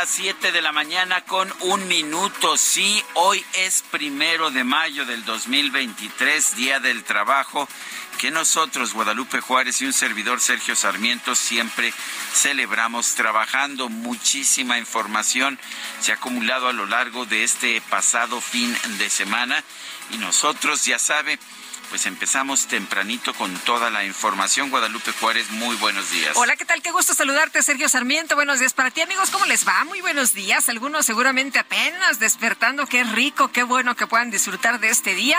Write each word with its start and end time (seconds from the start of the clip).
Las 0.00 0.10
7 0.10 0.52
de 0.52 0.62
la 0.62 0.70
mañana 0.70 1.24
con 1.24 1.52
un 1.58 1.88
minuto. 1.88 2.56
Sí, 2.56 3.02
hoy 3.14 3.44
es 3.54 3.82
primero 3.90 4.52
de 4.52 4.62
mayo 4.62 5.04
del 5.04 5.24
2023, 5.24 6.54
Día 6.54 6.78
del 6.78 7.02
Trabajo, 7.02 7.68
que 8.16 8.30
nosotros, 8.30 8.94
Guadalupe 8.94 9.40
Juárez 9.40 9.82
y 9.82 9.86
un 9.86 9.92
servidor 9.92 10.40
Sergio 10.40 10.76
Sarmiento, 10.76 11.34
siempre 11.34 11.92
celebramos 12.32 13.16
trabajando. 13.16 13.88
Muchísima 13.88 14.78
información 14.78 15.58
se 16.00 16.12
ha 16.12 16.14
acumulado 16.14 16.68
a 16.68 16.72
lo 16.72 16.86
largo 16.86 17.26
de 17.26 17.42
este 17.42 17.80
pasado 17.80 18.40
fin 18.40 18.72
de 18.98 19.10
semana 19.10 19.64
y 20.12 20.18
nosotros, 20.18 20.84
ya 20.84 21.00
sabe, 21.00 21.40
pues 21.88 22.06
empezamos 22.06 22.66
tempranito 22.66 23.32
con 23.34 23.54
toda 23.60 23.90
la 23.90 24.04
información. 24.04 24.70
Guadalupe 24.70 25.12
Juárez, 25.12 25.50
muy 25.50 25.74
buenos 25.76 26.10
días. 26.10 26.36
Hola, 26.36 26.56
¿qué 26.56 26.64
tal? 26.64 26.82
Qué 26.82 26.90
gusto 26.90 27.14
saludarte, 27.14 27.62
Sergio 27.62 27.88
Sarmiento. 27.88 28.34
Buenos 28.34 28.58
días 28.58 28.74
para 28.74 28.90
ti, 28.90 29.00
amigos. 29.00 29.30
¿Cómo 29.30 29.46
les 29.46 29.66
va? 29.66 29.84
Muy 29.84 30.00
buenos 30.00 30.34
días. 30.34 30.68
Algunos 30.68 31.06
seguramente 31.06 31.58
apenas 31.58 32.18
despertando. 32.18 32.86
Qué 32.86 33.04
rico, 33.04 33.48
qué 33.48 33.62
bueno 33.62 33.96
que 33.96 34.06
puedan 34.06 34.30
disfrutar 34.30 34.80
de 34.80 34.88
este 34.88 35.14
día. 35.14 35.38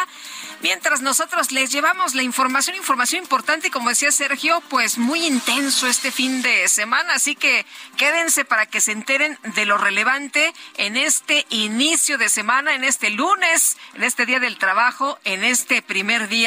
Mientras 0.62 1.02
nosotros 1.02 1.52
les 1.52 1.72
llevamos 1.72 2.16
la 2.16 2.24
información, 2.24 2.76
información 2.76 3.22
importante 3.22 3.70
como 3.70 3.90
decía 3.90 4.12
Sergio, 4.12 4.62
pues 4.70 4.98
muy 4.98 5.26
intenso 5.26 5.88
este 5.88 6.12
fin 6.12 6.42
de 6.42 6.68
semana. 6.68 7.14
Así 7.14 7.36
que 7.36 7.66
quédense 7.98 8.44
para 8.44 8.66
que 8.66 8.82
se 8.82 8.92
enteren 8.92 9.38
de 9.44 9.66
lo 9.66 9.78
relevante 9.78 10.54
en 10.78 10.98
este 10.98 11.46
inicio 11.50 12.18
de 12.18 12.30
semana, 12.30 12.74
en 12.74 12.84
este 12.84 13.12
lunes, 13.12 13.78
en 13.94 14.04
este 14.04 14.26
día 14.26 14.40
del 14.40 14.58
trabajo, 14.58 15.20
en 15.26 15.44
este 15.44 15.82
primer 15.82 16.28
día 16.28 16.39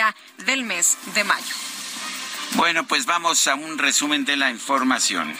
del 0.46 0.64
mes 0.64 0.96
de 1.14 1.22
mayo. 1.22 1.54
Bueno, 2.54 2.86
pues 2.86 3.04
vamos 3.04 3.46
a 3.46 3.54
un 3.54 3.76
resumen 3.76 4.24
de 4.24 4.36
la 4.36 4.50
información. 4.50 5.36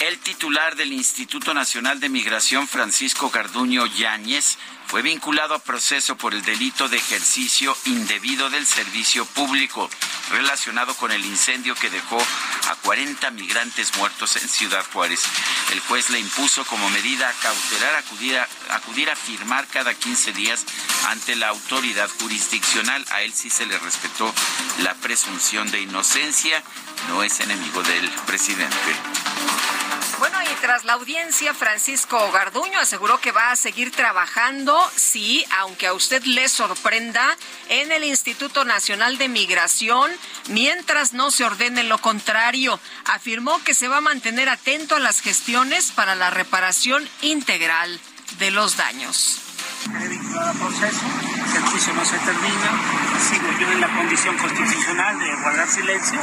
El 0.00 0.18
titular 0.18 0.76
del 0.76 0.92
Instituto 0.92 1.54
Nacional 1.54 2.00
de 2.00 2.10
Migración, 2.10 2.68
Francisco 2.68 3.30
Garduño 3.30 3.86
Yáñez, 3.86 4.58
fue 4.90 5.02
vinculado 5.02 5.54
a 5.54 5.60
proceso 5.60 6.16
por 6.16 6.34
el 6.34 6.42
delito 6.42 6.88
de 6.88 6.96
ejercicio 6.96 7.76
indebido 7.84 8.50
del 8.50 8.66
servicio 8.66 9.24
público 9.24 9.88
relacionado 10.32 10.96
con 10.96 11.12
el 11.12 11.24
incendio 11.24 11.76
que 11.76 11.90
dejó 11.90 12.18
a 12.18 12.74
40 12.74 13.30
migrantes 13.30 13.96
muertos 13.98 14.34
en 14.34 14.48
Ciudad 14.48 14.84
Juárez. 14.92 15.22
El 15.70 15.78
juez 15.78 16.10
le 16.10 16.18
impuso 16.18 16.64
como 16.64 16.90
medida 16.90 17.32
cautelar 17.40 17.94
acudir 17.94 18.36
a, 18.36 18.48
acudir 18.70 19.08
a 19.10 19.14
firmar 19.14 19.68
cada 19.68 19.94
15 19.94 20.32
días 20.32 20.64
ante 21.06 21.36
la 21.36 21.50
autoridad 21.50 22.10
jurisdiccional. 22.20 23.04
A 23.10 23.22
él 23.22 23.32
sí 23.32 23.48
se 23.48 23.66
le 23.66 23.78
respetó 23.78 24.34
la 24.82 24.94
presunción 24.94 25.70
de 25.70 25.82
inocencia. 25.82 26.64
No 27.08 27.22
es 27.22 27.40
enemigo 27.40 27.82
del 27.82 28.08
presidente. 28.26 28.76
Bueno, 30.18 30.36
y 30.42 30.54
tras 30.60 30.84
la 30.84 30.92
audiencia, 30.92 31.54
Francisco 31.54 32.30
Garduño 32.30 32.78
aseguró 32.78 33.18
que 33.20 33.32
va 33.32 33.50
a 33.50 33.56
seguir 33.56 33.90
trabajando, 33.90 34.78
sí, 34.94 35.46
aunque 35.60 35.86
a 35.86 35.94
usted 35.94 36.22
le 36.24 36.48
sorprenda, 36.50 37.38
en 37.70 37.90
el 37.90 38.04
Instituto 38.04 38.66
Nacional 38.66 39.16
de 39.16 39.28
Migración, 39.28 40.10
mientras 40.48 41.14
no 41.14 41.30
se 41.30 41.44
ordene 41.44 41.84
lo 41.84 41.96
contrario. 41.98 42.78
Afirmó 43.06 43.64
que 43.64 43.72
se 43.72 43.88
va 43.88 43.96
a 43.96 44.02
mantener 44.02 44.50
atento 44.50 44.96
a 44.96 45.00
las 45.00 45.20
gestiones 45.20 45.90
para 45.90 46.14
la 46.14 46.28
reparación 46.28 47.08
integral 47.22 47.98
de 48.38 48.50
los 48.50 48.76
daños. 48.76 49.49
Vinculado 49.88 50.52
proceso, 50.54 51.06
el 51.56 51.62
juicio 51.62 51.94
no 51.94 52.04
se 52.04 52.18
termina, 52.18 52.68
sigo 53.18 53.48
yo 53.58 53.72
en 53.72 53.80
la 53.80 53.88
condición 53.88 54.36
constitucional 54.36 55.18
de 55.18 55.34
guardar 55.36 55.68
silencio, 55.68 56.20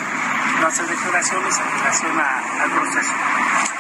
no 0.62 0.68
hacer 0.68 0.86
declaraciones 0.86 1.58
en 1.58 1.80
relación 1.80 2.20
a, 2.20 2.64
al 2.64 2.72
proceso. 2.72 3.12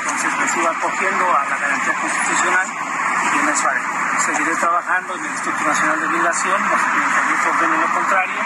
Entonces 0.02 0.32
me 0.40 0.48
sigo 0.50 0.68
acogiendo 0.70 1.26
a 1.38 1.46
la 1.46 1.58
garantía 1.58 1.94
constitucional 1.94 2.68
y 2.68 3.40
en 3.40 3.50
eso 3.50 3.70
haré. 3.70 3.82
Seguiré 4.26 4.56
trabajando 4.56 5.16
en 5.16 5.26
el 5.26 5.32
Instituto 5.32 5.68
Nacional 5.68 6.02
de 6.02 6.08
Migración, 6.10 6.62
no 6.62 6.78
se 6.78 7.44
se 7.44 7.50
ordene 7.50 7.78
lo 7.78 7.94
contrario, 7.94 8.42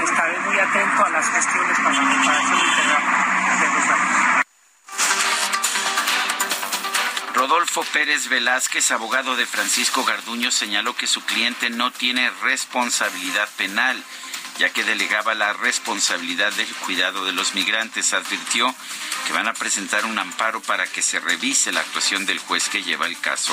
y 0.00 0.04
estaré 0.04 0.38
muy 0.46 0.58
atento 0.58 1.04
a 1.04 1.10
las 1.10 1.28
gestiones 1.28 1.76
para 1.80 1.90
la 1.90 2.02
reparación 2.02 2.58
integral 2.58 3.02
de 3.60 3.66
los 3.66 3.90
Rodolfo 7.46 7.84
Pérez 7.92 8.28
Velázquez, 8.28 8.90
abogado 8.90 9.36
de 9.36 9.44
Francisco 9.44 10.02
Garduño, 10.02 10.50
señaló 10.50 10.96
que 10.96 11.06
su 11.06 11.22
cliente 11.26 11.68
no 11.68 11.90
tiene 11.90 12.30
responsabilidad 12.42 13.50
penal, 13.58 14.02
ya 14.56 14.70
que 14.70 14.82
delegaba 14.82 15.34
la 15.34 15.52
responsabilidad 15.52 16.54
del 16.54 16.74
cuidado 16.76 17.26
de 17.26 17.34
los 17.34 17.54
migrantes. 17.54 18.14
Advirtió 18.14 18.74
que 19.26 19.34
van 19.34 19.46
a 19.46 19.52
presentar 19.52 20.06
un 20.06 20.18
amparo 20.18 20.62
para 20.62 20.86
que 20.86 21.02
se 21.02 21.20
revise 21.20 21.70
la 21.70 21.80
actuación 21.80 22.24
del 22.24 22.38
juez 22.38 22.70
que 22.70 22.82
lleva 22.82 23.04
el 23.04 23.20
caso. 23.20 23.52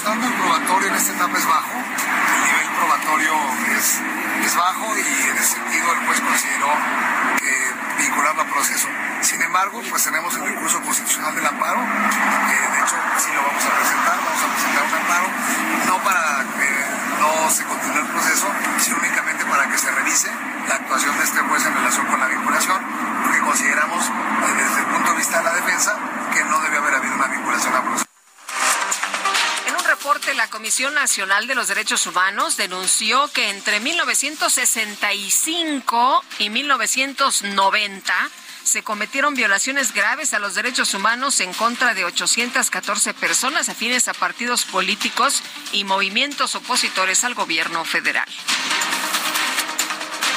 Estando 0.00 0.26
el 0.26 0.32
probatorio 0.32 0.88
en 0.88 0.94
esta 0.94 1.12
etapa 1.12 1.36
es 1.36 1.44
bajo, 1.44 1.76
el 1.76 2.40
nivel 2.40 2.68
probatorio 2.80 3.34
es, 3.76 4.00
es 4.46 4.56
bajo 4.56 4.96
y 4.96 5.28
en 5.28 5.36
ese 5.36 5.60
sentido 5.60 5.92
el 5.92 6.06
juez 6.06 6.20
consideró 6.22 6.72
que 7.36 7.74
vincularlo 8.02 8.40
a 8.40 8.46
proceso. 8.46 8.88
Sin 9.20 9.42
embargo, 9.42 9.82
pues 9.90 10.02
tenemos 10.02 10.34
el 10.36 10.44
recurso 10.46 10.80
constitucional 10.80 11.34
del 11.34 11.44
amparo, 11.44 11.84
que 11.84 12.56
de 12.56 12.78
hecho 12.80 12.96
sí 13.18 13.28
lo 13.36 13.42
vamos 13.44 13.62
a 13.62 13.76
presentar, 13.76 14.16
vamos 14.24 14.40
a 14.40 14.48
presentar 14.48 14.84
un 14.88 14.94
amparo, 15.04 15.26
no 15.84 15.98
para 16.02 16.44
que 16.56 16.70
no 17.20 17.50
se 17.50 17.64
continúe 17.64 18.00
el 18.00 18.08
proceso, 18.08 18.48
sino 18.78 18.96
únicamente 18.96 19.44
para 19.44 19.68
que 19.68 19.76
se 19.76 19.90
revise 19.90 20.30
la 20.66 20.76
actuación 20.76 21.14
de 21.18 21.24
este 21.24 21.40
juez 21.40 21.66
en 21.66 21.74
relación 21.74 22.06
con 22.06 22.18
la 22.18 22.26
vinculación, 22.26 22.80
porque 23.22 23.40
consideramos 23.40 24.10
desde 24.56 24.80
el 24.80 24.86
punto 24.86 25.10
de 25.10 25.16
vista 25.18 25.38
de 25.40 25.44
la 25.44 25.52
defensa 25.52 25.94
que 26.32 26.42
no 26.44 26.58
debe 26.60 26.78
haber 26.78 26.94
habido 26.94 27.14
una 27.16 27.26
vinculación 27.26 27.76
a 27.76 27.82
proceso. 27.82 28.09
Reporte, 30.00 30.32
la 30.32 30.48
Comisión 30.48 30.94
Nacional 30.94 31.46
de 31.46 31.54
los 31.54 31.68
Derechos 31.68 32.06
Humanos 32.06 32.56
denunció 32.56 33.28
que 33.34 33.50
entre 33.50 33.80
1965 33.80 36.24
y 36.38 36.48
1990 36.48 38.30
se 38.64 38.82
cometieron 38.82 39.34
violaciones 39.34 39.92
graves 39.92 40.32
a 40.32 40.38
los 40.38 40.54
derechos 40.54 40.94
humanos 40.94 41.38
en 41.40 41.52
contra 41.52 41.92
de 41.92 42.06
814 42.06 43.12
personas 43.12 43.68
afines 43.68 44.08
a 44.08 44.14
partidos 44.14 44.64
políticos 44.64 45.42
y 45.72 45.84
movimientos 45.84 46.54
opositores 46.54 47.22
al 47.24 47.34
gobierno 47.34 47.84
federal. 47.84 48.26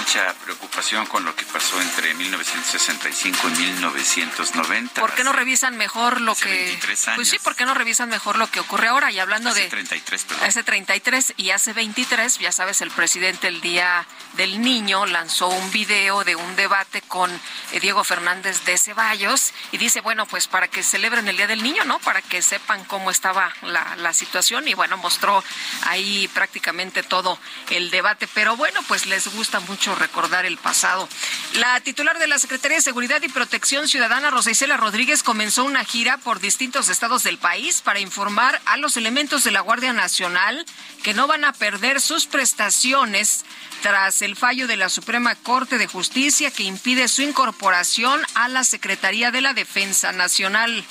Mucha 0.03 0.33
preocupación 0.44 1.05
con 1.05 1.23
lo 1.23 1.33
que 1.33 1.45
pasó 1.45 1.81
entre 1.81 2.13
1965 2.13 3.47
y 3.47 3.51
1990. 3.51 5.00
¿Por 5.00 5.13
qué 5.13 5.23
no 5.23 5.31
revisan 5.31 5.77
mejor 5.77 6.19
lo 6.19 6.35
que... 6.35 6.77
Pues 7.15 7.29
sí, 7.29 7.39
¿por 7.39 7.55
qué 7.55 7.65
no 7.65 7.73
revisan 7.73 8.09
mejor 8.09 8.38
lo 8.38 8.47
que 8.51 8.59
ocurre 8.59 8.89
ahora? 8.89 9.11
Y 9.11 9.19
hablando 9.19 9.51
hace 9.51 9.61
de... 9.61 9.69
33, 9.69 10.25
perdón. 10.25 10.45
Hace 10.45 10.63
33 10.63 11.33
y 11.38 11.51
hace 11.51 11.71
23, 11.71 12.38
ya 12.39 12.51
sabes, 12.51 12.81
el 12.81 12.91
presidente 12.91 13.47
el 13.47 13.61
Día 13.61 14.05
del 14.33 14.61
Niño 14.61 15.05
lanzó 15.05 15.47
un 15.47 15.71
video 15.71 16.25
de 16.25 16.35
un 16.35 16.55
debate 16.57 17.01
con 17.01 17.31
eh, 17.71 17.79
Diego 17.79 18.03
Fernández 18.03 18.65
de 18.65 18.77
Ceballos 18.77 19.53
y 19.71 19.77
dice, 19.77 20.01
bueno, 20.01 20.25
pues 20.25 20.47
para 20.47 20.67
que 20.67 20.83
celebren 20.83 21.29
el 21.29 21.38
Día 21.38 21.47
del 21.47 21.63
Niño, 21.63 21.85
¿no? 21.85 22.00
Para 22.00 22.21
que 22.21 22.41
sepan 22.41 22.83
cómo 22.85 23.09
estaba 23.09 23.53
la, 23.61 23.95
la 23.95 24.13
situación 24.13 24.67
y 24.67 24.73
bueno, 24.73 24.97
mostró 24.97 25.41
ahí 25.83 26.27
prácticamente 26.33 27.03
todo 27.03 27.39
el 27.69 27.89
debate. 27.89 28.27
Pero 28.33 28.57
bueno, 28.57 28.81
pues 28.89 29.05
les 29.05 29.33
gusta 29.33 29.61
mucho 29.61 29.92
recordar 29.95 30.45
el 30.45 30.57
pasado. 30.57 31.07
La 31.53 31.79
titular 31.81 32.19
de 32.19 32.27
la 32.27 32.39
Secretaría 32.39 32.77
de 32.77 32.83
Seguridad 32.83 33.21
y 33.21 33.29
Protección 33.29 33.87
Ciudadana, 33.87 34.31
Rosa 34.31 34.51
Isela 34.51 34.77
Rodríguez, 34.77 35.23
comenzó 35.23 35.63
una 35.63 35.83
gira 35.83 36.17
por 36.17 36.39
distintos 36.39 36.89
estados 36.89 37.23
del 37.23 37.37
país 37.37 37.81
para 37.81 37.99
informar 37.99 38.61
a 38.65 38.77
los 38.77 38.97
elementos 38.97 39.43
de 39.43 39.51
la 39.51 39.61
Guardia 39.61 39.93
Nacional 39.93 40.65
que 41.03 41.13
no 41.13 41.27
van 41.27 41.45
a 41.45 41.53
perder 41.53 42.01
sus 42.01 42.25
prestaciones 42.25 43.45
tras 43.81 44.21
el 44.21 44.35
fallo 44.35 44.67
de 44.67 44.77
la 44.77 44.89
Suprema 44.89 45.35
Corte 45.35 45.77
de 45.77 45.87
Justicia 45.87 46.51
que 46.51 46.63
impide 46.63 47.07
su 47.07 47.21
incorporación 47.21 48.21
a 48.35 48.47
la 48.47 48.63
Secretaría 48.63 49.31
de 49.31 49.41
la 49.41 49.53
Defensa 49.53 50.11
Nacional. 50.11 50.85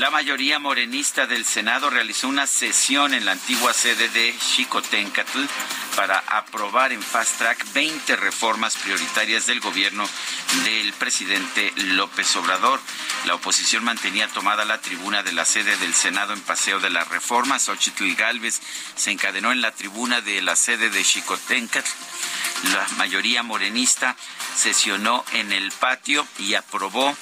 La 0.00 0.08
mayoría 0.10 0.58
morenista 0.58 1.26
del 1.26 1.44
Senado 1.44 1.90
realizó 1.90 2.26
una 2.26 2.46
sesión 2.46 3.12
en 3.12 3.26
la 3.26 3.32
antigua 3.32 3.74
sede 3.74 4.08
de 4.08 4.32
Xicoténcatl 4.32 5.44
para 5.94 6.24
aprobar 6.26 6.94
en 6.94 7.02
fast 7.02 7.36
track 7.36 7.70
20 7.74 8.16
reformas 8.16 8.78
prioritarias 8.78 9.44
del 9.44 9.60
gobierno 9.60 10.08
del 10.64 10.94
presidente 10.94 11.74
López 11.76 12.34
Obrador. 12.36 12.80
La 13.26 13.34
oposición 13.34 13.84
mantenía 13.84 14.26
tomada 14.28 14.64
la 14.64 14.80
tribuna 14.80 15.22
de 15.22 15.32
la 15.32 15.44
sede 15.44 15.76
del 15.76 15.92
Senado 15.92 16.32
en 16.32 16.40
Paseo 16.40 16.80
de 16.80 16.88
las 16.88 17.06
Reformas. 17.08 17.64
Xochitl 17.64 18.14
Galvez 18.14 18.58
se 18.96 19.10
encadenó 19.10 19.52
en 19.52 19.60
la 19.60 19.72
tribuna 19.72 20.22
de 20.22 20.40
la 20.40 20.56
sede 20.56 20.88
de 20.88 21.04
Xicoténcatl. 21.04 21.90
La 22.72 22.88
mayoría 22.96 23.42
morenista 23.42 24.16
sesionó 24.56 25.26
en 25.34 25.52
el 25.52 25.70
patio 25.72 26.26
y 26.38 26.54
aprobó 26.54 27.14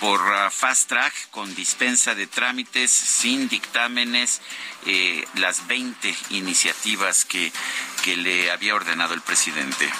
por 0.00 0.20
uh, 0.20 0.50
fast 0.50 0.88
track 0.88 1.30
con 1.30 1.54
dispensa 1.54 2.14
de 2.14 2.26
trámites 2.26 2.90
sin 2.90 3.48
dictámenes 3.48 4.40
eh, 4.86 5.26
las 5.34 5.66
20 5.66 6.14
iniciativas 6.30 7.24
que, 7.24 7.52
que 8.02 8.16
le 8.16 8.50
había 8.50 8.74
ordenado 8.74 9.14
el 9.14 9.20
presidente. 9.20 9.90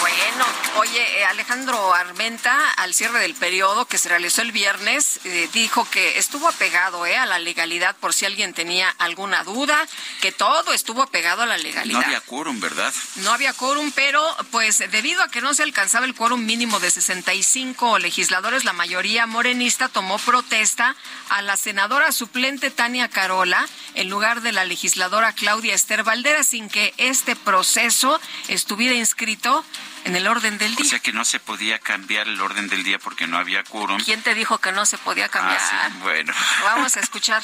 Bueno, 0.00 0.44
oye, 0.76 1.20
eh, 1.20 1.24
Alejandro 1.24 1.94
Armenta, 1.94 2.70
al 2.72 2.94
cierre 2.94 3.20
del 3.20 3.34
periodo 3.34 3.86
que 3.86 3.98
se 3.98 4.08
realizó 4.08 4.42
el 4.42 4.52
viernes, 4.52 5.20
eh, 5.24 5.48
dijo 5.52 5.88
que 5.90 6.18
estuvo 6.18 6.48
apegado 6.48 7.04
a 7.04 7.26
la 7.26 7.38
legalidad 7.38 7.96
por 7.96 8.12
si 8.12 8.24
alguien 8.24 8.54
tenía 8.54 8.88
alguna 8.98 9.44
duda, 9.44 9.86
que 10.20 10.32
todo 10.32 10.72
estuvo 10.72 11.02
apegado 11.02 11.42
a 11.42 11.46
la 11.46 11.58
legalidad. 11.58 12.00
No 12.00 12.06
había 12.06 12.20
quórum, 12.20 12.60
¿verdad? 12.60 12.92
No 13.16 13.32
había 13.32 13.52
quórum, 13.52 13.92
pero 13.92 14.24
pues 14.50 14.78
debido 14.90 15.22
a 15.22 15.28
que 15.28 15.40
no 15.40 15.54
se 15.54 15.62
alcanzaba 15.62 16.06
el 16.06 16.14
quórum 16.14 16.44
mínimo 16.44 16.80
de 16.80 16.90
65 16.90 17.98
legisladores, 17.98 18.64
la 18.64 18.72
mayoría 18.72 19.26
morenista 19.26 19.88
tomó 19.88 20.18
protesta 20.18 20.96
a 21.28 21.42
la 21.42 21.56
senadora 21.56 22.12
suplente 22.12 22.70
Tania 22.70 23.08
Carola 23.08 23.66
en 23.94 24.08
lugar 24.14 24.42
de 24.42 24.52
la 24.52 24.64
legisladora 24.64 25.32
Claudia 25.32 25.74
Esther 25.74 26.04
Valdera 26.04 26.44
sin 26.44 26.68
que 26.68 26.94
este 26.98 27.34
proceso 27.34 28.20
estuviera 28.46 28.94
inscrito 28.94 29.64
en 30.04 30.14
el 30.14 30.28
orden 30.28 30.56
del 30.56 30.72
día. 30.76 30.86
O 30.86 30.88
sea 30.88 31.00
que 31.00 31.12
no 31.12 31.24
se 31.24 31.40
podía 31.40 31.80
cambiar 31.80 32.28
el 32.28 32.40
orden 32.40 32.68
del 32.68 32.84
día 32.84 33.00
porque 33.00 33.26
no 33.26 33.38
había 33.38 33.64
quórum. 33.64 34.00
¿Quién 34.04 34.22
te 34.22 34.36
dijo 34.36 34.58
que 34.58 34.70
no 34.70 34.86
se 34.86 34.98
podía 34.98 35.28
cambiar? 35.28 35.60
Ah, 35.60 35.88
sí, 35.90 35.98
bueno. 36.02 36.32
Vamos 36.62 36.96
a 36.96 37.00
escuchar. 37.00 37.42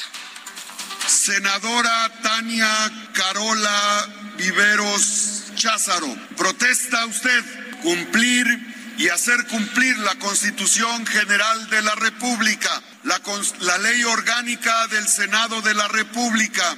Senadora 1.05 2.09
Tania 2.23 2.73
Carola 3.11 4.07
Viveros 4.37 5.51
Cházaro, 5.55 6.07
¿protesta 6.37 7.05
usted 7.05 7.81
cumplir 7.81 8.45
y 8.97 9.09
hacer 9.09 9.45
cumplir 9.47 9.97
la 9.99 10.15
Constitución 10.15 11.05
General 11.05 11.69
de 11.69 11.81
la 11.81 11.95
República, 11.95 12.69
la, 13.03 13.21
la 13.61 13.77
ley 13.79 14.03
orgánica 14.03 14.87
del 14.87 15.07
Senado 15.07 15.61
de 15.61 15.73
la 15.73 15.87
República 15.87 16.77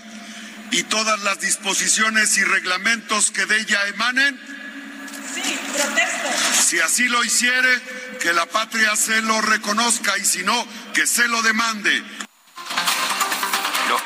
y 0.72 0.84
todas 0.84 1.22
las 1.24 1.40
disposiciones 1.40 2.38
y 2.38 2.44
reglamentos 2.44 3.32
que 3.32 3.46
de 3.46 3.60
ella 3.60 3.88
emanen? 3.88 4.40
Sí, 5.34 5.60
protesto. 5.74 6.64
Si 6.64 6.80
así 6.80 7.08
lo 7.08 7.24
hiciere, 7.24 7.82
que 8.22 8.34
la 8.34 8.46
patria 8.46 8.96
se 8.96 9.22
lo 9.22 9.42
reconozca 9.42 10.18
y 10.18 10.26
si 10.26 10.44
no, 10.44 10.68
que 10.94 11.06
se 11.06 11.28
lo 11.28 11.42
demande. 11.42 12.04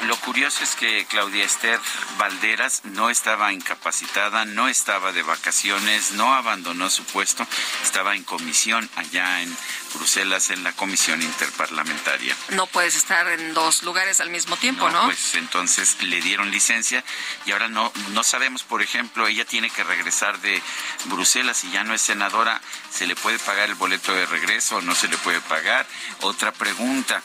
Lo, 0.08 0.16
curioso 0.18 0.64
es 0.64 0.76
que 0.76 1.06
Claudia 1.06 1.46
Esther 1.46 1.80
Valderas 2.18 2.82
no 2.84 3.10
estaba 3.10 3.54
incapacitada, 3.54 4.44
no 4.44 4.68
estaba 4.68 5.14
de 5.14 5.22
vacaciones, 5.22 6.12
no 6.12 6.34
abandonó 6.34 6.90
su 6.90 7.06
puesto, 7.06 7.48
estaba 7.84 8.16
en 8.16 8.24
comisión 8.24 8.90
allá 8.98 9.42
en 9.42 9.58
Bruselas 9.94 10.50
en 10.50 10.64
la 10.64 10.72
comisión 10.74 11.22
interparlamentaria. 11.22 12.36
No 12.50 12.68
puedes 12.68 12.96
estar 12.96 13.28
en 13.28 13.54
dos 13.54 13.84
lugares 13.84 14.20
al 14.20 14.30
mismo 14.30 14.58
tiempo, 14.58 14.90
¿no? 14.90 15.06
Pues 15.06 15.36
entonces 15.36 16.02
le 16.04 16.22
dieron 16.22 16.52
licencia 16.52 17.04
y 17.46 17.52
ahora 17.52 17.68
no, 17.68 17.92
no 18.10 18.24
sabemos, 18.24 18.64
por 18.64 18.82
ejemplo, 18.82 19.28
ella 19.28 19.46
tiene 19.46 19.70
que 19.70 19.84
regresar 19.84 20.40
de 20.42 20.62
Bruselas 21.06 21.64
y 21.64 21.72
ya 21.72 21.84
no 21.84 21.94
es 21.94 22.02
senadora, 22.02 22.62
¿se 22.92 23.08
le 23.08 23.16
puede 23.16 23.40
pagar 23.40 23.70
el 23.70 23.76
boleto 23.76 24.14
de 24.14 24.26
regreso 24.26 24.78
o 24.78 24.82
no 24.82 24.96
se 24.96 25.08
le 25.08 25.18
puede 25.18 25.42
pagar? 25.42 25.86
Otra 26.22 26.52
pregunta, 26.52 27.22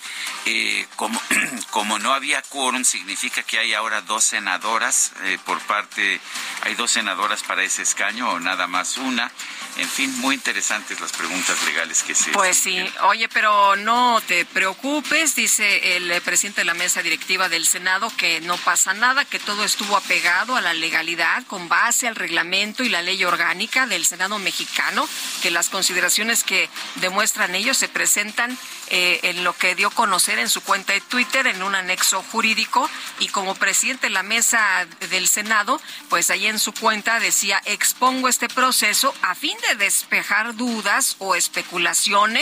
eh, 0.46 0.86
como, 0.96 1.20
como 1.70 1.98
no 1.98 2.12
había 2.12 2.42
quórum, 2.42 2.84
significa 2.84 3.42
que 3.42 3.58
hay 3.58 3.74
ahora 3.74 4.02
dos 4.02 4.24
senadoras 4.24 5.12
eh, 5.22 5.38
por 5.44 5.60
parte, 5.60 6.20
hay 6.62 6.74
dos 6.74 6.92
senadoras 6.92 7.42
para 7.42 7.62
ese 7.62 7.82
escaño 7.82 8.30
o 8.30 8.40
nada 8.40 8.66
más 8.66 8.96
una. 8.96 9.30
En 9.76 9.88
fin, 9.88 10.14
muy 10.20 10.34
interesantes 10.34 11.00
las 11.00 11.12
preguntas 11.12 11.62
legales 11.64 12.02
que 12.02 12.14
se. 12.14 12.30
Pues 12.32 12.61
sí, 12.62 12.78
oye, 13.02 13.28
pero 13.28 13.74
no 13.74 14.20
te 14.20 14.44
preocupes, 14.44 15.34
dice 15.34 15.96
el 15.96 16.22
presidente 16.22 16.60
de 16.60 16.64
la 16.64 16.74
mesa 16.74 17.02
directiva 17.02 17.48
del 17.48 17.66
Senado, 17.66 18.12
que 18.16 18.40
no 18.40 18.56
pasa 18.58 18.94
nada, 18.94 19.24
que 19.24 19.40
todo 19.40 19.64
estuvo 19.64 19.96
apegado 19.96 20.54
a 20.54 20.60
la 20.60 20.72
legalidad 20.72 21.44
con 21.46 21.68
base 21.68 22.06
al 22.06 22.14
reglamento 22.14 22.84
y 22.84 22.88
la 22.88 23.02
ley 23.02 23.24
orgánica 23.24 23.86
del 23.86 24.06
Senado 24.06 24.38
mexicano, 24.38 25.08
que 25.42 25.50
las 25.50 25.70
consideraciones 25.70 26.44
que 26.44 26.70
demuestran 26.96 27.56
ellos 27.56 27.76
se 27.76 27.88
presentan 27.88 28.56
eh, 28.88 29.20
en 29.22 29.42
lo 29.42 29.54
que 29.54 29.74
dio 29.74 29.88
a 29.88 29.94
conocer 29.94 30.38
en 30.38 30.48
su 30.48 30.60
cuenta 30.60 30.92
de 30.92 31.00
Twitter 31.00 31.46
en 31.46 31.62
un 31.62 31.74
anexo 31.74 32.22
jurídico. 32.30 32.88
Y 33.20 33.28
como 33.28 33.54
presidente 33.54 34.06
de 34.06 34.12
la 34.12 34.22
mesa 34.22 34.86
del 35.10 35.26
Senado, 35.26 35.80
pues 36.10 36.30
ahí 36.30 36.46
en 36.46 36.58
su 36.58 36.72
cuenta 36.72 37.18
decía 37.18 37.60
expongo 37.64 38.28
este 38.28 38.48
proceso 38.48 39.14
a 39.22 39.34
fin 39.34 39.56
de 39.68 39.76
despejar 39.76 40.54
dudas 40.56 41.16
o 41.18 41.34
especulaciones 41.34 42.41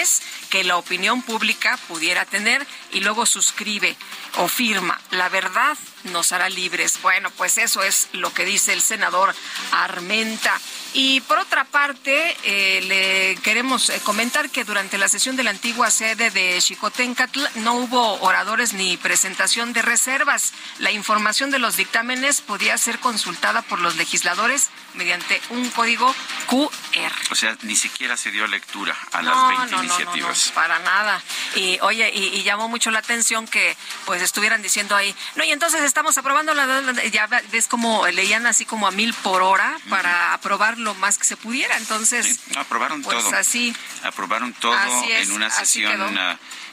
que 0.51 0.65
la 0.65 0.77
opinión 0.79 1.23
pública 1.23 1.79
pudiera 1.89 2.25
tener 2.25 2.67
y 2.93 3.01
luego 3.01 3.27
suscribe 3.27 3.97
o 4.37 4.49
firma. 4.49 5.01
La 5.11 5.29
verdad 5.29 5.77
nos 6.05 6.33
hará 6.33 6.49
libres. 6.49 7.01
Bueno, 7.03 7.31
pues 7.37 7.59
eso 7.59 7.83
es 7.83 8.09
lo 8.13 8.33
que 8.33 8.45
dice 8.45 8.73
el 8.73 8.83
senador 8.83 9.35
Armenta. 9.73 10.59
Y 10.93 11.21
por 11.23 11.39
otra 11.39 11.65
parte, 11.65 12.37
eh, 12.43 12.81
le 12.83 13.43
queremos 13.43 13.91
eh, 13.91 14.01
comentar 14.03 14.51
que 14.51 14.65
durante 14.65 14.99
la 14.99 15.09
sesión 15.09 15.37
de 15.37 15.45
la 15.45 15.51
antigua 15.51 15.91
sede 15.91 16.31
de 16.31 16.61
Xicoténcatl 16.61 17.41
no 17.57 17.75
hubo 17.75 18.21
oradores 18.21 18.73
ni 18.73 18.97
presentación 18.97 19.73
de 19.73 19.83
reservas. 19.83 20.53
La 20.79 20.91
información 20.91 21.51
de 21.51 21.61
los 21.61 21.77
dictámenes 21.77 22.41
podía 22.41 22.77
ser 22.77 22.99
consultada 22.99 23.63
por 23.63 23.81
los 23.81 23.97
legisladores 23.97 24.71
mediante 24.95 25.41
un 25.51 25.71
código 25.71 26.13
QR. 26.47 27.13
O 27.31 27.35
sea, 27.35 27.57
ni 27.63 27.77
siquiera 27.77 28.17
se 28.17 28.31
dio 28.33 28.47
lectura 28.49 28.97
a 29.13 29.23
las 29.23 29.49
20 29.49 29.77
no, 29.77 29.85
iniciativas. 29.85 30.49
No, 30.49 30.55
para 30.55 30.79
nada. 30.81 31.23
Y 31.55 31.79
oye, 31.83 32.11
y, 32.13 32.37
y, 32.37 32.43
llamó 32.43 32.69
mucho 32.69 32.91
la 32.91 32.99
atención 32.99 33.47
que 33.47 33.77
pues 34.05 34.20
estuvieran 34.21 34.63
diciendo 34.63 34.97
ahí, 34.97 35.15
no, 35.37 35.45
y 35.45 35.51
entonces 35.51 35.83
estamos 35.83 36.17
aprobando 36.19 36.55
la... 36.55 36.93
Ya 37.11 37.27
ves 37.27 37.67
como 37.67 38.07
leían 38.09 38.47
así 38.47 38.65
como 38.65 38.87
a 38.87 38.91
mil 38.91 39.15
por 39.15 39.43
hora 39.43 39.79
para 39.89 40.35
aprobar 40.35 40.79
lo 40.79 40.95
más 40.95 41.19
que 41.19 41.25
se 41.25 41.37
pudiera. 41.37 41.77
Entonces... 41.77 42.27
Sí, 42.27 42.59
aprobaron 42.59 43.03
pues 43.03 43.19
todo. 43.19 43.37
así. 43.37 43.75
Aprobaron 44.03 44.53
todo 44.55 44.75
así 44.75 45.13
es, 45.13 45.29
en 45.29 45.33
una 45.33 45.51
sesión 45.51 46.19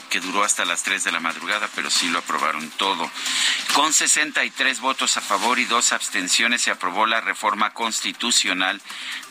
que 0.10 0.20
duró 0.20 0.44
hasta 0.44 0.66
las 0.66 0.84
3 0.84 1.04
de 1.04 1.12
la 1.12 1.20
madrugada, 1.20 1.70
pero 1.76 1.90
sí 1.90 2.08
lo 2.10 2.20
aprobaron 2.20 2.70
todo. 2.72 3.10
Con 3.74 3.94
63 3.94 4.80
votos 4.80 5.18
a 5.18 5.22
favor 5.22 5.60
y 5.60 5.66
dos 5.66 5.92
abstenciones 5.92 6.62
se 6.62 6.72
aprobó 6.72 7.06
la 7.06 7.22
reforma 7.22 7.74
constitucional 7.74 8.82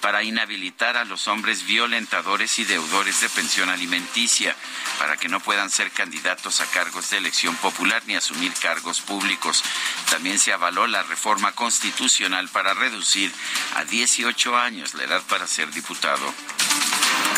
para 0.06 0.22
inhabilitar 0.22 0.96
a 0.96 1.04
los 1.04 1.26
hombres 1.26 1.66
violentadores 1.66 2.60
y 2.60 2.64
deudores 2.64 3.22
de 3.22 3.28
pensión 3.28 3.70
alimenticia, 3.70 4.54
para 5.00 5.16
que 5.16 5.28
no 5.28 5.40
puedan 5.40 5.68
ser 5.68 5.90
candidatos 5.90 6.60
a 6.60 6.66
cargos 6.66 7.10
de 7.10 7.16
elección 7.16 7.56
popular 7.56 8.00
ni 8.06 8.14
asumir 8.14 8.52
cargos 8.52 9.00
públicos. 9.00 9.64
También 10.08 10.38
se 10.38 10.52
avaló 10.52 10.86
la 10.86 11.02
reforma 11.02 11.50
constitucional 11.50 12.48
para 12.50 12.72
reducir 12.72 13.32
a 13.74 13.82
18 13.82 14.56
años 14.56 14.94
la 14.94 15.02
edad 15.02 15.22
para 15.28 15.44
ser 15.48 15.72
diputado. 15.72 16.32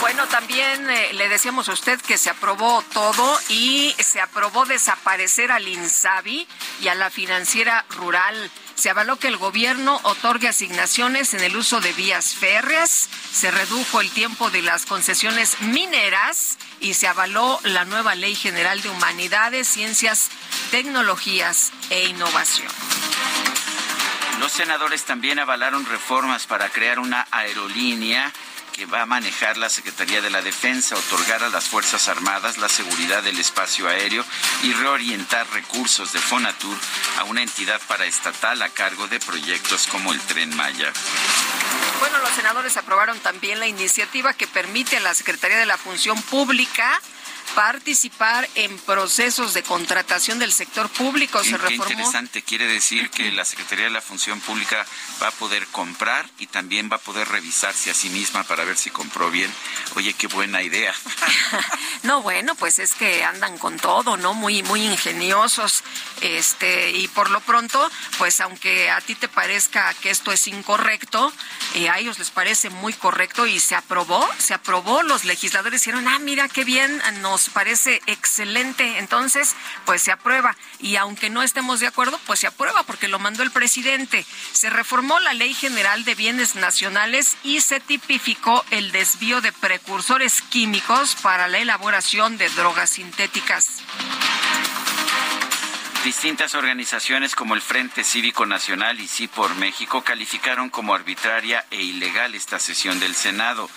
Bueno, 0.02 0.26
también 0.26 0.90
eh, 0.90 1.14
le 1.14 1.30
decíamos 1.30 1.70
a 1.70 1.72
usted 1.72 1.98
que 2.02 2.18
se 2.18 2.28
aprobó 2.28 2.84
todo 2.92 3.40
y 3.48 3.94
se 3.98 4.20
aprobó 4.20 4.66
desaparecer 4.66 5.50
al 5.52 5.66
INSABI 5.66 6.46
y 6.82 6.88
a 6.88 6.94
la 6.94 7.08
financiera 7.08 7.86
rural. 7.96 8.50
Se 8.78 8.90
avaló 8.90 9.16
que 9.16 9.26
el 9.26 9.36
gobierno 9.36 9.98
otorgue 10.04 10.46
asignaciones 10.46 11.34
en 11.34 11.40
el 11.40 11.56
uso 11.56 11.80
de 11.80 11.92
vías 11.94 12.36
férreas, 12.36 13.08
se 13.32 13.50
redujo 13.50 14.00
el 14.00 14.08
tiempo 14.12 14.50
de 14.50 14.62
las 14.62 14.86
concesiones 14.86 15.60
mineras 15.62 16.58
y 16.78 16.94
se 16.94 17.08
avaló 17.08 17.58
la 17.64 17.84
nueva 17.86 18.14
Ley 18.14 18.36
General 18.36 18.80
de 18.80 18.88
Humanidades, 18.88 19.66
Ciencias, 19.66 20.30
Tecnologías 20.70 21.72
e 21.90 22.06
Innovación. 22.06 22.68
Los 24.38 24.52
senadores 24.52 25.02
también 25.02 25.40
avalaron 25.40 25.84
reformas 25.84 26.46
para 26.46 26.68
crear 26.68 27.00
una 27.00 27.26
aerolínea 27.32 28.32
que 28.78 28.86
va 28.86 29.02
a 29.02 29.06
manejar 29.06 29.56
la 29.56 29.68
Secretaría 29.68 30.22
de 30.22 30.30
la 30.30 30.40
Defensa, 30.40 30.94
otorgar 30.94 31.42
a 31.42 31.48
las 31.48 31.64
Fuerzas 31.64 32.06
Armadas 32.06 32.58
la 32.58 32.68
seguridad 32.68 33.24
del 33.24 33.40
espacio 33.40 33.88
aéreo 33.88 34.24
y 34.62 34.72
reorientar 34.72 35.50
recursos 35.50 36.12
de 36.12 36.20
Fonatur 36.20 36.78
a 37.18 37.24
una 37.24 37.42
entidad 37.42 37.80
paraestatal 37.88 38.62
a 38.62 38.68
cargo 38.68 39.08
de 39.08 39.18
proyectos 39.18 39.88
como 39.88 40.12
el 40.12 40.20
Tren 40.20 40.54
Maya. 40.56 40.92
Bueno, 41.98 42.18
los 42.18 42.30
senadores 42.30 42.76
aprobaron 42.76 43.18
también 43.18 43.58
la 43.58 43.66
iniciativa 43.66 44.32
que 44.32 44.46
permite 44.46 44.98
a 44.98 45.00
la 45.00 45.12
Secretaría 45.12 45.58
de 45.58 45.66
la 45.66 45.76
Función 45.76 46.22
Pública 46.22 47.00
participar 47.58 48.48
en 48.54 48.78
procesos 48.78 49.52
de 49.52 49.64
contratación 49.64 50.38
del 50.38 50.52
sector 50.52 50.88
público. 50.90 51.42
Se 51.42 51.58
reformó. 51.58 51.84
Qué 51.86 51.92
interesante. 51.92 52.42
Quiere 52.42 52.68
decir 52.68 53.10
que 53.10 53.32
la 53.32 53.44
Secretaría 53.44 53.86
de 53.86 53.90
la 53.90 54.00
Función 54.00 54.38
Pública 54.38 54.86
va 55.20 55.26
a 55.26 55.32
poder 55.32 55.66
comprar 55.66 56.24
y 56.38 56.46
también 56.46 56.88
va 56.88 56.98
a 56.98 57.00
poder 57.00 57.26
revisarse 57.26 57.90
a 57.90 57.94
sí 57.94 58.10
misma 58.10 58.44
para 58.44 58.62
ver 58.62 58.76
si 58.76 58.90
compró 58.90 59.32
bien. 59.32 59.52
Oye, 59.96 60.12
qué 60.12 60.28
buena 60.28 60.62
idea. 60.62 60.94
no, 62.04 62.22
bueno, 62.22 62.54
pues 62.54 62.78
es 62.78 62.94
que 62.94 63.24
andan 63.24 63.58
con 63.58 63.76
todo, 63.76 64.16
¿no? 64.16 64.34
Muy, 64.34 64.62
muy 64.62 64.84
ingeniosos. 64.84 65.82
Este, 66.20 66.92
y 66.92 67.08
por 67.08 67.28
lo 67.28 67.40
pronto, 67.40 67.90
pues 68.18 68.40
aunque 68.40 68.88
a 68.88 69.00
ti 69.00 69.16
te 69.16 69.26
parezca 69.26 69.92
que 69.94 70.10
esto 70.10 70.30
es 70.30 70.46
incorrecto, 70.46 71.32
eh, 71.74 71.88
a 71.88 71.98
ellos 71.98 72.20
les 72.20 72.30
parece 72.30 72.70
muy 72.70 72.92
correcto 72.92 73.48
y 73.48 73.58
se 73.58 73.74
aprobó, 73.74 74.24
se 74.38 74.54
aprobó. 74.54 75.02
Los 75.02 75.24
legisladores 75.24 75.80
dijeron, 75.80 76.06
ah, 76.06 76.20
mira 76.20 76.48
qué 76.48 76.62
bien, 76.62 77.02
nos 77.20 77.47
parece 77.48 78.00
excelente. 78.06 78.98
Entonces, 78.98 79.54
pues 79.84 80.02
se 80.02 80.12
aprueba. 80.12 80.56
Y 80.78 80.96
aunque 80.96 81.30
no 81.30 81.42
estemos 81.42 81.80
de 81.80 81.86
acuerdo, 81.86 82.18
pues 82.26 82.40
se 82.40 82.46
aprueba 82.46 82.82
porque 82.84 83.08
lo 83.08 83.18
mandó 83.18 83.42
el 83.42 83.50
presidente. 83.50 84.24
Se 84.52 84.70
reformó 84.70 85.18
la 85.20 85.34
Ley 85.34 85.54
General 85.54 86.04
de 86.04 86.14
Bienes 86.14 86.54
Nacionales 86.54 87.36
y 87.42 87.60
se 87.60 87.80
tipificó 87.80 88.64
el 88.70 88.92
desvío 88.92 89.40
de 89.40 89.52
precursores 89.52 90.42
químicos 90.42 91.16
para 91.16 91.48
la 91.48 91.58
elaboración 91.58 92.38
de 92.38 92.48
drogas 92.50 92.90
sintéticas. 92.90 93.82
Distintas 96.04 96.54
organizaciones 96.54 97.34
como 97.34 97.54
el 97.54 97.60
Frente 97.60 98.04
Cívico 98.04 98.46
Nacional 98.46 99.00
y 99.00 99.08
Sí 99.08 99.26
por 99.26 99.54
México 99.56 100.02
calificaron 100.02 100.70
como 100.70 100.94
arbitraria 100.94 101.66
e 101.72 101.82
ilegal 101.82 102.36
esta 102.36 102.60
sesión 102.60 103.00
del 103.00 103.16
Senado, 103.16 103.68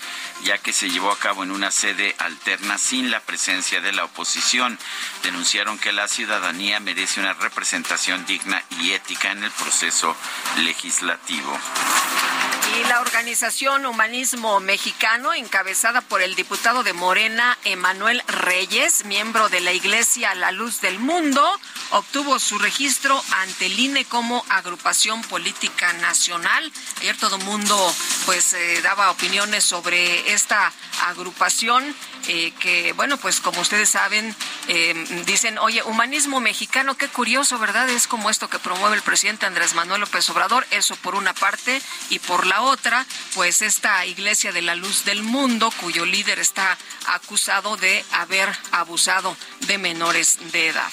ya 0.44 0.56
que 0.56 0.72
se 0.72 0.88
llevó 0.88 1.10
a 1.10 1.18
cabo 1.18 1.42
en 1.42 1.50
una 1.50 1.72
sede 1.72 2.14
alterna 2.18 2.78
sin 2.78 3.10
la 3.10 3.20
presencia 3.20 3.80
de 3.80 3.92
la 3.92 4.04
oposición. 4.04 4.78
Denunciaron 5.24 5.78
que 5.78 5.92
la 5.92 6.06
ciudadanía 6.06 6.78
merece 6.78 7.20
una 7.20 7.34
representación 7.34 8.24
digna 8.24 8.62
y 8.80 8.92
ética 8.92 9.32
en 9.32 9.42
el 9.42 9.50
proceso 9.50 10.16
legislativo. 10.58 11.58
Y 12.80 12.88
la 12.88 13.00
organización 13.00 13.84
Humanismo 13.84 14.60
Mexicano, 14.60 15.34
encabezada 15.34 16.00
por 16.00 16.22
el 16.22 16.36
diputado 16.36 16.82
de 16.82 16.92
Morena, 16.94 17.58
Emanuel 17.64 18.22
Reyes, 18.28 19.04
miembro 19.04 19.48
de 19.50 19.60
la 19.60 19.72
Iglesia 19.72 20.34
La 20.34 20.52
Luz 20.52 20.80
del 20.80 20.98
Mundo, 20.98 21.60
su 22.38 22.58
registro 22.58 23.22
ante 23.30 23.66
el 23.66 23.78
INE 23.78 24.04
como 24.04 24.44
agrupación 24.50 25.22
política 25.22 25.94
nacional. 25.94 26.70
Ayer 27.00 27.16
todo 27.16 27.36
el 27.36 27.44
mundo 27.44 27.94
pues 28.26 28.52
eh, 28.52 28.80
daba 28.82 29.10
opiniones 29.10 29.64
sobre 29.64 30.32
esta 30.32 30.70
agrupación 31.06 31.82
eh, 32.28 32.52
que, 32.60 32.92
bueno, 32.92 33.16
pues 33.16 33.40
como 33.40 33.62
ustedes 33.62 33.88
saben, 33.88 34.36
eh, 34.68 35.22
dicen, 35.26 35.58
oye, 35.58 35.82
humanismo 35.82 36.38
mexicano, 36.38 36.96
qué 36.96 37.08
curioso, 37.08 37.58
¿verdad? 37.58 37.88
Es 37.88 38.06
como 38.06 38.28
esto 38.28 38.48
que 38.48 38.58
promueve 38.58 38.96
el 38.96 39.02
presidente 39.02 39.46
Andrés 39.46 39.74
Manuel 39.74 40.02
López 40.02 40.28
Obrador, 40.30 40.66
eso 40.70 40.94
por 40.96 41.14
una 41.14 41.32
parte, 41.32 41.80
y 42.10 42.18
por 42.18 42.46
la 42.46 42.60
otra, 42.60 43.06
pues 43.34 43.62
esta 43.62 44.04
Iglesia 44.04 44.52
de 44.52 44.62
la 44.62 44.74
Luz 44.74 45.04
del 45.04 45.22
Mundo, 45.22 45.72
cuyo 45.80 46.04
líder 46.04 46.38
está 46.38 46.76
acusado 47.06 47.76
de 47.78 48.04
haber 48.12 48.48
abusado 48.70 49.34
de 49.60 49.78
menores 49.78 50.38
de 50.52 50.68
edad. 50.68 50.92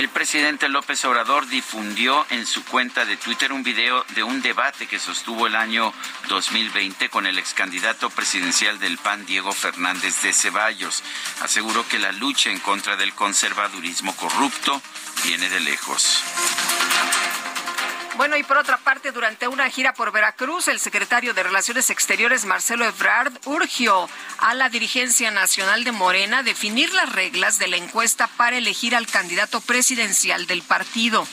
El 0.00 0.08
presidente 0.08 0.70
López 0.70 1.04
Obrador 1.04 1.46
difundió 1.46 2.24
en 2.30 2.46
su 2.46 2.64
cuenta 2.64 3.04
de 3.04 3.18
Twitter 3.18 3.52
un 3.52 3.62
video 3.62 4.02
de 4.14 4.22
un 4.22 4.40
debate 4.40 4.86
que 4.86 4.98
sostuvo 4.98 5.46
el 5.46 5.54
año 5.54 5.92
2020 6.28 7.10
con 7.10 7.26
el 7.26 7.38
ex 7.38 7.52
candidato 7.52 8.08
presidencial 8.08 8.78
del 8.78 8.96
PAN, 8.96 9.26
Diego 9.26 9.52
Fernández 9.52 10.22
de 10.22 10.32
Ceballos. 10.32 11.02
Aseguró 11.42 11.86
que 11.86 11.98
la 11.98 12.12
lucha 12.12 12.50
en 12.50 12.60
contra 12.60 12.96
del 12.96 13.12
conservadurismo 13.12 14.16
corrupto 14.16 14.80
viene 15.22 15.50
de 15.50 15.60
lejos. 15.60 16.22
Bueno, 18.20 18.36
y 18.36 18.42
por 18.42 18.58
otra 18.58 18.76
parte, 18.76 19.12
durante 19.12 19.48
una 19.48 19.70
gira 19.70 19.94
por 19.94 20.12
Veracruz, 20.12 20.68
el 20.68 20.78
secretario 20.78 21.32
de 21.32 21.42
Relaciones 21.42 21.88
Exteriores, 21.88 22.44
Marcelo 22.44 22.84
Ebrard, 22.84 23.32
urgió 23.46 24.10
a 24.40 24.52
la 24.52 24.68
dirigencia 24.68 25.30
nacional 25.30 25.84
de 25.84 25.92
Morena 25.92 26.42
definir 26.42 26.92
las 26.92 27.10
reglas 27.10 27.58
de 27.58 27.68
la 27.68 27.78
encuesta 27.78 28.28
para 28.36 28.58
elegir 28.58 28.94
al 28.94 29.06
candidato 29.06 29.62
presidencial 29.62 30.46
del 30.46 30.60
partido. 30.60 31.26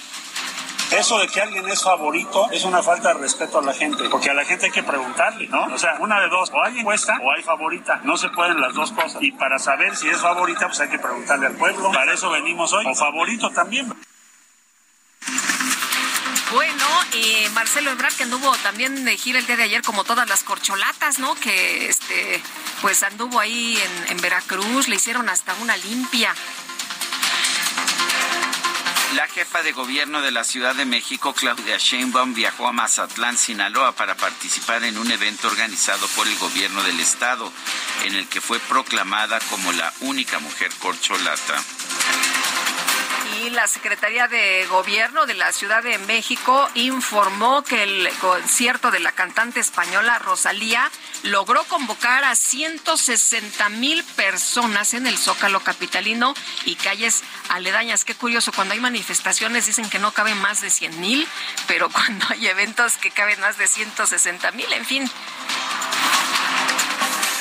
Eso 0.91 1.20
de 1.20 1.27
que 1.27 1.41
alguien 1.41 1.67
es 1.67 1.84
favorito 1.84 2.50
es 2.51 2.63
una 2.63 2.82
falta 2.82 3.10
de 3.10 3.20
respeto 3.20 3.60
a 3.60 3.63
la 3.63 3.74
gente, 3.74 4.08
porque 4.10 4.29
a 4.29 4.34
la 4.34 4.46
gente 4.46 4.67
hay 4.67 4.72
que 4.72 4.84
preguntarle, 4.84 5.50
¿no? 5.50 5.65
O 5.65 5.77
sea, 5.77 5.98
una 6.00 6.22
de 6.22 6.29
dos, 6.29 6.50
o 6.53 6.63
hay 6.63 6.79
encuesta 6.79 7.20
o 7.22 7.34
hay 7.34 7.44
favorita, 7.44 8.00
no 8.06 8.15
se 8.15 8.29
pueden 8.29 8.62
las 8.62 8.74
dos 8.74 8.94
cosas. 8.94 9.22
Y 9.22 9.34
para 9.34 9.60
saber 9.60 9.94
si 9.98 10.08
es 10.08 10.22
favorita, 10.22 10.67
pues 10.67 10.79
hay 10.79 10.88
que 10.88 11.00
preguntarle 11.00 11.48
al 11.48 11.56
pueblo. 11.56 11.91
Para 11.91 12.13
eso 12.13 12.29
venimos 12.29 12.72
hoy, 12.72 12.86
o 12.88 12.96
favorito 12.96 13.50
también. 13.50 13.94
Bueno, 16.51 16.86
Marcelo 17.54 17.92
Ebrard 17.92 18.13
que 18.13 18.24
anduvo 18.24 18.56
también 18.58 19.04
de 19.04 19.18
gira 19.18 19.39
el 19.39 19.48
día 19.48 19.58
de 19.58 19.63
ayer 19.63 19.82
como 19.82 20.04
todas 20.04 20.30
las 20.30 20.44
corcholatas, 20.44 21.20
¿no? 21.20 21.36
Que 21.36 21.89
este 21.89 22.42
pues 22.82 23.04
anduvo 23.04 23.39
ahí 23.39 23.77
en, 23.77 24.12
en 24.12 24.22
Veracruz, 24.22 24.88
le 24.88 24.96
hicieron 24.96 25.27
hasta 25.27 25.54
una 25.56 25.75
limpia. 25.75 26.34
La 29.16 29.27
jefa 29.27 29.63
de 29.63 29.72
gobierno 29.72 30.22
de 30.22 30.32
la 30.32 30.44
Ciudad 30.44 30.75
de 30.75 30.86
México, 30.86 31.34
Claudia 31.34 31.77
Sheinbaum, 31.77 32.34
viajó 32.34 32.68
a 32.68 32.72
Mazatlán, 32.72 33.38
Sinaloa, 33.38 33.94
para 33.94 34.16
participar 34.16 34.84
en 34.84 34.98
un 34.98 35.10
evento 35.12 35.48
organizado 35.48 36.08
por 36.10 36.27
el 36.27 36.38
gobierno 36.38 36.84
del 36.84 37.00
estado, 37.00 37.51
en 38.04 38.16
el 38.16 38.27
que 38.27 38.42
fue 38.42 38.60
proclamada 38.60 39.39
como 39.50 39.72
la 39.72 39.92
única 40.01 40.39
mujer 40.39 40.72
corcholata 40.80 41.63
y 43.36 43.50
la 43.50 43.68
Secretaría 43.68 44.28
de 44.28 44.66
Gobierno 44.68 45.26
de 45.26 45.34
la 45.34 45.52
Ciudad 45.52 45.84
de 45.84 45.98
México 46.00 46.70
informó 46.76 47.64
que 47.64 47.84
el 47.84 48.10
concierto 48.20 48.92
de 48.92 49.00
la 49.00 49.12
cantante 49.12 49.60
española 49.60 50.20
Rosalía 50.20 50.90
logró 51.24 51.64
convocar 51.66 52.24
a 52.24 52.36
160 52.36 53.70
mil 53.70 54.04
personas 54.04 54.94
en 54.94 55.08
el 55.08 55.18
Zócalo 55.18 55.60
Capitalino 55.62 56.34
y 56.66 56.76
calles 56.76 57.24
aledañas. 57.50 58.06
Qué 58.06 58.16
curioso, 58.16 58.52
cuando 58.52 58.74
hay 58.74 58.80
manifestaciones 58.80 59.66
dicen 59.66 59.90
que 59.90 60.00
no 60.00 60.12
caben 60.12 60.38
más 60.40 60.62
de 60.62 60.70
100 60.70 61.00
mil, 61.00 61.28
pero 61.68 61.90
cuando 61.92 62.26
hay 62.30 62.48
eventos 62.48 62.98
que 62.98 63.12
caben 63.12 63.40
más 63.40 63.58
de 63.58 63.68
160 63.68 64.52
mil, 64.52 64.72
en 64.74 64.86
fin. 64.86 65.12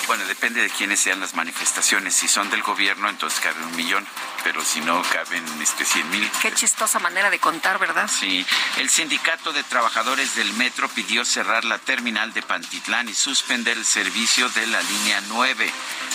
Bueno, 0.06 0.25
depende 0.26 0.62
de 0.62 0.70
quiénes 0.70 1.00
sean 1.00 1.18
las 1.18 1.34
manifestaciones. 1.34 2.14
Si 2.14 2.28
son 2.28 2.48
del 2.50 2.62
gobierno, 2.62 3.08
entonces 3.08 3.40
cabe 3.40 3.60
un 3.64 3.75
millón, 3.75 4.06
pero 4.44 4.64
si 4.64 4.80
no, 4.80 5.02
caben 5.02 5.44
este, 5.60 5.84
100 5.84 6.10
mil. 6.10 6.30
Qué 6.40 6.52
chistosa 6.52 7.00
manera 7.00 7.28
de 7.28 7.40
contar, 7.40 7.80
¿verdad? 7.80 8.08
Sí. 8.08 8.46
El 8.76 8.88
sindicato 8.88 9.52
de 9.52 9.64
trabajadores 9.64 10.36
del 10.36 10.52
metro 10.54 10.88
pidió 10.88 11.25
cerrar 11.25 11.64
la 11.64 11.78
terminal 11.78 12.32
de 12.32 12.42
Pantitlán 12.42 13.08
y 13.08 13.14
suspender 13.14 13.76
el 13.76 13.84
servicio 13.84 14.48
de 14.50 14.66
la 14.68 14.80
línea 14.80 15.20
9 15.28 15.72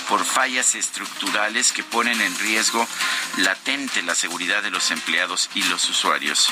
por 0.08 0.24
fallas 0.24 0.76
estructurales 0.76 1.74
que 1.74 1.84
ponen 1.84 2.22
en 2.22 2.40
riesgo 2.40 2.88
latente 3.38 4.02
la 4.04 4.16
seguridad 4.16 4.64
de 4.64 4.72
los 4.72 4.92
empleados 4.92 5.50
y 5.54 5.64
los 5.64 5.90
usuarios. 5.90 6.50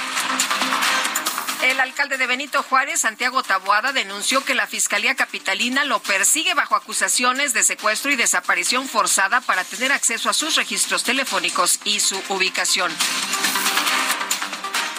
El 1.61 1.77
alcalde 1.81 2.17
de 2.17 2.25
Benito 2.25 2.63
Juárez, 2.63 3.01
Santiago 3.01 3.43
Taboada, 3.43 3.91
denunció 3.91 4.45
que 4.45 4.55
la 4.55 4.65
Fiscalía 4.65 5.15
Capitalina 5.15 5.83
lo 5.83 5.99
persigue 5.99 6.53
bajo 6.53 6.77
acusaciones 6.77 7.53
de 7.53 7.63
secuestro 7.63 8.11
y 8.11 8.15
desaparición 8.15 8.87
forzada 8.87 9.41
para 9.41 9.65
tener 9.65 9.91
acceso 9.91 10.29
a 10.29 10.33
sus 10.33 10.55
registros 10.55 11.03
telefónicos 11.03 11.79
y 11.83 11.99
su 11.99 12.21
ubicación. 12.29 12.91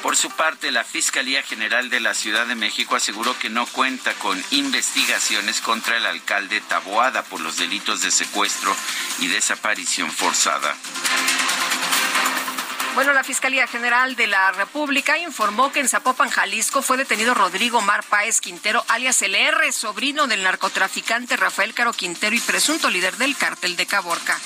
Por 0.02 0.16
su 0.16 0.30
parte, 0.30 0.70
la 0.70 0.84
Fiscalía 0.84 1.42
General 1.42 1.88
de 1.88 2.00
la 2.00 2.12
Ciudad 2.12 2.46
de 2.46 2.54
México 2.54 2.94
aseguró 2.94 3.38
que 3.38 3.48
no 3.48 3.66
cuenta 3.66 4.12
con 4.14 4.42
investigaciones 4.50 5.62
contra 5.62 5.96
el 5.96 6.04
alcalde 6.04 6.60
Taboada 6.60 7.22
por 7.22 7.40
los 7.40 7.56
delitos 7.56 8.02
de 8.02 8.10
secuestro 8.10 8.74
y 9.20 9.28
desaparición 9.28 10.10
forzada. 10.10 10.76
Bueno, 12.94 13.12
la 13.12 13.22
Fiscalía 13.22 13.66
General 13.68 14.16
de 14.16 14.26
la 14.26 14.50
República 14.52 15.16
informó 15.16 15.70
que 15.70 15.80
en 15.80 15.88
Zapopan, 15.88 16.28
Jalisco, 16.28 16.82
fue 16.82 16.96
detenido 16.96 17.34
Rodrigo 17.34 17.80
Mar 17.80 18.02
Páez 18.02 18.40
Quintero, 18.40 18.84
alias 18.88 19.22
LR, 19.22 19.72
sobrino 19.72 20.26
del 20.26 20.42
narcotraficante 20.42 21.36
Rafael 21.36 21.72
Caro 21.72 21.92
Quintero 21.92 22.34
y 22.34 22.40
presunto 22.40 22.90
líder 22.90 23.16
del 23.16 23.36
cártel 23.36 23.76
de 23.76 23.86
Caborca. 23.86 24.36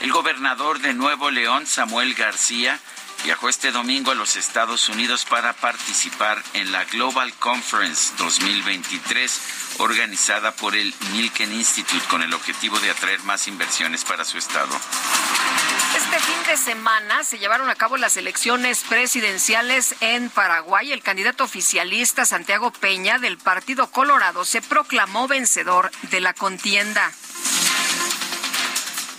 El 0.00 0.12
gobernador 0.12 0.78
de 0.78 0.94
Nuevo 0.94 1.30
León, 1.30 1.66
Samuel 1.66 2.14
García, 2.14 2.78
viajó 3.24 3.48
este 3.48 3.72
domingo 3.72 4.12
a 4.12 4.14
los 4.14 4.36
Estados 4.36 4.88
Unidos 4.88 5.26
para 5.26 5.52
participar 5.52 6.42
en 6.54 6.72
la 6.72 6.84
Global 6.84 7.34
Conference 7.34 8.14
2023 8.16 9.40
organizada 9.78 10.52
por 10.52 10.74
el 10.74 10.94
Milken 11.12 11.52
Institute 11.52 12.06
con 12.08 12.22
el 12.22 12.32
objetivo 12.32 12.78
de 12.80 12.90
atraer 12.90 13.22
más 13.24 13.48
inversiones 13.48 14.04
para 14.04 14.24
su 14.24 14.38
estado. 14.38 14.74
Este 16.12 16.32
fin 16.32 16.42
de 16.48 16.56
semana 16.56 17.22
se 17.22 17.38
llevaron 17.38 17.70
a 17.70 17.76
cabo 17.76 17.96
las 17.96 18.16
elecciones 18.16 18.82
presidenciales 18.82 19.94
en 20.00 20.28
Paraguay. 20.28 20.90
El 20.90 21.04
candidato 21.04 21.44
oficialista 21.44 22.26
Santiago 22.26 22.72
Peña 22.72 23.20
del 23.20 23.38
Partido 23.38 23.92
Colorado 23.92 24.44
se 24.44 24.60
proclamó 24.60 25.28
vencedor 25.28 25.92
de 26.10 26.20
la 26.20 26.34
contienda. 26.34 27.12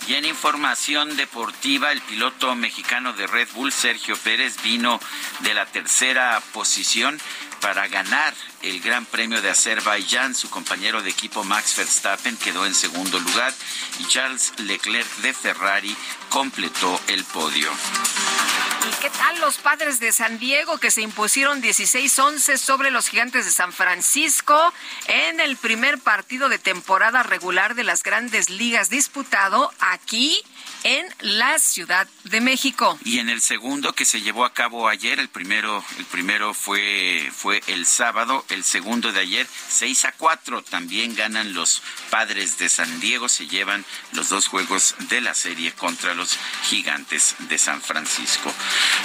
Y 0.06 0.16
en 0.16 0.26
información 0.26 1.16
deportiva, 1.16 1.92
el 1.92 2.02
piloto 2.02 2.54
mexicano 2.56 3.14
de 3.14 3.26
Red 3.26 3.48
Bull, 3.54 3.72
Sergio 3.72 4.14
Pérez, 4.18 4.62
vino 4.62 5.00
de 5.40 5.54
la 5.54 5.64
tercera 5.64 6.42
posición 6.52 7.18
para 7.62 7.86
ganar 7.86 8.34
el 8.62 8.80
Gran 8.80 9.06
Premio 9.06 9.40
de 9.40 9.48
Azerbaiyán. 9.48 10.34
Su 10.34 10.50
compañero 10.50 11.00
de 11.00 11.10
equipo 11.10 11.44
Max 11.44 11.76
Verstappen 11.76 12.36
quedó 12.36 12.66
en 12.66 12.74
segundo 12.74 13.18
lugar 13.20 13.54
y 14.00 14.06
Charles 14.08 14.52
Leclerc 14.58 15.08
de 15.18 15.32
Ferrari 15.32 15.96
completó 16.28 17.00
el 17.06 17.24
podio. 17.24 17.70
¿Y 17.70 19.00
qué 19.00 19.10
tal 19.10 19.40
los 19.40 19.58
padres 19.58 20.00
de 20.00 20.10
San 20.12 20.40
Diego 20.40 20.78
que 20.78 20.90
se 20.90 21.02
impusieron 21.02 21.62
16-11 21.62 22.58
sobre 22.58 22.90
los 22.90 23.08
gigantes 23.08 23.44
de 23.44 23.52
San 23.52 23.72
Francisco 23.72 24.72
en 25.06 25.38
el 25.38 25.56
primer 25.56 26.00
partido 26.00 26.48
de 26.48 26.58
temporada 26.58 27.22
regular 27.22 27.76
de 27.76 27.84
las 27.84 28.02
grandes 28.02 28.50
ligas 28.50 28.90
disputado 28.90 29.72
aquí 29.78 30.36
en 30.84 31.06
la 31.20 31.58
Ciudad 31.58 32.08
de 32.24 32.40
México. 32.40 32.98
Y 33.04 33.18
en 33.18 33.28
el 33.28 33.40
segundo 33.40 33.94
que 33.94 34.04
se 34.04 34.20
llevó 34.20 34.44
a 34.44 34.52
cabo 34.52 34.88
ayer, 34.88 35.18
el 35.20 35.28
primero, 35.28 35.84
el 35.98 36.04
primero 36.06 36.54
fue, 36.54 37.30
fue 37.34 37.62
el 37.66 37.86
sábado, 37.86 38.44
el 38.48 38.64
segundo 38.64 39.12
de 39.12 39.20
ayer, 39.20 39.46
6 39.68 40.04
a 40.06 40.12
4. 40.12 40.62
También 40.62 41.14
ganan 41.14 41.54
los 41.54 41.82
padres 42.10 42.58
de 42.58 42.68
San 42.68 43.00
Diego, 43.00 43.28
se 43.28 43.46
llevan 43.46 43.84
los 44.12 44.28
dos 44.28 44.48
juegos 44.48 44.94
de 45.08 45.20
la 45.20 45.34
serie 45.34 45.72
contra 45.72 46.14
los 46.14 46.38
gigantes 46.64 47.36
de 47.38 47.58
San 47.58 47.80
Francisco. 47.80 48.52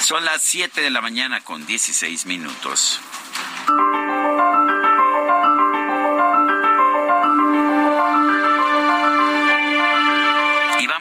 Son 0.02 0.26
las 0.26 0.42
7 0.42 0.82
de 0.82 0.90
la 0.90 1.02
mañana 1.02 1.42
con 1.42 1.66
16 1.66 2.26
minutos. 2.26 3.00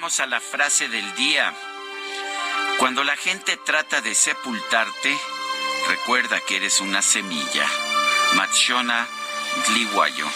A 0.06 0.26
la 0.26 0.38
frase 0.40 0.88
del 0.88 1.14
día. 1.16 1.52
Cuando 2.78 3.02
la 3.02 3.16
gente 3.16 3.56
trata 3.56 4.00
de 4.00 4.14
sepultarte, 4.14 5.18
recuerda 5.88 6.40
que 6.46 6.58
eres 6.58 6.80
una 6.80 7.02
semilla. 7.02 7.66
Machona 8.36 9.08
Gliwayo. 9.66 10.26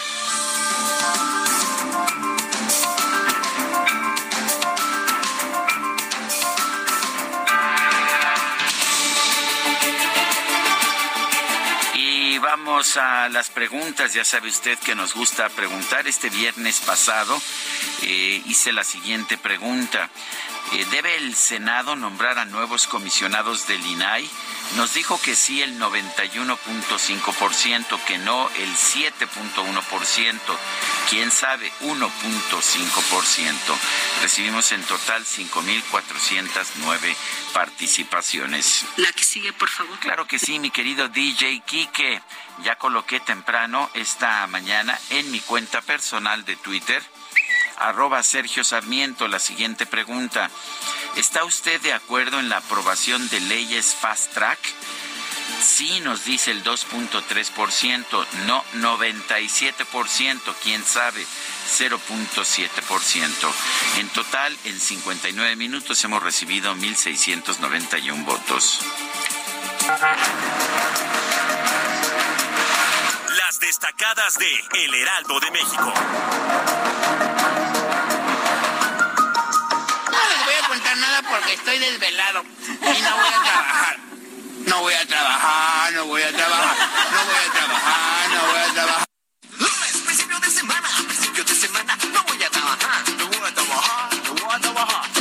Vamos 12.51 12.97
a 12.97 13.29
las 13.29 13.49
preguntas. 13.49 14.13
Ya 14.13 14.25
sabe 14.25 14.49
usted 14.49 14.77
que 14.79 14.93
nos 14.93 15.13
gusta 15.13 15.47
preguntar. 15.47 16.05
Este 16.05 16.29
viernes 16.29 16.81
pasado 16.81 17.41
eh, 18.01 18.41
hice 18.45 18.73
la 18.73 18.83
siguiente 18.83 19.37
pregunta. 19.37 20.09
Eh, 20.73 20.85
¿Debe 20.91 21.15
el 21.15 21.33
Senado 21.35 21.95
nombrar 21.95 22.37
a 22.39 22.45
nuevos 22.45 22.87
comisionados 22.87 23.67
del 23.67 23.85
INAI? 23.85 24.29
Nos 24.77 24.93
dijo 24.93 25.19
que 25.21 25.35
sí 25.35 25.61
el 25.61 25.77
91.5%, 25.79 27.99
que 28.05 28.17
no 28.19 28.49
el 28.51 28.73
7.1%, 28.73 30.39
quién 31.09 31.29
sabe 31.29 31.69
1.5%. 31.81 33.51
Recibimos 34.21 34.71
en 34.71 34.81
total 34.83 35.25
5.409 35.25 37.17
participaciones. 37.53 38.85
La 38.95 39.11
que 39.11 39.25
sigue, 39.25 39.51
por 39.51 39.67
favor. 39.67 39.99
Claro 39.99 40.25
que 40.25 40.39
sí, 40.39 40.57
mi 40.59 40.71
querido 40.71 41.09
DJ 41.09 41.59
Kike. 41.65 42.21
Ya 42.63 42.75
coloqué 42.77 43.19
temprano 43.19 43.89
esta 43.93 44.45
mañana 44.47 44.97
en 45.09 45.31
mi 45.31 45.39
cuenta 45.39 45.81
personal 45.81 46.45
de 46.45 46.55
Twitter 46.55 47.01
arroba 47.81 48.21
Sergio 48.23 48.63
Sarmiento. 48.63 49.27
La 49.27 49.39
siguiente 49.39 49.85
pregunta. 49.85 50.49
¿Está 51.15 51.43
usted 51.43 51.81
de 51.81 51.93
acuerdo 51.93 52.39
en 52.39 52.49
la 52.49 52.57
aprobación 52.57 53.27
de 53.29 53.39
leyes 53.41 53.95
Fast 53.99 54.33
Track? 54.33 54.59
Sí, 55.61 55.99
nos 55.99 56.23
dice 56.23 56.51
el 56.51 56.63
2.3%, 56.63 58.25
no 58.45 58.63
97%, 58.75 60.55
quién 60.63 60.83
sabe, 60.83 61.25
0.7%. 61.77 63.53
En 63.99 64.09
total, 64.09 64.57
en 64.63 64.79
59 64.79 65.55
minutos 65.57 66.03
hemos 66.03 66.23
recibido 66.23 66.73
1.691 66.75 68.25
votos. 68.25 68.79
Destacadas 73.61 74.37
de 74.39 74.83
El 74.83 74.93
Heraldo 74.95 75.39
de 75.39 75.51
México. 75.51 75.93
nada 80.95 81.21
porque 81.23 81.53
estoy 81.53 81.79
desvelado 81.79 82.43
y 82.43 83.01
no 83.01 83.15
voy 83.15 83.27
a 83.27 83.43
trabajar. 83.43 83.97
No 84.65 84.79
voy 84.81 84.93
a 84.93 85.07
trabajar, 85.07 85.93
no 85.93 86.05
voy 86.05 86.21
a 86.21 86.31
trabajar, 86.31 86.77
no 87.11 87.25
voy 87.25 87.35
a 87.35 87.40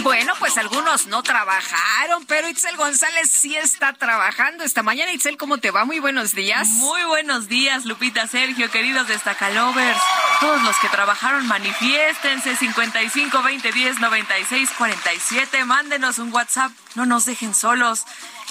Bueno, 0.02 0.32
pues 0.38 0.56
algunos 0.56 1.06
no 1.08 1.22
trabajaron, 1.22 2.24
pero 2.26 2.48
Itzel 2.48 2.76
González 2.76 3.30
sí 3.30 3.56
está 3.56 3.92
trabajando 3.92 4.64
esta 4.64 4.82
mañana. 4.82 5.12
Itzel, 5.12 5.36
¿cómo 5.36 5.58
te 5.58 5.70
va? 5.70 5.84
Muy 5.84 5.98
buenos 5.98 6.34
días. 6.34 6.68
Muy 6.68 7.04
buenos 7.04 7.48
días, 7.48 7.84
Lupita, 7.84 8.26
Sergio, 8.26 8.70
queridos 8.70 9.08
destacalovers. 9.08 10.00
Todos 10.40 10.62
los 10.62 10.78
que 10.78 10.88
trabajaron, 10.88 11.46
manifiéstense 11.46 12.56
55 12.56 13.42
20 13.42 13.72
10 13.72 14.00
96 14.00 14.70
47. 14.78 15.64
Mándenos 15.66 16.18
un 16.18 16.32
WhatsApp, 16.32 16.72
no 16.94 17.04
nos 17.04 17.26
dejen 17.26 17.54
solos. 17.54 18.06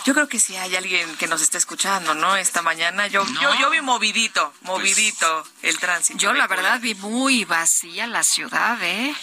Yo 0.06 0.14
creo 0.14 0.28
que 0.28 0.40
si 0.40 0.56
hay 0.56 0.76
alguien 0.76 1.16
que 1.18 1.28
nos 1.28 1.42
está 1.42 1.58
escuchando, 1.58 2.16
¿no? 2.16 2.36
Esta 2.36 2.62
mañana 2.62 3.08
yo, 3.08 3.26
yo, 3.42 3.56
yo 3.60 3.70
vi 3.70 3.82
movidito, 3.82 4.54
movidito 4.62 5.46
el 5.62 5.78
tránsito. 5.78 6.20
Yo 6.20 6.34
la 6.34 6.48
verdad 6.48 6.80
vi 6.80 6.96
muy 6.96 7.46
vacía 7.46 8.08
la 8.08 8.24
ciudad, 8.24 8.82
¿eh? 8.82 9.14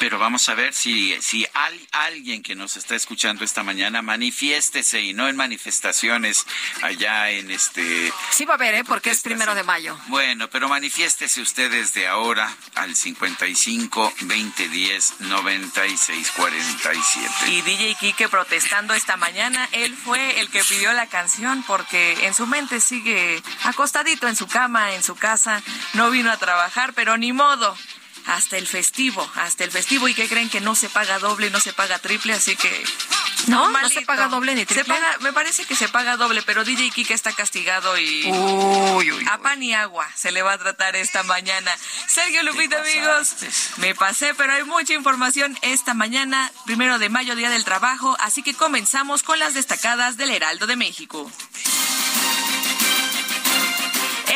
Pero 0.00 0.18
vamos 0.18 0.48
a 0.48 0.54
ver 0.54 0.74
si, 0.74 1.16
si 1.22 1.46
hay 1.54 1.88
alguien 1.92 2.42
que 2.42 2.54
nos 2.54 2.76
está 2.76 2.94
escuchando 2.94 3.44
esta 3.44 3.62
mañana, 3.62 4.02
manifiéstese 4.02 5.00
y 5.00 5.12
no 5.12 5.28
en 5.28 5.36
manifestaciones 5.36 6.46
allá 6.82 7.30
en 7.30 7.50
este... 7.50 8.12
Sí 8.30 8.44
va 8.44 8.54
a 8.54 8.56
haber, 8.56 8.74
¿eh? 8.74 8.84
Porque 8.84 9.10
es 9.10 9.20
primero 9.20 9.54
de 9.54 9.62
mayo. 9.62 9.96
Bueno, 10.08 10.50
pero 10.50 10.68
manifiéstese 10.68 11.40
usted 11.40 11.70
desde 11.70 12.08
ahora 12.08 12.54
al 12.74 12.94
55 12.96 14.12
2010 14.20 15.20
96 15.20 16.32
47. 16.36 17.28
Y 17.48 17.62
DJ 17.62 17.94
Kike 18.00 18.28
protestando 18.28 18.94
esta 18.94 19.16
mañana, 19.16 19.68
él 19.72 19.96
fue 19.96 20.23
el 20.40 20.50
que 20.50 20.62
pidió 20.64 20.92
la 20.92 21.06
canción 21.06 21.62
porque 21.66 22.26
en 22.26 22.34
su 22.34 22.46
mente 22.46 22.80
sigue 22.80 23.42
acostadito 23.64 24.28
en 24.28 24.36
su 24.36 24.46
cama, 24.46 24.94
en 24.94 25.02
su 25.02 25.16
casa, 25.16 25.62
no 25.94 26.10
vino 26.10 26.30
a 26.30 26.36
trabajar, 26.36 26.92
pero 26.94 27.16
ni 27.16 27.32
modo 27.32 27.76
hasta 28.26 28.56
el 28.56 28.66
festivo, 28.66 29.28
hasta 29.36 29.64
el 29.64 29.70
festivo. 29.70 30.08
¿Y 30.08 30.14
que 30.14 30.28
creen 30.28 30.48
que 30.48 30.60
no 30.60 30.74
se 30.74 30.88
paga 30.88 31.18
doble, 31.18 31.50
no 31.50 31.60
se 31.60 31.72
paga 31.72 31.98
triple? 31.98 32.32
Así 32.32 32.56
que... 32.56 32.84
No, 33.46 33.70
no 33.70 33.88
se 33.88 34.02
paga 34.02 34.28
doble 34.28 34.54
ni 34.54 34.64
triple. 34.64 34.84
Se 34.84 35.00
paga, 35.00 35.18
me 35.20 35.32
parece 35.32 35.64
que 35.64 35.74
se 35.76 35.88
paga 35.88 36.16
doble, 36.16 36.42
pero 36.42 36.64
DJ 36.64 36.90
Kike 36.90 37.14
está 37.14 37.32
castigado 37.32 37.96
y 37.98 38.30
uy, 38.30 39.12
uy, 39.12 39.26
a 39.30 39.38
pan 39.38 39.62
y 39.62 39.74
agua 39.74 40.08
se 40.14 40.32
le 40.32 40.42
va 40.42 40.54
a 40.54 40.58
tratar 40.58 40.96
esta 40.96 41.22
mañana. 41.22 41.70
Sergio 42.06 42.42
Lupita, 42.42 42.80
amigos, 42.80 43.34
me 43.78 43.94
pasé, 43.94 44.34
pero 44.34 44.52
hay 44.52 44.64
mucha 44.64 44.94
información 44.94 45.58
esta 45.62 45.94
mañana, 45.94 46.50
primero 46.64 46.98
de 46.98 47.08
mayo, 47.08 47.36
Día 47.36 47.50
del 47.50 47.64
Trabajo, 47.64 48.16
así 48.20 48.42
que 48.42 48.54
comenzamos 48.54 49.22
con 49.22 49.38
las 49.38 49.54
destacadas 49.54 50.16
del 50.16 50.30
Heraldo 50.30 50.66
de 50.66 50.76
México. 50.76 51.30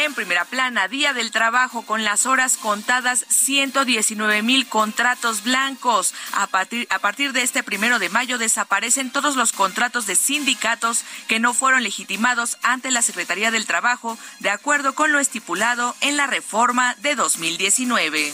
En 0.04 0.14
primera 0.14 0.44
plana, 0.44 0.86
Día 0.86 1.12
del 1.12 1.32
Trabajo 1.32 1.82
con 1.82 2.04
las 2.04 2.24
horas 2.24 2.56
contadas, 2.56 3.24
119 3.28 4.42
mil 4.42 4.68
contratos 4.68 5.42
blancos. 5.42 6.14
A 6.34 6.46
partir, 6.46 6.86
a 6.90 7.00
partir 7.00 7.32
de 7.32 7.42
este 7.42 7.64
primero 7.64 7.98
de 7.98 8.08
mayo 8.08 8.38
desaparecen 8.38 9.10
todos 9.10 9.34
los 9.34 9.50
contratos 9.50 10.06
de 10.06 10.14
sindicatos 10.14 11.02
que 11.26 11.40
no 11.40 11.52
fueron 11.52 11.82
legitimados 11.82 12.58
ante 12.62 12.92
la 12.92 13.02
Secretaría 13.02 13.50
del 13.50 13.66
Trabajo, 13.66 14.16
de 14.38 14.50
acuerdo 14.50 14.94
con 14.94 15.10
lo 15.10 15.18
estipulado 15.18 15.96
en 16.00 16.16
la 16.16 16.28
reforma 16.28 16.94
de 17.00 17.16
2019 17.16 18.32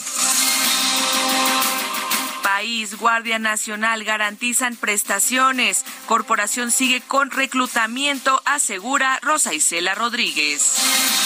país, 2.42 2.98
Guardia 2.98 3.38
Nacional 3.38 4.04
garantizan 4.04 4.76
prestaciones. 4.76 5.82
Corporación 6.06 6.70
sigue 6.70 7.00
con 7.00 7.30
reclutamiento, 7.30 8.42
asegura 8.44 9.18
Rosa 9.22 9.54
Isela 9.54 9.94
Rodríguez. 9.94 11.23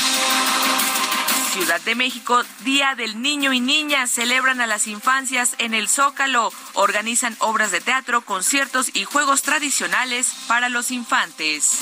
Ciudad 1.52 1.81
de 1.81 1.94
México, 1.96 2.42
Día 2.61 2.94
del 2.94 3.20
Niño 3.20 3.52
y 3.52 3.61
Niña, 3.61 4.07
celebran 4.07 4.61
a 4.61 4.66
las 4.66 4.87
infancias 4.87 5.54
en 5.59 5.74
el 5.74 5.88
Zócalo, 5.88 6.52
organizan 6.74 7.37
obras 7.40 7.72
de 7.72 7.81
teatro, 7.81 8.20
conciertos 8.20 8.94
y 8.94 9.04
juegos 9.04 9.42
tradicionales 9.42 10.33
para 10.46 10.68
los 10.68 10.90
infantes. 10.92 11.81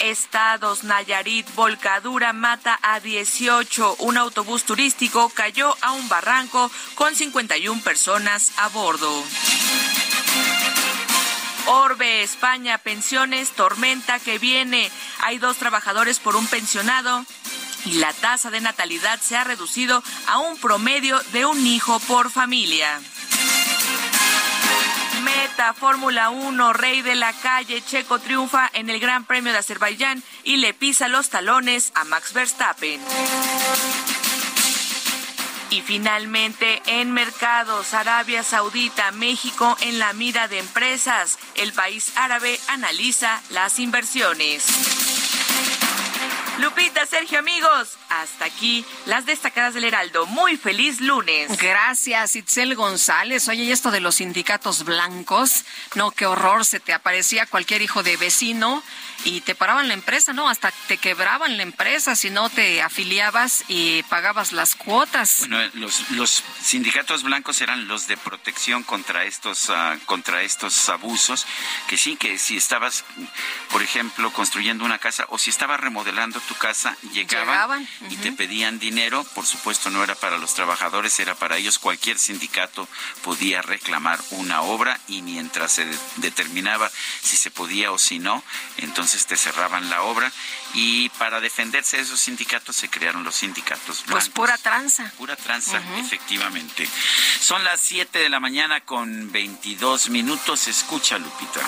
Estados 0.00 0.84
Nayarit, 0.84 1.52
volcadura 1.54 2.32
mata 2.32 2.78
a 2.82 3.00
18. 3.00 3.96
Un 3.98 4.16
autobús 4.16 4.64
turístico 4.64 5.28
cayó 5.30 5.76
a 5.80 5.92
un 5.92 6.08
barranco 6.08 6.70
con 6.94 7.14
51 7.14 7.82
personas 7.82 8.52
a 8.58 8.68
bordo. 8.68 9.24
Orbe, 11.68 12.22
España, 12.22 12.78
pensiones, 12.78 13.50
tormenta 13.50 14.18
que 14.18 14.38
viene. 14.38 14.90
Hay 15.20 15.38
dos 15.38 15.58
trabajadores 15.58 16.18
por 16.18 16.34
un 16.34 16.46
pensionado 16.46 17.24
y 17.84 17.94
la 17.94 18.12
tasa 18.14 18.50
de 18.50 18.60
natalidad 18.60 19.20
se 19.20 19.36
ha 19.36 19.44
reducido 19.44 20.02
a 20.26 20.38
un 20.38 20.56
promedio 20.58 21.20
de 21.32 21.44
un 21.44 21.66
hijo 21.66 22.00
por 22.00 22.30
familia. 22.30 23.00
Meta, 25.22 25.74
Fórmula 25.74 26.30
1, 26.30 26.72
rey 26.72 27.02
de 27.02 27.16
la 27.16 27.34
calle, 27.34 27.82
Checo 27.82 28.18
triunfa 28.18 28.70
en 28.72 28.88
el 28.88 28.98
Gran 28.98 29.26
Premio 29.26 29.52
de 29.52 29.58
Azerbaiyán 29.58 30.22
y 30.44 30.56
le 30.56 30.72
pisa 30.72 31.08
los 31.08 31.28
talones 31.28 31.92
a 31.94 32.04
Max 32.04 32.32
Verstappen. 32.32 33.00
Y 35.70 35.82
finalmente, 35.82 36.82
en 36.86 37.12
mercados, 37.12 37.92
Arabia 37.92 38.42
Saudita, 38.42 39.12
México 39.12 39.76
en 39.82 39.98
la 39.98 40.12
mira 40.14 40.48
de 40.48 40.58
empresas. 40.58 41.38
El 41.56 41.72
país 41.72 42.12
árabe 42.16 42.58
analiza 42.68 43.42
las 43.50 43.78
inversiones. 43.78 44.64
Lupita, 46.58 47.06
Sergio, 47.06 47.38
amigos, 47.38 47.96
hasta 48.08 48.46
aquí 48.46 48.84
las 49.06 49.26
destacadas 49.26 49.74
del 49.74 49.84
Heraldo. 49.84 50.26
Muy 50.26 50.56
feliz 50.56 51.00
lunes. 51.00 51.56
Gracias, 51.56 52.34
Itzel 52.34 52.74
González. 52.74 53.46
Oye, 53.48 53.62
y 53.62 53.70
esto 53.70 53.92
de 53.92 54.00
los 54.00 54.16
sindicatos 54.16 54.84
blancos, 54.84 55.64
no, 55.94 56.10
qué 56.10 56.26
horror, 56.26 56.64
se 56.64 56.80
te 56.80 56.92
aparecía 56.92 57.46
cualquier 57.46 57.82
hijo 57.82 58.02
de 58.02 58.16
vecino 58.16 58.82
y 59.24 59.40
te 59.40 59.54
paraban 59.54 59.88
la 59.88 59.94
empresa, 59.94 60.32
¿no? 60.32 60.48
Hasta 60.48 60.72
te 60.86 60.96
quebraban 60.96 61.56
la 61.56 61.62
empresa 61.62 62.14
si 62.16 62.30
no 62.30 62.48
te 62.48 62.82
afiliabas 62.82 63.64
y 63.68 64.02
pagabas 64.04 64.52
las 64.52 64.74
cuotas. 64.74 65.40
Bueno, 65.48 65.60
los, 65.74 66.10
los 66.12 66.44
sindicatos 66.62 67.22
blancos 67.24 67.60
eran 67.60 67.88
los 67.88 68.06
de 68.06 68.16
protección 68.16 68.84
contra 68.84 69.24
estos, 69.24 69.68
uh, 69.68 69.98
contra 70.06 70.42
estos 70.42 70.88
abusos, 70.88 71.46
que 71.88 71.96
sí, 71.96 72.16
que 72.16 72.38
si 72.38 72.56
estabas, 72.56 73.04
por 73.70 73.82
ejemplo, 73.82 74.32
construyendo 74.32 74.84
una 74.84 74.98
casa 74.98 75.26
o 75.30 75.38
si 75.38 75.50
estabas 75.50 75.80
remodelando 75.80 76.40
tu 76.40 76.54
casa, 76.54 76.96
llegaban, 77.12 77.48
Llegaban, 77.48 77.88
y 78.10 78.16
te 78.16 78.32
pedían 78.32 78.78
dinero, 78.78 79.24
por 79.34 79.46
supuesto 79.46 79.90
no 79.90 80.02
era 80.04 80.14
para 80.14 80.38
los 80.38 80.54
trabajadores, 80.54 81.18
era 81.18 81.34
para 81.34 81.56
ellos, 81.56 81.78
cualquier 81.78 82.18
sindicato 82.18 82.88
podía 83.22 83.62
reclamar 83.62 84.20
una 84.30 84.62
obra 84.62 85.00
y 85.08 85.22
mientras 85.22 85.72
se 85.72 85.84
de 85.84 85.98
determinaba 86.38 86.90
si 87.22 87.36
se 87.36 87.50
podía 87.50 87.90
o 87.90 87.98
si 87.98 88.18
no, 88.18 88.44
entonces 88.76 89.07
te 89.26 89.36
cerraban 89.36 89.88
la 89.88 90.02
obra 90.02 90.30
y 90.74 91.08
para 91.10 91.40
defenderse 91.40 91.96
de 91.96 92.02
esos 92.02 92.20
sindicatos 92.20 92.76
se 92.76 92.90
crearon 92.90 93.24
los 93.24 93.36
sindicatos 93.36 94.04
blancos. 94.04 94.24
Pues 94.24 94.28
pura 94.28 94.58
tranza. 94.58 95.12
Pura 95.16 95.36
tranza, 95.36 95.80
efectivamente. 95.98 96.88
Son 97.40 97.64
las 97.64 97.80
7 97.80 98.18
de 98.18 98.28
la 98.28 98.40
mañana 98.40 98.80
con 98.82 99.32
22 99.32 100.10
minutos. 100.10 100.68
Escucha, 100.68 101.18
Lupita. 101.18 101.60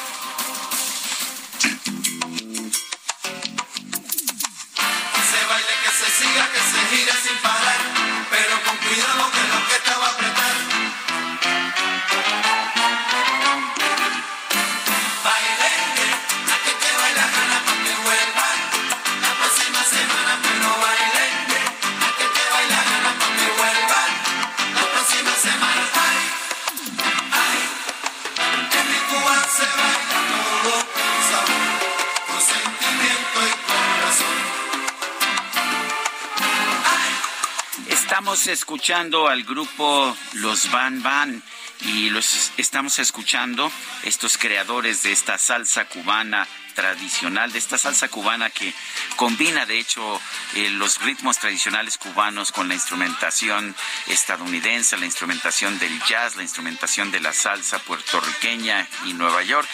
Estamos 38.31 38.59
escuchando 38.61 39.27
al 39.29 39.43
grupo 39.43 40.16
Los 40.35 40.71
Van 40.71 41.03
Van 41.03 41.43
y 41.81 42.11
los 42.11 42.53
estamos 42.59 43.01
escuchando 43.01 43.73
estos 44.05 44.38
creadores 44.38 45.03
de 45.03 45.11
esta 45.11 45.37
salsa 45.37 45.87
cubana 45.87 46.47
tradicional, 46.77 47.51
de 47.51 47.59
esta 47.59 47.77
salsa 47.77 48.07
cubana 48.07 48.49
que 48.51 48.73
combina 49.16 49.66
de 49.66 49.81
hecho 49.81 50.21
eh, 50.55 50.71
los 50.71 51.01
ritmos 51.01 51.38
tradicionales 51.38 51.99
cubanos 51.99 52.53
con 52.53 52.69
la 52.69 52.75
instrumentación 52.75 53.75
estadounidense, 54.07 54.97
la 54.97 55.07
instrumentación 55.07 55.77
del 55.81 56.01
jazz, 56.05 56.37
la 56.37 56.43
instrumentación 56.43 57.11
de 57.11 57.19
la 57.19 57.33
salsa 57.33 57.81
puertorriqueña 57.81 58.87
y 59.07 59.12
Nueva 59.12 59.43
York. 59.43 59.69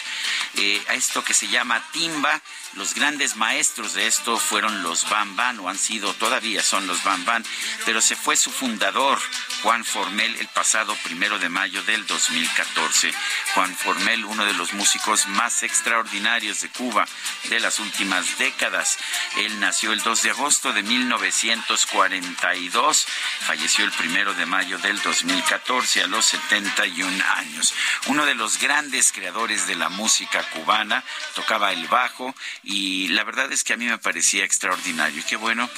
Eh, 0.55 0.83
a 0.87 0.95
esto 0.95 1.23
que 1.23 1.35
se 1.35 1.47
llama 1.47 1.83
timba, 1.91 2.41
los 2.73 2.93
grandes 2.93 3.35
maestros 3.35 3.93
de 3.93 4.07
esto 4.07 4.37
fueron 4.37 4.83
los 4.83 5.09
Van 5.09 5.35
Van, 5.35 5.59
o 5.59 5.69
han 5.69 5.77
sido, 5.77 6.13
todavía 6.13 6.61
son 6.61 6.87
los 6.87 7.03
Van 7.03 7.25
Van, 7.25 7.43
pero 7.85 8.01
se 8.01 8.15
fue 8.15 8.35
su 8.35 8.51
fundador, 8.51 9.19
Juan 9.63 9.85
Formel, 9.85 10.35
el 10.35 10.47
pasado 10.47 10.95
primero 11.03 11.39
de 11.39 11.49
mayo 11.49 11.81
del 11.83 12.05
2014. 12.05 13.13
Juan 13.55 13.75
Formel, 13.75 14.25
uno 14.25 14.45
de 14.45 14.53
los 14.53 14.73
músicos 14.73 15.25
más 15.27 15.63
extraordinarios 15.63 16.61
de 16.61 16.69
Cuba, 16.69 17.07
de 17.49 17.59
las 17.59 17.79
últimas 17.79 18.37
décadas. 18.37 18.99
Él 19.37 19.59
nació 19.59 19.93
el 19.93 20.03
2 20.03 20.21
de 20.21 20.29
agosto 20.29 20.73
de 20.73 20.83
1942, 20.83 23.07
falleció 23.41 23.83
el 23.85 23.91
primero 23.91 24.35
de 24.35 24.45
mayo 24.45 24.77
del 24.77 25.01
2014 25.01 26.03
a 26.03 26.07
los 26.07 26.25
71 26.25 27.23
años. 27.35 27.73
Uno 28.07 28.25
de 28.25 28.35
los 28.35 28.59
grandes 28.59 29.11
creadores 29.11 29.67
de 29.67 29.75
la 29.75 29.89
música 29.89 30.43
cubana, 30.51 31.03
tocaba 31.33 31.71
el 31.71 31.87
bajo 31.87 32.35
y 32.69 33.07
la 33.09 33.23
verdad 33.23 33.49
es 33.53 33.63
que 33.63 33.71
a 33.71 33.77
mí 33.77 33.85
me 33.85 33.97
parecía 33.97 34.43
extraordinario. 34.43 35.21
Y 35.21 35.23
qué 35.23 35.37
bueno 35.37 35.69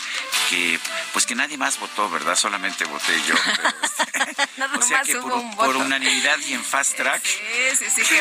que 0.49 0.79
pues 1.13 1.27
que 1.27 1.35
nadie 1.35 1.55
más 1.55 1.79
votó, 1.79 2.09
¿verdad? 2.09 2.35
Solamente 2.35 2.83
voté 2.85 3.13
yo. 3.27 3.35
o 4.79 4.81
sea 4.81 5.01
que 5.01 5.15
por, 5.17 5.55
por, 5.55 5.77
unanimidad 5.77 6.39
y 6.47 6.53
en 6.53 6.63
fast 6.63 6.95
track. 6.95 7.23
Sí, 7.23 7.89
sí, 7.91 8.03
sí, 8.03 8.15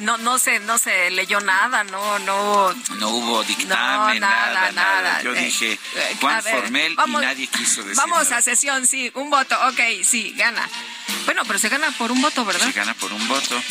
no, 0.00 0.16
no 0.16 0.38
se, 0.38 0.58
no 0.60 0.78
se 0.78 1.10
leyó 1.10 1.40
nada, 1.40 1.84
no, 1.84 2.18
no. 2.20 2.72
No 2.72 3.08
hubo 3.10 3.44
dictamen, 3.44 4.20
nada, 4.20 4.72
nada, 4.72 5.20
Yo 5.20 5.34
dije 5.34 5.72
eh, 5.72 6.16
Juan 6.18 6.42
Formel 6.42 6.96
y 7.06 7.10
nadie 7.10 7.46
quiso 7.46 7.82
decir. 7.82 7.96
Vamos 7.96 8.32
a 8.32 8.40
sesión, 8.40 8.86
sí, 8.86 9.10
un 9.14 9.28
voto, 9.28 9.54
ok, 9.68 9.80
sí, 10.02 10.32
gana. 10.34 10.66
Bueno, 11.26 11.42
pero 11.46 11.58
se 11.58 11.68
gana 11.68 11.90
por 11.98 12.10
un 12.10 12.22
voto, 12.22 12.42
¿verdad? 12.46 12.66
Se 12.66 12.72
gana 12.72 12.94
por 12.94 13.12
un 13.12 13.28
voto. 13.28 13.62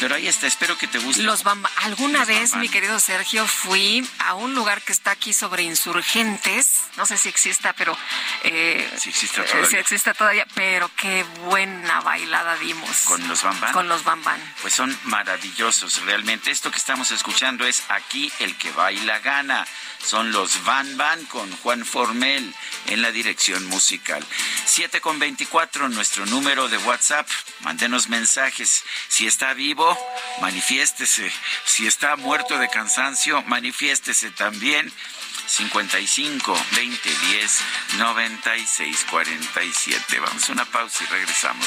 Pero 0.00 0.14
ahí 0.14 0.28
está, 0.28 0.46
espero 0.46 0.76
que 0.78 0.86
te 0.86 0.98
guste. 0.98 1.22
Los 1.22 1.42
Alguna 1.82 2.24
vez, 2.24 2.54
mi 2.56 2.68
querido 2.68 3.00
Sergio, 3.00 3.46
fui 3.46 4.06
a 4.18 4.34
un 4.34 4.54
lugar 4.54 4.82
que 4.82 4.92
está 4.92 5.10
aquí 5.10 5.32
sobre 5.32 5.62
insurgentes. 5.62 6.82
No 6.96 7.06
sé 7.06 7.16
si 7.16 7.28
exista, 7.28 7.72
pero. 7.72 7.96
Eh, 8.44 8.88
sí 8.98 9.10
existe 9.10 9.42
todavía. 9.42 9.68
Sí 9.68 9.76
existe 9.76 10.14
todavía, 10.14 10.46
pero 10.54 10.90
qué 10.96 11.24
buena 11.44 12.00
bailada 12.00 12.56
dimos. 12.56 13.00
¿Con 13.04 13.26
los 13.28 13.42
Bamban? 13.42 13.72
Con 13.72 13.88
los 13.88 14.04
Bamban. 14.04 14.40
Pues 14.62 14.74
son 14.74 14.96
maravillosos, 15.04 16.02
realmente. 16.02 16.50
Esto 16.50 16.70
que 16.70 16.78
estamos 16.78 17.10
escuchando 17.10 17.66
es 17.66 17.82
Aquí 17.88 18.30
el 18.40 18.56
que 18.56 18.70
baila 18.72 19.18
gana. 19.20 19.66
Son 20.04 20.30
los 20.32 20.64
Van 20.64 20.96
Van 20.96 21.24
con 21.26 21.50
Juan 21.58 21.84
Formel 21.84 22.54
en 22.86 23.02
la 23.02 23.10
dirección 23.10 23.66
musical. 23.66 24.24
7 24.64 25.00
con 25.00 25.18
24, 25.18 25.88
nuestro 25.88 26.24
número 26.26 26.68
de 26.68 26.78
WhatsApp. 26.78 27.28
Mándenos 27.60 28.08
mensajes. 28.08 28.84
Si 29.08 29.26
está 29.26 29.54
vivo, 29.54 29.87
manifiéstese. 30.40 31.30
Si 31.64 31.86
está 31.86 32.16
muerto 32.16 32.58
de 32.58 32.68
cansancio, 32.68 33.42
manifiéstese 33.42 34.30
también. 34.30 34.92
55 35.46 36.58
20 36.76 37.08
10 37.08 37.60
96 37.98 39.06
47. 39.10 40.20
Vamos 40.20 40.48
a 40.48 40.52
una 40.52 40.64
pausa 40.66 41.04
y 41.04 41.06
regresamos. 41.06 41.66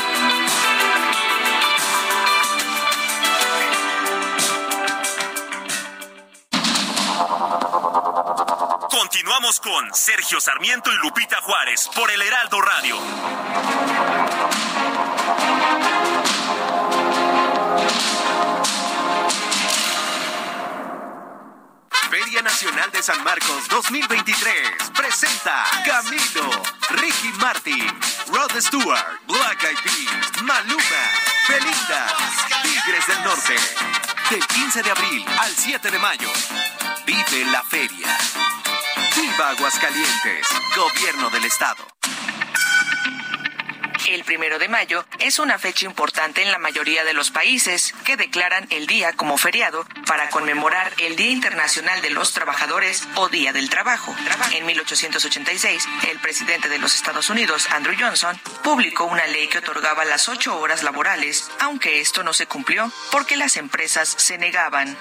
Con 9.41 9.91
Sergio 9.95 10.39
Sarmiento 10.39 10.91
y 10.91 10.97
Lupita 10.97 11.37
Juárez 11.41 11.89
por 11.95 12.11
el 12.11 12.21
Heraldo 12.21 12.61
Radio. 12.61 12.95
Feria 22.11 22.43
Nacional 22.43 22.91
de 22.91 23.01
San 23.01 23.23
Marcos 23.23 23.67
2023 23.69 24.91
presenta 24.95 25.65
Camilo, 25.85 26.51
Ricky 26.91 27.31
Martin, 27.39 27.99
Rod 28.27 28.61
Stewart, 28.61 29.21
Black 29.25 29.63
Eyed 29.63 29.77
Peas, 29.83 30.43
Maluma, 30.43 30.83
Belinda, 31.49 32.15
Tigres 32.61 33.07
del 33.07 33.23
Norte. 33.23 33.55
Del 34.29 34.45
15 34.45 34.83
de 34.83 34.91
abril 34.91 35.25
al 35.39 35.51
7 35.55 35.89
de 35.89 35.97
mayo. 35.97 36.29
Vive 37.07 37.45
la 37.51 37.63
feria. 37.63 38.07
Viva 39.21 39.49
Aguascalientes, 39.49 40.47
Gobierno 40.75 41.29
del 41.29 41.45
Estado. 41.45 41.83
El 44.11 44.25
primero 44.25 44.59
de 44.59 44.67
mayo 44.67 45.05
es 45.19 45.39
una 45.39 45.57
fecha 45.57 45.85
importante 45.85 46.41
en 46.41 46.51
la 46.51 46.57
mayoría 46.57 47.05
de 47.05 47.13
los 47.13 47.31
países 47.31 47.93
que 48.03 48.17
declaran 48.17 48.67
el 48.69 48.85
día 48.85 49.13
como 49.13 49.37
feriado 49.37 49.87
para 50.05 50.29
conmemorar 50.29 50.91
el 50.97 51.15
Día 51.15 51.31
Internacional 51.31 52.01
de 52.01 52.09
los 52.09 52.33
Trabajadores 52.33 53.07
o 53.15 53.29
Día 53.29 53.53
del 53.53 53.69
Trabajo. 53.69 54.13
En 54.53 54.65
1886, 54.65 55.87
el 56.09 56.19
presidente 56.19 56.67
de 56.67 56.77
los 56.77 56.93
Estados 56.93 57.29
Unidos, 57.29 57.69
Andrew 57.71 57.95
Johnson, 57.97 58.37
publicó 58.65 59.05
una 59.05 59.25
ley 59.27 59.47
que 59.47 59.59
otorgaba 59.59 60.03
las 60.03 60.27
ocho 60.27 60.59
horas 60.59 60.83
laborales, 60.83 61.49
aunque 61.61 62.01
esto 62.01 62.21
no 62.21 62.33
se 62.33 62.47
cumplió 62.47 62.91
porque 63.11 63.37
las 63.37 63.55
empresas 63.55 64.13
se 64.17 64.37
negaban. 64.37 64.97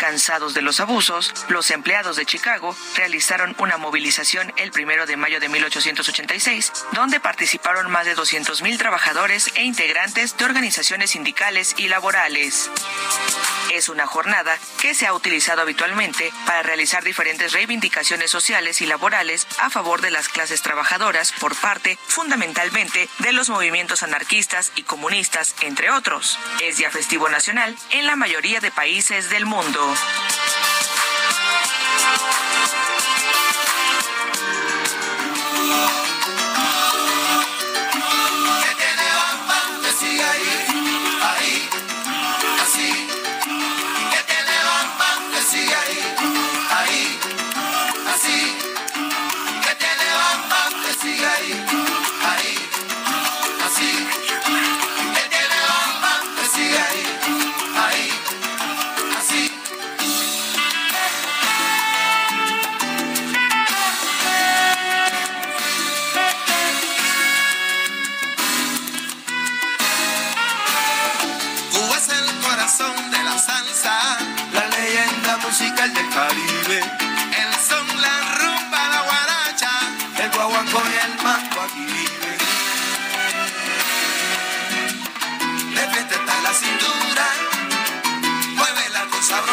Cansados 0.00 0.54
de 0.54 0.62
los 0.62 0.80
abusos, 0.80 1.32
los 1.48 1.70
empleados 1.70 2.16
de 2.16 2.26
Chicago 2.26 2.76
realizaron 2.96 3.54
una 3.58 3.78
movilización 3.78 4.52
el 4.56 4.70
primero 4.70 5.06
de 5.06 5.16
mayo 5.16 5.40
de 5.40 5.48
1886, 5.48 6.72
donde 6.92 7.20
participaron 7.20 7.90
más 7.90 8.04
de 8.04 8.14
200 8.14 8.47
trabajadores 8.78 9.50
e 9.56 9.64
integrantes 9.64 10.36
de 10.38 10.44
organizaciones 10.46 11.10
sindicales 11.10 11.74
y 11.76 11.88
laborales. 11.88 12.70
Es 13.74 13.90
una 13.90 14.06
jornada 14.06 14.56
que 14.80 14.94
se 14.94 15.06
ha 15.06 15.12
utilizado 15.12 15.60
habitualmente 15.60 16.32
para 16.46 16.62
realizar 16.62 17.04
diferentes 17.04 17.52
reivindicaciones 17.52 18.30
sociales 18.30 18.80
y 18.80 18.86
laborales 18.86 19.46
a 19.58 19.68
favor 19.68 20.00
de 20.00 20.10
las 20.10 20.30
clases 20.30 20.62
trabajadoras 20.62 21.32
por 21.32 21.54
parte, 21.56 21.98
fundamentalmente, 22.06 23.10
de 23.18 23.32
los 23.32 23.50
movimientos 23.50 24.02
anarquistas 24.02 24.72
y 24.76 24.82
comunistas, 24.82 25.54
entre 25.60 25.90
otros. 25.90 26.38
Es 26.62 26.78
día 26.78 26.90
festivo 26.90 27.28
nacional 27.28 27.76
en 27.90 28.06
la 28.06 28.16
mayoría 28.16 28.60
de 28.60 28.70
países 28.70 29.28
del 29.28 29.44
mundo. 29.44 29.94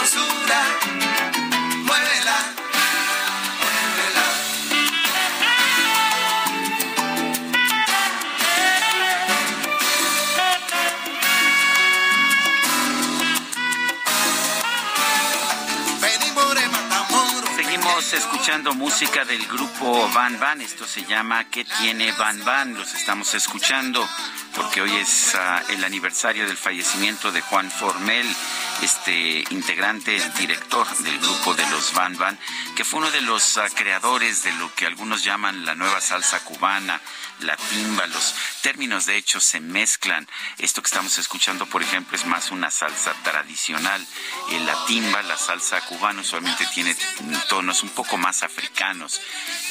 basura. 0.06 0.95
Estamos 18.06 18.26
escuchando 18.28 18.74
música 18.76 19.26
del 19.26 19.48
grupo 19.48 20.08
Van 20.14 20.40
Van. 20.40 20.62
Esto 20.62 20.86
se 20.86 21.04
llama 21.06 21.46
¿Qué 21.46 21.66
tiene 21.66 22.12
Van 22.12 22.46
Van? 22.46 22.76
Los 22.76 22.94
estamos 22.94 23.34
escuchando 23.34 24.08
porque 24.56 24.82
hoy 24.82 24.96
es 24.96 25.36
uh, 25.36 25.72
el 25.72 25.84
aniversario 25.84 26.48
del 26.48 26.56
fallecimiento 26.56 27.32
de 27.32 27.42
Juan 27.42 27.70
Formel, 27.70 28.26
este 28.82 29.44
integrante, 29.50 30.22
director 30.38 30.88
del 31.00 31.20
grupo 31.20 31.54
de 31.56 31.68
los 31.70 31.94
Van 31.94 32.18
Van, 32.18 32.40
que 32.76 32.86
fue 32.86 33.00
uno 33.00 33.12
de 33.12 33.22
los 33.22 33.58
uh, 33.58 33.62
creadores 33.74 34.44
de 34.44 34.54
lo 34.54 34.74
que 34.74 34.86
algunos 34.86 35.24
llaman 35.24 35.66
la 35.66 35.76
nueva 35.76 36.00
salsa 36.00 36.40
cubana, 36.40 37.02
la 37.40 37.58
timba, 37.58 38.08
los 38.08 38.34
términos 38.62 39.06
de 39.06 39.18
hecho 39.18 39.42
se 39.42 39.60
mezclan. 39.60 40.28
Esto 40.58 40.82
que 40.82 40.88
estamos 40.88 41.18
escuchando, 41.18 41.66
por 41.66 41.84
ejemplo, 41.84 42.16
es 42.16 42.26
más 42.26 42.52
una 42.52 42.72
salsa 42.72 43.14
tradicional. 43.24 44.06
Eh, 44.52 44.60
la 44.62 44.86
timba, 44.86 45.22
la 45.24 45.38
salsa 45.38 45.82
cubana, 45.82 46.22
usualmente 46.22 46.66
tiene 46.74 46.96
tonos 47.50 47.84
un 47.84 47.90
poco 47.96 48.18
más 48.18 48.44
africanos. 48.44 49.22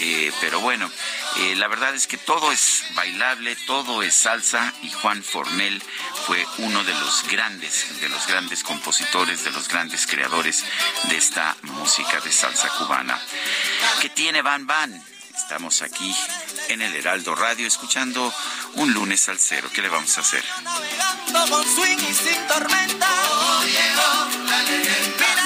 Eh, 0.01 0.33
pero 0.41 0.61
bueno, 0.61 0.91
eh, 1.37 1.55
la 1.57 1.69
verdad 1.69 1.95
es 1.95 2.07
que 2.07 2.19
todo 2.19 2.51
es 2.51 2.83
bailable, 2.95 3.55
todo 3.67 4.03
es 4.03 4.15
salsa 4.15 4.73
y 4.83 4.91
Juan 4.91 5.23
Formel 5.23 5.83
fue 6.27 6.45
uno 6.59 6.83
de 6.83 6.95
los 6.95 7.25
grandes, 7.29 8.01
de 8.01 8.09
los 8.09 8.27
grandes 8.27 8.65
compositores, 8.65 9.45
de 9.45 9.53
los 9.53 9.69
grandes 9.69 10.07
creadores 10.07 10.65
de 11.05 11.17
esta 11.17 11.57
música 11.63 12.21
de 12.21 12.33
salsa 12.33 12.69
cubana. 12.71 13.21
¿Qué 14.01 14.09
tiene 14.09 14.43
Van 14.43 14.67
Van? 14.67 15.05
Estamos 15.37 15.83
aquí 15.83 16.15
en 16.69 16.81
el 16.81 16.95
Heraldo 16.95 17.35
Radio 17.35 17.67
escuchando 17.67 18.33
un 18.75 18.95
lunes 18.95 19.29
al 19.29 19.39
cero. 19.39 19.69
¿Qué 19.73 19.83
le 19.83 19.89
vamos 19.89 20.17
a 20.17 20.21
hacer? 20.21 20.43
Aquí 24.73 25.44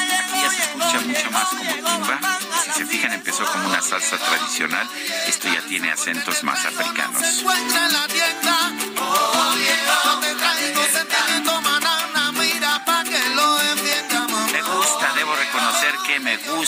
se 0.51 0.63
escucha 0.63 1.01
mucho 1.01 1.31
más 1.31 1.49
como 1.49 1.75
timba. 1.75 2.21
Si 2.65 2.71
se 2.73 2.87
fijan, 2.87 3.13
empezó 3.13 3.45
como 3.47 3.69
una 3.69 3.81
salsa 3.81 4.17
tradicional. 4.19 4.89
Esto 5.27 5.49
ya 5.49 5.63
tiene 5.63 5.91
acentos 5.91 6.43
más 6.45 6.65
africanos. 6.65 7.45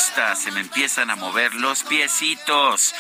Se 0.01 0.51
me 0.53 0.61
empiezan 0.61 1.11
a 1.11 1.17
mover 1.17 1.55
los 1.55 1.83
piecitos. 1.83 2.95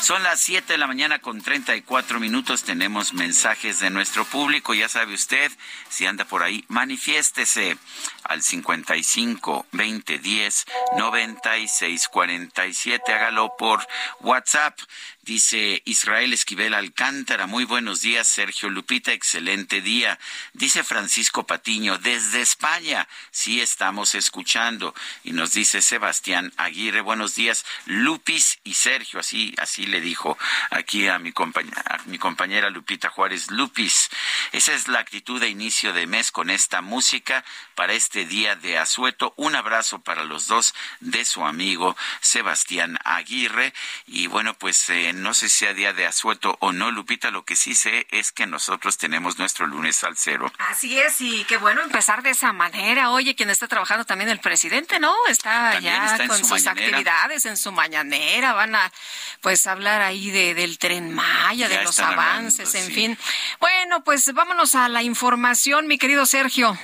Son 0.00 0.22
las 0.22 0.40
7 0.40 0.72
de 0.72 0.78
la 0.78 0.86
mañana 0.86 1.18
con 1.18 1.42
34 1.42 2.18
minutos. 2.18 2.62
Tenemos 2.62 3.12
mensajes 3.12 3.78
de 3.78 3.90
nuestro 3.90 4.24
público. 4.24 4.72
Ya 4.72 4.88
sabe 4.88 5.12
usted, 5.12 5.52
si 5.90 6.06
anda 6.06 6.24
por 6.24 6.42
ahí, 6.42 6.64
manifiéstese 6.68 7.76
al 8.24 8.42
55 8.42 9.66
20 9.72 10.18
10 10.18 10.64
96 10.96 12.08
47. 12.08 13.12
Hágalo 13.12 13.54
por 13.58 13.86
WhatsApp. 14.20 14.78
Dice 15.26 15.82
Israel 15.86 16.32
Esquivel 16.32 16.72
Alcántara, 16.72 17.48
muy 17.48 17.64
buenos 17.64 18.00
días, 18.00 18.28
Sergio 18.28 18.70
Lupita, 18.70 19.12
excelente 19.12 19.80
día. 19.80 20.20
Dice 20.52 20.84
Francisco 20.84 21.44
Patiño, 21.44 21.98
desde 21.98 22.40
España, 22.40 23.08
sí 23.32 23.60
estamos 23.60 24.14
escuchando. 24.14 24.94
Y 25.24 25.32
nos 25.32 25.52
dice 25.52 25.82
Sebastián 25.82 26.52
Aguirre, 26.56 27.00
buenos 27.00 27.34
días, 27.34 27.66
Lupis 27.86 28.60
y 28.62 28.74
Sergio, 28.74 29.18
así, 29.18 29.52
así 29.58 29.86
le 29.86 30.00
dijo 30.00 30.38
aquí 30.70 31.08
a 31.08 31.18
mi, 31.18 31.32
compañera, 31.32 31.82
a 31.84 32.02
mi 32.04 32.18
compañera 32.18 32.70
Lupita 32.70 33.08
Juárez, 33.08 33.50
Lupis. 33.50 34.10
Esa 34.52 34.74
es 34.74 34.86
la 34.86 35.00
actitud 35.00 35.40
de 35.40 35.48
inicio 35.48 35.92
de 35.92 36.06
mes 36.06 36.30
con 36.30 36.50
esta 36.50 36.82
música 36.82 37.44
para 37.76 37.92
este 37.92 38.24
día 38.24 38.56
de 38.56 38.78
asueto. 38.78 39.34
Un 39.36 39.54
abrazo 39.54 40.00
para 40.00 40.24
los 40.24 40.48
dos 40.48 40.74
de 41.00 41.24
su 41.24 41.44
amigo 41.44 41.96
Sebastián 42.20 42.98
Aguirre. 43.04 43.72
Y 44.06 44.26
bueno, 44.26 44.54
pues 44.54 44.90
eh, 44.90 45.12
no 45.12 45.34
sé 45.34 45.48
si 45.48 45.58
sea 45.58 45.74
día 45.74 45.92
de 45.92 46.06
asueto 46.06 46.56
o 46.60 46.72
no, 46.72 46.90
Lupita, 46.90 47.30
lo 47.30 47.44
que 47.44 47.54
sí 47.54 47.74
sé 47.74 48.06
es 48.10 48.32
que 48.32 48.46
nosotros 48.46 48.98
tenemos 48.98 49.38
nuestro 49.38 49.66
lunes 49.66 50.02
al 50.02 50.16
cero. 50.16 50.52
Así 50.58 50.98
es, 50.98 51.20
y 51.20 51.44
qué 51.44 51.56
bueno 51.58 51.82
empezar 51.82 52.22
de 52.22 52.30
esa 52.30 52.52
manera. 52.52 53.10
Oye, 53.10 53.34
quien 53.34 53.50
está 53.50 53.68
trabajando 53.68 54.04
también 54.04 54.30
el 54.30 54.40
presidente, 54.40 54.98
¿no? 54.98 55.14
Está 55.28 55.78
ya 55.78 56.26
con 56.26 56.44
sus 56.44 56.66
actividades 56.66 57.46
en 57.46 57.56
su 57.56 57.72
mañanera, 57.72 58.54
van 58.54 58.74
a 58.74 58.92
pues 59.40 59.66
hablar 59.66 60.00
ahí 60.02 60.30
de, 60.30 60.54
del 60.54 60.78
tren 60.78 61.14
Maya, 61.14 61.68
de 61.68 61.84
los 61.84 61.98
avances, 61.98 62.74
en 62.74 62.90
fin. 62.90 63.18
Bueno, 63.60 64.02
pues 64.02 64.32
vámonos 64.32 64.74
a 64.74 64.88
la 64.88 65.02
información, 65.02 65.86
mi 65.86 65.98
querido 65.98 66.26
Sergio. 66.26 66.78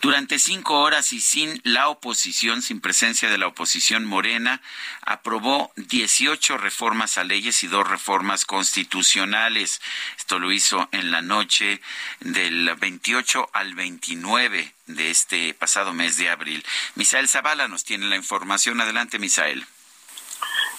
Durante 0.00 0.33
cinco 0.38 0.80
horas 0.80 1.12
y 1.12 1.20
sin 1.20 1.60
la 1.64 1.88
oposición, 1.88 2.62
sin 2.62 2.80
presencia 2.80 3.30
de 3.30 3.38
la 3.38 3.46
oposición 3.46 4.04
morena, 4.04 4.60
aprobó 5.02 5.72
18 5.76 6.58
reformas 6.58 7.18
a 7.18 7.24
leyes 7.24 7.62
y 7.62 7.66
dos 7.66 7.88
reformas 7.88 8.44
constitucionales. 8.44 9.80
Esto 10.18 10.38
lo 10.38 10.52
hizo 10.52 10.88
en 10.92 11.10
la 11.10 11.22
noche 11.22 11.80
del 12.20 12.74
28 12.74 13.50
al 13.52 13.74
29 13.74 14.74
de 14.86 15.10
este 15.10 15.54
pasado 15.54 15.92
mes 15.92 16.16
de 16.16 16.30
abril. 16.30 16.64
Misael 16.94 17.28
Zavala 17.28 17.68
nos 17.68 17.84
tiene 17.84 18.06
la 18.06 18.16
información. 18.16 18.80
Adelante, 18.80 19.18
Misael. 19.18 19.66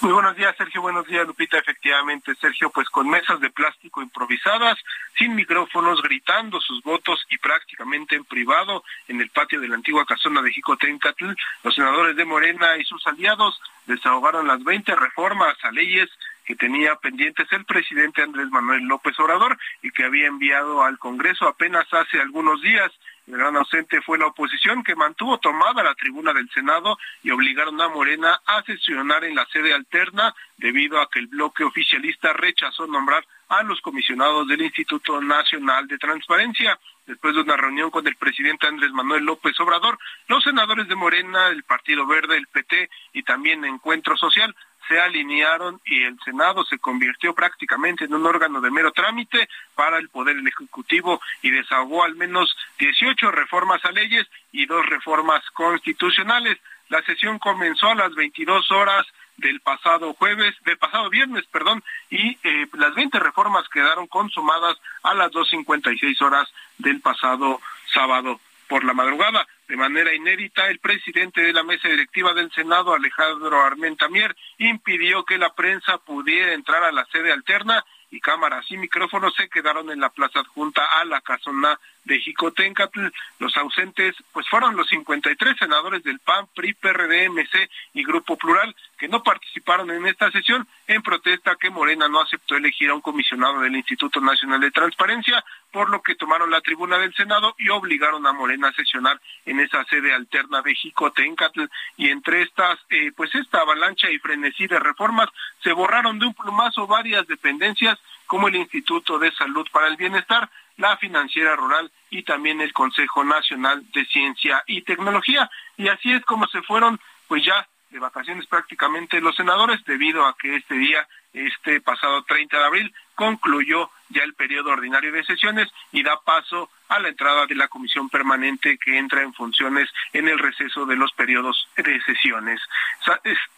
Muy 0.01 0.11
buenos 0.11 0.35
días, 0.35 0.55
Sergio. 0.57 0.81
Buenos 0.81 1.07
días, 1.07 1.25
Lupita. 1.25 1.57
Efectivamente, 1.57 2.35
Sergio, 2.35 2.69
pues 2.69 2.89
con 2.89 3.09
mesas 3.09 3.39
de 3.39 3.49
plástico 3.49 4.01
improvisadas, 4.01 4.77
sin 5.17 5.35
micrófonos, 5.35 6.01
gritando 6.01 6.59
sus 6.59 6.83
votos 6.83 7.25
y 7.29 7.37
prácticamente 7.37 8.15
en 8.15 8.25
privado 8.25 8.83
en 9.07 9.21
el 9.21 9.29
patio 9.29 9.61
de 9.61 9.69
la 9.69 9.75
antigua 9.75 10.05
casona 10.05 10.41
de 10.41 10.51
Jicotencatl, 10.51 11.31
los 11.63 11.75
senadores 11.75 12.15
de 12.15 12.25
Morena 12.25 12.77
y 12.77 12.83
sus 12.83 13.05
aliados 13.07 13.59
desahogaron 13.85 14.47
las 14.47 14.63
20 14.63 14.95
reformas 14.95 15.55
a 15.63 15.71
leyes 15.71 16.09
que 16.45 16.55
tenía 16.55 16.95
pendientes 16.95 17.47
el 17.51 17.65
presidente 17.65 18.21
Andrés 18.21 18.49
Manuel 18.49 18.83
López 18.83 19.19
Obrador 19.19 19.57
y 19.81 19.91
que 19.91 20.05
había 20.05 20.27
enviado 20.27 20.83
al 20.83 20.99
Congreso 20.99 21.47
apenas 21.47 21.91
hace 21.91 22.21
algunos 22.21 22.61
días. 22.61 22.91
El 23.27 23.37
gran 23.37 23.57
ausente 23.57 24.01
fue 24.01 24.19
la 24.19 24.27
oposición 24.27 24.83
que 24.83 24.95
mantuvo 24.95 25.39
tomada 25.39 25.83
la 25.83 25.95
tribuna 25.95 26.31
del 26.31 26.49
Senado 26.51 26.97
y 27.23 27.31
obligaron 27.31 27.81
a 27.81 27.89
Morena 27.89 28.39
a 28.45 28.61
sesionar 28.63 29.23
en 29.23 29.33
la 29.33 29.47
sede 29.47 29.73
alterna 29.73 30.35
debido 30.57 31.01
a 31.01 31.09
que 31.09 31.19
el 31.19 31.27
bloque 31.27 31.63
oficialista 31.63 32.33
rechazó 32.33 32.85
nombrar 32.85 33.25
a 33.49 33.63
los 33.63 33.81
comisionados 33.81 34.47
del 34.47 34.61
Instituto 34.61 35.19
Nacional 35.21 35.87
de 35.87 35.97
Transparencia. 35.97 36.79
Después 37.07 37.35
de 37.35 37.41
una 37.41 37.57
reunión 37.57 37.91
con 37.91 38.05
el 38.07 38.15
presidente 38.15 38.67
Andrés 38.67 38.91
Manuel 38.91 39.23
López 39.23 39.59
Obrador, 39.59 39.97
los 40.27 40.43
senadores 40.43 40.87
de 40.87 40.95
Morena, 40.95 41.47
el 41.47 41.63
Partido 41.63 42.05
Verde, 42.05 42.37
el 42.37 42.47
PT 42.47 42.89
y 43.13 43.23
también 43.23 43.65
Encuentro 43.65 44.17
Social 44.17 44.55
se 44.87 44.99
alinearon 44.99 45.81
y 45.85 46.03
el 46.03 46.17
Senado 46.23 46.63
se 46.65 46.77
convirtió 46.77 47.33
prácticamente 47.33 48.05
en 48.05 48.13
un 48.13 48.25
órgano 48.25 48.61
de 48.61 48.71
mero 48.71 48.91
trámite 48.91 49.49
para 49.75 49.97
el 49.97 50.09
Poder 50.09 50.35
Ejecutivo 50.37 51.21
y 51.41 51.51
desahogó 51.51 52.03
al 52.03 52.15
menos 52.15 52.55
18 52.79 53.31
reformas 53.31 53.83
a 53.85 53.91
leyes 53.91 54.27
y 54.51 54.65
dos 54.65 54.85
reformas 54.85 55.43
constitucionales. 55.51 56.57
La 56.89 57.01
sesión 57.03 57.39
comenzó 57.39 57.89
a 57.89 57.95
las 57.95 58.13
22 58.13 58.71
horas 58.71 59.05
del 59.37 59.59
pasado 59.59 60.13
jueves, 60.13 60.55
del 60.63 60.77
pasado 60.77 61.09
viernes, 61.09 61.45
perdón, 61.51 61.83
y 62.09 62.37
eh, 62.43 62.67
las 62.73 62.95
20 62.95 63.19
reformas 63.19 63.67
quedaron 63.69 64.07
consumadas 64.07 64.77
a 65.03 65.13
las 65.13 65.31
2.56 65.31 66.21
horas 66.21 66.47
del 66.77 67.01
pasado 67.01 67.59
sábado 67.93 68.39
por 68.67 68.83
la 68.83 68.93
madrugada. 68.93 69.47
De 69.67 69.75
manera 69.75 70.13
inédita, 70.13 70.67
el 70.67 70.79
presidente 70.79 71.41
de 71.41 71.53
la 71.53 71.63
mesa 71.63 71.87
directiva 71.87 72.33
del 72.33 72.51
Senado, 72.51 72.93
Alejandro 72.93 73.61
Armentamier, 73.61 74.35
impidió 74.57 75.25
que 75.25 75.37
la 75.37 75.53
prensa 75.53 75.97
pudiera 75.99 76.53
entrar 76.53 76.83
a 76.83 76.91
la 76.91 77.05
sede 77.05 77.31
alterna 77.31 77.83
y 78.11 78.19
cámaras 78.19 78.65
y 78.69 78.77
micrófonos 78.77 79.33
se 79.35 79.49
quedaron 79.49 79.89
en 79.89 79.99
la 79.99 80.09
plaza 80.09 80.39
adjunta 80.39 80.85
a 80.99 81.05
la 81.05 81.21
casona 81.21 81.79
de 82.05 82.19
Jicotencatl. 82.19 83.07
Los 83.39 83.55
ausentes 83.57 84.15
pues 84.31 84.47
fueron 84.49 84.75
los 84.75 84.87
53 84.87 85.57
senadores 85.57 86.03
del 86.03 86.19
PAN, 86.19 86.47
PRI, 86.55 86.73
PRD, 86.73 87.29
MC 87.29 87.69
y 87.93 88.03
Grupo 88.03 88.37
Plural 88.37 88.75
que 88.97 89.07
no 89.07 89.23
participaron 89.23 89.91
en 89.91 90.05
esta 90.07 90.31
sesión 90.31 90.67
en 90.87 91.01
protesta 91.01 91.55
que 91.59 91.69
Morena 91.69 92.07
no 92.07 92.21
aceptó 92.21 92.55
elegir 92.55 92.89
a 92.89 92.95
un 92.95 93.01
comisionado 93.01 93.59
del 93.59 93.75
Instituto 93.75 94.21
Nacional 94.21 94.61
de 94.61 94.71
Transparencia, 94.71 95.43
por 95.71 95.89
lo 95.89 96.01
que 96.01 96.15
tomaron 96.15 96.49
la 96.49 96.61
tribuna 96.61 96.97
del 96.97 97.13
Senado 97.13 97.55
y 97.57 97.69
obligaron 97.69 98.25
a 98.25 98.33
Morena 98.33 98.69
a 98.69 98.73
sesionar 98.73 99.19
en 99.45 99.59
esa 99.59 99.83
sede 99.85 100.13
alterna 100.13 100.61
de 100.61 100.73
Jicotencatl 100.75 101.63
y 101.97 102.09
entre 102.09 102.43
estas 102.43 102.79
eh, 102.89 103.11
pues 103.15 103.33
esta 103.35 103.59
avalancha 103.59 104.09
y 104.09 104.19
frenesí 104.19 104.67
de 104.67 104.79
reformas 104.79 105.29
se 105.61 105.73
borraron 105.73 106.19
de 106.19 106.27
un 106.27 106.33
plumazo 106.33 106.87
varias 106.87 107.27
dependencias 107.27 107.99
como 108.27 108.47
el 108.47 108.55
Instituto 108.55 109.19
de 109.19 109.31
Salud 109.33 109.67
para 109.71 109.87
el 109.87 109.97
Bienestar, 109.97 110.49
la 110.77 110.97
Financiera 110.97 111.55
Rural 111.55 111.91
y 112.09 112.23
también 112.23 112.61
el 112.61 112.73
Consejo 112.73 113.23
Nacional 113.23 113.85
de 113.91 114.05
Ciencia 114.05 114.63
y 114.67 114.81
Tecnología. 114.81 115.49
Y 115.77 115.87
así 115.87 116.11
es 116.11 116.23
como 116.25 116.47
se 116.47 116.61
fueron, 116.61 116.99
pues 117.27 117.45
ya 117.45 117.67
de 117.89 117.99
vacaciones 117.99 118.45
prácticamente 118.47 119.21
los 119.21 119.35
senadores, 119.35 119.83
debido 119.85 120.25
a 120.25 120.35
que 120.37 120.57
este 120.57 120.75
día, 120.75 121.07
este 121.33 121.79
pasado 121.79 122.23
30 122.23 122.57
de 122.57 122.65
abril, 122.65 122.93
concluyó 123.15 123.89
ya 124.09 124.23
el 124.23 124.33
periodo 124.33 124.71
ordinario 124.71 125.11
de 125.11 125.23
sesiones 125.23 125.69
y 125.93 126.03
da 126.03 126.19
paso 126.21 126.69
a 126.89 126.99
la 126.99 127.07
entrada 127.07 127.45
de 127.45 127.55
la 127.55 127.69
comisión 127.69 128.09
permanente 128.09 128.77
que 128.77 128.97
entra 128.97 129.23
en 129.23 129.33
funciones 129.33 129.89
en 130.11 130.27
el 130.27 130.37
receso 130.37 130.85
de 130.85 130.97
los 130.97 131.13
periodos 131.13 131.69
de 131.77 132.01
sesiones. 132.01 132.59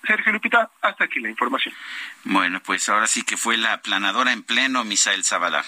Sergio 0.06 0.34
Lupita, 0.34 0.70
hasta 0.82 1.06
aquí 1.06 1.20
la 1.20 1.30
información. 1.30 1.74
Bueno, 2.24 2.62
pues 2.64 2.88
ahora 2.90 3.08
sí 3.08 3.24
que 3.24 3.38
fue 3.38 3.58
la 3.58 3.82
planadora 3.82 4.32
en 4.32 4.44
pleno, 4.44 4.84
Misael 4.84 5.24
Zavala. 5.24 5.66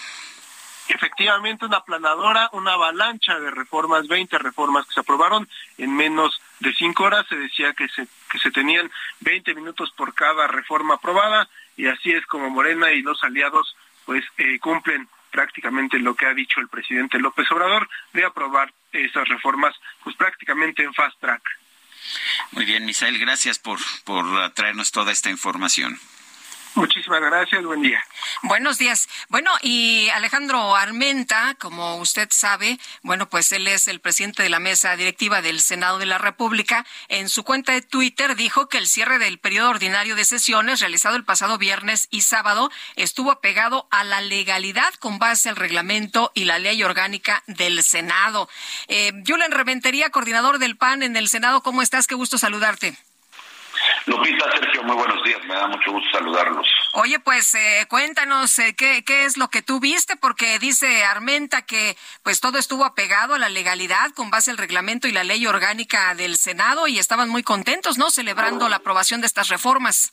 Efectivamente, 0.92 1.64
una 1.66 1.84
planadora, 1.84 2.50
una 2.52 2.72
avalancha 2.72 3.38
de 3.38 3.52
reformas, 3.52 4.08
20 4.08 4.38
reformas 4.38 4.86
que 4.86 4.94
se 4.94 5.00
aprobaron 5.00 5.48
en 5.78 5.94
menos 5.94 6.40
de 6.58 6.74
cinco 6.74 7.04
horas. 7.04 7.26
Se 7.28 7.36
decía 7.36 7.72
que 7.74 7.88
se, 7.88 8.08
que 8.28 8.38
se 8.40 8.50
tenían 8.50 8.90
20 9.20 9.54
minutos 9.54 9.92
por 9.96 10.14
cada 10.14 10.48
reforma 10.48 10.94
aprobada 10.94 11.48
y 11.76 11.86
así 11.86 12.10
es 12.10 12.26
como 12.26 12.50
Morena 12.50 12.90
y 12.90 13.02
los 13.02 13.22
aliados 13.22 13.76
pues 14.04 14.24
eh, 14.38 14.58
cumplen 14.58 15.08
prácticamente 15.30 16.00
lo 16.00 16.16
que 16.16 16.26
ha 16.26 16.34
dicho 16.34 16.58
el 16.58 16.68
presidente 16.68 17.20
López 17.20 17.48
Obrador 17.52 17.88
de 18.12 18.24
aprobar 18.24 18.72
esas 18.90 19.28
reformas 19.28 19.76
pues 20.02 20.16
prácticamente 20.16 20.82
en 20.82 20.92
fast 20.92 21.20
track. 21.20 21.42
Muy 22.50 22.64
bien, 22.64 22.84
Misael, 22.84 23.16
gracias 23.20 23.60
por, 23.60 23.78
por 24.04 24.50
traernos 24.54 24.90
toda 24.90 25.12
esta 25.12 25.30
información. 25.30 26.00
Muchísimas 26.74 27.20
gracias, 27.20 27.64
buen 27.64 27.82
día. 27.82 28.02
Buenos 28.42 28.78
días. 28.78 29.08
Bueno, 29.28 29.50
y 29.60 30.08
Alejandro 30.10 30.76
Armenta, 30.76 31.56
como 31.58 31.96
usted 31.96 32.28
sabe, 32.30 32.78
bueno, 33.02 33.28
pues 33.28 33.50
él 33.52 33.66
es 33.66 33.88
el 33.88 34.00
presidente 34.00 34.42
de 34.42 34.48
la 34.48 34.60
mesa 34.60 34.96
directiva 34.96 35.42
del 35.42 35.60
Senado 35.60 35.98
de 35.98 36.06
la 36.06 36.18
República. 36.18 36.86
En 37.08 37.28
su 37.28 37.44
cuenta 37.44 37.72
de 37.72 37.82
Twitter 37.82 38.36
dijo 38.36 38.68
que 38.68 38.78
el 38.78 38.86
cierre 38.86 39.18
del 39.18 39.38
periodo 39.38 39.70
ordinario 39.70 40.14
de 40.14 40.24
sesiones 40.24 40.80
realizado 40.80 41.16
el 41.16 41.24
pasado 41.24 41.58
viernes 41.58 42.08
y 42.10 42.22
sábado 42.22 42.70
estuvo 42.96 43.32
apegado 43.32 43.88
a 43.90 44.04
la 44.04 44.20
legalidad 44.20 44.94
con 45.00 45.18
base 45.18 45.48
al 45.48 45.56
reglamento 45.56 46.30
y 46.34 46.44
la 46.44 46.58
ley 46.58 46.82
orgánica 46.82 47.42
del 47.46 47.82
Senado. 47.82 48.48
Eh, 48.88 49.12
Reventería, 49.50 50.10
coordinador 50.10 50.58
del 50.58 50.76
PAN 50.76 51.02
en 51.02 51.16
el 51.16 51.28
Senado, 51.28 51.62
¿cómo 51.62 51.82
estás? 51.82 52.06
Qué 52.06 52.14
gusto 52.14 52.38
saludarte. 52.38 52.96
Lupita, 54.06 54.50
Sergio, 54.52 54.82
muy 54.82 54.96
buenos 54.96 55.22
días. 55.24 55.44
Me 55.44 55.54
da 55.54 55.66
mucho 55.68 55.92
gusto 55.92 56.18
saludarlos. 56.18 56.66
Oye, 56.92 57.18
pues 57.20 57.54
eh, 57.54 57.86
cuéntanos 57.88 58.58
eh, 58.58 58.74
qué, 58.76 59.04
qué 59.04 59.24
es 59.24 59.36
lo 59.36 59.48
que 59.48 59.62
tú 59.62 59.80
viste, 59.80 60.16
porque 60.16 60.58
dice 60.58 61.04
Armenta 61.04 61.62
que 61.62 61.96
pues 62.22 62.40
todo 62.40 62.58
estuvo 62.58 62.84
apegado 62.84 63.34
a 63.34 63.38
la 63.38 63.48
legalidad 63.48 64.10
con 64.14 64.30
base 64.30 64.50
al 64.50 64.58
reglamento 64.58 65.06
y 65.06 65.12
la 65.12 65.24
ley 65.24 65.46
orgánica 65.46 66.14
del 66.14 66.36
Senado 66.36 66.88
y 66.88 66.98
estaban 66.98 67.28
muy 67.28 67.42
contentos, 67.42 67.98
¿no? 67.98 68.10
Celebrando 68.10 68.68
la 68.68 68.76
aprobación 68.76 69.20
de 69.20 69.26
estas 69.26 69.48
reformas. 69.48 70.12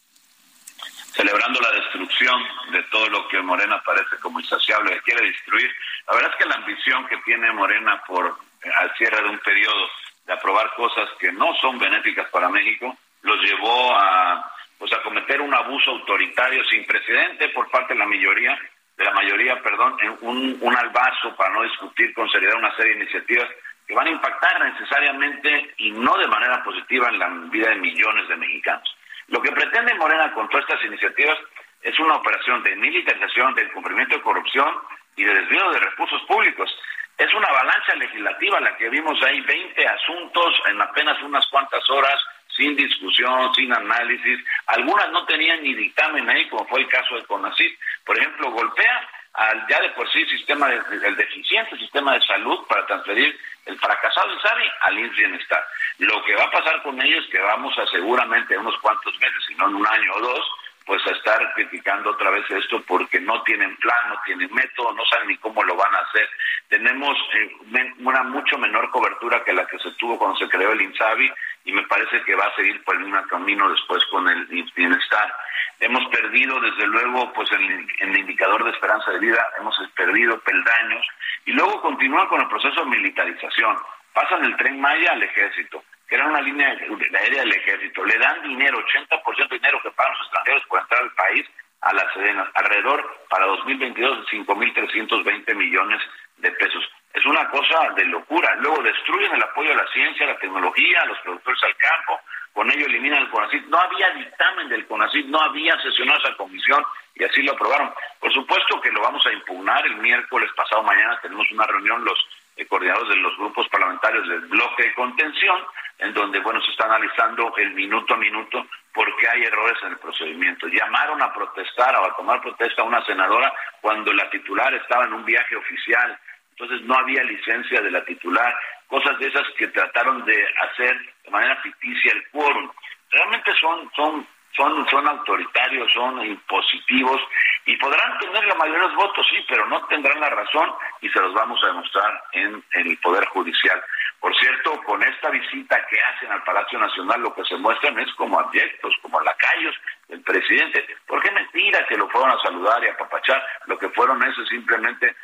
Celebrando 1.16 1.60
la 1.60 1.72
destrucción 1.72 2.44
de 2.72 2.84
todo 2.92 3.10
lo 3.10 3.28
que 3.28 3.42
Morena 3.42 3.82
parece 3.84 4.18
como 4.22 4.40
insaciable, 4.40 4.94
que 4.94 5.02
quiere 5.02 5.26
destruir. 5.26 5.72
La 6.08 6.14
verdad 6.14 6.32
es 6.32 6.38
que 6.38 6.50
la 6.50 6.56
ambición 6.56 7.08
que 7.08 7.18
tiene 7.26 7.52
Morena 7.54 8.04
por 8.06 8.38
eh, 8.64 8.70
al 8.80 8.94
cierre 8.98 9.24
de 9.24 9.30
un 9.30 9.40
periodo 9.40 9.90
de 10.26 10.34
aprobar 10.34 10.74
cosas 10.76 11.10
que 11.20 11.32
no 11.32 11.56
son 11.60 11.80
benéficas 11.80 12.30
para 12.30 12.50
México, 12.50 12.96
los 13.28 13.42
llevó 13.42 13.94
a 13.94 14.52
pues 14.80 14.94
a 14.94 15.02
cometer 15.02 15.42
un 15.42 15.54
abuso 15.54 15.92
autoritario 15.92 16.64
sin 16.66 16.86
precedente 16.86 17.50
por 17.50 17.70
parte 17.72 17.94
de 17.94 18.00
la 18.00 18.06
mayoría 18.06 18.58
de 18.98 19.06
la 19.06 19.12
mayoría, 19.12 19.62
perdón, 19.62 19.96
un, 20.22 20.58
un 20.60 20.76
albazo 20.76 21.36
para 21.36 21.54
no 21.54 21.62
discutir 21.64 22.14
con 22.16 22.28
seriedad 22.30 22.58
una 22.58 22.76
serie 22.76 22.96
de 22.96 23.04
iniciativas 23.04 23.48
que 23.88 23.94
van 23.94 24.08
a 24.08 24.12
impactar 24.12 24.60
necesariamente 24.74 25.76
y 25.78 25.92
no 25.92 26.18
de 26.18 26.28
manera 26.28 26.64
positiva 26.64 27.08
en 27.10 27.20
la 27.20 27.30
vida 27.52 27.70
de 27.70 27.76
millones 27.76 28.28
de 28.28 28.36
mexicanos. 28.36 28.98
Lo 29.28 29.42
que 29.42 29.52
pretende 29.52 29.94
Morena 29.96 30.34
con 30.34 30.50
todas 30.50 30.66
estas 30.68 30.84
iniciativas 30.86 31.38
es 31.82 31.98
una 32.00 32.16
operación 32.16 32.64
de 32.64 32.76
militarización, 32.76 33.54
de 33.54 33.72
cumplimiento 33.72 34.16
de 34.16 34.22
corrupción 34.24 34.68
y 35.16 35.24
de 35.24 35.34
desvío 35.34 35.70
de 35.72 35.80
recursos 35.80 36.22
públicos. 36.24 36.70
Es 37.18 37.34
una 37.34 37.48
avalancha 37.48 37.96
legislativa 37.96 38.60
la 38.60 38.76
que 38.78 38.90
vimos 38.90 39.22
ahí, 39.24 39.42
20 39.42 39.88
asuntos 39.88 40.56
en 40.70 40.82
apenas 40.82 41.22
unas 41.22 41.46
cuantas 41.48 41.88
horas, 41.90 42.16
sin 42.58 42.76
discusión, 42.76 43.54
sin 43.54 43.72
análisis. 43.72 44.40
Algunas 44.66 45.10
no 45.12 45.26
tenían 45.26 45.62
ni 45.64 45.74
dictamen 45.74 46.28
ahí, 46.30 46.50
como 46.50 46.68
fue 46.68 46.82
el 46.82 46.88
caso 46.88 47.16
de 47.16 47.26
CONACYT. 47.26 47.80
Por 48.04 48.18
ejemplo, 48.18 48.52
golpea 48.52 49.10
al 49.34 49.68
ya 49.68 49.80
de 49.80 49.90
por 49.90 50.12
sí 50.12 50.26
sistema 50.26 50.68
de, 50.68 50.82
el 51.06 51.16
deficiente 51.16 51.78
sistema 51.78 52.16
de 52.16 52.26
salud 52.26 52.66
para 52.68 52.88
transferir 52.88 53.40
el 53.68 53.78
fracasado 53.78 54.34
INSABI 54.34 54.66
al 54.82 54.98
INS 54.98 55.16
Bienestar. 55.16 55.64
Lo 56.00 56.24
que 56.24 56.36
va 56.36 56.46
a 56.46 56.52
pasar 56.52 56.82
con 56.82 57.00
ellos 57.00 57.24
es 57.24 57.32
que 57.32 57.40
vamos 57.40 57.78
a 57.78 57.86
seguramente 57.88 58.58
unos 58.58 58.76
cuantos 58.80 59.14
meses, 59.20 59.44
si 59.48 59.54
no 59.56 59.68
en 59.68 59.76
un 59.76 59.88
año 59.88 60.14
o 60.16 60.22
dos, 60.22 60.52
pues 60.88 61.06
a 61.06 61.12
estar 61.12 61.54
criticando 61.54 62.12
otra 62.12 62.32
vez 62.32 62.50
esto 62.50 62.82
porque 62.88 63.20
no 63.20 63.44
tienen 63.44 63.76
plan, 63.76 64.10
no 64.10 64.16
tienen 64.26 64.52
método, 64.54 64.94
no 64.94 65.06
saben 65.06 65.28
ni 65.28 65.38
cómo 65.38 65.62
lo 65.64 65.76
van 65.76 65.94
a 65.94 66.00
hacer. 66.00 66.30
Tenemos 66.70 67.18
eh, 67.34 67.94
una 68.00 68.24
mucho 68.24 68.58
menor 68.58 68.90
cobertura 68.90 69.44
que 69.44 69.52
la 69.52 69.68
que 69.68 69.78
se 69.80 69.92
tuvo 69.98 70.18
cuando 70.18 70.38
se 70.38 70.48
creó 70.48 70.72
el 70.72 70.82
INSABI 70.82 71.30
y 71.66 71.72
me 71.74 71.84
parece 71.84 72.24
que 72.24 72.36
va 72.36 72.46
a 72.46 72.56
seguir 72.56 72.82
por 72.86 72.96
el 72.96 73.02
mismo 73.02 73.22
camino 73.28 73.70
después 73.70 74.02
con 74.06 74.30
el 74.30 74.48
bienestar. 74.76 75.36
Hemos 75.82 76.08
perdido, 76.08 76.60
desde 76.62 76.88
luego, 76.88 77.34
pues 77.34 77.52
el, 77.52 77.88
el 78.00 78.18
indicador 78.18 78.64
de 78.64 78.72
esperanza 78.72 79.12
de 79.12 79.20
vida, 79.20 79.46
hemos 79.60 79.76
perdido 79.94 80.40
peldaños 80.40 81.06
y 81.46 81.52
luego 81.52 81.82
continúan 81.82 82.28
con 82.28 82.40
el 82.40 82.48
proceso 82.48 82.80
de 82.86 82.92
militarización. 82.92 83.78
Pasan 84.14 84.46
el 84.46 84.56
tren 84.56 84.80
Maya 84.80 85.12
al 85.12 85.22
ejército 85.22 85.84
que 86.08 86.16
era 86.16 86.26
una 86.26 86.42
línea 86.42 86.70
aérea 86.70 87.42
del 87.42 87.54
ejército, 87.54 88.06
le 88.06 88.18
dan 88.18 88.42
dinero, 88.44 88.80
80% 88.80 89.50
de 89.50 89.58
dinero 89.58 89.82
que 89.82 89.92
pagan 89.92 90.14
los 90.14 90.28
extranjeros 90.28 90.64
por 90.68 90.80
entrar 90.80 91.02
al 91.02 91.12
país 91.12 91.46
a 91.82 91.94
las 91.94 92.12
serenas, 92.14 92.50
alrededor 92.56 93.26
para 93.30 93.46
2022 93.46 94.20
de 94.20 94.38
5.320 94.38 95.56
millones 95.56 96.02
de 96.38 96.52
pesos. 96.52 96.84
Es 97.14 97.26
una 97.26 97.50
cosa 97.50 97.94
de 97.96 98.06
locura. 98.06 98.56
Luego 98.56 98.82
destruyen 98.84 99.34
el 99.34 99.44
apoyo 99.44 99.72
a 99.74 99.76
la 99.76 99.88
ciencia, 99.88 100.26
a 100.26 100.34
la 100.34 100.40
tecnología, 100.40 101.02
a 101.02 101.06
los 101.06 101.20
productores 101.20 101.64
al 101.64 101.76
campo, 101.78 102.20
con 102.58 102.72
ello 102.72 102.88
eliminan 102.88 103.22
el 103.22 103.30
CONACID. 103.30 103.66
No 103.68 103.78
había 103.78 104.10
dictamen 104.12 104.68
del 104.68 104.88
CONACID, 104.88 105.26
no 105.26 105.40
había 105.40 105.80
sesionado 105.80 106.18
esa 106.18 106.36
comisión 106.38 106.84
y 107.14 107.24
así 107.24 107.44
lo 107.44 107.52
aprobaron. 107.52 107.94
Por 108.20 108.34
supuesto 108.34 108.82
que 108.82 108.92
lo 108.92 109.02
vamos 109.02 109.24
a 109.28 109.32
impugnar 109.32 109.86
el 109.86 109.98
miércoles 109.98 110.50
pasado 110.56 110.82
mañana, 110.82 111.20
tenemos 111.22 111.46
una 111.52 111.68
reunión 111.68 112.04
los 112.04 112.18
coordinadores 112.66 113.10
de 113.10 113.18
los 113.18 113.38
grupos 113.38 113.68
parlamentarios 113.70 114.28
del 114.28 114.42
bloque 114.42 114.84
de 114.84 114.94
contención, 114.94 115.64
en 116.00 116.14
donde, 116.14 116.40
bueno, 116.40 116.62
se 116.62 116.72
está 116.72 116.86
analizando 116.86 117.54
el 117.58 117.72
minuto 117.72 118.14
a 118.14 118.18
minuto 118.18 118.66
por 118.94 119.16
qué 119.18 119.30
hay 119.30 119.44
errores 119.44 119.78
en 119.84 119.90
el 119.90 119.98
procedimiento. 119.98 120.68
Llamaron 120.68 121.22
a 121.22 121.34
protestar 121.34 121.96
o 121.96 122.06
a 122.06 122.16
tomar 122.16 122.42
protesta 122.42 122.82
a 122.82 122.86
una 122.86 123.04
senadora 123.06 123.54
cuando 123.82 124.14
la 124.14 124.30
titular 124.30 124.74
estaba 124.74 125.06
en 125.06 125.14
un 125.14 125.26
viaje 125.26 125.56
oficial, 125.56 126.18
entonces 126.52 126.82
no 126.88 126.96
había 126.96 127.24
licencia 127.24 127.82
de 127.82 127.92
la 127.92 128.04
titular, 128.04 128.56
cosas 128.88 129.20
de 129.20 129.28
esas 129.28 129.44
que 129.58 129.68
trataron 129.68 130.26
de 130.26 130.48
hacer 130.70 130.98
de 131.24 131.30
manera 131.30 131.56
ficticia 131.58 132.12
el 132.14 132.28
quórum. 132.30 132.72
Realmente 133.12 133.52
son, 133.60 133.92
son 133.96 134.28
son, 134.58 134.86
son 134.90 135.08
autoritarios, 135.08 135.92
son 135.94 136.26
impositivos 136.26 137.22
y 137.66 137.78
podrán 137.78 138.18
tener 138.18 138.44
la 138.46 138.56
mayoría 138.56 138.82
de 138.82 138.88
los 138.88 138.96
votos, 138.96 139.26
sí, 139.30 139.46
pero 139.48 139.68
no 139.68 139.86
tendrán 139.86 140.20
la 140.20 140.30
razón 140.30 140.74
y 141.02 141.10
se 141.10 141.20
los 141.20 141.34
vamos 141.34 141.64
a 141.64 141.68
demostrar 141.68 142.24
en, 142.34 142.64
el 142.72 142.98
Poder 142.98 143.26
Judicial. 143.28 143.82
Por 144.20 144.36
cierto, 144.36 144.82
con 144.84 145.02
esta 145.04 145.30
visita 145.30 145.86
que 145.88 146.02
hacen 146.02 146.32
al 146.32 146.44
Palacio 146.44 146.80
Nacional, 146.80 147.22
lo 147.22 147.34
que 147.36 147.44
se 147.44 147.56
muestran 147.58 148.00
es 148.00 148.12
como 148.16 148.40
abyectos, 148.40 148.96
como 149.04 149.22
lacayos 149.22 149.76
del 150.08 150.22
presidente. 150.22 150.86
¿Por 151.06 151.22
qué 151.22 151.32
mentira 151.32 151.86
que 151.88 151.98
lo 151.98 152.10
fueron 152.10 152.32
a 152.32 152.42
saludar 152.42 152.84
y 152.84 152.88
a 152.88 152.98
papachar? 152.98 153.46
Lo 153.68 153.78
que 153.78 153.90
fueron 153.90 154.24
es 154.24 154.36
simplemente 154.50 155.16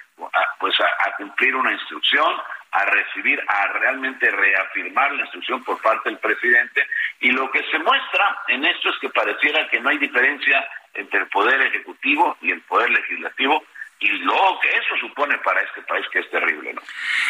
pues 0.60 0.80
a 0.80 1.16
cumplir 1.18 1.56
una 1.56 1.72
instrucción, 1.72 2.36
a 2.74 2.86
recibir, 2.86 3.40
a 3.48 3.68
realmente 3.68 4.30
reafirmar 4.30 5.14
la 5.14 5.22
instrucción 5.22 5.64
por 5.64 5.80
parte 5.82 6.10
del 6.10 6.18
presidente. 6.18 6.88
Y 7.20 7.32
lo 7.32 7.50
que 7.52 7.64
se 7.70 7.78
muestra 7.80 8.38
en 8.48 8.66
esto 8.66 8.90
es 8.90 8.98
que 9.00 9.10
pareciera 9.10 9.70
que 9.70 9.80
no 9.80 9.90
hay 9.90 10.00
diferencia 10.00 10.68
entre 10.94 11.22
el 11.22 11.28
poder 11.28 11.62
ejecutivo 11.62 12.36
y 12.42 12.52
el 12.52 12.62
poder 12.62 12.90
legislativo 12.90 13.64
y 14.00 14.10
lo 14.20 14.60
que 14.62 14.70
eso 14.70 15.08
supone 15.08 15.38
para 15.38 15.62
este 15.62 15.82
país 15.84 16.06
que 16.12 16.20
es 16.20 16.30
terrible, 16.30 16.74
¿no? 16.74 16.82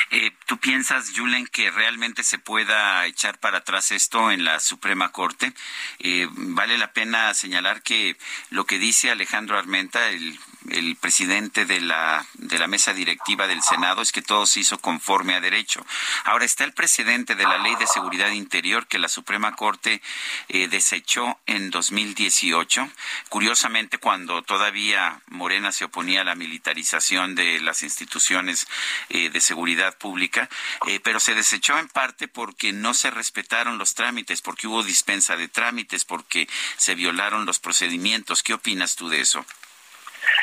Eh, 0.09 0.31
¿Tú 0.47 0.57
piensas, 0.57 1.13
Julen, 1.15 1.45
que 1.45 1.69
realmente 1.69 2.23
se 2.23 2.39
pueda 2.39 3.05
echar 3.05 3.37
para 3.39 3.59
atrás 3.59 3.91
esto 3.91 4.31
en 4.31 4.43
la 4.43 4.59
Suprema 4.59 5.11
Corte? 5.11 5.53
Eh, 5.99 6.27
vale 6.31 6.77
la 6.77 6.91
pena 6.91 7.33
señalar 7.35 7.83
que 7.83 8.15
lo 8.49 8.65
que 8.65 8.79
dice 8.79 9.11
Alejandro 9.11 9.57
Armenta, 9.57 10.09
el 10.09 10.39
el 10.69 10.95
presidente 10.95 11.65
de 11.65 11.81
la, 11.81 12.25
de 12.35 12.59
la 12.59 12.67
mesa 12.67 12.93
directiva 12.93 13.47
del 13.47 13.61
Senado 13.61 14.01
es 14.01 14.11
que 14.11 14.21
todo 14.21 14.45
se 14.45 14.61
hizo 14.61 14.79
conforme 14.79 15.35
a 15.35 15.41
derecho. 15.41 15.85
Ahora 16.23 16.45
está 16.45 16.63
el 16.63 16.73
presidente 16.73 17.35
de 17.35 17.43
la 17.43 17.57
Ley 17.57 17.75
de 17.75 17.87
Seguridad 17.87 18.31
Interior 18.31 18.87
que 18.87 18.99
la 18.99 19.07
Suprema 19.07 19.55
Corte 19.55 20.01
eh, 20.49 20.67
desechó 20.67 21.39
en 21.45 21.69
2018. 21.69 22.89
Curiosamente, 23.29 23.97
cuando 23.97 24.41
todavía 24.41 25.21
Morena 25.27 25.71
se 25.71 25.85
oponía 25.85 26.21
a 26.21 26.25
la 26.25 26.35
militarización 26.35 27.35
de 27.35 27.59
las 27.59 27.83
instituciones 27.83 28.67
eh, 29.09 29.29
de 29.29 29.41
seguridad 29.41 29.97
pública, 29.97 30.49
eh, 30.87 30.99
pero 31.03 31.19
se 31.19 31.35
desechó 31.35 31.77
en 31.77 31.87
parte 31.87 32.27
porque 32.27 32.71
no 32.71 32.93
se 32.93 33.11
respetaron 33.11 33.77
los 33.77 33.93
trámites, 33.95 34.41
porque 34.41 34.67
hubo 34.67 34.83
dispensa 34.83 35.35
de 35.35 35.47
trámites, 35.47 36.05
porque 36.05 36.47
se 36.77 36.95
violaron 36.95 37.45
los 37.45 37.59
procedimientos. 37.59 38.43
¿Qué 38.43 38.53
opinas 38.53 38.95
tú 38.95 39.09
de 39.09 39.21
eso? 39.21 39.45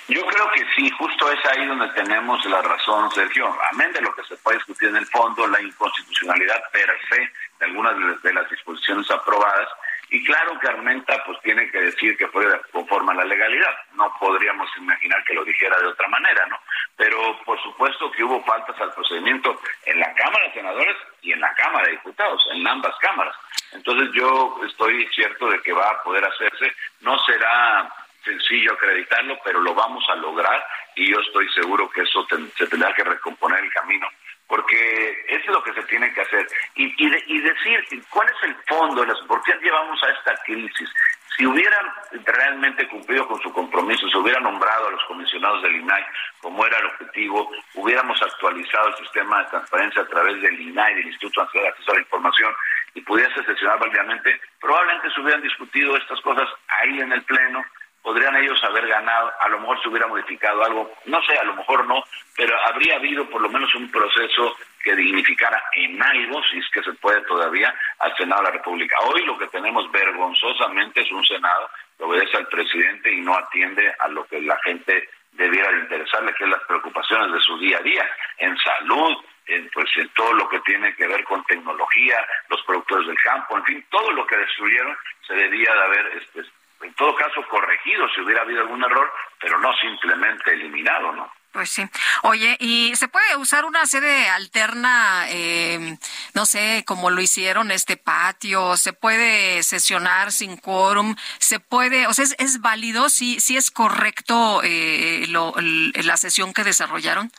Yo 0.09 0.25
creo 0.27 0.51
que 0.53 0.65
sí, 0.75 0.91
justo 0.91 1.31
es 1.31 1.45
ahí 1.47 1.67
donde 1.67 1.89
tenemos 1.89 2.45
la 2.47 2.63
razón, 2.63 3.11
Sergio. 3.13 3.57
Amén 3.73 3.93
de 3.93 4.01
lo 4.01 4.15
que 4.15 4.25
se 4.25 4.37
puede 4.39 4.59
discutir 4.59 4.89
en 4.89 4.97
el 4.97 5.07
fondo, 5.07 5.47
la 5.47 5.61
inconstitucionalidad 5.61 6.71
per 6.71 6.91
se 7.09 7.21
de 7.61 7.67
algunas 7.67 8.23
de 8.23 8.33
las 8.33 8.49
disposiciones 8.51 9.11
aprobadas. 9.11 9.69
Y 10.13 10.25
claro 10.25 10.59
que 10.59 10.67
Armenta 10.67 11.23
pues 11.25 11.41
tiene 11.43 11.71
que 11.71 11.81
decir 11.81 12.17
que 12.17 12.27
fue 12.29 12.45
conforme 12.73 13.13
a 13.13 13.17
la 13.17 13.25
legalidad. 13.25 13.75
No 13.95 14.13
podríamos 14.19 14.69
imaginar 14.77 15.23
que 15.25 15.35
lo 15.35 15.45
dijera 15.45 15.79
de 15.79 15.87
otra 15.87 16.09
manera, 16.09 16.47
¿no? 16.47 16.59
Pero 16.97 17.41
por 17.45 17.63
supuesto 17.63 18.11
que 18.11 18.25
hubo 18.25 18.43
faltas 18.43 18.79
al 18.81 18.93
procedimiento 18.93 19.61
en 19.87 20.01
la 20.01 20.13
Cámara 20.15 20.47
de 20.47 20.55
Senadores 20.55 20.97
y 21.23 21.33
en 21.33 21.41
la 21.41 21.55
Cámara 21.55 21.87
de 21.87 21.93
Diputados, 21.93 22.43
en 22.51 22.67
ambas 22.67 22.95
cámaras. 22.99 23.37
Entonces 23.73 24.11
yo 24.13 24.61
estoy 24.67 25.07
cierto 25.15 25.49
de 25.49 25.63
que 25.63 25.73
va 25.73 25.89
a 25.89 26.03
poder 26.03 26.25
hacerse. 26.25 26.73
No 27.03 27.17
será 27.25 27.89
sencillo 28.25 28.73
acreditarlo, 28.73 29.39
pero 29.45 29.61
lo 29.61 29.75
vamos 29.75 30.05
a 30.11 30.17
lograr 30.17 30.65
y 30.95 31.11
yo 31.11 31.21
estoy 31.21 31.49
seguro 31.53 31.89
que 31.91 32.03
eso 32.03 32.27
se 32.57 32.67
tendrá 32.67 32.93
que 32.95 33.05
recomponer 33.05 33.63
el 33.65 33.73
camino, 33.73 34.09
porque 34.47 35.25
eso 35.29 35.45
es 35.45 35.53
lo 35.53 35.63
que 35.63 35.73
se 35.75 35.83
tiene 35.85 36.13
que 36.13 36.21
hacer. 36.21 36.47
Y, 36.75 36.95
y, 36.99 37.41
decir 37.41 38.05
cuál 38.11 38.29
es 38.29 38.43
el 38.43 38.55
fondo, 38.69 39.05
de 39.05 39.15
por 39.27 39.43
qué 39.43 39.55
llevamos 39.63 40.03
a 40.03 40.11
esta 40.11 40.35
crisis. 40.45 40.91
Si 41.37 41.47
hubieran 41.47 41.87
realmente 42.27 42.87
cumplido 42.89 43.27
con 43.27 43.41
su 43.41 43.51
compromiso, 43.53 44.09
se 44.11 44.19
hubiera 44.19 44.41
nombrado 44.41 44.89
a 44.89 44.91
los 44.91 45.05
comisionados 45.05 45.63
del 45.63 45.77
INAI 45.77 46.05
como 46.41 46.67
era 46.67 46.79
el 46.79 46.87
objetivo, 46.87 47.51
hubiéramos 47.75 48.21
actualizado 48.21 48.89
el 48.89 48.97
sistema 48.97 49.43
de 49.43 49.51
transparencia 49.51 50.03
a 50.03 50.07
través 50.07 50.43
del 50.43 50.61
INAI, 50.61 50.97
del 50.97 51.07
Instituto 51.07 51.45
Nacional 51.45 51.65
de 51.65 51.71
Acceso 51.71 51.93
a 51.93 51.95
la 51.95 52.01
Información, 52.01 52.55
y 52.95 53.01
pudiese 53.03 53.45
sesionar 53.45 53.79
válidamente, 53.79 54.41
probablemente 54.61 55.11
se 55.15 55.21
hubieran 55.21 55.43
discutido 55.43 55.97
estas 55.97 56.21
cosas 56.23 56.49
ahí 56.69 57.01
en 57.01 57.13
el 57.13 57.23
Pleno, 57.23 57.65
podrían 58.03 58.37
ellos 58.37 58.63
haber 58.65 58.87
ganado, 58.87 59.33
a 59.41 59.49
lo 59.49 59.61
mejor 59.61 59.83
se 59.83 59.89
hubiera 59.89 60.07
modificado 60.07 60.65
algo, 60.65 60.93
no 61.07 61.23
sé, 61.23 61.37
a 61.39 61.45
lo 61.45 61.55
mejor 61.55 61.87
no, 61.87 62.03
pero 62.37 62.57
habría 62.67 62.97
habido 62.97 63.29
por 63.29 63.43
lo 63.43 63.49
menos 63.49 63.75
un 63.75 63.91
proceso 63.91 64.57
que 64.83 64.97
dignificara 64.97 65.63
en 65.75 66.03
algo, 66.03 66.43
si 66.45 66.59
es 66.59 66.69
que 66.71 66.83
se 66.83 66.93
puede 66.95 67.21
todavía, 67.23 67.75
al 67.99 68.17
Senado 68.17 68.43
de 68.43 68.49
la 68.49 68.57
República. 68.57 68.97
Hoy 69.01 69.25
lo 69.25 69.37
que 69.39 69.49
tenemos 69.49 69.91
vergonzosamente 69.93 71.03
es 71.03 71.13
un 71.13 71.25
Senado 71.25 71.71
que 71.99 72.05
obedece 72.05 72.39
al 72.39 72.49
presidente 72.49 73.13
y 73.13 73.21
no 73.21 73.37
atiende 73.37 73.95
a 73.99 74.09
lo 74.09 74.27
que 74.27 74.41
la 74.41 74.59
gente 74.65 75.09
debiera 75.33 75.71
de 75.71 75.81
interesarle, 75.81 76.35
que 76.35 76.45
es 76.45 76.51
las 76.51 76.63
preocupaciones 76.65 77.33
de 77.33 77.41
su 77.41 77.59
día 77.59 77.79
a 77.79 77.83
día, 77.83 78.09
en 78.39 78.57
salud, 78.59 79.17
en, 79.47 79.69
pues 79.73 79.89
en 79.97 80.09
todo 80.11 80.33
lo 80.33 80.49
que 80.49 80.61
tiene 80.61 80.95
que 80.95 81.07
ver 81.07 81.25
con 81.25 81.45
tecnología, 81.45 82.25
los 82.49 82.63
productores 82.65 83.07
del 83.07 83.19
campo, 83.19 83.57
en 83.57 83.65
fin, 83.65 83.85
todo 83.91 84.11
lo 84.13 84.27
que 84.27 84.37
destruyeron 84.37 84.97
se 85.27 85.35
debía 85.35 85.73
de 85.73 85.83
haber 85.83 86.07
este, 86.19 86.43
en 86.83 86.95
todo 86.95 87.15
caso 87.15 87.43
corregido 87.49 88.09
si 88.15 88.21
hubiera 88.21 88.43
habido 88.43 88.63
algún 88.63 88.83
error, 88.83 89.13
pero 89.39 89.59
no 89.59 89.73
simplemente 89.75 90.53
eliminado, 90.53 91.13
¿no? 91.13 91.31
Pues 91.53 91.71
sí. 91.71 91.83
Oye, 92.23 92.57
¿y 92.61 92.95
se 92.95 93.09
puede 93.09 93.37
usar 93.37 93.65
una 93.65 93.85
sede 93.85 94.29
alterna, 94.29 95.25
eh, 95.31 95.97
no 96.33 96.47
sé, 96.47 96.85
como 96.87 97.11
lo 97.11 97.21
hicieron 97.21 97.73
este 97.73 97.97
patio? 97.97 98.77
¿Se 98.77 98.93
puede 98.93 99.65
sesionar 99.65 100.31
sin 100.31 100.57
quórum? 100.57 101.17
¿Se 101.39 101.59
puede, 101.59 102.07
o 102.07 102.13
sea, 102.13 102.25
es, 102.39 102.61
válido? 102.61 103.09
¿Sí, 103.09 103.41
sí 103.41 103.57
es 103.57 103.73
correcto 103.73 104.61
eh, 104.63 105.27
la 105.27 106.17
sesión 106.17 106.55
que 106.55 106.63
desarrollaron? 106.63 107.33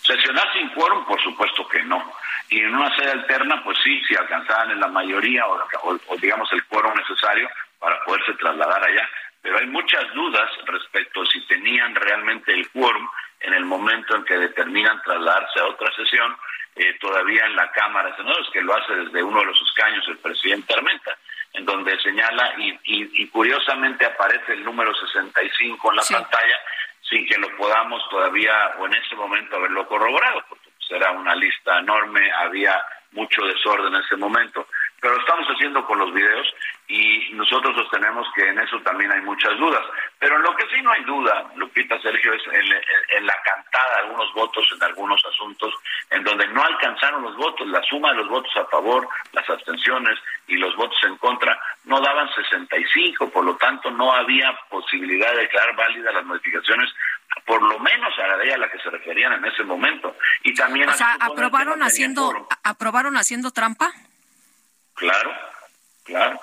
Sesionar 0.00 0.50
sin 0.54 0.70
quórum, 0.70 1.04
por 1.04 1.22
supuesto 1.22 1.68
que 1.68 1.82
no. 1.82 2.10
Y 2.48 2.60
en 2.60 2.74
una 2.74 2.94
sede 2.96 3.10
alterna, 3.10 3.62
pues 3.64 3.76
sí, 3.84 4.00
si 4.08 4.16
alcanzaban 4.16 4.70
en 4.70 4.80
la 4.80 4.88
mayoría 4.88 5.46
o 5.46 6.16
digamos 6.16 6.50
el 6.54 6.64
quórum 6.64 6.94
necesario, 6.94 7.50
para 7.78 8.02
poderse 8.04 8.34
trasladar 8.34 8.84
allá. 8.84 9.08
Pero 9.42 9.58
hay 9.58 9.66
muchas 9.66 10.12
dudas 10.14 10.50
respecto 10.66 11.22
a 11.22 11.26
si 11.26 11.40
tenían 11.46 11.94
realmente 11.94 12.52
el 12.52 12.68
quórum 12.70 13.08
en 13.40 13.54
el 13.54 13.64
momento 13.64 14.16
en 14.16 14.24
que 14.24 14.36
determinan 14.36 15.00
trasladarse 15.02 15.60
a 15.60 15.66
otra 15.66 15.92
sesión, 15.94 16.36
eh, 16.74 16.96
todavía 17.00 17.46
en 17.46 17.56
la 17.56 17.70
Cámara 17.72 18.10
de 18.10 18.16
Senadores, 18.16 18.48
que 18.52 18.62
lo 18.62 18.74
hace 18.76 18.94
desde 18.94 19.22
uno 19.22 19.40
de 19.40 19.46
los 19.46 19.60
escaños 19.62 20.06
el 20.08 20.18
presidente 20.18 20.74
Armenta, 20.74 21.16
en 21.54 21.64
donde 21.64 21.98
señala 22.00 22.54
y, 22.58 22.78
y, 22.84 23.26
curiosamente 23.28 24.06
aparece 24.06 24.52
el 24.52 24.64
número 24.64 24.94
65 24.94 25.90
en 25.90 25.96
la 25.96 26.02
pantalla, 26.02 26.60
sin 27.08 27.26
que 27.26 27.38
lo 27.38 27.56
podamos 27.56 28.02
todavía 28.10 28.74
o 28.78 28.86
en 28.86 28.94
ese 28.94 29.16
momento 29.16 29.56
haberlo 29.56 29.86
corroborado, 29.86 30.44
porque 30.48 30.68
pues, 30.76 30.90
era 30.90 31.10
una 31.12 31.34
lista 31.34 31.78
enorme, 31.78 32.30
había 32.32 32.80
mucho 33.12 33.44
desorden 33.46 33.94
en 33.94 34.02
ese 34.02 34.16
momento 34.16 34.68
pero 35.00 35.14
lo 35.14 35.20
estamos 35.20 35.46
haciendo 35.48 35.84
con 35.86 35.98
los 35.98 36.12
videos 36.12 36.46
y 36.88 37.32
nosotros 37.34 37.76
sostenemos 37.76 38.26
que 38.34 38.48
en 38.48 38.58
eso 38.58 38.80
también 38.80 39.12
hay 39.12 39.20
muchas 39.20 39.56
dudas. 39.58 39.82
Pero 40.18 40.36
en 40.36 40.42
lo 40.42 40.56
que 40.56 40.66
sí 40.74 40.82
no 40.82 40.90
hay 40.90 41.04
duda, 41.04 41.52
Lupita 41.56 42.00
Sergio, 42.00 42.32
es 42.32 42.42
en, 42.46 43.26
la 43.26 43.34
cantada 43.44 43.94
de 43.94 44.00
algunos 44.02 44.32
votos 44.34 44.66
en 44.74 44.82
algunos 44.82 45.24
asuntos 45.24 45.72
en 46.10 46.24
donde 46.24 46.46
no 46.48 46.62
alcanzaron 46.62 47.22
los 47.22 47.36
votos, 47.36 47.68
la 47.68 47.82
suma 47.82 48.10
de 48.10 48.18
los 48.18 48.28
votos 48.28 48.50
a 48.56 48.64
favor, 48.66 49.06
las 49.32 49.48
abstenciones 49.48 50.18
y 50.46 50.56
los 50.56 50.74
votos 50.76 50.98
en 51.04 51.16
contra 51.18 51.60
no 51.84 52.00
daban 52.00 52.28
65, 52.34 53.30
por 53.30 53.44
lo 53.44 53.56
tanto 53.56 53.90
no 53.90 54.12
había 54.12 54.58
posibilidad 54.68 55.30
de 55.32 55.42
declarar 55.42 55.76
válidas 55.76 56.14
las 56.14 56.24
modificaciones 56.24 56.90
por 57.46 57.62
lo 57.62 57.78
menos 57.78 58.12
a 58.18 58.26
la 58.26 58.36
ley 58.38 58.50
a 58.50 58.58
la 58.58 58.70
que 58.70 58.78
se 58.78 58.90
referían 58.90 59.32
en 59.34 59.44
ese 59.44 59.62
momento. 59.62 60.16
Y 60.42 60.54
también 60.54 60.88
o 60.88 60.92
sea 60.92 61.16
aprobaron 61.20 61.82
haciendo 61.82 62.48
aprobaron 62.62 63.16
haciendo 63.16 63.50
trampa 63.52 63.92
Claro, 64.98 65.32
claro. 66.04 66.40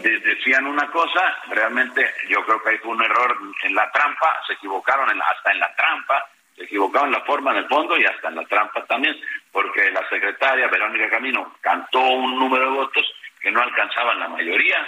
decían 0.00 0.66
una 0.66 0.90
cosa, 0.90 1.36
realmente 1.48 2.02
yo 2.28 2.42
creo 2.46 2.62
que 2.62 2.70
hay 2.70 2.78
fue 2.78 2.92
un 2.92 3.02
error 3.02 3.36
en 3.62 3.74
la 3.74 3.90
trampa, 3.92 4.40
se 4.46 4.54
equivocaron 4.54 5.08
hasta 5.20 5.52
en 5.52 5.60
la 5.60 5.74
trampa, 5.76 6.26
se 6.56 6.64
equivocaron 6.64 7.08
en 7.08 7.20
la 7.20 7.24
forma, 7.26 7.50
en 7.50 7.58
el 7.58 7.68
fondo 7.68 7.98
y 7.98 8.06
hasta 8.06 8.28
en 8.28 8.36
la 8.36 8.46
trampa 8.46 8.86
también, 8.86 9.14
porque 9.52 9.90
la 9.90 10.08
secretaria 10.08 10.66
Verónica 10.68 11.10
Camino 11.10 11.56
cantó 11.60 12.00
un 12.00 12.38
número 12.38 12.70
de 12.70 12.76
votos 12.78 13.04
que 13.38 13.50
no 13.50 13.60
alcanzaban 13.60 14.18
la 14.18 14.28
mayoría 14.28 14.78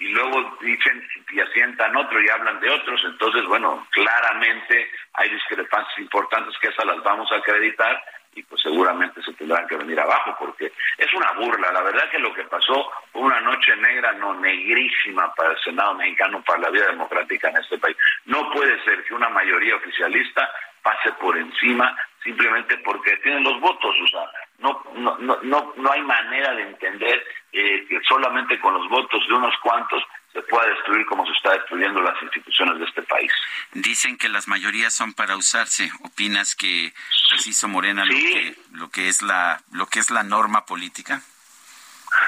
y 0.00 0.08
luego 0.08 0.58
dicen 0.60 1.08
y 1.30 1.38
asientan 1.38 1.94
otro 1.94 2.20
y 2.20 2.28
hablan 2.28 2.58
de 2.58 2.68
otros, 2.68 3.00
entonces 3.04 3.44
bueno, 3.44 3.86
claramente 3.90 4.90
hay 5.12 5.30
discrepancias 5.30 5.98
importantes 6.00 6.58
que 6.58 6.68
esas 6.68 6.84
las 6.84 7.00
vamos 7.04 7.30
a 7.30 7.36
acreditar 7.36 8.02
y 8.34 8.42
pues 8.44 8.62
seguramente 8.62 9.22
se 9.22 9.32
tendrán 9.34 9.66
que 9.66 9.76
venir 9.76 9.98
abajo 10.00 10.34
porque 10.38 10.72
es 10.98 11.14
una 11.14 11.32
burla. 11.32 11.72
La 11.72 11.82
verdad 11.82 12.10
que 12.10 12.18
lo 12.18 12.32
que 12.32 12.44
pasó 12.44 12.90
fue 13.12 13.22
una 13.22 13.40
noche 13.40 13.76
negra, 13.76 14.12
no 14.12 14.34
negrísima 14.34 15.34
para 15.34 15.52
el 15.52 15.58
Senado 15.60 15.94
mexicano, 15.94 16.42
para 16.46 16.60
la 16.60 16.70
vida 16.70 16.86
democrática 16.86 17.48
en 17.50 17.58
este 17.58 17.78
país. 17.78 17.96
No 18.24 18.50
puede 18.50 18.82
ser 18.84 19.04
que 19.04 19.14
una 19.14 19.28
mayoría 19.28 19.76
oficialista 19.76 20.50
pase 20.82 21.12
por 21.20 21.36
encima 21.36 21.96
simplemente 22.22 22.76
porque 22.78 23.16
tienen 23.18 23.44
los 23.44 23.60
votos, 23.60 23.94
o 24.00 24.06
sea, 24.08 24.30
no, 24.58 24.82
no, 24.94 25.16
no, 25.18 25.72
no, 25.76 25.92
hay 25.92 26.02
manera 26.02 26.54
de 26.54 26.62
entender 26.62 27.24
eh, 27.52 27.84
que 27.88 28.00
solamente 28.08 28.60
con 28.60 28.74
los 28.74 28.88
votos 28.88 29.26
de 29.26 29.34
unos 29.34 29.54
cuantos 29.60 30.02
se 30.32 30.42
pueda 30.42 30.66
destruir 30.68 31.04
como 31.06 31.26
se 31.26 31.32
está 31.32 31.52
destruyendo 31.52 32.00
las 32.00 32.20
instituciones 32.22 32.78
de 32.78 32.84
este 32.84 33.02
país. 33.02 33.30
Dicen 33.72 34.16
que 34.16 34.28
las 34.28 34.48
mayorías 34.48 34.94
son 34.94 35.12
para 35.12 35.36
usarse. 35.36 35.90
¿Opinas 36.04 36.54
que 36.54 36.92
preciso 37.30 37.68
Morena 37.68 38.04
lo, 38.04 38.14
que, 38.14 38.56
lo 38.72 38.90
que 38.90 39.08
es 39.08 39.22
la 39.22 39.60
lo 39.72 39.86
que 39.86 40.00
es 40.00 40.10
la 40.10 40.22
norma 40.22 40.64
política? 40.64 41.22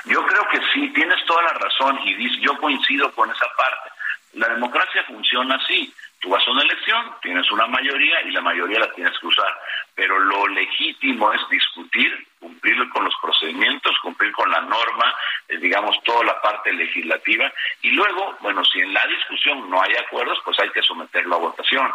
Yo 0.07 0.25
creo 0.27 0.49
que 0.49 0.61
sí, 0.73 0.89
tienes 0.95 1.25
toda 1.27 1.43
la 1.43 1.53
razón 1.55 1.99
y 2.05 2.41
yo 2.41 2.57
coincido 2.59 3.13
con 3.15 3.31
esa 3.31 3.47
parte. 3.57 3.91
La 4.35 4.49
democracia 4.49 5.05
funciona 5.05 5.57
así. 5.57 5.93
Tú 6.21 6.31
vas 6.31 6.47
a 6.47 6.51
una 6.51 6.63
elección, 6.63 7.15
tienes 7.23 7.51
una 7.51 7.67
mayoría 7.67 8.23
y 8.23 8.31
la 8.31 8.41
mayoría 8.41 8.81
la 8.81 8.93
tienes 8.93 9.19
que 9.19 9.27
usar, 9.27 9.53
pero 9.95 10.19
lo 10.19 10.49
legítimo 10.49 11.33
es 11.33 11.41
discutir, 11.51 12.27
cumplir 12.45 12.77
con 12.91 13.05
los 13.05 13.15
procedimientos, 13.23 13.99
cumplir 14.03 14.31
con 14.33 14.51
la 14.51 14.61
norma, 14.61 15.15
eh, 15.49 15.57
digamos, 15.57 15.97
toda 16.05 16.25
la 16.25 16.41
parte 16.43 16.73
legislativa 16.75 17.51
y 17.81 17.91
luego, 17.93 18.37
bueno, 18.41 18.63
si 18.67 18.81
en 18.81 18.93
la 18.93 19.03
discusión 19.09 19.71
no 19.71 19.81
hay 19.81 19.95
acuerdos, 19.97 20.39
pues 20.45 20.61
hay 20.61 20.69
que 20.69 20.83
someterlo 20.83 21.37
a 21.37 21.39
votación 21.39 21.91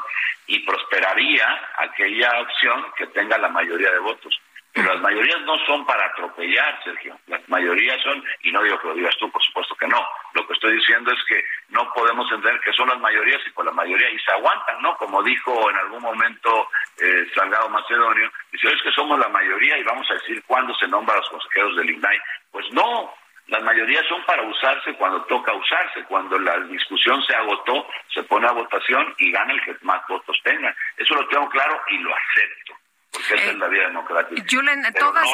y 0.47 0.57
prosperaría 0.65 1.45
aquella 1.77 2.41
opción 2.41 2.85
que 2.97 3.05
tenga 3.07 3.37
la 3.37 3.49
mayoría 3.49 3.91
de 3.91 3.99
votos. 3.99 4.41
Pero 4.73 4.93
las 4.93 5.01
mayorías 5.01 5.41
no 5.41 5.57
son 5.65 5.85
para 5.85 6.05
atropellar, 6.05 6.79
Sergio. 6.83 7.19
Las 7.27 7.47
mayorías 7.49 8.01
son, 8.03 8.23
y 8.43 8.51
no 8.51 8.61
digo 8.61 8.79
que 8.79 8.87
lo 8.87 8.93
digas 8.93 9.15
tú, 9.19 9.29
por 9.31 9.43
supuesto 9.43 9.75
que 9.75 9.87
no. 9.87 10.07
Lo 10.33 10.45
que 10.47 10.53
estoy 10.53 10.73
diciendo 10.77 11.11
es 11.11 11.23
que 11.25 11.43
no 11.69 11.91
podemos 11.93 12.31
entender 12.31 12.59
que 12.61 12.73
son 12.73 12.87
las 12.87 12.99
mayorías 12.99 13.41
y 13.45 13.49
por 13.51 13.65
la 13.65 13.71
mayoría 13.71 14.09
y 14.09 14.19
se 14.19 14.31
aguantan, 14.31 14.81
¿no? 14.81 14.95
Como 14.97 15.23
dijo 15.23 15.69
en 15.69 15.75
algún 15.77 16.01
momento 16.01 16.69
eh, 17.01 17.27
Salgado 17.35 17.69
Macedonio, 17.69 18.31
dice, 18.51 18.67
es 18.67 18.81
que 18.81 18.91
somos 18.91 19.19
la 19.19 19.29
mayoría 19.29 19.77
y 19.77 19.83
vamos 19.83 20.09
a 20.11 20.15
decir 20.15 20.43
cuándo 20.45 20.73
se 20.75 20.87
nombra 20.87 21.15
a 21.15 21.17
los 21.17 21.29
consejeros 21.29 21.75
del 21.77 21.89
INAI. 21.89 22.19
Pues 22.51 22.65
no, 22.71 23.13
las 23.47 23.63
mayorías 23.63 24.05
son 24.07 24.23
para 24.25 24.43
usarse 24.43 24.93
cuando 24.95 25.23
toca 25.25 25.53
usarse, 25.53 26.03
cuando 26.05 26.37
la 26.39 26.59
discusión 26.61 27.21
se 27.23 27.35
agotó, 27.35 27.87
se 28.13 28.23
pone 28.23 28.47
a 28.47 28.51
votación 28.51 29.13
y 29.17 29.31
gana 29.31 29.53
el 29.53 29.61
que 29.61 29.75
más 29.81 30.01
votos 30.07 30.37
tenga. 30.43 30.75
Eso 30.97 31.15
lo 31.15 31.27
tengo 31.27 31.49
claro 31.49 31.81
y 31.89 31.97
lo 31.97 32.15
acepto 32.15 32.79
porque 33.11 33.33
Esa 33.35 33.51
es 33.51 33.57
la 33.57 33.67
vía 33.67 33.87
democrática. 33.87 34.41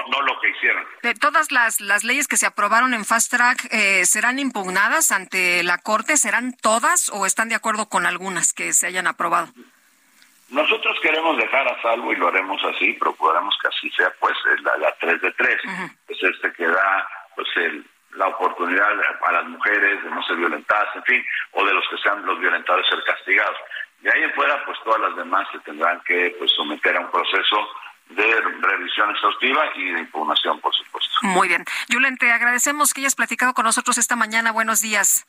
no, 0.10 0.22
lo 0.22 0.40
que 0.40 0.50
hicieron. 0.50 0.86
De 1.04 1.14
todas 1.14 1.52
las, 1.52 1.82
las 1.82 2.04
leyes 2.04 2.28
que 2.28 2.38
se 2.38 2.46
aprobaron 2.46 2.94
en 2.94 3.06
Fast 3.06 3.32
Track, 3.32 3.68
eh, 3.72 4.06
¿serán 4.06 4.40
impugnadas 4.40 5.12
ante 5.12 5.64
la 5.64 5.78
Corte? 5.78 6.18
¿Serán 6.18 6.54
todas 6.54 7.10
o 7.10 7.26
están 7.26 7.50
de 7.50 7.56
acuerdo 7.56 7.90
con 7.90 8.06
algunas 8.06 8.54
que 8.54 8.74
se 8.74 8.88
hayan 8.88 9.08
aprobado? 9.08 9.50
Nosotros 10.50 10.98
queremos 11.02 11.38
dejar 11.38 11.68
a 11.68 11.82
salvo 11.82 12.14
y 12.14 12.18
lo 12.18 12.28
haremos 12.28 12.64
así, 12.66 12.94
procuramos 12.94 13.56
que 13.62 13.68
así 13.68 13.90
sea, 13.92 14.14
pues 14.20 14.36
la, 14.62 14.78
la 14.78 14.96
3 15.00 15.22
de 15.22 15.32
3, 15.32 15.60
es 16.08 16.24
este 16.24 16.54
que 16.54 16.68
da 16.68 17.08
pues 17.36 17.48
el, 17.56 17.86
la 18.12 18.28
oportunidad 18.28 18.88
a 19.26 19.32
las 19.32 19.46
mujeres 19.46 20.04
de 20.04 20.10
no 20.10 20.24
ser 20.24 20.38
violentadas, 20.38 20.96
en 20.96 21.04
fin, 21.04 21.26
o 21.52 21.66
de 21.66 21.74
los 21.74 21.84
que 21.90 21.98
sean 21.98 22.26
los 22.26 22.40
violentados 22.40 22.88
ser 22.88 23.04
castigados. 23.04 23.58
De 24.02 24.12
ahí 24.14 24.24
en 24.24 24.34
fuera, 24.34 24.64
pues 24.66 24.78
todas 24.84 25.02
las 25.02 25.16
demás 25.16 25.48
se 25.52 25.60
tendrán 25.60 26.02
que 26.02 26.36
pues, 26.38 26.52
someter 26.52 26.96
a 26.96 27.02
un 27.02 27.12
proceso 27.12 27.70
de 28.10 28.42
revisión 28.62 29.10
exhaustiva 29.10 29.66
y 29.76 29.92
de 29.92 30.00
impugnación, 30.02 30.60
por 30.62 30.74
supuesto. 30.76 31.12
Muy 31.24 31.48
bien. 31.48 31.66
Julen, 31.90 32.18
te 32.18 32.32
agradecemos 32.32 32.94
que 32.94 33.02
hayas 33.02 33.16
platicado 33.16 33.54
con 33.54 33.66
nosotros 33.66 33.98
esta 33.98 34.16
mañana. 34.16 34.52
Buenos 34.52 34.82
días. 34.82 35.26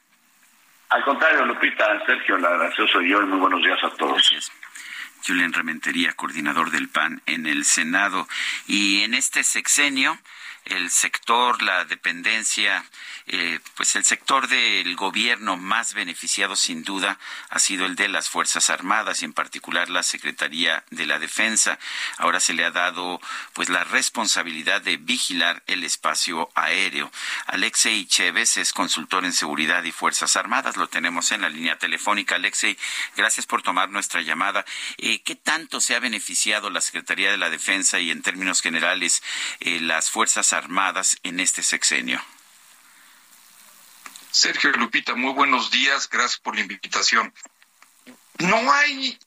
Al 0.91 1.03
contrario, 1.05 1.47
Lupita, 1.47 2.05
Sergio, 2.07 2.37
la 2.37 2.51
gracioso 2.51 3.01
yo 3.01 3.23
y 3.23 3.27
muy 3.27 3.39
buenos 3.39 3.63
días 3.63 3.83
a 3.83 3.91
todos. 3.91 4.13
Gracias. 4.13 4.53
Julián 5.27 5.53
Rementería, 5.53 6.13
coordinador 6.13 6.71
del 6.71 6.89
PAN 6.89 7.23
en 7.27 7.47
el 7.47 7.65
Senado. 7.65 8.29
Y 8.67 9.03
en 9.03 9.15
este 9.15 9.43
sexenio, 9.43 10.19
el 10.67 10.91
sector, 10.91 11.63
la 11.63 11.85
dependencia, 11.85 12.85
eh, 13.27 13.61
pues 13.77 13.95
el 13.97 14.05
sector 14.05 14.49
del 14.49 14.97
gobierno 14.97 15.57
más 15.57 15.95
beneficiado 15.95 16.57
sin 16.57 16.83
duda 16.83 17.19
ha 17.51 17.59
sido 17.59 17.87
el 17.87 17.97
de 17.97 18.09
las 18.09 18.29
Fuerzas 18.29 18.71
Armadas 18.71 19.23
y 19.23 19.27
en 19.27 19.33
particular 19.33 19.89
la 19.91 20.03
Secretaría 20.03 20.85
de 20.91 21.07
la 21.07 21.19
Defensa. 21.19 21.79
Ahora 22.19 22.41
se 22.41 22.53
le 22.53 22.65
ha 22.65 22.71
dado 22.71 23.21
pues 23.53 23.69
la 23.69 23.85
responsabilidad 23.85 24.83
de 24.83 24.97
vigilar 24.97 25.63
el 25.67 25.85
espacio 25.85 26.51
aéreo. 26.55 27.13
Alexei 27.47 28.07
Chévez 28.07 28.57
es 28.57 28.73
consultor 28.73 29.25
en 29.25 29.33
seguridad 29.33 29.85
y 29.85 29.93
Fuerzas 29.93 30.37
Armadas. 30.37 30.77
Lo 30.77 30.89
tenemos 30.89 31.31
en 31.33 31.43
la 31.43 31.49
línea 31.49 31.79
telefónica. 31.79 32.35
Alexei, 32.35 32.77
gracias 33.17 33.47
por 33.47 33.63
tomar 33.63 33.91
nuestra 33.91 34.21
llamada. 34.21 34.65
Eh, 34.99 35.23
¿Qué 35.23 35.37
tanto 35.37 35.81
se 35.81 35.95
ha 35.95 36.01
beneficiado 36.01 36.71
la 36.71 36.81
Secretaría 36.81 37.31
de 37.31 37.39
la 37.39 37.51
Defensa 37.51 38.01
y 38.01 38.11
en 38.11 38.23
términos 38.23 38.63
generales 38.63 39.23
eh, 39.61 39.81
las 39.81 40.11
Fuerzas 40.11 40.53
Armadas 40.53 40.56
en 41.23 41.41
este 41.41 41.63
sexenio. 41.63 42.23
Sergio 44.31 44.71
Lupita, 44.73 45.15
muy 45.15 45.33
buenos 45.33 45.71
días, 45.71 46.09
gracias 46.09 46.41
por 46.41 46.55
la 46.55 46.63
invitación. 46.63 47.33
No 48.39 48.73
hay, 48.73 49.19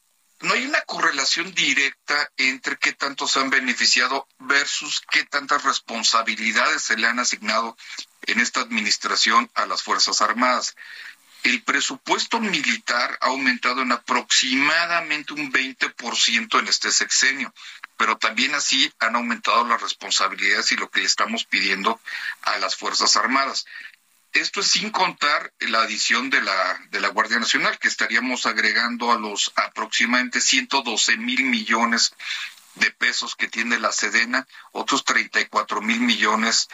no 0.41 0.53
hay 0.53 0.65
una 0.65 0.81
correlación 0.81 1.53
directa 1.53 2.31
entre 2.37 2.77
qué 2.77 2.93
tanto 2.93 3.27
se 3.27 3.39
han 3.39 3.49
beneficiado 3.49 4.27
versus 4.39 5.01
qué 5.11 5.23
tantas 5.25 5.63
responsabilidades 5.63 6.83
se 6.83 6.97
le 6.97 7.07
han 7.07 7.19
asignado 7.19 7.77
en 8.23 8.39
esta 8.39 8.61
administración 8.61 9.49
a 9.53 9.65
las 9.65 9.83
Fuerzas 9.83 10.21
Armadas. 10.21 10.75
El 11.43 11.63
presupuesto 11.63 12.39
militar 12.39 13.17
ha 13.21 13.27
aumentado 13.27 13.81
en 13.81 13.91
aproximadamente 13.91 15.33
un 15.33 15.51
20% 15.51 16.59
en 16.59 16.67
este 16.67 16.91
sexenio 16.91 17.53
pero 17.99 18.17
también 18.17 18.55
así 18.55 18.89
han 18.99 19.17
aumentado 19.17 19.65
las 19.65 19.81
responsabilidades 19.81 20.71
y 20.71 20.77
lo 20.77 20.89
que 20.89 21.03
estamos 21.03 21.43
pidiendo 21.43 21.99
a 22.43 22.57
las 22.59 22.77
Fuerzas 22.77 23.17
Armadas. 23.17 23.65
Esto 24.31 24.61
es 24.61 24.67
sin 24.67 24.89
contar 24.89 25.51
la 25.59 25.81
adición 25.81 26.29
de 26.29 26.41
la, 26.41 26.79
de 26.91 27.01
la 27.01 27.09
Guardia 27.09 27.39
Nacional, 27.39 27.77
que 27.77 27.89
estaríamos 27.89 28.45
agregando 28.45 29.11
a 29.11 29.19
los 29.19 29.51
aproximadamente 29.57 30.39
112 30.39 31.17
mil 31.17 31.43
millones 31.43 32.13
de 32.75 32.89
pesos 32.91 33.35
que 33.35 33.49
tiene 33.49 33.77
la 33.79 33.91
Sedena, 33.91 34.47
otros 34.71 35.03
34 35.03 35.81
mil 35.81 35.99
millones 35.99 36.69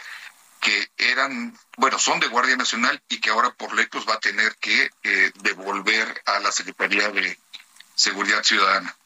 que 0.60 0.90
eran, 0.96 1.56
bueno, 1.76 1.98
son 1.98 2.20
de 2.20 2.28
Guardia 2.28 2.56
Nacional 2.56 3.02
y 3.08 3.18
que 3.20 3.30
ahora 3.30 3.52
por 3.54 3.74
ley 3.74 3.86
pues 3.86 4.06
va 4.08 4.14
a 4.14 4.20
tener 4.20 4.56
que 4.56 4.90
eh, 5.02 5.32
devolver 5.42 6.22
a 6.26 6.38
la 6.40 6.52
Secretaría 6.52 7.08
de 7.10 7.38
Seguridad 7.94 8.42
Ciudadana. 8.42 8.96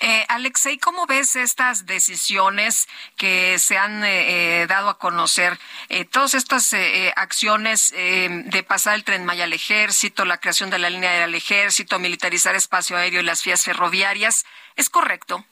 Eh, 0.00 0.26
Alexei, 0.28 0.78
¿cómo 0.78 1.06
ves 1.06 1.36
estas 1.36 1.86
decisiones 1.86 2.88
que 3.16 3.58
se 3.58 3.78
han 3.78 4.04
eh, 4.04 4.62
eh, 4.62 4.66
dado 4.66 4.88
a 4.88 4.98
conocer? 4.98 5.58
Eh, 5.88 6.04
todas 6.04 6.34
estas 6.34 6.74
acciones 7.16 7.92
de 7.92 8.64
pasar 8.66 8.94
el 8.94 9.04
tren 9.04 9.24
Maya 9.24 9.44
al 9.44 9.52
ejército, 9.52 10.24
la 10.24 10.38
creación 10.38 10.70
de 10.70 10.78
la 10.78 10.90
línea 10.90 11.12
del 11.12 11.34
ejército, 11.34 11.98
militarizar 11.98 12.54
espacio 12.54 12.96
aéreo 12.96 13.20
y 13.20 13.24
las 13.24 13.44
vías 13.44 13.64
ferroviarias, 13.64 14.44
¿es 14.76 14.90
correcto? 14.90 15.44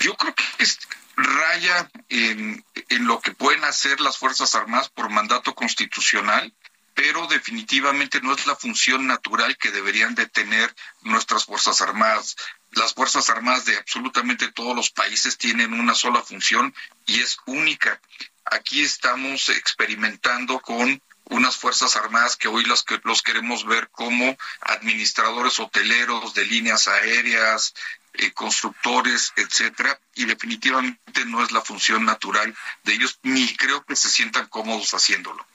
Yo 0.00 0.14
creo 0.16 0.34
que 0.34 0.44
es, 0.58 0.78
raya 1.16 1.90
en, 2.08 2.64
lo 3.00 3.20
que 3.20 3.32
pueden 3.32 3.64
hacer 3.64 4.00
las 4.00 4.18
Fuerzas 4.18 4.54
Armadas 4.54 4.88
por 4.88 5.10
mandato 5.10 5.54
constitucional 5.54 6.52
pero 6.94 7.26
definitivamente 7.26 8.20
no 8.20 8.34
es 8.34 8.46
la 8.46 8.54
función 8.54 9.06
natural 9.06 9.56
que 9.56 9.70
deberían 9.70 10.14
de 10.14 10.26
tener 10.26 10.74
nuestras 11.00 11.46
Fuerzas 11.46 11.80
Armadas. 11.80 12.36
Las 12.72 12.92
Fuerzas 12.92 13.30
Armadas 13.30 13.64
de 13.64 13.78
absolutamente 13.78 14.52
todos 14.52 14.76
los 14.76 14.90
países 14.90 15.38
tienen 15.38 15.72
una 15.72 15.94
sola 15.94 16.20
función 16.20 16.74
y 17.06 17.20
es 17.20 17.38
única. 17.46 17.98
Aquí 18.44 18.82
estamos 18.82 19.48
experimentando 19.48 20.60
con 20.60 21.00
unas 21.24 21.56
Fuerzas 21.56 21.96
Armadas 21.96 22.36
que 22.36 22.48
hoy 22.48 22.64
los, 22.64 22.84
los 23.04 23.22
queremos 23.22 23.64
ver 23.64 23.88
como 23.90 24.36
administradores 24.60 25.58
hoteleros 25.60 26.34
de 26.34 26.46
líneas 26.46 26.88
aéreas, 26.88 27.74
eh, 28.14 28.32
constructores, 28.32 29.32
etcétera, 29.36 29.98
y 30.14 30.26
definitivamente 30.26 31.24
no 31.26 31.42
es 31.42 31.50
la 31.50 31.62
función 31.62 32.04
natural 32.04 32.54
de 32.84 32.92
ellos, 32.92 33.18
ni 33.22 33.54
creo 33.56 33.84
que 33.84 33.96
se 33.96 34.10
sientan 34.10 34.46
cómodos 34.48 34.92
haciéndolo. 34.92 35.46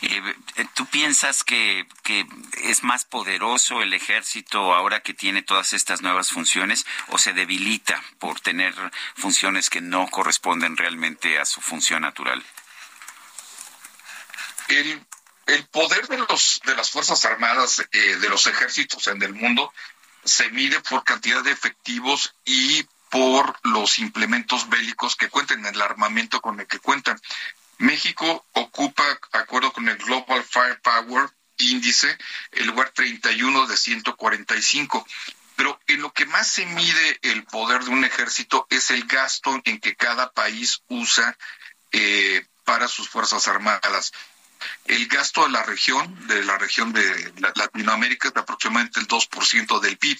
Eh, 0.00 0.34
¿Tú 0.74 0.86
piensas 0.86 1.42
que, 1.42 1.86
es 2.62 2.82
más 2.84 3.04
poderoso 3.04 3.82
el 3.82 3.92
ejército 3.92 4.72
ahora 4.74 5.00
que 5.00 5.12
tiene 5.12 5.42
todas 5.42 5.72
estas 5.72 6.02
nuevas 6.02 6.30
funciones 6.30 6.86
o 7.08 7.18
se 7.18 7.32
debilita 7.32 8.02
por 8.18 8.40
tener 8.40 8.74
funciones 9.16 9.70
que 9.70 9.80
no 9.80 10.06
corresponden 10.08 10.76
realmente 10.76 11.38
a 11.38 11.44
su 11.44 11.60
función 11.60 12.02
natural? 12.02 12.44
El, 14.68 15.64
poder 15.70 16.06
de, 16.08 16.18
los, 16.18 16.60
de 16.64 16.76
las 16.76 16.90
Fuerzas 16.90 17.24
Armadas, 17.24 17.84
eh, 17.92 18.16
de 18.16 18.28
los 18.28 18.46
ejércitos 18.46 19.06
en 19.06 19.22
el 19.22 19.34
mundo, 19.34 19.72
se 20.24 20.50
mide 20.50 20.80
por 20.80 21.04
cantidad 21.04 21.42
de 21.42 21.52
efectivos 21.52 22.34
y 22.44 22.86
por 23.10 23.58
los 23.62 23.98
implementos 23.98 24.68
bélicos 24.68 25.16
que 25.16 25.30
cuenten, 25.30 25.64
el 25.64 25.80
armamento 25.80 26.40
con 26.40 26.60
el 26.60 26.66
que 26.66 26.78
cuentan. 26.78 27.18
México 27.78 28.44
ocupa, 28.52 29.04
acuerdo 29.32 29.72
con 29.72 29.88
el 29.88 29.96
Global 29.96 30.44
Firepower 30.44 31.30
índice, 31.58 32.16
el 32.52 32.66
lugar 32.66 32.90
31 32.90 33.66
de 33.66 33.76
145. 33.76 35.06
Pero 35.56 35.80
en 35.86 36.02
lo 36.02 36.12
que 36.12 36.26
más 36.26 36.48
se 36.48 36.66
mide 36.66 37.18
el 37.22 37.44
poder 37.44 37.84
de 37.84 37.90
un 37.90 38.04
ejército 38.04 38.66
es 38.70 38.90
el 38.90 39.04
gasto 39.04 39.60
en 39.64 39.80
que 39.80 39.96
cada 39.96 40.30
país 40.32 40.82
usa 40.88 41.36
eh, 41.90 42.46
para 42.64 42.86
sus 42.86 43.08
Fuerzas 43.08 43.48
Armadas. 43.48 44.12
El 44.86 45.06
gasto 45.08 45.44
de 45.44 45.50
la 45.50 45.62
región, 45.62 46.26
de 46.26 46.44
la 46.44 46.58
región 46.58 46.92
de 46.92 47.32
Latinoamérica, 47.54 48.28
es 48.28 48.34
de 48.34 48.40
aproximadamente 48.40 49.00
el 49.00 49.08
2% 49.08 49.80
del 49.80 49.98
PIB 49.98 50.18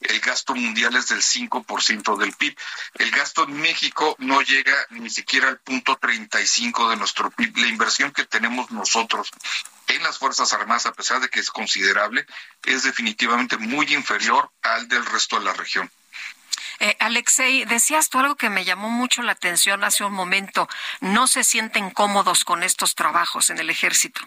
el 0.00 0.20
gasto 0.20 0.54
mundial 0.54 0.94
es 0.96 1.08
del 1.08 1.22
5% 1.22 2.18
del 2.18 2.32
PIB. 2.32 2.56
El 2.94 3.10
gasto 3.10 3.44
en 3.44 3.58
México 3.60 4.14
no 4.18 4.42
llega 4.42 4.74
ni 4.90 5.08
siquiera 5.08 5.48
al 5.48 5.58
punto 5.58 5.96
35 5.96 6.90
de 6.90 6.96
nuestro 6.96 7.30
PIB. 7.30 7.56
La 7.56 7.68
inversión 7.68 8.12
que 8.12 8.24
tenemos 8.24 8.70
nosotros 8.70 9.30
en 9.88 10.02
las 10.02 10.18
Fuerzas 10.18 10.52
Armadas, 10.52 10.86
a 10.86 10.92
pesar 10.92 11.20
de 11.20 11.28
que 11.28 11.40
es 11.40 11.50
considerable, 11.50 12.26
es 12.64 12.82
definitivamente 12.82 13.56
muy 13.56 13.92
inferior 13.94 14.50
al 14.62 14.86
del 14.88 15.06
resto 15.06 15.38
de 15.38 15.44
la 15.44 15.54
región. 15.54 15.90
Eh, 16.78 16.96
Alexei, 17.00 17.64
decías 17.64 18.10
tú 18.10 18.18
algo 18.18 18.36
que 18.36 18.50
me 18.50 18.64
llamó 18.64 18.90
mucho 18.90 19.22
la 19.22 19.32
atención 19.32 19.84
hace 19.84 20.04
un 20.04 20.12
momento. 20.12 20.68
No 21.00 21.26
se 21.26 21.44
sienten 21.44 21.90
cómodos 21.90 22.44
con 22.44 22.62
estos 22.62 22.94
trabajos 22.94 23.50
en 23.50 23.58
el 23.58 23.70
ejército. 23.70 24.20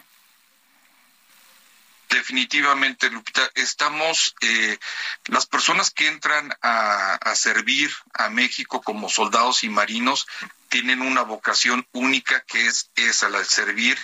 Definitivamente, 2.08 3.08
Lupita, 3.08 3.48
estamos, 3.54 4.34
eh, 4.40 4.78
las 5.26 5.46
personas 5.46 5.92
que 5.92 6.08
entran 6.08 6.52
a, 6.60 7.14
a, 7.14 7.36
servir 7.36 7.88
a 8.14 8.28
México 8.30 8.82
como 8.82 9.08
soldados 9.08 9.62
y 9.62 9.68
marinos 9.68 10.26
tienen 10.68 11.02
una 11.02 11.22
vocación 11.22 11.86
única 11.92 12.40
que 12.40 12.66
es 12.66 12.90
esa, 12.96 13.28
la 13.28 13.38
de 13.38 13.44
servir 13.44 13.96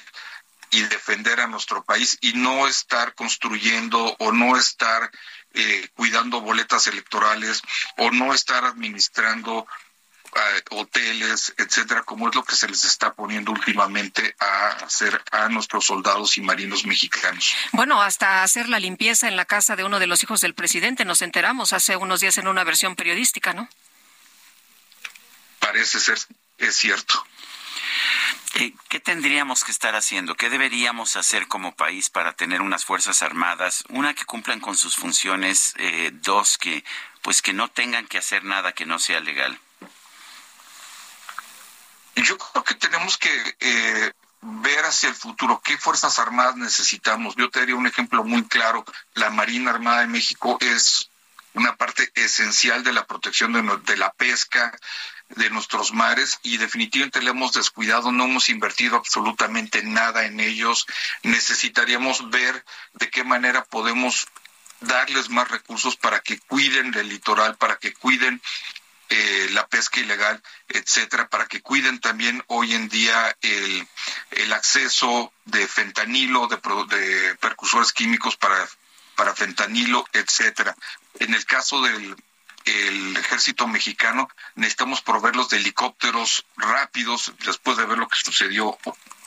y 0.70 0.82
defender 0.82 1.40
a 1.40 1.48
nuestro 1.48 1.84
país 1.84 2.16
y 2.20 2.32
no 2.34 2.68
estar 2.68 3.14
construyendo 3.14 4.14
o 4.20 4.30
no 4.30 4.56
estar 4.56 5.10
eh, 5.56 5.88
cuidando 5.94 6.40
boletas 6.42 6.86
electorales 6.86 7.62
o 7.96 8.10
no 8.10 8.34
estar 8.34 8.64
administrando 8.64 9.66
eh, 10.36 10.62
hoteles, 10.70 11.54
etcétera, 11.56 12.02
como 12.02 12.28
es 12.28 12.34
lo 12.34 12.44
que 12.44 12.54
se 12.56 12.68
les 12.68 12.84
está 12.84 13.14
poniendo 13.14 13.52
últimamente 13.52 14.36
a 14.38 14.68
hacer 14.84 15.22
a 15.30 15.48
nuestros 15.48 15.86
soldados 15.86 16.36
y 16.36 16.42
marinos 16.42 16.84
mexicanos. 16.84 17.54
Bueno, 17.72 18.02
hasta 18.02 18.42
hacer 18.42 18.68
la 18.68 18.78
limpieza 18.78 19.28
en 19.28 19.36
la 19.36 19.46
casa 19.46 19.76
de 19.76 19.84
uno 19.84 19.98
de 19.98 20.06
los 20.06 20.22
hijos 20.22 20.42
del 20.42 20.54
presidente, 20.54 21.06
nos 21.06 21.22
enteramos 21.22 21.72
hace 21.72 21.96
unos 21.96 22.20
días 22.20 22.36
en 22.36 22.48
una 22.48 22.64
versión 22.64 22.96
periodística, 22.96 23.54
¿no? 23.54 23.66
Parece 25.58 26.00
ser, 26.00 26.18
es 26.58 26.76
cierto. 26.76 27.24
¿Qué 28.52 29.00
tendríamos 29.00 29.64
que 29.64 29.70
estar 29.70 29.94
haciendo? 29.94 30.34
¿Qué 30.34 30.48
deberíamos 30.48 31.16
hacer 31.16 31.46
como 31.46 31.74
país 31.74 32.08
para 32.10 32.32
tener 32.32 32.62
unas 32.62 32.84
fuerzas 32.84 33.22
armadas, 33.22 33.84
una 33.88 34.14
que 34.14 34.24
cumplan 34.24 34.60
con 34.60 34.76
sus 34.76 34.96
funciones, 34.96 35.74
eh, 35.76 36.10
dos 36.12 36.56
que 36.58 36.84
pues 37.22 37.42
que 37.42 37.52
no 37.52 37.68
tengan 37.68 38.06
que 38.06 38.18
hacer 38.18 38.44
nada 38.44 38.72
que 38.72 38.86
no 38.86 38.98
sea 38.98 39.20
legal? 39.20 39.58
Yo 42.14 42.38
creo 42.38 42.64
que 42.64 42.74
tenemos 42.74 43.18
que 43.18 43.56
eh, 43.60 44.12
ver 44.40 44.84
hacia 44.84 45.08
el 45.08 45.14
futuro 45.14 45.60
qué 45.62 45.76
fuerzas 45.76 46.18
armadas 46.18 46.56
necesitamos. 46.56 47.34
Yo 47.36 47.50
te 47.50 47.60
daría 47.60 47.76
un 47.76 47.86
ejemplo 47.86 48.24
muy 48.24 48.44
claro. 48.44 48.84
La 49.14 49.30
Marina 49.30 49.70
Armada 49.70 50.00
de 50.00 50.06
México 50.06 50.56
es 50.60 51.10
una 51.54 51.76
parte 51.76 52.10
esencial 52.14 52.84
de 52.84 52.92
la 52.92 53.06
protección 53.06 53.52
de 53.84 53.96
la 53.96 54.12
pesca, 54.12 54.78
de 55.30 55.50
nuestros 55.50 55.92
mares 55.92 56.38
y 56.42 56.56
definitivamente 56.56 57.20
le 57.20 57.30
hemos 57.30 57.52
descuidado, 57.52 58.12
no 58.12 58.24
hemos 58.24 58.48
invertido 58.48 58.96
absolutamente 58.96 59.82
nada 59.82 60.24
en 60.24 60.40
ellos. 60.40 60.86
Necesitaríamos 61.22 62.30
ver 62.30 62.64
de 62.94 63.10
qué 63.10 63.24
manera 63.24 63.64
podemos 63.64 64.26
darles 64.80 65.30
más 65.30 65.48
recursos 65.48 65.96
para 65.96 66.20
que 66.20 66.38
cuiden 66.38 66.90
del 66.90 67.08
litoral, 67.08 67.56
para 67.56 67.76
que 67.76 67.92
cuiden 67.92 68.40
eh, 69.08 69.48
la 69.52 69.66
pesca 69.66 70.00
ilegal, 70.00 70.42
etcétera, 70.68 71.28
para 71.28 71.46
que 71.46 71.60
cuiden 71.60 72.00
también 72.00 72.42
hoy 72.48 72.74
en 72.74 72.88
día 72.88 73.36
el, 73.40 73.86
el 74.32 74.52
acceso 74.52 75.32
de 75.44 75.66
fentanilo, 75.66 76.48
de, 76.48 76.56
de 76.96 77.34
percursores 77.36 77.92
químicos 77.92 78.36
para, 78.36 78.68
para 79.14 79.34
fentanilo, 79.34 80.04
etcétera. 80.12 80.74
En 81.20 81.34
el 81.34 81.44
caso 81.46 81.82
del 81.82 82.16
el 82.66 83.16
ejército 83.16 83.66
mexicano, 83.66 84.28
necesitamos 84.56 85.00
proveerlos 85.00 85.48
de 85.48 85.58
helicópteros 85.58 86.44
rápidos, 86.56 87.32
después 87.44 87.76
de 87.76 87.86
ver 87.86 87.98
lo 87.98 88.08
que 88.08 88.18
sucedió 88.18 88.76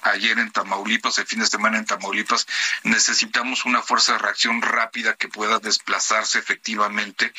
ayer 0.02 0.38
en 0.40 0.52
Tamaulipas, 0.52 1.18
el 1.18 1.28
fin 1.28 1.40
de 1.40 1.46
semana 1.46 1.78
en 1.78 1.86
Tamaulipas, 1.86 2.48
necesitamos 2.84 3.66
una 3.66 3.82
fuerza 3.82 4.14
de 4.14 4.20
reacción 4.20 4.62
rápida 4.62 5.16
que 5.16 5.30
pueda 5.30 5.60
desplazarse 5.60 6.40
efectivamente 6.40 7.34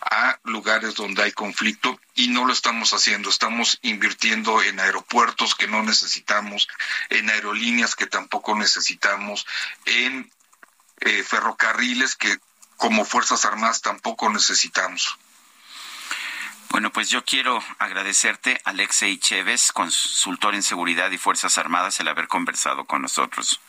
a 0.00 0.38
lugares 0.44 0.94
donde 0.94 1.22
hay 1.22 1.32
conflicto 1.32 2.00
y 2.14 2.28
no 2.28 2.46
lo 2.46 2.52
estamos 2.52 2.92
haciendo. 2.92 3.28
Estamos 3.28 3.78
invirtiendo 3.82 4.62
en 4.62 4.80
aeropuertos 4.80 5.54
que 5.54 5.68
no 5.68 5.82
necesitamos, 5.82 6.68
en 7.10 7.28
aerolíneas 7.28 7.94
que 7.94 8.06
tampoco 8.06 8.56
necesitamos, 8.56 9.46
en 9.84 10.30
eh, 11.00 11.22
ferrocarriles 11.22 12.14
que 12.14 12.38
como 12.76 13.04
Fuerzas 13.04 13.44
Armadas 13.44 13.82
tampoco 13.82 14.30
necesitamos. 14.30 15.18
Bueno, 16.70 16.92
pues 16.92 17.10
yo 17.10 17.24
quiero 17.24 17.62
agradecerte, 17.78 18.60
Alexei 18.64 19.18
Chévez, 19.18 19.72
consultor 19.72 20.54
en 20.54 20.62
seguridad 20.62 21.10
y 21.10 21.18
Fuerzas 21.18 21.58
Armadas, 21.58 21.98
el 21.98 22.08
haber 22.08 22.28
conversado 22.28 22.84
con 22.84 23.02
nosotros. 23.02 23.60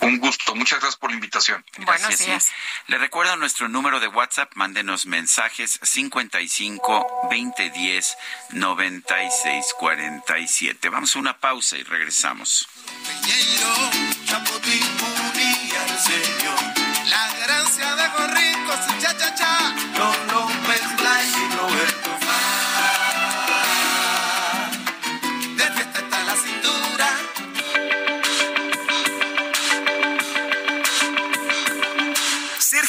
Un 0.00 0.18
gusto, 0.18 0.54
muchas 0.54 0.80
gracias 0.80 0.96
por 0.96 1.10
la 1.10 1.14
invitación. 1.14 1.64
Gracias. 1.78 2.20
Buenos 2.20 2.48
Le 2.88 2.98
recuerdo 2.98 3.36
nuestro 3.36 3.68
número 3.68 3.98
de 4.00 4.08
WhatsApp, 4.08 4.52
mándenos 4.54 5.06
mensajes 5.06 5.80
55 5.82 7.06
2010 7.30 8.16
96 8.50 9.74
47. 9.78 10.88
Vamos 10.90 11.16
a 11.16 11.18
una 11.18 11.38
pausa 11.38 11.78
y 11.78 11.82
regresamos. 11.82 12.68
La 17.08 17.32
gracia 17.38 17.96
de 17.96 18.06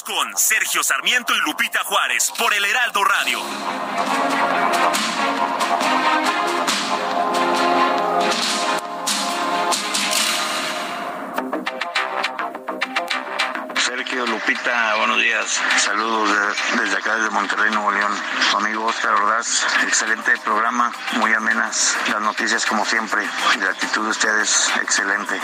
Con 0.00 0.38
Sergio 0.38 0.82
Sarmiento 0.82 1.34
y 1.36 1.40
Lupita 1.40 1.80
Juárez 1.84 2.32
por 2.38 2.54
el 2.54 2.64
Heraldo 2.64 3.04
Radio. 3.04 3.40
Sergio, 13.76 14.24
Lupita, 14.24 14.94
buenos 14.96 15.18
días. 15.18 15.60
Saludos 15.76 16.30
desde 16.80 16.96
acá, 16.96 17.16
desde 17.16 17.28
Monterrey, 17.28 17.70
Nuevo 17.70 17.92
León. 17.92 18.12
Tu 18.50 18.56
amigo 18.56 18.86
Oscar 18.86 19.12
Ordaz, 19.12 19.66
excelente 19.82 20.38
programa, 20.42 20.90
muy 21.18 21.34
amenas 21.34 21.98
las 22.10 22.22
noticias 22.22 22.64
como 22.64 22.86
siempre. 22.86 23.28
Y 23.56 23.58
la 23.58 23.70
actitud 23.70 24.04
de 24.04 24.10
ustedes, 24.10 24.72
excelente. 24.80 25.38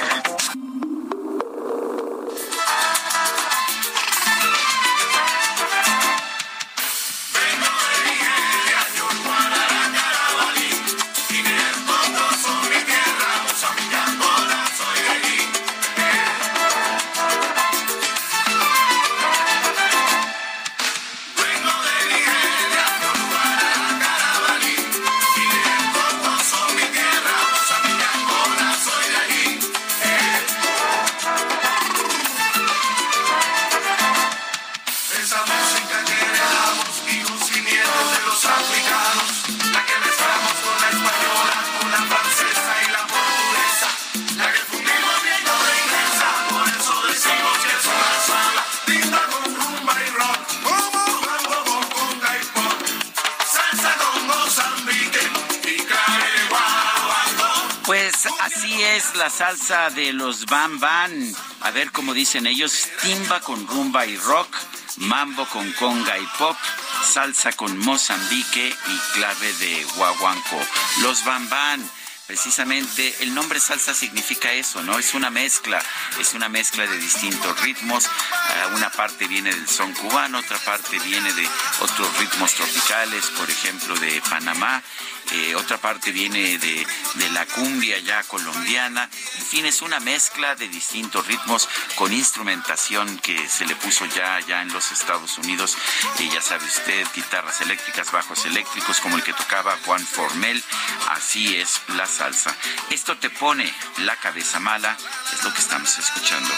De 59.69 60.15
los 60.15 60.47
Bam 60.47 60.81
Bam. 60.81 61.13
A 61.61 61.71
ver 61.73 61.93
cómo 61.93 62.15
dicen 62.15 62.47
ellos, 62.47 62.89
timba 63.03 63.41
con 63.41 63.67
rumba 63.67 64.07
y 64.07 64.17
rock, 64.17 64.49
mambo 64.97 65.45
con 65.45 65.71
conga 65.73 66.19
y 66.19 66.27
pop, 66.39 66.57
salsa 67.05 67.53
con 67.53 67.77
Mozambique 67.79 68.69
y 68.69 68.99
clave 69.13 69.53
de 69.55 69.85
guaguanco. 69.95 70.57
Los 71.03 71.23
Bam 71.23 71.51
Bam 71.51 71.87
precisamente 72.29 73.17
el 73.21 73.35
nombre 73.35 73.59
salsa 73.59 73.95
significa 73.95 74.53
eso, 74.53 74.83
¿no? 74.83 74.99
Es 74.99 75.15
una 75.15 75.31
mezcla, 75.31 75.83
es 76.21 76.35
una 76.35 76.51
mezcla 76.51 76.87
de 76.87 76.99
distintos 76.99 77.59
ritmos. 77.63 78.07
Ah, 78.07 78.69
una 78.75 78.91
parte 78.91 79.27
viene 79.27 79.53
del 79.53 79.67
son 79.67 79.95
cubano, 79.95 80.39
otra 80.39 80.59
parte 80.59 80.99
viene 81.01 81.33
de 81.33 81.49
otros 81.81 82.19
ritmos 82.19 82.53
tropicales, 82.53 83.27
por 83.31 83.49
ejemplo, 83.51 83.97
de 83.97 84.21
Panamá. 84.29 84.83
Eh, 85.31 85.55
otra 85.57 85.77
parte 85.77 86.11
viene 86.11 86.59
de, 86.59 86.87
de, 87.15 87.31
la 87.33 87.45
cumbia 87.45 87.99
ya 87.99 88.23
colombiana, 88.23 89.11
en 89.37 89.45
fin, 89.45 89.67
es 89.67 89.83
una 89.83 90.01
mezcla 90.01 90.55
de 90.55 90.69
distintos 90.69 91.27
ritmos 91.27 91.69
con 91.97 92.11
instrumentación 92.15 93.19
que 93.19 93.47
se 93.47 93.67
le 93.67 93.77
puso 93.77 94.07
ya, 94.07 94.41
ya 94.41 94.63
en 94.63 94.73
los 94.73 94.91
Estados 94.91 95.37
Unidos, 95.37 95.77
y 96.19 96.31
ya 96.31 96.41
sabe 96.41 96.65
usted, 96.65 97.07
guitarras 97.15 97.61
eléctricas, 97.61 98.11
bajos 98.11 98.47
eléctricos, 98.47 99.01
como 99.01 99.17
el 99.17 99.23
que 99.23 99.35
tocaba 99.35 99.77
Juan 99.85 100.07
Formel, 100.07 100.65
así 101.11 101.57
es 101.57 101.83
la 101.89 102.07
salsa. 102.19 102.53
Esto 102.91 103.17
te 103.17 103.31
pone 103.31 103.73
la 103.99 104.17
cabeza 104.17 104.59
mala, 104.59 104.97
es 105.33 105.45
lo 105.45 105.53
que 105.55 105.61
estamos 105.61 105.97
escuchando. 105.99 106.53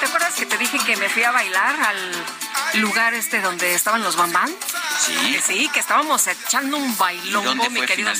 ¿Te 0.00 0.06
acuerdas 0.06 0.34
que 0.34 0.44
te 0.44 0.58
dije 0.58 0.78
que 0.84 0.96
me 0.96 1.08
fui 1.08 1.22
a 1.22 1.30
bailar 1.30 1.80
al 1.80 2.80
lugar 2.82 3.14
este 3.14 3.40
donde 3.40 3.74
estaban 3.74 4.02
los 4.02 4.16
bambán? 4.16 4.54
Sí. 5.00 5.40
Sí, 5.42 5.70
que 5.72 5.80
estábamos 5.80 6.26
echando 6.26 6.76
un 6.76 6.98
bailongo, 6.98 7.52
¿Y 7.52 7.56
dónde 7.56 7.70
mi 7.70 7.86
querido. 7.86 8.12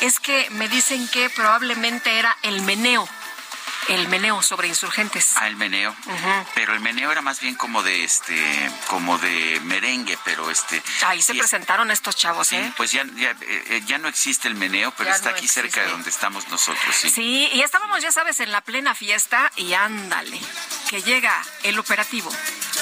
Es 0.00 0.18
que 0.18 0.50
me 0.50 0.68
dicen 0.68 1.06
que 1.08 1.30
probablemente 1.30 2.18
era 2.18 2.36
el 2.42 2.62
meneo. 2.62 3.08
El 3.88 4.08
meneo 4.08 4.42
sobre 4.42 4.66
insurgentes. 4.66 5.32
Ah, 5.36 5.46
el 5.46 5.54
meneo. 5.56 5.94
Pero 6.54 6.74
el 6.74 6.80
meneo 6.80 7.12
era 7.12 7.22
más 7.22 7.38
bien 7.40 7.54
como 7.54 7.82
de 7.84 8.02
este, 8.04 8.70
como 8.88 9.16
de 9.18 9.60
merengue, 9.62 10.18
pero 10.24 10.50
este. 10.50 10.82
Ahí 11.06 11.22
se 11.22 11.32
es- 11.32 11.38
presentaron 11.38 11.90
estos 11.92 12.16
chavos, 12.16 12.48
sí, 12.48 12.56
¿eh? 12.56 12.72
pues 12.76 12.90
ya, 12.90 13.04
ya, 13.14 13.34
eh, 13.42 13.82
ya 13.86 13.98
no 13.98 14.08
existe 14.08 14.48
el 14.48 14.54
meneo, 14.56 14.92
pero 14.96 15.10
Ya 15.10 15.16
está 15.16 15.30
no 15.30 15.36
aquí 15.36 15.46
cerca 15.46 15.82
de 15.82 15.90
donde 15.90 16.10
estamos 16.10 16.48
nosotros, 16.48 16.96
sí. 16.96 17.10
Sí, 17.10 17.48
y 17.52 17.62
estábamos, 17.62 18.02
ya 18.02 18.10
sabes, 18.10 18.40
en 18.40 18.50
la 18.50 18.60
plena 18.60 18.94
fiesta 18.94 19.52
y 19.56 19.72
ándale, 19.74 20.40
que 20.90 21.02
llega 21.02 21.40
el 21.62 21.78
operativo, 21.78 22.30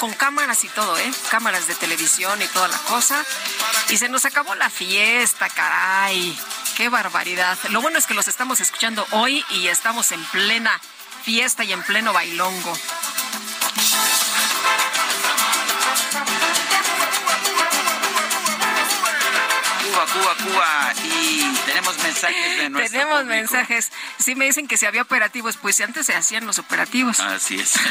con 0.01 0.13
cámaras 0.15 0.65
y 0.65 0.69
todo, 0.69 0.97
¿eh? 0.99 1.13
Cámaras 1.31 1.67
de 1.67 1.75
televisión 1.75 2.41
y 2.41 2.47
toda 2.49 2.69
la 2.69 2.79
cosa. 2.79 3.23
Y 3.91 3.99
se 3.99 4.09
nos 4.09 4.25
acabó 4.25 4.55
la 4.55 4.71
fiesta, 4.71 5.51
caray. 5.51 6.39
Qué 6.77 6.89
barbaridad. 6.89 7.57
Lo 7.69 7.81
bueno 7.83 7.99
es 7.99 8.07
que 8.07 8.15
los 8.15 8.27
estamos 8.27 8.59
escuchando 8.61 9.07
hoy 9.13 9.45
y 9.51 9.69
estamos 9.69 10.11
en 10.13 10.25
plena 10.27 10.81
fiesta 11.25 11.64
y 11.64 11.72
en 11.72 11.83
pleno 11.83 12.12
bailongo. 12.12 12.72
Cuba, 19.83 20.07
Cuba, 20.12 20.35
Cuba. 20.45 20.93
Tenemos 21.66 21.97
mensajes 22.03 22.57
de 22.59 22.70
nuestro 22.70 22.93
Tenemos 23.01 23.20
público. 23.22 23.35
mensajes. 23.37 23.91
Sí 24.18 24.35
me 24.35 24.45
dicen 24.47 24.68
que 24.68 24.77
si 24.77 24.87
había 24.87 25.03
operativos, 25.03 25.57
pues 25.57 25.81
antes 25.81 26.07
se 26.07 26.14
hacían 26.14 26.47
los 26.47 26.59
operativos. 26.59 27.20
Así 27.20 27.57
es. 27.57 27.72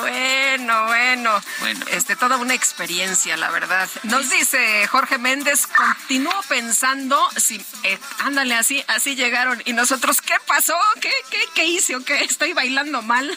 Bueno, 0.00 0.84
bueno. 0.86 1.40
Bueno. 1.60 1.86
Este, 1.92 2.14
toda 2.16 2.36
una 2.36 2.52
experiencia, 2.52 3.36
la 3.38 3.50
verdad. 3.50 3.88
Nos 4.02 4.28
dice 4.28 4.86
Jorge 4.88 5.16
Méndez, 5.18 5.66
continúo 5.66 6.34
pensando 6.48 7.18
si, 7.36 7.56
eh, 7.84 7.98
ándale, 8.18 8.54
así, 8.54 8.84
así 8.88 9.14
llegaron. 9.14 9.62
Y 9.64 9.72
nosotros, 9.72 10.20
¿qué 10.20 10.34
pasó? 10.46 10.74
¿Qué, 11.00 11.10
qué, 11.30 11.38
qué 11.54 11.64
hice 11.64 11.96
o 11.96 12.04
qué? 12.04 12.22
¿Estoy 12.24 12.52
bailando 12.52 13.00
mal? 13.02 13.36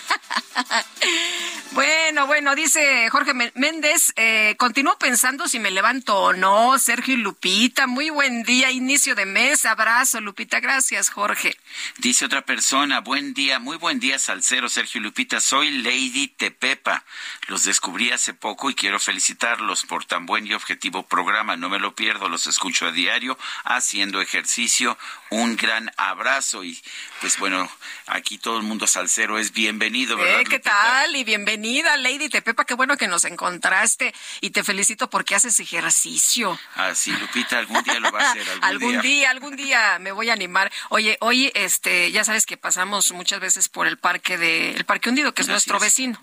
bueno, 1.71 2.27
bueno, 2.27 2.55
dice 2.55 3.09
Jorge 3.09 3.33
Mé- 3.33 3.51
Méndez, 3.55 4.11
eh, 4.15 4.55
continúo 4.57 4.97
pensando 4.97 5.47
si 5.47 5.59
me 5.59 5.71
levanto 5.71 6.17
o 6.17 6.33
no. 6.33 6.77
Sergio 6.79 7.13
y 7.13 7.17
Lupita, 7.17 7.87
muy 7.87 8.09
buen 8.27 8.43
día, 8.43 8.71
inicio 8.71 9.15
de 9.15 9.25
mes. 9.25 9.63
Abrazo, 9.63 10.19
Lupita. 10.19 10.59
Gracias, 10.59 11.09
Jorge. 11.09 11.57
Dice 11.99 12.25
otra 12.25 12.41
persona, 12.41 12.99
buen 12.99 13.33
día, 13.33 13.57
muy 13.57 13.77
buen 13.77 14.01
día, 14.01 14.19
Salcero, 14.19 14.67
Sergio 14.67 14.99
Lupita. 14.99 15.39
Soy 15.39 15.71
Lady 15.71 16.27
Tepepa. 16.27 17.05
Los 17.47 17.63
descubrí 17.63 18.11
hace 18.11 18.33
poco 18.33 18.69
y 18.69 18.75
quiero 18.75 18.99
felicitarlos 18.99 19.85
por 19.85 20.03
tan 20.03 20.25
buen 20.25 20.45
y 20.45 20.53
objetivo 20.53 21.07
programa. 21.07 21.55
No 21.55 21.69
me 21.69 21.79
lo 21.79 21.95
pierdo, 21.95 22.27
los 22.27 22.47
escucho 22.47 22.85
a 22.85 22.91
diario 22.91 23.37
haciendo 23.63 24.19
ejercicio. 24.19 24.97
Un 25.29 25.55
gran 25.55 25.89
abrazo 25.95 26.65
y 26.65 26.77
pues 27.21 27.39
bueno, 27.39 27.69
aquí 28.07 28.37
todo 28.37 28.57
el 28.57 28.63
mundo 28.63 28.87
salsero 28.87 29.37
es 29.37 29.51
bienvenido, 29.51 30.17
¿verdad? 30.17 30.41
Eh, 30.41 30.43
¿Qué 30.45 30.57
Lupita? 30.57 30.71
tal? 30.71 31.15
Y 31.15 31.23
bienvenida, 31.23 31.95
Lady 31.97 32.29
Tepepa. 32.29 32.65
Qué 32.65 32.73
bueno 32.73 32.97
que 32.97 33.07
nos 33.07 33.25
encontraste 33.25 34.13
y 34.41 34.51
te 34.51 34.63
felicito 34.63 35.09
porque 35.09 35.35
haces 35.35 35.59
ejercicio. 35.59 36.57
Ah, 36.75 36.93
sí, 36.95 37.11
Lupita, 37.11 37.57
algún 37.59 37.83
día 37.83 37.99
lo 37.99 38.11
va 38.11 38.21
a 38.21 38.31
hacer, 38.31 38.47
algún, 38.61 38.63
algún 38.63 39.01
día. 39.01 39.29
algún 39.29 39.55
día 39.55 39.99
me 39.99 40.11
voy 40.11 40.29
a 40.29 40.33
animar. 40.33 40.71
Oye, 40.89 41.17
hoy 41.21 41.51
este 41.53 42.11
ya 42.11 42.23
sabes 42.23 42.45
que 42.45 42.57
pasamos 42.57 43.11
muchas 43.11 43.39
veces 43.39 43.69
por 43.69 43.87
el 43.87 43.97
parque 43.97 44.37
de 44.37 44.71
el 44.71 44.85
Parque 44.85 45.09
Hundido, 45.09 45.33
que 45.33 45.41
es 45.41 45.47
Así 45.47 45.51
nuestro 45.51 45.77
es. 45.77 45.83
vecino. 45.83 46.19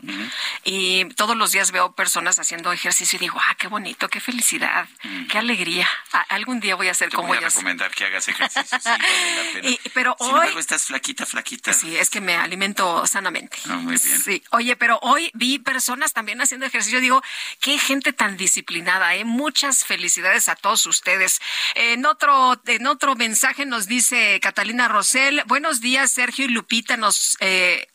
Y 0.64 1.04
todos 1.16 1.36
los 1.36 1.52
días 1.52 1.70
veo 1.70 1.94
personas 1.94 2.38
haciendo 2.38 2.72
ejercicio 2.72 3.16
y 3.16 3.20
digo, 3.20 3.38
"Ah, 3.40 3.54
qué 3.56 3.68
bonito, 3.68 4.08
qué 4.08 4.20
felicidad, 4.20 4.88
qué 5.30 5.38
alegría." 5.38 5.88
A- 6.12 6.20
algún 6.34 6.60
día 6.60 6.74
voy 6.76 6.88
a 6.88 6.94
ser 6.94 7.08
Mm. 7.08 7.10
Te 7.10 7.16
como 7.16 7.28
voy 7.28 7.36
a 7.36 7.40
ellos. 7.40 7.54
recomendar 7.54 7.90
que 7.90 8.04
hagas 8.06 8.26
ejercicio, 8.28 8.78
sí, 8.80 8.88
vale 8.88 8.98
la 8.98 9.52
pena. 9.52 9.68
Y- 9.68 9.80
pero 9.92 10.16
Sin 10.18 10.28
hoy 10.28 10.32
embargo, 10.40 10.58
estás 10.58 10.84
flaquita, 10.86 11.26
flaquita. 11.26 11.73
Sí, 11.74 11.96
es 11.96 12.10
que 12.10 12.20
me 12.20 12.36
alimento 12.36 13.06
sanamente. 13.06 13.58
Ah, 13.68 13.76
muy 13.76 13.96
bien. 13.96 14.20
Sí, 14.20 14.42
oye, 14.50 14.76
pero 14.76 14.98
hoy 15.02 15.30
vi 15.34 15.58
personas 15.58 16.12
también 16.12 16.40
haciendo 16.40 16.66
ejercicio. 16.66 17.00
Digo, 17.00 17.22
qué 17.60 17.78
gente 17.78 18.12
tan 18.12 18.36
disciplinada, 18.36 19.14
¿eh? 19.14 19.24
Muchas 19.24 19.84
felicidades 19.84 20.48
a 20.48 20.56
todos 20.56 20.86
ustedes. 20.86 21.40
En 21.74 22.06
otro, 22.06 22.60
en 22.66 22.86
otro 22.86 23.14
mensaje 23.16 23.66
nos 23.66 23.86
dice 23.86 24.38
Catalina 24.40 24.88
Rosell, 24.88 25.42
buenos 25.46 25.80
días, 25.80 26.10
Sergio 26.10 26.44
y 26.44 26.48
Lupita, 26.48 26.96
nos... 26.96 27.36
Eh, 27.40 27.88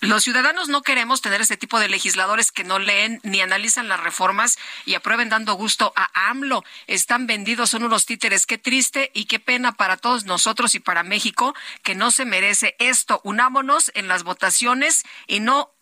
los 0.00 0.24
ciudadanos 0.24 0.68
no 0.68 0.82
queremos 0.82 1.22
tener 1.22 1.40
ese 1.40 1.56
tipo 1.56 1.80
de 1.80 1.88
legisladores 1.88 2.52
que 2.52 2.64
no 2.64 2.78
leen 2.78 3.18
ni 3.22 3.40
analizan 3.40 3.88
las 3.88 4.00
reformas 4.00 4.58
y 4.84 4.94
aprueben 4.94 5.30
dando 5.30 5.54
gusto 5.54 5.92
a 5.96 6.28
AMLO. 6.30 6.64
Están 6.86 7.26
vendidos, 7.26 7.70
son 7.70 7.82
unos 7.82 8.04
títeres. 8.04 8.44
Qué 8.44 8.58
triste 8.58 9.10
y 9.14 9.24
qué 9.24 9.40
pena 9.40 9.72
para 9.72 9.96
todos 9.96 10.24
nosotros 10.24 10.74
y 10.74 10.80
para 10.80 11.02
México 11.02 11.54
que 11.82 11.94
no 11.94 12.10
se 12.10 12.26
merece 12.26 12.76
esto. 12.78 13.20
Unámonos 13.24 13.90
en 13.94 14.06
las 14.06 14.22
votaciones 14.22 15.04
y 15.26 15.40
no 15.40 15.75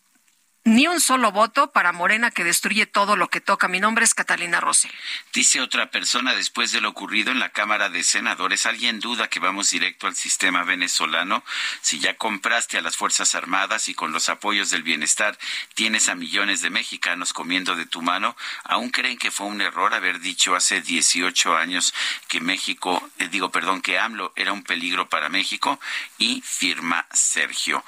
ni 0.65 0.87
un 0.87 0.99
solo 0.99 1.31
voto 1.31 1.71
para 1.71 1.91
Morena 1.91 2.31
que 2.31 2.43
destruye 2.43 2.87
todo 2.87 3.15
lo 3.15 3.29
que 3.29 3.39
toca. 3.39 3.67
Mi 3.67 3.79
nombre 3.79 4.03
es 4.03 4.15
Catalina 4.15 4.59
Rosell. 4.59 4.91
Dice 5.31 5.61
otra 5.61 5.91
persona 5.91 6.33
después 6.33 6.71
de 6.71 6.81
lo 6.81 6.89
ocurrido 6.89 7.31
en 7.31 7.39
la 7.39 7.49
Cámara 7.49 7.89
de 7.89 8.03
Senadores, 8.03 8.65
¿alguien 8.65 8.99
duda 8.99 9.29
que 9.29 9.39
vamos 9.39 9.69
directo 9.69 10.07
al 10.07 10.15
sistema 10.15 10.63
venezolano? 10.63 11.43
Si 11.81 11.99
ya 11.99 12.17
compraste 12.17 12.79
a 12.79 12.81
las 12.81 12.97
Fuerzas 12.97 13.35
Armadas 13.35 13.87
y 13.89 13.93
con 13.93 14.11
los 14.11 14.27
apoyos 14.27 14.71
del 14.71 14.81
bienestar 14.81 15.37
tienes 15.75 16.09
a 16.09 16.15
millones 16.15 16.61
de 16.61 16.71
mexicanos 16.71 17.31
comiendo 17.31 17.75
de 17.75 17.85
tu 17.85 18.01
mano, 18.01 18.35
¿aún 18.63 18.89
creen 18.89 19.19
que 19.19 19.29
fue 19.29 19.45
un 19.45 19.61
error 19.61 19.93
haber 19.93 20.19
dicho 20.19 20.55
hace 20.55 20.81
18 20.81 21.55
años 21.55 21.93
que 22.27 22.41
México, 22.41 23.07
eh, 23.19 23.27
digo, 23.27 23.51
perdón, 23.51 23.83
que 23.83 23.99
AMLO 23.99 24.33
era 24.35 24.51
un 24.51 24.63
peligro 24.63 25.09
para 25.09 25.29
México? 25.29 25.79
Y 26.17 26.41
firma 26.41 27.05
Sergio. 27.13 27.85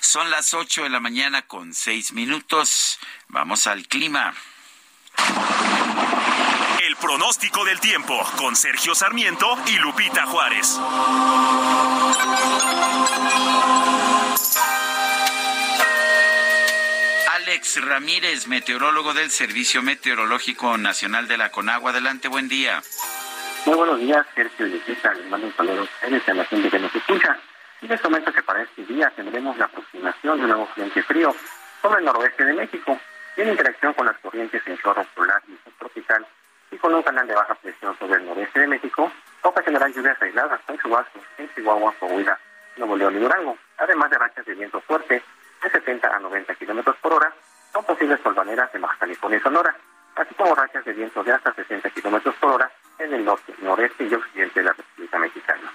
Son 0.00 0.30
las 0.30 0.52
8 0.52 0.82
de 0.82 0.90
la 0.90 1.00
mañana 1.00 1.40
con 1.42 1.72
6 1.72 2.09
minutos. 2.12 2.98
Vamos 3.28 3.66
al 3.66 3.86
clima. 3.86 4.34
El 6.82 6.96
pronóstico 6.96 7.64
del 7.64 7.78
tiempo 7.80 8.18
con 8.36 8.56
Sergio 8.56 8.94
Sarmiento 8.94 9.46
y 9.66 9.78
Lupita 9.78 10.26
Juárez. 10.26 10.78
Alex 17.34 17.84
Ramírez, 17.84 18.46
meteorólogo 18.46 19.12
del 19.14 19.30
Servicio 19.30 19.82
Meteorológico 19.82 20.76
Nacional 20.78 21.28
de 21.28 21.36
la 21.36 21.50
Conagua. 21.50 21.90
Adelante, 21.90 22.28
buen 22.28 22.48
día. 22.48 22.82
Muy 23.66 23.76
buenos 23.76 24.00
días, 24.00 24.26
Sergio 24.34 24.66
y 24.66 24.70
Lupita. 24.70 25.12
Les 25.14 25.28
mando 25.28 25.46
un 25.46 25.56
saludo 25.56 25.80
a 25.80 25.84
ustedes 25.84 26.28
a 26.28 26.34
la 26.34 26.44
gente 26.46 26.70
que 26.70 26.78
nos 26.78 26.94
escucha. 26.94 27.38
Y 27.82 27.88
les 27.88 28.00
comento 28.00 28.32
que 28.32 28.42
para 28.42 28.62
este 28.62 28.84
día 28.84 29.10
tendremos 29.16 29.56
la 29.56 29.66
aproximación 29.66 30.38
de 30.38 30.44
un 30.44 30.50
nuevo 30.50 30.66
frente 30.74 31.02
frío 31.02 31.34
sobre 31.80 31.98
el 31.98 32.04
noroeste 32.04 32.44
de 32.44 32.52
México, 32.52 32.98
en 33.36 33.48
interacción 33.48 33.94
con 33.94 34.06
las 34.06 34.18
corrientes 34.18 34.62
en 34.66 34.78
chorro 34.78 35.04
polar 35.14 35.42
y 35.48 35.56
subtropical, 35.64 36.26
y 36.70 36.76
con 36.76 36.94
un 36.94 37.02
canal 37.02 37.26
de 37.26 37.34
baja 37.34 37.54
presión 37.54 37.96
sobre 37.98 38.20
el 38.20 38.26
noreste 38.26 38.60
de 38.60 38.66
México, 38.66 39.10
ocasionarán 39.42 39.92
lluvias 39.92 40.20
aisladas 40.20 40.60
con 40.66 40.78
chubascos 40.78 41.22
en 41.38 41.52
Chihuahua, 41.54 41.94
Coahuila, 41.98 42.38
Nuevo 42.76 42.96
León 42.96 43.16
y 43.16 43.20
Durango, 43.20 43.56
además 43.78 44.10
de 44.10 44.18
rachas 44.18 44.44
de 44.44 44.54
viento 44.54 44.80
fuerte 44.82 45.22
de 45.62 45.70
70 45.70 46.14
a 46.14 46.18
90 46.20 46.54
kilómetros 46.56 46.96
por 46.96 47.14
hora, 47.14 47.32
con 47.72 47.84
posibles 47.84 48.20
solvaneras 48.22 48.74
en 48.74 48.82
Baja 48.82 48.96
California 48.98 49.38
y 49.38 49.42
Sonora, 49.42 49.74
así 50.16 50.34
como 50.34 50.54
rachas 50.54 50.84
de 50.84 50.92
viento 50.92 51.22
de 51.24 51.32
hasta 51.32 51.54
60 51.54 51.90
kilómetros 51.90 52.34
por 52.36 52.52
hora 52.52 52.70
en 52.98 53.14
el 53.14 53.24
norte, 53.24 53.54
noreste 53.62 54.04
y 54.04 54.14
occidente 54.14 54.60
de 54.60 54.66
la 54.66 54.72
República 54.72 55.18
Mexicana. 55.18 55.72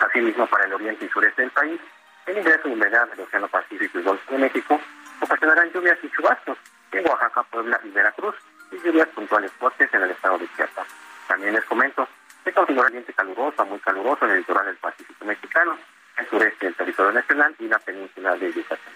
Asimismo, 0.00 0.46
para 0.46 0.64
el 0.64 0.72
oriente 0.72 1.04
y 1.04 1.08
sureste 1.08 1.42
del 1.42 1.50
país, 1.50 1.80
el 2.26 2.38
ingreso 2.38 2.68
de 2.68 2.74
humedad 2.74 3.08
del 3.08 3.20
Océano 3.20 3.48
Pacífico 3.48 3.98
y 3.98 4.02
Golfo 4.02 4.32
de 4.32 4.38
México 4.38 4.80
ocasionarán 5.20 5.70
lluvias 5.72 5.98
y 6.02 6.10
chubascos 6.10 6.58
en 6.92 7.06
Oaxaca, 7.08 7.42
Puebla 7.44 7.80
y 7.84 7.90
Veracruz 7.90 8.34
y 8.72 8.76
lluvias 8.78 9.08
puntuales 9.08 9.52
fuertes 9.52 9.92
en 9.92 10.02
el 10.02 10.10
estado 10.10 10.38
de 10.38 10.48
Chiapas. 10.56 10.86
También 11.28 11.54
les 11.54 11.64
comento 11.64 12.08
que 12.44 12.52
continuará 12.52 12.88
el 12.88 12.96
ambiente 12.96 13.12
caluroso, 13.12 13.64
muy 13.66 13.78
caluroso 13.80 14.24
en 14.24 14.32
el 14.32 14.38
litoral 14.38 14.66
del 14.66 14.76
Pacífico 14.76 15.24
mexicano, 15.24 15.78
el 16.16 16.28
sureste 16.28 16.66
del 16.66 16.74
territorio 16.74 17.12
nacional 17.12 17.54
y 17.58 17.68
la 17.68 17.78
península 17.78 18.36
de 18.36 18.52
Yucatán. 18.52 18.94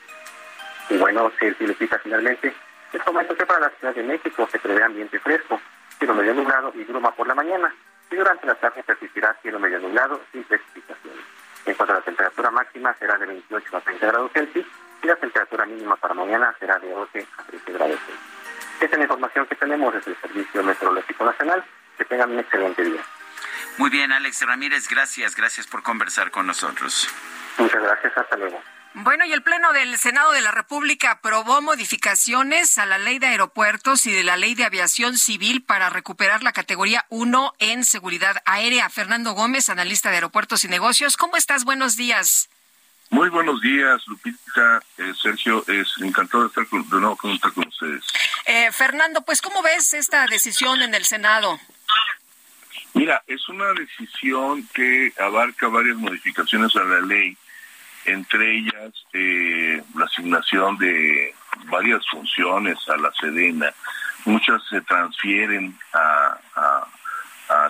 Y 0.90 0.96
bueno, 0.98 1.32
y 1.40 1.66
Lupita, 1.66 1.98
finalmente, 1.98 2.54
les 2.92 3.02
comento 3.02 3.34
que 3.34 3.46
para 3.46 3.60
la 3.60 3.70
Ciudad 3.70 3.94
de 3.94 4.02
México 4.02 4.48
se 4.50 4.58
prevé 4.58 4.82
ambiente 4.82 5.18
fresco, 5.18 5.60
cielo 5.98 6.14
medio 6.14 6.34
nublado 6.34 6.72
y 6.74 6.84
bruma 6.84 7.10
por 7.12 7.26
la 7.26 7.34
mañana, 7.34 7.74
y 8.10 8.16
durante 8.16 8.46
la 8.46 8.54
tarde 8.54 8.82
persistirá 8.82 9.36
cielo 9.42 9.58
medio 9.58 9.78
nublado 9.78 10.20
sin 10.32 10.44
precipitaciones. 10.44 11.24
En 11.66 11.74
cuanto 11.74 11.94
a 11.94 11.96
la 11.96 12.02
temperatura 12.02 12.50
máxima, 12.50 12.94
será 12.94 13.16
de 13.16 13.26
28 13.26 13.76
a 13.76 13.80
30 13.80 14.06
grados 14.06 14.32
Celsius 14.32 14.66
y 15.04 15.06
la 15.06 15.16
temperatura 15.16 15.66
mínima 15.66 15.96
para 15.96 16.14
mañana 16.14 16.54
será 16.58 16.78
de 16.78 16.90
12 16.90 17.26
a 17.36 17.42
13 17.42 17.72
grados. 17.72 18.00
Esta 18.80 18.86
es 18.86 18.98
la 18.98 19.02
información 19.02 19.46
que 19.46 19.54
tenemos 19.54 19.94
desde 19.94 20.12
el 20.12 20.16
Servicio 20.20 20.62
Meteorológico 20.62 21.24
Nacional. 21.24 21.64
Que 21.96 22.04
tengan 22.06 22.32
un 22.32 22.40
excelente 22.40 22.82
día. 22.82 23.02
Muy 23.76 23.90
bien, 23.90 24.10
Alex 24.10 24.42
Ramírez, 24.42 24.88
gracias, 24.88 25.36
gracias 25.36 25.66
por 25.66 25.82
conversar 25.82 26.32
con 26.32 26.46
nosotros. 26.46 27.08
Muchas 27.58 27.82
gracias, 27.82 28.16
hasta 28.16 28.36
luego. 28.36 28.60
Bueno, 28.94 29.24
y 29.24 29.32
el 29.32 29.42
Pleno 29.42 29.72
del 29.72 29.96
Senado 29.98 30.32
de 30.32 30.40
la 30.40 30.50
República 30.50 31.12
aprobó 31.12 31.60
modificaciones 31.60 32.78
a 32.78 32.86
la 32.86 32.98
Ley 32.98 33.18
de 33.18 33.26
Aeropuertos 33.26 34.06
y 34.06 34.12
de 34.12 34.24
la 34.24 34.36
Ley 34.36 34.54
de 34.54 34.64
Aviación 34.64 35.18
Civil 35.18 35.64
para 35.64 35.90
recuperar 35.90 36.42
la 36.42 36.52
categoría 36.52 37.04
1 37.10 37.52
en 37.58 37.84
seguridad 37.84 38.36
aérea. 38.44 38.88
Fernando 38.90 39.32
Gómez, 39.32 39.68
analista 39.68 40.10
de 40.10 40.16
Aeropuertos 40.16 40.64
y 40.64 40.68
Negocios. 40.68 41.16
¿Cómo 41.16 41.36
estás? 41.36 41.64
Buenos 41.64 41.96
días. 41.96 42.48
Muy 43.14 43.28
buenos 43.28 43.60
días, 43.60 44.02
Lupita, 44.08 44.82
eh, 44.98 45.12
Sergio. 45.22 45.64
Es 45.68 45.86
encantado 46.00 46.42
de 46.42 46.48
estar 46.48 46.66
con, 46.66 46.82
de 46.90 46.96
nuevo 46.96 47.16
con, 47.16 47.38
con 47.38 47.68
ustedes. 47.68 48.02
Eh, 48.44 48.72
Fernando, 48.72 49.22
pues, 49.22 49.40
¿cómo 49.40 49.62
ves 49.62 49.94
esta 49.94 50.26
decisión 50.26 50.82
en 50.82 50.96
el 50.96 51.04
Senado? 51.04 51.60
Mira, 52.92 53.22
es 53.28 53.48
una 53.48 53.72
decisión 53.72 54.68
que 54.74 55.12
abarca 55.20 55.68
varias 55.68 55.96
modificaciones 55.96 56.74
a 56.74 56.82
la 56.82 57.00
ley 57.02 57.36
entre 58.06 58.58
ellas 58.58 58.92
eh, 59.12 59.82
la 59.94 60.06
asignación 60.06 60.76
de 60.78 61.34
varias 61.66 62.06
funciones 62.08 62.76
a 62.88 62.96
la 62.96 63.12
Sedena. 63.12 63.72
Muchas 64.24 64.60
se 64.68 64.80
transfieren 64.82 65.78
a, 65.92 66.36
a, 66.56 66.88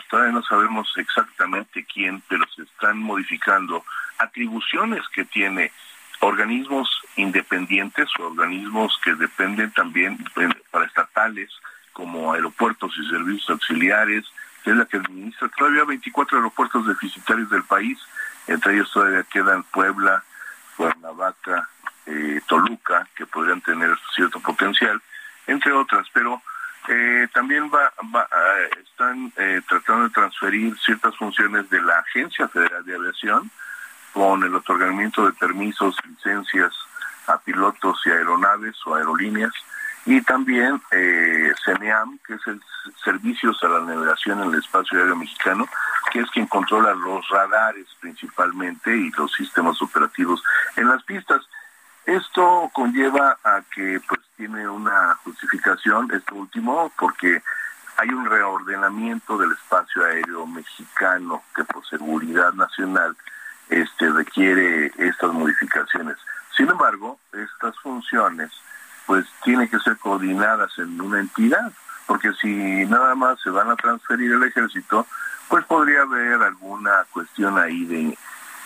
todavía 0.08 0.32
no 0.32 0.42
sabemos 0.42 0.92
exactamente 0.96 1.84
quién, 1.84 2.22
pero 2.28 2.44
se 2.54 2.62
están 2.62 2.98
modificando 2.98 3.84
atribuciones 4.18 5.02
que 5.08 5.24
tiene 5.24 5.72
organismos 6.20 6.88
independientes 7.16 8.08
o 8.18 8.26
organismos 8.26 8.98
que 9.04 9.14
dependen 9.14 9.70
también 9.72 10.18
eh, 10.36 10.48
para 10.70 10.86
estatales 10.86 11.50
como 11.92 12.32
aeropuertos 12.32 12.92
y 12.98 13.08
servicios 13.08 13.50
auxiliares, 13.50 14.24
que 14.62 14.70
es 14.70 14.76
la 14.76 14.86
que 14.86 14.96
administra 14.96 15.48
todavía 15.56 15.84
24 15.84 16.38
aeropuertos 16.38 16.86
deficitarios 16.86 17.50
del 17.50 17.62
país, 17.64 17.98
entre 18.46 18.74
ellos 18.74 18.90
todavía 18.92 19.22
quedan 19.24 19.62
Puebla, 19.64 20.24
Cuernavaca, 20.76 21.68
eh, 22.06 22.40
Toluca, 22.46 23.06
que 23.14 23.26
podrían 23.26 23.60
tener 23.60 23.96
cierto 24.14 24.40
potencial, 24.40 25.00
entre 25.46 25.72
otras, 25.72 26.06
pero 26.12 26.42
eh, 26.88 27.28
también 27.32 27.70
va, 27.72 27.92
eh, 27.92 28.70
están 28.82 29.32
tratando 29.68 30.04
de 30.04 30.10
transferir 30.10 30.76
ciertas 30.78 31.16
funciones 31.16 31.68
de 31.70 31.80
la 31.82 31.98
Agencia 31.98 32.48
Federal 32.48 32.84
de 32.84 32.94
Aviación 32.94 33.50
con 34.12 34.42
el 34.44 34.54
otorgamiento 34.54 35.26
de 35.26 35.32
permisos, 35.32 35.96
licencias 36.08 36.72
a 37.26 37.38
pilotos 37.38 38.00
y 38.06 38.10
aeronaves 38.10 38.76
o 38.86 38.94
aerolíneas, 38.94 39.52
y 40.06 40.20
también 40.22 40.80
eh, 40.90 41.52
CENEAM, 41.64 42.18
que 42.26 42.34
es 42.34 42.46
el 42.46 42.60
Servicios 43.02 43.62
a 43.62 43.68
la 43.68 43.80
Navegación 43.80 44.42
en 44.42 44.50
el 44.50 44.58
Espacio 44.58 44.98
Aéreo 44.98 45.16
Mexicano, 45.16 45.66
que 46.12 46.20
es 46.20 46.30
quien 46.30 46.46
controla 46.46 46.92
los 46.94 47.26
radares 47.30 47.86
principalmente 47.98 48.94
y 48.94 49.10
los 49.12 49.32
sistemas 49.32 49.80
operativos 49.80 50.42
en 50.76 50.88
las 50.88 51.02
pistas. 51.04 51.40
Esto 52.06 52.70
conlleva 52.72 53.38
a 53.42 53.62
que 53.74 54.00
pues 54.06 54.20
tiene 54.36 54.68
una 54.68 55.14
justificación, 55.24 56.10
esto 56.12 56.34
último, 56.34 56.92
porque 56.98 57.42
hay 57.96 58.08
un 58.08 58.26
reordenamiento 58.26 59.38
del 59.38 59.52
espacio 59.52 60.04
aéreo 60.04 60.46
mexicano 60.46 61.42
que 61.54 61.64
por 61.64 61.86
seguridad 61.86 62.52
nacional 62.52 63.16
este 63.70 64.10
requiere 64.10 64.92
estas 64.98 65.32
modificaciones. 65.32 66.16
Sin 66.56 66.68
embargo, 66.68 67.18
estas 67.32 67.78
funciones 67.78 68.50
pues 69.06 69.26
tienen 69.42 69.68
que 69.68 69.78
ser 69.80 69.96
coordinadas 69.98 70.76
en 70.78 71.00
una 71.00 71.20
entidad, 71.20 71.72
porque 72.06 72.32
si 72.34 72.84
nada 72.86 73.14
más 73.14 73.40
se 73.40 73.50
van 73.50 73.70
a 73.70 73.76
transferir 73.76 74.32
el 74.32 74.42
ejército, 74.42 75.06
pues 75.48 75.64
podría 75.66 76.02
haber 76.02 76.42
alguna 76.42 77.04
cuestión 77.12 77.58
ahí 77.58 77.84
de, 77.84 78.18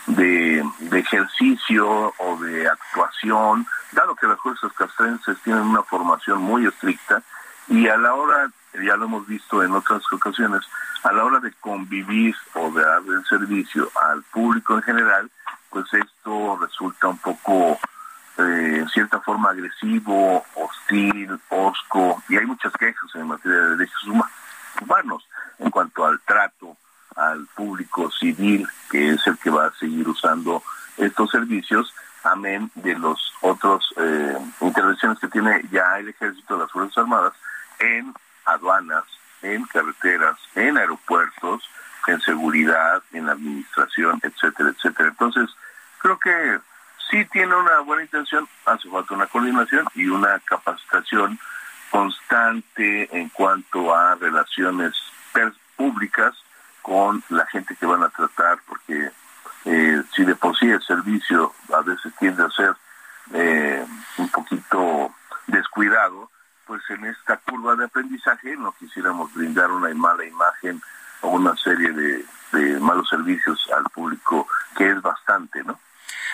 de, 0.09 0.65
ejercicio 0.93 2.15
o 2.19 2.37
de 2.41 2.69
actuación, 2.69 3.67
dado 3.93 4.15
que 4.17 4.27
las 4.27 4.39
fuerzas 4.41 4.73
castrenses 4.73 5.39
tienen 5.43 5.63
una 5.63 5.83
formación 5.83 6.43
muy 6.43 6.67
estricta 6.67 7.23
y 7.69 7.89
a 7.89 7.97
la 7.97 8.15
hora, 8.15 8.51
ya 8.75 8.97
lo 8.97 9.05
hemos 9.05 9.27
visto 9.27 9.63
en 9.63 9.73
otras 9.73 10.03
ocasiones, 10.13 10.63
a 11.05 11.13
la 11.13 11.25
hora 11.25 11.41
de 11.41 11.53
convivir 11.61 12.35
o 12.55 12.71
de 12.71 12.83
dar 12.83 13.03
el 13.07 13.25
servicio 13.27 13.91
al 14.11 14.23
público 14.25 14.75
en 14.75 14.83
general, 14.83 15.31
pues 15.71 15.87
esto 15.93 16.59
resulta 16.61 17.09
un 17.09 17.19
poco 17.19 17.79
eh, 18.39 18.79
en 18.79 18.89
cierta 18.89 19.21
forma 19.21 19.51
agresivo, 19.51 20.45
hostil, 20.55 21.39
osco, 21.51 22.23
y 22.29 22.37
hay 22.37 22.47
muchas 22.47 22.73
quejas 22.73 23.11
en 23.15 23.29
materia 23.29 23.59
de 23.59 23.77
derechos 23.77 24.07
humanos 24.81 25.29
en 25.59 25.71
cuanto 25.71 26.07
al 26.07 26.21
trato 26.21 26.77
al 27.19 27.47
público 27.55 28.11
civil, 28.13 28.67
que 28.91 29.11
es 29.11 29.27
el 29.27 29.37
que 29.39 29.51
va 29.51 29.67
a 29.67 29.75
seguir 29.75 30.09
usando 30.09 30.63
estos 30.97 31.31
servicios, 31.31 31.93
amén 32.25 32.71
de 32.77 32.95
los 32.99 33.33
otros 33.41 33.93
eh, 33.97 34.39
intervenciones 34.61 35.19
que 35.19 35.29
tiene 35.29 35.63
ya 35.71 35.99
el 35.99 36.09
ejército 36.09 36.55
de 36.55 36.61
las 36.61 36.73
Fuerzas 36.73 36.99
Armadas 36.99 37.33
en 37.81 38.15
aduanas, 38.45 39.05
en 39.43 39.65
carreteras, 39.67 40.37
en 40.55 40.79
aeropuertos, 40.79 41.69
en 42.07 42.21
seguridad, 42.21 43.03
en 43.13 43.29
administración, 43.29 44.21
etcétera, 44.23 44.71
etcétera. 44.71 45.09
Entonces, 45.11 45.51
creo 45.99 46.19
que 46.19 46.59
sí 47.11 47.25
tiene 47.27 47.55
una 47.55 47.81
buena 47.81 48.03
intención, 48.03 48.49
hace 48.65 48.89
falta 48.89 49.15
una 49.15 49.27
coordinación 49.27 49.87
y 49.95 50.07
una 50.07 50.39
capacitación 50.41 51.39
constante 51.91 53.09
en 53.17 53.29
cuanto 53.31 53.95
a 53.95 54.15
relaciones 54.17 54.95
públicas 55.77 56.35
con 56.89 57.23
la 57.29 57.45
gente 57.47 57.77
que 57.77 57.85
van 57.85 58.03
a 58.03 58.09
tratar, 58.09 58.59
porque 58.67 59.11
eh, 59.67 60.03
si 60.17 60.25
de 60.25 60.35
por 60.35 60.57
sí 60.57 60.71
el 60.71 60.81
servicio 60.83 61.53
a 61.75 61.83
veces 61.83 62.11
tiende 62.19 62.43
a 62.43 62.51
ser 62.51 62.75
eh, 63.35 63.87
un 64.17 64.29
poquito 64.31 65.15
descuidado, 65.47 66.31
pues 66.67 66.83
en 66.89 67.05
esta 67.05 67.37
curva 67.37 67.77
de 67.77 67.85
aprendizaje 67.85 68.57
no 68.57 68.73
quisiéramos 68.73 69.33
brindar 69.35 69.71
una 69.71 69.95
mala 69.95 70.25
imagen 70.25 70.81
o 71.21 71.29
una 71.29 71.55
serie 71.57 71.93
de 71.93 72.81
malos 72.81 73.07
servicios 73.11 73.69
al 73.77 73.85
público, 73.85 74.49
que 74.75 74.89
es 74.91 75.03
bastante, 75.03 75.63
¿no? 75.65 75.79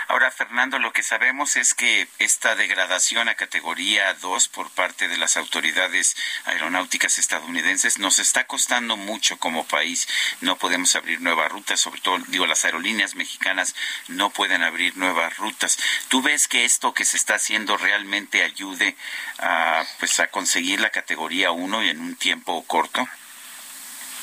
Ahora, 0.08 0.30
Fernando, 0.30 0.78
lo 0.78 0.92
que 0.92 1.02
sabemos 1.02 1.56
es 1.56 1.74
que 1.74 2.08
esta 2.18 2.54
degradación 2.56 3.28
a 3.28 3.34
categoría 3.34 4.14
2 4.14 4.48
por 4.48 4.70
parte 4.70 5.08
de 5.08 5.16
las 5.16 5.36
autoridades 5.36 6.16
aeronáuticas 6.44 7.18
estadounidenses 7.18 7.98
nos 7.98 8.18
está 8.18 8.46
costando 8.46 8.96
mucho 8.96 9.38
como 9.38 9.66
país. 9.66 10.08
No 10.40 10.56
podemos 10.56 10.94
abrir 10.96 11.20
nuevas 11.20 11.50
rutas, 11.50 11.80
sobre 11.80 12.00
todo, 12.00 12.18
digo, 12.28 12.46
las 12.46 12.64
aerolíneas 12.64 13.14
mexicanas 13.14 13.74
no 14.08 14.30
pueden 14.30 14.62
abrir 14.62 14.96
nuevas 14.96 15.36
rutas. 15.38 15.78
¿Tú 16.08 16.22
ves 16.22 16.48
que 16.48 16.64
esto 16.64 16.92
que 16.92 17.04
se 17.04 17.16
está 17.16 17.36
haciendo 17.36 17.76
realmente 17.76 18.42
ayude 18.42 18.96
a, 19.38 19.84
pues, 19.98 20.20
a 20.20 20.28
conseguir 20.28 20.80
la 20.80 20.90
categoría 20.90 21.50
1 21.50 21.82
en 21.82 22.00
un 22.00 22.16
tiempo 22.16 22.64
corto? 22.66 23.08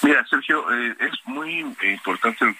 Mira, 0.03 0.25
Sergio, 0.27 0.65
eh, 0.73 0.95
es 0.99 1.13
muy 1.25 1.59
importante 1.59 2.45
lo 2.45 2.55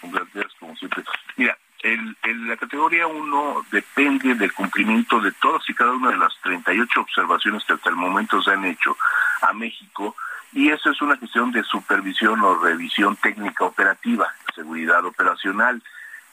como 0.60 0.76
siempre. 0.76 1.02
Mira, 1.36 1.58
el, 1.82 2.16
la 2.48 2.56
categoría 2.56 3.06
1 3.06 3.66
depende 3.70 4.34
del 4.34 4.52
cumplimiento 4.52 5.20
de 5.20 5.32
todas 5.32 5.68
y 5.68 5.74
cada 5.74 5.92
una 5.92 6.10
de 6.10 6.16
las 6.16 6.34
38 6.42 7.00
observaciones 7.00 7.64
que 7.64 7.74
hasta 7.74 7.90
el 7.90 7.96
momento 7.96 8.42
se 8.42 8.52
han 8.52 8.64
hecho 8.64 8.96
a 9.42 9.52
México 9.52 10.14
y 10.52 10.70
eso 10.70 10.90
es 10.90 11.00
una 11.00 11.16
cuestión 11.16 11.50
de 11.50 11.64
supervisión 11.64 12.40
o 12.40 12.58
revisión 12.58 13.16
técnica 13.16 13.64
operativa, 13.64 14.32
seguridad 14.54 15.04
operacional. 15.04 15.82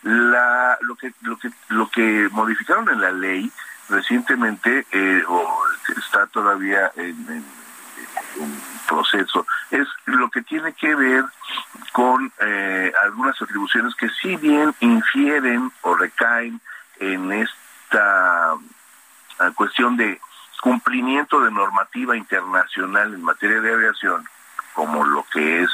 La, 0.03 0.77
lo 0.81 0.95
que 0.95 1.11
lo 1.21 1.37
que 1.37 1.49
lo 1.69 1.89
que 1.89 2.29
modificaron 2.31 2.89
en 2.89 3.01
la 3.01 3.11
ley 3.11 3.51
recientemente 3.89 4.85
eh, 4.91 5.23
o 5.27 5.63
está 5.97 6.27
todavía 6.27 6.91
en 6.95 7.43
un 8.37 8.61
proceso, 8.87 9.45
es 9.71 9.87
lo 10.05 10.29
que 10.29 10.41
tiene 10.41 10.73
que 10.73 10.95
ver 10.95 11.23
con 11.91 12.31
eh, 12.39 12.91
algunas 13.03 13.41
atribuciones 13.41 13.95
que 13.95 14.09
si 14.21 14.35
bien 14.37 14.73
infieren 14.79 15.71
o 15.81 15.95
recaen 15.95 16.59
en 16.99 17.31
esta 17.31 18.53
ah, 19.39 19.51
cuestión 19.55 19.97
de 19.97 20.19
cumplimiento 20.61 21.39
de 21.41 21.51
normativa 21.51 22.17
internacional 22.17 23.13
en 23.13 23.23
materia 23.23 23.61
de 23.61 23.73
aviación, 23.73 24.25
como 24.73 25.05
lo 25.05 25.25
que 25.31 25.63
es 25.63 25.69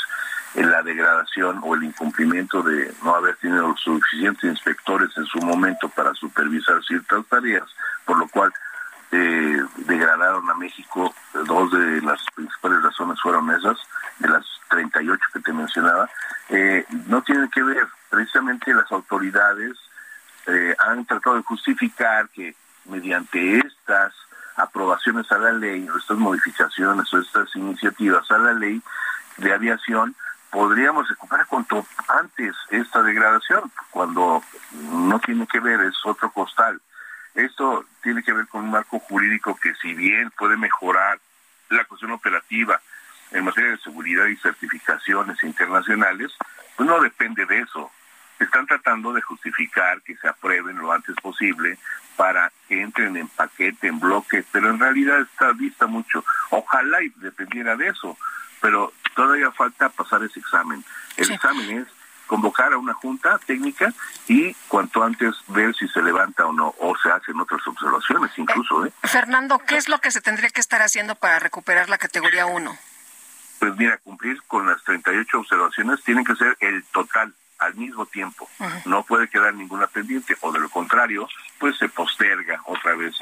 la 0.56 0.82
degradación 0.84 1.60
o 1.64 1.76
el 1.76 1.84
incumplimiento 1.84 2.62
de 2.64 2.94
no 3.04 3.16
haber 3.16 3.36
tenido 3.38 3.76
suficientes 3.78 4.50
inspectores 4.50 5.10
en 5.18 5.26
su 5.26 5.40
momento 5.40 5.90
para 5.90 6.14
supervisar 6.14 6.82
ciertas 6.84 7.26
tareas, 7.26 7.66
por 8.06 8.18
lo 8.18 8.28
cual 8.30 8.54
degradaron 9.78 10.50
a 10.50 10.56
México. 10.56 11.14
Dos 11.34 11.72
de 11.72 12.02
las 12.02 12.24
principales 12.36 12.82
razones 12.82 13.20
fueron 13.22 13.52
esas, 13.52 13.78
de 14.20 14.30
las 14.30 14.46
38 14.70 15.22
que 15.34 15.40
te 15.40 15.54
mencionaba. 15.54 16.10
Eh, 16.50 16.86
no 17.08 17.22
tiene 17.24 17.50
que 17.50 17.64
ver, 17.64 17.88
precisamente 18.10 18.74
las 18.74 18.92
autoridades 18.92 19.78
eh, 20.48 20.76
han 20.80 21.06
tratado 21.06 21.38
de 21.38 21.44
justificar 21.44 22.30
que 22.30 22.56
mediante 22.86 23.60
estas 23.60 24.14
aprobaciones 24.58 25.30
a 25.32 25.38
la 25.38 25.52
ley, 25.52 25.88
estas 25.98 26.18
modificaciones 26.18 27.12
o 27.14 27.20
estas 27.20 27.54
iniciativas 27.56 28.30
a 28.32 28.38
la 28.38 28.54
ley 28.54 28.82
de 29.38 29.54
aviación, 29.54 30.16
podríamos 30.52 31.10
recuperar 31.10 31.46
cuanto 31.48 31.86
antes 32.08 32.56
esta 32.70 33.04
degradación, 33.04 33.70
cuando 33.92 34.42
no 34.92 35.20
tiene 35.20 35.46
que 35.48 35.60
ver, 35.60 35.82
es 35.82 35.96
otro 36.06 36.32
costal. 36.32 36.80
Esto 37.36 37.86
tiene 38.02 38.24
que 38.24 38.34
ver 38.34 38.48
con 38.48 38.64
un 38.64 38.72
marco 38.72 39.00
jurídico 39.00 39.58
que 39.62 39.76
si 39.76 39.94
bien 39.94 40.32
puede 40.32 40.56
mejorar 40.58 41.20
la 41.70 41.84
cuestión 41.84 42.12
operativa 42.12 42.82
en 43.32 43.44
materia 43.44 43.72
de 43.72 43.78
seguridad 43.80 44.26
y 44.28 44.38
certificaciones 44.38 45.44
internacionales, 45.44 46.32
pues 46.76 46.88
no 46.88 47.00
depende 47.02 47.46
de 47.46 47.60
eso. 47.60 47.92
Están 48.40 48.66
tratando 48.66 49.14
de 49.14 49.22
justificar 49.22 50.02
que 50.02 50.16
se 50.18 50.28
aprueben 50.28 50.78
lo 50.78 50.92
antes 50.92 51.16
posible 51.22 51.78
para 52.16 52.52
que 52.68 52.82
entren 52.82 53.18
en 53.18 53.28
paquete, 53.28 53.88
en 53.88 54.00
bloque, 54.00 54.44
pero 54.52 54.70
en 54.70 54.80
realidad 54.80 55.20
está 55.22 55.52
vista 55.52 55.88
mucho. 55.88 56.24
Ojalá 56.50 57.02
y 57.04 57.10
dependiera 57.18 57.76
de 57.76 57.88
eso, 57.88 58.18
pero 58.62 58.94
todavía 59.16 59.52
falta 59.52 59.90
pasar 59.90 60.24
ese 60.24 60.40
examen. 60.40 60.84
El 61.18 61.32
examen 61.32 61.80
es 61.80 61.88
convocar 62.28 62.74
a 62.74 62.78
una 62.78 62.94
junta 62.94 63.40
técnica 63.46 63.94
y 64.28 64.54
cuanto 64.68 65.04
antes 65.04 65.36
ver 65.48 65.76
si 65.76 65.88
se 65.88 66.02
levanta 66.02 66.46
o 66.46 66.54
no, 66.54 66.74
o 66.80 66.96
se 66.98 67.10
hacen 67.10 67.40
otras 67.40 67.66
observaciones 67.68 68.32
incluso. 68.38 68.86
¿eh? 68.86 68.92
Fernando, 69.04 69.60
¿qué 69.60 69.78
es 69.78 69.90
lo 69.90 70.00
que 70.00 70.12
se 70.12 70.22
tendría 70.22 70.50
que 70.50 70.62
estar 70.62 70.82
haciendo 70.82 71.16
para 71.16 71.40
recuperar 71.40 71.90
la 71.90 71.98
categoría 71.98 72.46
1? 72.46 72.78
Pues 73.60 73.76
mira, 73.78 73.98
cumplir 73.98 74.42
con 74.48 74.68
las 74.68 74.84
38 74.84 75.40
observaciones 75.40 76.04
tienen 76.04 76.26
que 76.26 76.36
ser 76.36 76.58
el 76.60 76.84
total 76.86 77.34
al 77.60 77.76
mismo 77.76 78.06
tiempo. 78.06 78.50
No 78.86 79.04
puede 79.04 79.30
quedar 79.30 79.54
ninguna 79.54 79.88
pendiente 79.88 80.36
o 80.42 80.52
de 80.52 80.60
lo 80.60 80.70
contrario, 80.70 81.28
pues 81.60 81.78
se 81.78 81.90
posterga 81.90 82.62
otra 82.66 82.96
vez 82.96 83.16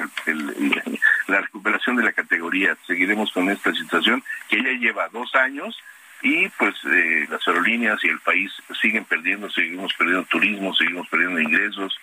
la 1.28 1.42
recuperación 1.42 1.96
de 1.96 2.04
la 2.04 2.14
categoría. 2.14 2.76
Seguiremos 2.88 3.32
con 3.32 3.50
esta 3.50 3.72
situación 3.74 4.24
que 4.50 4.64
ya 4.64 4.72
lleva 4.72 5.10
dos 5.10 5.34
años 5.36 5.78
y 6.24 6.48
pues 6.50 6.74
eh, 6.86 7.28
las 7.30 7.46
aerolíneas 7.46 8.02
y 8.04 8.08
el 8.08 8.20
país 8.20 8.50
siguen 8.82 9.04
perdiendo, 9.04 9.50
seguimos 9.52 9.94
perdiendo 9.94 10.24
turismo, 10.26 10.74
seguimos 10.74 11.08
perdiendo 11.10 11.40
ingresos, 11.40 11.94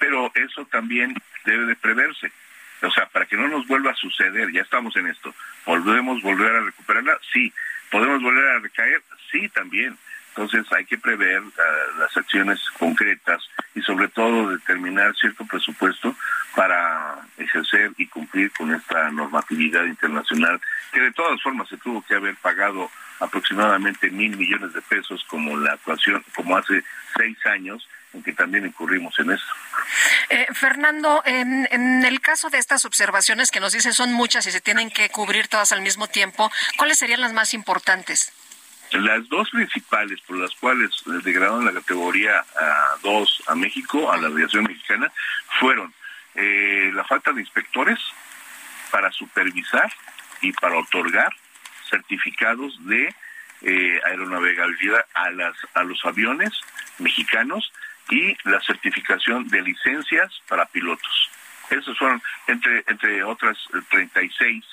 pero 0.00 0.30
eso 0.34 0.66
también 0.66 1.14
debe 1.44 1.64
de 1.64 1.76
preverse. 1.76 2.32
O 2.82 2.90
sea, 2.90 3.06
para 3.06 3.26
que 3.26 3.36
no 3.36 3.46
nos 3.48 3.66
vuelva 3.68 3.92
a 3.92 3.96
suceder, 3.96 4.52
ya 4.52 4.62
estamos 4.62 4.94
en 4.96 5.06
esto, 5.06 5.32
¿volvemos 5.64 6.20
volver 6.22 6.54
a 6.56 6.60
recuperarla? 6.60 7.18
Sí. 7.32 7.52
¿Podemos 7.90 8.20
volver 8.20 8.44
a 8.48 8.58
recaer? 8.58 9.00
Sí, 9.30 9.48
también. 9.48 9.96
Entonces 10.38 10.72
hay 10.72 10.84
que 10.84 10.96
prever 10.96 11.42
uh, 11.42 11.98
las 11.98 12.16
acciones 12.16 12.60
concretas 12.78 13.42
y 13.74 13.80
sobre 13.82 14.06
todo 14.06 14.50
determinar 14.50 15.12
cierto 15.16 15.44
presupuesto 15.44 16.14
para 16.54 17.16
ejercer 17.38 17.90
y 17.96 18.06
cumplir 18.06 18.52
con 18.52 18.72
esta 18.72 19.10
normatividad 19.10 19.82
internacional 19.86 20.60
que 20.92 21.00
de 21.00 21.10
todas 21.10 21.42
formas 21.42 21.68
se 21.68 21.76
tuvo 21.78 22.02
que 22.02 22.14
haber 22.14 22.36
pagado 22.36 22.88
aproximadamente 23.18 24.10
mil 24.10 24.36
millones 24.36 24.72
de 24.74 24.82
pesos 24.82 25.24
como 25.26 25.56
la 25.56 25.72
actuación, 25.72 26.24
como 26.36 26.56
hace 26.56 26.84
seis 27.16 27.36
años 27.46 27.88
en 28.12 28.22
que 28.22 28.32
también 28.32 28.64
incurrimos 28.64 29.18
en 29.18 29.32
eso. 29.32 29.46
Eh, 30.30 30.46
Fernando, 30.54 31.20
en, 31.26 31.66
en, 31.72 32.04
el 32.04 32.20
caso 32.20 32.48
de 32.48 32.58
estas 32.58 32.84
observaciones 32.84 33.50
que 33.50 33.58
nos 33.58 33.72
dice 33.72 33.92
son 33.92 34.12
muchas 34.12 34.46
y 34.46 34.52
se 34.52 34.60
tienen 34.60 34.90
que 34.90 35.08
cubrir 35.08 35.48
todas 35.48 35.72
al 35.72 35.82
mismo 35.82 36.06
tiempo, 36.06 36.48
¿cuáles 36.76 36.96
serían 36.96 37.22
las 37.22 37.32
más 37.32 37.54
importantes? 37.54 38.32
Las 38.92 39.28
dos 39.28 39.50
principales 39.50 40.20
por 40.22 40.38
las 40.38 40.54
cuales 40.54 40.90
degradaron 41.22 41.64
la 41.64 41.72
categoría 41.72 42.38
a 42.38 42.96
2 43.02 43.42
a 43.48 43.54
México, 43.54 44.10
a 44.10 44.16
la 44.16 44.28
aviación 44.28 44.64
mexicana, 44.64 45.12
fueron 45.60 45.92
eh, 46.34 46.90
la 46.94 47.04
falta 47.04 47.32
de 47.32 47.40
inspectores 47.40 47.98
para 48.90 49.12
supervisar 49.12 49.92
y 50.40 50.52
para 50.52 50.78
otorgar 50.78 51.34
certificados 51.90 52.78
de 52.86 53.14
eh, 53.62 54.00
aeronavegabilidad 54.06 55.04
a, 55.14 55.30
las, 55.30 55.56
a 55.74 55.82
los 55.82 56.04
aviones 56.04 56.52
mexicanos 56.98 57.72
y 58.08 58.36
la 58.48 58.60
certificación 58.60 59.48
de 59.48 59.62
licencias 59.62 60.40
para 60.48 60.66
pilotos. 60.66 61.30
Esos 61.70 61.98
fueron, 61.98 62.22
entre, 62.46 62.84
entre 62.86 63.22
otras 63.24 63.58
36 63.90 64.64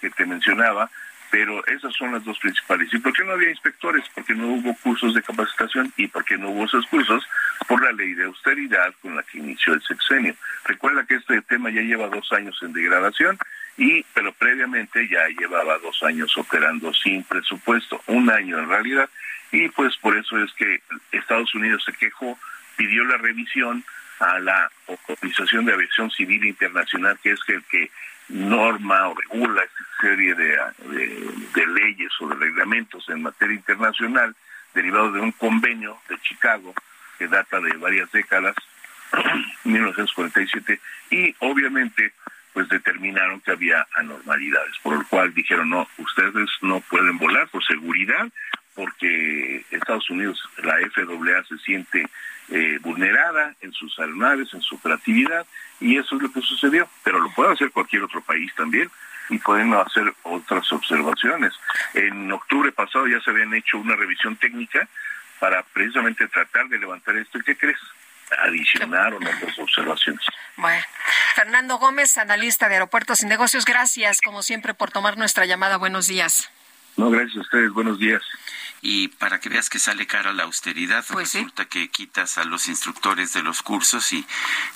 que 0.00 0.10
te 0.10 0.26
mencionaba, 0.26 0.90
pero 1.30 1.66
esas 1.66 1.94
son 1.94 2.12
las 2.12 2.24
dos 2.24 2.38
principales. 2.38 2.92
¿Y 2.92 2.98
por 2.98 3.12
qué 3.12 3.24
no 3.24 3.32
había 3.32 3.50
inspectores? 3.50 4.04
Porque 4.14 4.34
no 4.34 4.48
hubo 4.48 4.74
cursos 4.76 5.14
de 5.14 5.22
capacitación 5.22 5.92
y 5.96 6.06
porque 6.08 6.36
no 6.36 6.50
hubo 6.50 6.64
esos 6.64 6.86
cursos 6.86 7.26
por 7.66 7.82
la 7.82 7.92
ley 7.92 8.14
de 8.14 8.24
austeridad 8.24 8.94
con 9.02 9.16
la 9.16 9.22
que 9.22 9.38
inició 9.38 9.74
el 9.74 9.82
sexenio. 9.82 10.34
Recuerda 10.64 11.04
que 11.06 11.16
este 11.16 11.42
tema 11.42 11.70
ya 11.70 11.82
lleva 11.82 12.08
dos 12.08 12.32
años 12.32 12.56
en 12.62 12.72
degradación 12.72 13.38
y 13.76 14.04
pero 14.14 14.32
previamente 14.32 15.08
ya 15.08 15.26
llevaba 15.28 15.78
dos 15.78 16.02
años 16.02 16.36
operando 16.36 16.92
sin 16.94 17.24
presupuesto, 17.24 18.00
un 18.06 18.30
año 18.30 18.58
en 18.58 18.68
realidad, 18.68 19.08
y 19.50 19.68
pues 19.68 19.96
por 19.96 20.16
eso 20.16 20.38
es 20.42 20.52
que 20.52 20.80
Estados 21.12 21.54
Unidos 21.54 21.82
se 21.84 21.92
quejó, 21.92 22.38
pidió 22.76 23.04
la 23.04 23.16
revisión 23.16 23.84
a 24.20 24.38
la 24.38 24.70
Organización 24.86 25.64
de 25.64 25.72
Aviación 25.72 26.10
Civil 26.10 26.44
Internacional, 26.44 27.18
que 27.22 27.32
es 27.32 27.40
el 27.48 27.62
que 27.64 27.90
norma 28.28 29.08
o 29.08 29.14
regula 29.14 29.62
esta 29.62 29.84
serie 30.00 30.34
de, 30.34 30.58
de, 31.54 31.66
leyes 31.66 32.12
o 32.20 32.28
de 32.28 32.34
reglamentos 32.36 33.08
en 33.08 33.22
materia 33.22 33.54
internacional 33.54 34.34
derivados 34.74 35.14
de 35.14 35.20
un 35.20 35.32
convenio 35.32 35.98
de 36.08 36.18
Chicago 36.20 36.74
que 37.18 37.28
data 37.28 37.60
de 37.60 37.72
varias 37.74 38.10
décadas, 38.10 38.56
1947, 39.64 40.80
y 41.10 41.34
obviamente 41.38 42.12
pues 42.52 42.68
determinaron 42.68 43.40
que 43.40 43.50
había 43.50 43.86
anormalidades, 43.96 44.78
por 44.82 44.96
lo 44.96 45.06
cual 45.08 45.34
dijeron, 45.34 45.70
no, 45.70 45.88
ustedes 45.98 46.48
no 46.62 46.80
pueden 46.80 47.18
volar 47.18 47.48
por 47.48 47.64
seguridad, 47.64 48.28
porque 48.74 49.64
Estados 49.70 50.08
Unidos, 50.10 50.40
la 50.62 50.74
FAA 50.74 51.44
se 51.48 51.58
siente 51.58 52.06
eh, 52.50 52.78
vulnerada 52.80 53.54
en 53.60 53.72
sus 53.72 53.98
aeronaves, 53.98 54.52
en 54.54 54.62
su 54.62 54.76
operatividad, 54.76 55.46
y 55.80 55.96
eso 55.98 56.16
es 56.16 56.22
lo 56.22 56.32
que 56.32 56.40
sucedió. 56.40 56.88
Pero 57.02 57.20
lo 57.20 57.30
puede 57.30 57.52
hacer 57.52 57.70
cualquier 57.70 58.02
otro 58.02 58.20
país 58.22 58.52
también 58.56 58.90
y 59.30 59.38
pueden 59.38 59.72
hacer 59.74 60.12
otras 60.22 60.70
observaciones. 60.72 61.52
En 61.94 62.30
octubre 62.32 62.72
pasado 62.72 63.06
ya 63.06 63.20
se 63.20 63.30
habían 63.30 63.54
hecho 63.54 63.78
una 63.78 63.96
revisión 63.96 64.36
técnica 64.36 64.88
para 65.38 65.62
precisamente 65.62 66.28
tratar 66.28 66.68
de 66.68 66.78
levantar 66.78 67.16
esto. 67.16 67.38
¿Y 67.38 67.42
qué 67.42 67.56
crees? 67.56 67.78
Adicionaron 68.38 69.24
otras 69.24 69.58
observaciones. 69.58 70.24
Bueno, 70.56 70.82
Fernando 71.34 71.78
Gómez, 71.78 72.16
analista 72.16 72.68
de 72.68 72.74
aeropuertos 72.74 73.22
y 73.22 73.26
negocios, 73.26 73.64
gracias 73.64 74.20
como 74.20 74.42
siempre 74.42 74.74
por 74.74 74.90
tomar 74.90 75.18
nuestra 75.18 75.44
llamada. 75.46 75.76
Buenos 75.76 76.06
días. 76.06 76.50
No, 76.96 77.10
gracias 77.10 77.38
a 77.38 77.40
ustedes. 77.40 77.72
Buenos 77.72 77.98
días. 77.98 78.22
Y 78.80 79.08
para 79.08 79.40
que 79.40 79.48
veas 79.48 79.70
que 79.70 79.78
sale 79.78 80.06
cara 80.06 80.34
la 80.34 80.42
austeridad, 80.42 81.04
pues 81.10 81.32
resulta 81.32 81.64
que 81.64 81.88
quitas 81.88 82.36
a 82.36 82.44
los 82.44 82.68
instructores 82.68 83.32
de 83.32 83.42
los 83.42 83.62
cursos 83.62 84.12
y 84.12 84.26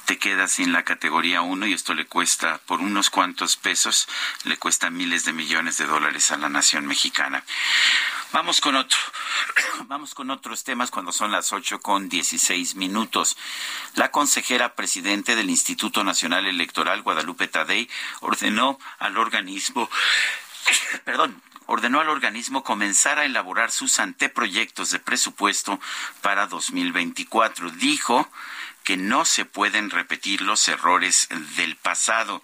te 0.06 0.16
quedas 0.18 0.52
sin 0.52 0.72
la 0.72 0.82
categoría 0.82 1.42
1 1.42 1.66
y 1.66 1.74
esto 1.74 1.92
le 1.94 2.06
cuesta, 2.06 2.58
por 2.64 2.80
unos 2.80 3.10
cuantos 3.10 3.56
pesos, 3.56 4.08
le 4.44 4.56
cuesta 4.56 4.88
miles 4.88 5.26
de 5.26 5.34
millones 5.34 5.76
de 5.76 5.84
dólares 5.84 6.30
a 6.30 6.38
la 6.38 6.48
nación 6.48 6.86
mexicana. 6.86 7.44
Vamos 8.32 8.62
con 8.62 8.76
otro. 8.76 8.98
Vamos 9.84 10.14
con 10.14 10.30
otros 10.30 10.64
temas 10.64 10.90
cuando 10.90 11.12
son 11.12 11.30
las 11.30 11.52
ocho 11.52 11.80
con 11.80 12.08
dieciséis 12.08 12.74
minutos. 12.76 13.36
La 13.94 14.10
consejera 14.10 14.74
presidente 14.74 15.36
del 15.36 15.50
Instituto 15.50 16.02
Nacional 16.02 16.46
Electoral, 16.46 17.02
Guadalupe 17.02 17.46
Tadei, 17.46 17.88
ordenó 18.20 18.78
al 18.98 19.18
organismo 19.18 19.90
perdón, 21.04 21.40
ordenó 21.68 22.00
al 22.00 22.08
organismo 22.08 22.64
comenzar 22.64 23.18
a 23.18 23.26
elaborar 23.26 23.70
sus 23.70 24.00
anteproyectos 24.00 24.90
de 24.90 24.98
presupuesto 24.98 25.78
para 26.22 26.46
2024. 26.46 27.70
Dijo 27.72 28.28
que 28.84 28.96
no 28.96 29.26
se 29.26 29.44
pueden 29.44 29.90
repetir 29.90 30.40
los 30.40 30.66
errores 30.66 31.28
del 31.56 31.76
pasado. 31.76 32.42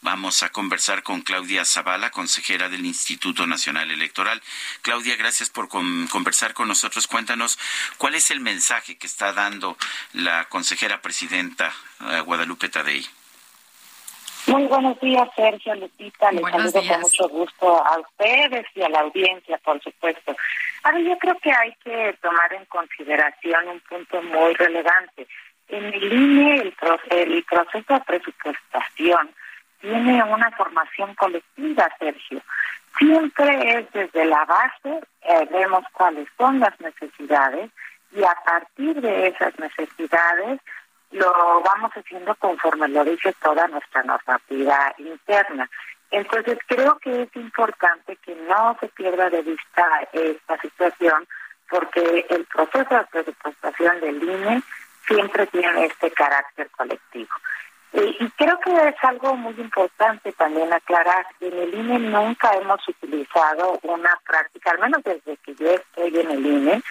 Vamos 0.00 0.42
a 0.42 0.48
conversar 0.48 1.02
con 1.02 1.20
Claudia 1.20 1.66
Zavala, 1.66 2.10
consejera 2.10 2.70
del 2.70 2.86
Instituto 2.86 3.46
Nacional 3.46 3.90
Electoral. 3.90 4.42
Claudia, 4.80 5.16
gracias 5.16 5.50
por 5.50 5.68
conversar 5.68 6.54
con 6.54 6.66
nosotros. 6.66 7.06
Cuéntanos 7.06 7.58
cuál 7.98 8.14
es 8.14 8.30
el 8.30 8.40
mensaje 8.40 8.96
que 8.96 9.06
está 9.06 9.34
dando 9.34 9.76
la 10.14 10.46
consejera 10.48 11.02
presidenta 11.02 11.70
eh, 12.00 12.20
Guadalupe 12.20 12.70
Tadei. 12.70 13.06
Muy 14.46 14.66
buenos 14.66 15.00
días, 15.00 15.28
Sergio 15.34 15.74
Lupita. 15.74 16.30
Les 16.32 16.42
saludo 16.42 16.72
con 16.72 17.00
mucho 17.00 17.28
gusto 17.28 17.84
a 17.84 17.98
ustedes 17.98 18.66
y 18.74 18.82
a 18.82 18.88
la 18.90 19.00
audiencia, 19.00 19.58
por 19.58 19.80
supuesto. 19.82 20.36
A 20.82 20.92
ver, 20.92 21.04
yo 21.04 21.18
creo 21.18 21.38
que 21.38 21.50
hay 21.50 21.74
que 21.82 22.16
tomar 22.20 22.52
en 22.52 22.64
consideración 22.66 23.68
un 23.68 23.80
punto 23.80 24.22
muy 24.22 24.52
relevante. 24.54 25.26
En 25.68 25.84
el 25.84 26.12
INE, 26.12 26.54
el, 26.56 26.74
el 27.10 27.44
proceso 27.44 27.94
de 27.94 28.00
presupuestación 28.00 29.30
tiene 29.80 30.22
una 30.24 30.50
formación 30.52 31.14
colectiva, 31.14 31.88
Sergio. 31.98 32.42
Siempre 32.98 33.78
es 33.78 33.92
desde 33.92 34.24
la 34.26 34.44
base, 34.44 35.00
eh, 35.22 35.48
vemos 35.50 35.84
cuáles 35.92 36.28
son 36.36 36.60
las 36.60 36.78
necesidades 36.80 37.70
y 38.14 38.22
a 38.22 38.34
partir 38.44 39.00
de 39.00 39.28
esas 39.28 39.58
necesidades 39.58 40.60
lo 41.10 41.60
vamos 41.62 41.92
haciendo 41.92 42.34
conforme 42.36 42.88
lo 42.88 43.04
dice 43.04 43.34
toda 43.42 43.68
nuestra 43.68 44.02
normativa 44.02 44.94
interna. 44.98 45.68
Entonces 46.10 46.58
creo 46.66 46.98
que 46.98 47.22
es 47.22 47.36
importante 47.36 48.16
que 48.16 48.34
no 48.48 48.76
se 48.80 48.88
pierda 48.88 49.30
de 49.30 49.42
vista 49.42 49.84
esta 50.12 50.60
situación 50.60 51.26
porque 51.68 52.26
el 52.30 52.44
proceso 52.44 52.94
de 52.94 53.04
presupuestación 53.10 54.00
del 54.00 54.22
INE 54.22 54.62
siempre 55.06 55.46
tiene 55.48 55.86
este 55.86 56.10
carácter 56.12 56.70
colectivo. 56.70 57.34
Y, 57.92 58.28
creo 58.30 58.58
que 58.58 58.88
es 58.88 58.96
algo 59.02 59.36
muy 59.36 59.54
importante 59.54 60.32
también 60.32 60.72
aclarar 60.72 61.26
en 61.40 61.56
el 61.56 61.74
INE 61.74 61.98
nunca 62.00 62.52
hemos 62.54 62.86
utilizado 62.88 63.78
una 63.82 64.10
práctica, 64.26 64.72
al 64.72 64.80
menos 64.80 65.02
desde 65.04 65.36
que 65.36 65.54
yo 65.54 65.70
estoy 65.70 66.20
en 66.20 66.30
el 66.30 66.44
INE, 66.44 66.82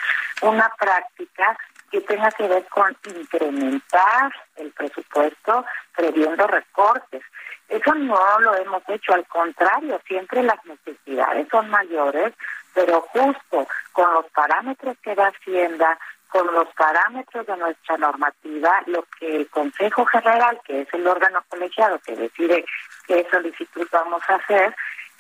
una 0.42 0.70
práctica 0.80 1.58
que 1.94 2.02
tenga 2.02 2.32
que 2.32 2.48
ver 2.48 2.66
con 2.70 2.98
incrementar 3.06 4.34
el 4.56 4.72
presupuesto 4.72 5.64
previendo 5.96 6.48
recortes. 6.48 7.22
Eso 7.70 7.94
no 7.94 8.40
lo 8.40 8.56
hemos 8.56 8.82
hecho, 8.90 9.14
al 9.14 9.28
contrario, 9.28 10.02
siempre 10.08 10.42
las 10.42 10.58
necesidades 10.66 11.48
son 11.52 11.70
mayores, 11.70 12.34
pero 12.74 13.02
justo 13.02 13.68
con 13.92 14.12
los 14.12 14.26
parámetros 14.32 14.98
que 15.04 15.14
da 15.14 15.28
Hacienda, 15.28 16.00
con 16.30 16.52
los 16.52 16.68
parámetros 16.74 17.46
de 17.46 17.58
nuestra 17.58 17.98
normativa, 17.98 18.82
lo 18.88 19.06
que 19.20 19.36
el 19.36 19.48
Consejo 19.52 20.04
General, 20.06 20.60
que 20.66 20.82
es 20.82 20.88
el 20.96 21.06
órgano 21.06 21.44
colegiado 21.48 22.00
que 22.00 22.16
decide 22.16 22.66
qué 23.06 23.28
solicitud 23.30 23.88
vamos 23.92 24.24
a 24.30 24.36
hacer, 24.38 24.76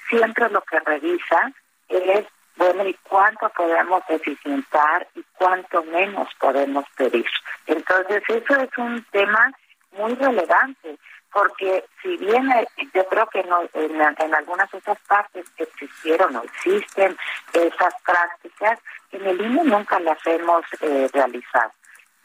siempre 0.10 0.50
lo 0.50 0.62
que 0.62 0.80
revisa 0.80 1.52
es, 1.88 2.26
bueno, 2.56 2.88
¿y 2.88 2.94
cuánto 3.10 3.50
podemos 3.50 4.04
eficientar 4.10 5.08
y 5.16 5.24
cuánto 5.38 5.84
menos 5.84 6.30
podemos 6.40 6.86
pedir? 6.96 7.26
Entonces, 7.68 8.24
eso 8.28 8.56
es 8.56 8.78
un 8.78 9.04
tema 9.12 9.52
muy 9.92 10.16
relevante 10.16 10.98
porque 11.34 11.84
si 12.02 12.16
bien 12.18 12.52
eh, 12.52 12.68
yo 12.94 13.06
creo 13.08 13.28
que 13.28 13.44
no, 13.44 13.62
en, 13.74 14.34
algunas 14.36 14.72
otras 14.74 15.00
partes 15.08 15.46
existieron 15.58 16.36
o 16.36 16.44
existen 16.44 17.18
esas 17.54 17.94
prácticas, 18.06 18.80
en 19.12 19.26
el 19.26 19.42
INE 19.42 19.64
nunca 19.64 20.00
las 20.00 20.20
hemos 20.26 20.64
eh, 20.82 21.10
realizado. 21.12 21.72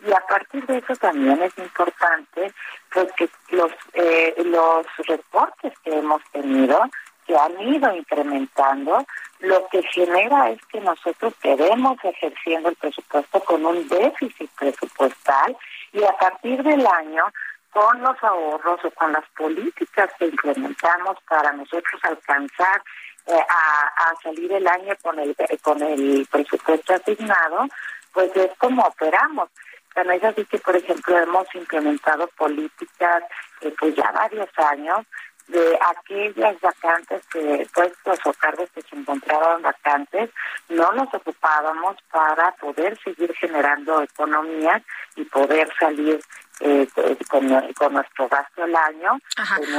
Y 0.07 0.13
a 0.13 0.21
partir 0.29 0.65
de 0.67 0.79
eso 0.79 0.95
también 0.97 1.43
es 1.43 1.57
importante 1.59 2.53
porque 2.93 3.29
los, 3.51 3.73
eh, 3.95 4.35
los 4.45 4.87
reportes 5.09 5.73
que 5.83 5.99
hemos 5.99 6.23
tenido, 6.31 6.81
que 7.29 7.37
han 7.37 7.61
ido 7.61 7.95
incrementando, 7.95 9.05
lo 9.41 9.69
que 9.69 9.83
genera 9.83 10.49
es 10.49 10.65
que 10.73 10.81
nosotros 10.81 11.35
queremos 11.43 11.99
ejerciendo 12.03 12.71
el 12.71 12.77
presupuesto 12.77 13.41
con 13.41 13.67
un 13.67 13.87
déficit 13.87 14.51
presupuestal 14.59 15.55
y 15.93 16.03
a 16.03 16.13
partir 16.17 16.63
del 16.63 16.87
año 16.87 17.25
con 17.71 18.01
los 18.01 18.17
ahorros 18.25 18.83
o 18.83 18.91
con 18.93 19.13
las 19.13 19.25
políticas 19.37 20.11
que 20.19 20.25
implementamos 20.25 21.19
para 21.29 21.53
nosotros 21.53 22.01
alcanzar 22.03 22.83
eh, 23.27 23.45
a, 23.47 24.15
salir 24.23 24.51
el 24.51 24.67
año 24.67 24.95
con 25.03 25.19
el 25.19 25.37
con 25.63 25.83
el 25.83 26.27
presupuesto 26.31 26.95
asignado, 26.95 27.69
pues 28.15 28.35
es 28.37 28.51
como 28.57 28.83
operamos. 28.85 29.51
Pero 29.95 30.13
es 30.13 30.25
así 30.25 30.45
que, 30.47 30.59
por 30.59 30.77
ejemplo, 30.77 31.19
hemos 31.19 31.55
implementado 31.55 32.27
políticas 32.39 33.25
eh, 33.61 33.75
pues 33.79 33.95
ya 33.95 34.11
varios 34.13 34.49
años 34.57 35.07
de 35.49 35.79
aquellas 35.97 36.61
vacantes 36.61 37.27
que 37.33 37.67
puestos 37.75 38.19
o 38.25 38.33
cargos 38.35 38.69
que 38.75 38.83
se 38.83 38.97
encontraban 38.97 39.63
vacantes, 39.63 40.31
no 40.69 40.93
los 40.93 41.13
ocupábamos 41.13 41.97
para 42.11 42.53
poder 42.53 42.99
seguir 43.03 43.35
generando 43.35 44.03
economías 44.03 44.83
y 45.17 45.25
poder 45.25 45.73
salir 45.79 46.21
eh, 46.61 46.89
con, 47.29 47.47
nuestro 47.93 48.29
gasto 48.29 48.65
al 48.65 48.75
año. 48.75 49.19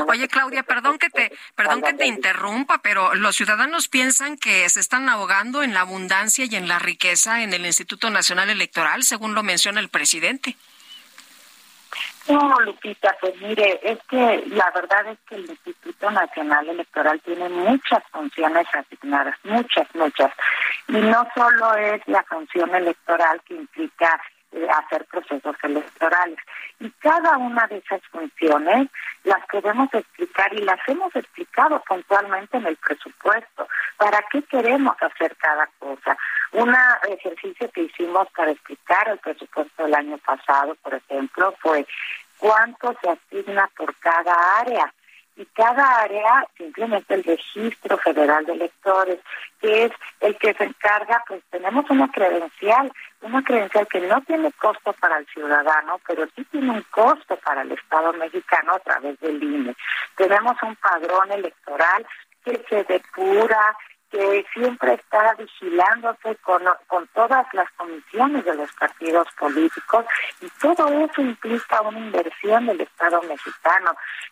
Oye, 0.07 0.27
Claudia, 0.27 0.63
perdón 0.63 0.97
que 0.97 1.09
te 1.09 1.31
perdón 1.53 1.81
que 1.81 1.93
te 1.93 2.07
interrumpa, 2.07 2.79
pero 2.81 3.13
los 3.15 3.35
ciudadanos 3.35 3.89
piensan 3.89 4.37
que 4.37 4.67
se 4.69 4.79
están 4.79 5.09
ahogando 5.09 5.61
en 5.61 5.73
la 5.73 5.81
abundancia 5.81 6.45
y 6.45 6.55
en 6.55 6.67
la 6.67 6.79
riqueza 6.79 7.43
en 7.43 7.53
el 7.53 7.65
Instituto 7.65 8.09
Nacional 8.09 8.49
Electoral, 8.49 9.03
según 9.03 9.35
lo 9.35 9.43
menciona 9.43 9.81
el 9.81 9.89
presidente. 9.89 10.55
No, 12.27 12.59
Lupita, 12.59 13.15
pues 13.21 13.39
mire, 13.41 13.79
es 13.81 13.97
que 14.09 14.43
la 14.47 14.69
verdad 14.71 15.07
es 15.07 15.17
que 15.27 15.35
el 15.35 15.49
Instituto 15.49 16.11
Nacional 16.11 16.69
Electoral 16.69 17.19
tiene 17.21 17.49
muchas 17.49 18.03
funciones 18.11 18.67
asignadas, 18.73 19.35
muchas, 19.43 19.87
muchas. 19.95 20.31
Y 20.87 20.97
no 20.97 21.27
solo 21.33 21.75
es 21.75 22.01
la 22.07 22.23
función 22.23 22.75
electoral 22.75 23.41
que 23.45 23.55
implica 23.55 24.21
hacer 24.69 25.05
procesos 25.05 25.55
electorales. 25.63 26.38
Y 26.80 26.89
cada 26.99 27.38
una 27.38 27.67
de 27.67 27.77
esas 27.77 28.01
funciones 28.07 28.89
las 29.23 29.45
podemos 29.47 29.93
explicar 29.93 30.53
y 30.53 30.61
las 30.63 30.80
hemos 30.88 31.15
explicado 31.15 31.81
puntualmente 31.88 32.57
en 32.57 32.65
el 32.65 32.77
presupuesto. 32.77 33.67
¿Para 33.97 34.23
qué 34.31 34.41
queremos 34.43 34.95
hacer 35.01 35.35
cada 35.38 35.67
cosa? 35.80 36.17
Un 36.51 36.76
ejercicio 37.09 37.69
que 37.71 37.84
hicimos 37.84 38.27
para 38.35 38.51
explicar 38.51 39.07
el 39.09 39.19
presupuesto 39.19 39.84
del 39.84 39.93
año 39.93 40.17
pasado, 40.19 40.76
por 40.81 40.93
ejemplo, 40.95 41.53
fue 41.59 41.85
cuánto 42.38 42.95
se 43.01 43.09
asigna 43.09 43.69
por 43.76 43.93
cada 43.95 44.34
área 44.59 44.91
y 45.39 45.45
cada 45.55 46.01
área 46.01 46.45
simplemente 46.57 47.13
el 47.13 47.23
registro 47.23 47.97
federal 47.97 48.45
de 48.45 48.51
electores, 48.51 49.19
que 49.61 49.85
es 49.85 49.91
el 50.19 50.37
que 50.37 50.53
se 50.53 50.65
encarga, 50.65 51.23
pues 51.25 51.41
tenemos 51.49 51.89
una 51.89 52.11
credencial, 52.11 52.91
una 53.21 53.41
credencial 53.41 53.87
que 53.87 54.01
no 54.01 54.21
tiene 54.23 54.51
costo 54.51 54.91
para 54.99 55.17
el 55.17 55.25
ciudadano, 55.27 56.01
pero 56.05 56.27
sí 56.35 56.43
tiene 56.51 56.71
un 56.71 56.85
costo 56.91 57.37
para 57.37 57.61
el 57.61 57.71
Estado 57.71 58.11
mexicano 58.13 58.73
a 58.73 58.79
través 58.79 59.17
del 59.21 59.41
INE. 59.41 59.75
Tenemos 60.17 60.57
un 60.61 60.75
padrón 60.75 61.31
electoral 61.31 62.05
que 62.43 62.61
se 62.67 62.83
depura, 62.83 63.77
que 64.11 64.45
siempre 64.53 64.94
está 64.94 65.36
vigilándose 65.36 66.36
con, 66.38 66.64
con 66.88 67.07
todas 67.10 67.45
las 67.53 67.69
comisiones 67.72 68.44
de 68.45 68.56
los 68.56 68.72
partidos 68.73 69.27
políticos 69.38 70.06
y 70.41 70.49
todo 70.61 70.88
eso 71.06 71.22
implica 71.22 71.81
una 71.81 71.99
inversión 71.99 72.65
del 72.65 72.81
Estado 72.81 73.22
mexicano. 73.23 73.91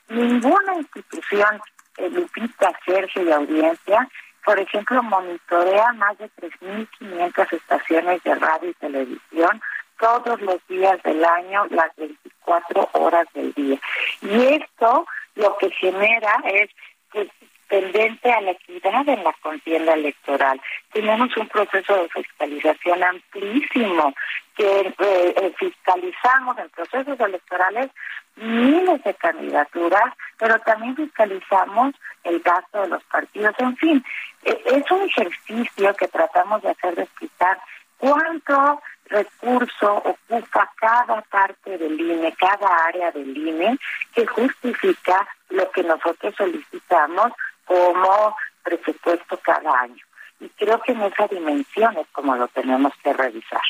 Ninguna 0.10 0.76
institución, 0.76 1.62
Lupita, 1.98 2.72
Sergio 2.86 3.24
y 3.24 3.32
audiencia, 3.32 4.08
por 4.44 4.60
ejemplo, 4.60 5.04
monitorea 5.04 5.92
más 5.94 6.18
de 6.18 6.30
3.500 6.38 7.54
estaciones 7.54 8.24
de 8.24 8.36
radio 8.36 8.70
y 8.70 8.74
televisión 8.76 9.62
todos 10.00 10.40
los 10.42 10.66
días 10.68 11.02
del 11.04 11.24
año, 11.26 11.66
las 11.70 11.94
24 11.98 12.90
horas 12.94 13.28
del 13.34 13.54
día. 13.54 13.80
Y 14.22 14.46
esto 14.46 15.06
lo 15.36 15.58
que 15.58 15.70
genera 15.72 16.36
es 16.46 16.70
pues, 17.12 17.28
tendente 17.68 18.32
a 18.32 18.42
la 18.42 18.52
equidad 18.52 19.08
en 19.08 19.24
la 19.24 19.34
contienda 19.42 19.94
electoral. 19.94 20.60
Tenemos 20.92 21.36
un 21.38 21.48
proceso 21.48 21.96
de 21.96 22.10
fiscalización 22.10 23.04
amplísimo 23.04 24.14
que 24.56 24.80
eh, 24.82 24.94
eh, 25.00 25.54
fiscalizamos 25.58 26.58
en 26.58 26.70
procesos 26.70 27.20
electorales 27.20 27.92
miles 28.36 29.04
de 29.04 29.14
candidaturas, 29.16 30.14
pero 30.38 30.60
también 30.60 30.96
fiscalizamos 30.96 31.94
el 32.24 32.40
gasto 32.40 32.82
de 32.82 32.88
los 32.90 33.04
partidos. 33.06 33.56
En 33.60 33.76
fin, 33.78 34.04
e, 34.44 34.62
es 34.66 34.92
un 34.92 35.04
ejercicio 35.04 35.94
que 35.96 36.08
tratamos 36.08 36.62
de 36.62 36.70
hacer 36.70 36.96
de 36.96 37.04
explicar 37.04 37.60
cuánto 37.98 38.82
recurso 39.06 39.96
ocupa 39.96 40.72
cada 40.76 41.22
parte 41.22 41.78
del 41.78 42.00
INE, 42.00 42.34
cada 42.38 42.86
área 42.88 43.12
del 43.12 43.36
INE, 43.36 43.78
que 44.14 44.26
justifica 44.26 45.28
lo 45.50 45.70
que 45.72 45.84
nosotros 45.84 46.34
solicitamos 46.36 47.32
como 47.68 48.36
presupuesto 48.64 49.38
cada 49.44 49.82
año. 49.82 50.04
Y 50.40 50.50
creo 50.50 50.82
que 50.82 50.92
en 50.92 51.02
esa 51.02 51.28
dimensión 51.28 51.98
es 51.98 52.08
como 52.12 52.36
lo 52.36 52.48
tenemos 52.50 52.94
que 53.04 53.14
revisar. 53.14 53.62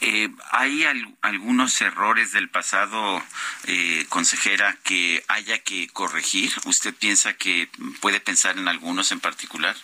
Eh, 0.00 0.28
¿Hay 0.50 0.84
algunos 1.22 1.80
errores 1.80 2.32
del 2.32 2.50
pasado, 2.50 3.22
eh, 3.66 4.04
consejera, 4.08 4.76
que 4.84 5.24
haya 5.28 5.58
que 5.58 5.88
corregir? 5.92 6.50
¿Usted 6.66 6.94
piensa 6.94 7.34
que 7.34 7.68
puede 8.00 8.20
pensar 8.20 8.58
en 8.58 8.68
algunos 8.68 9.12
en 9.12 9.20
particular? 9.20 9.74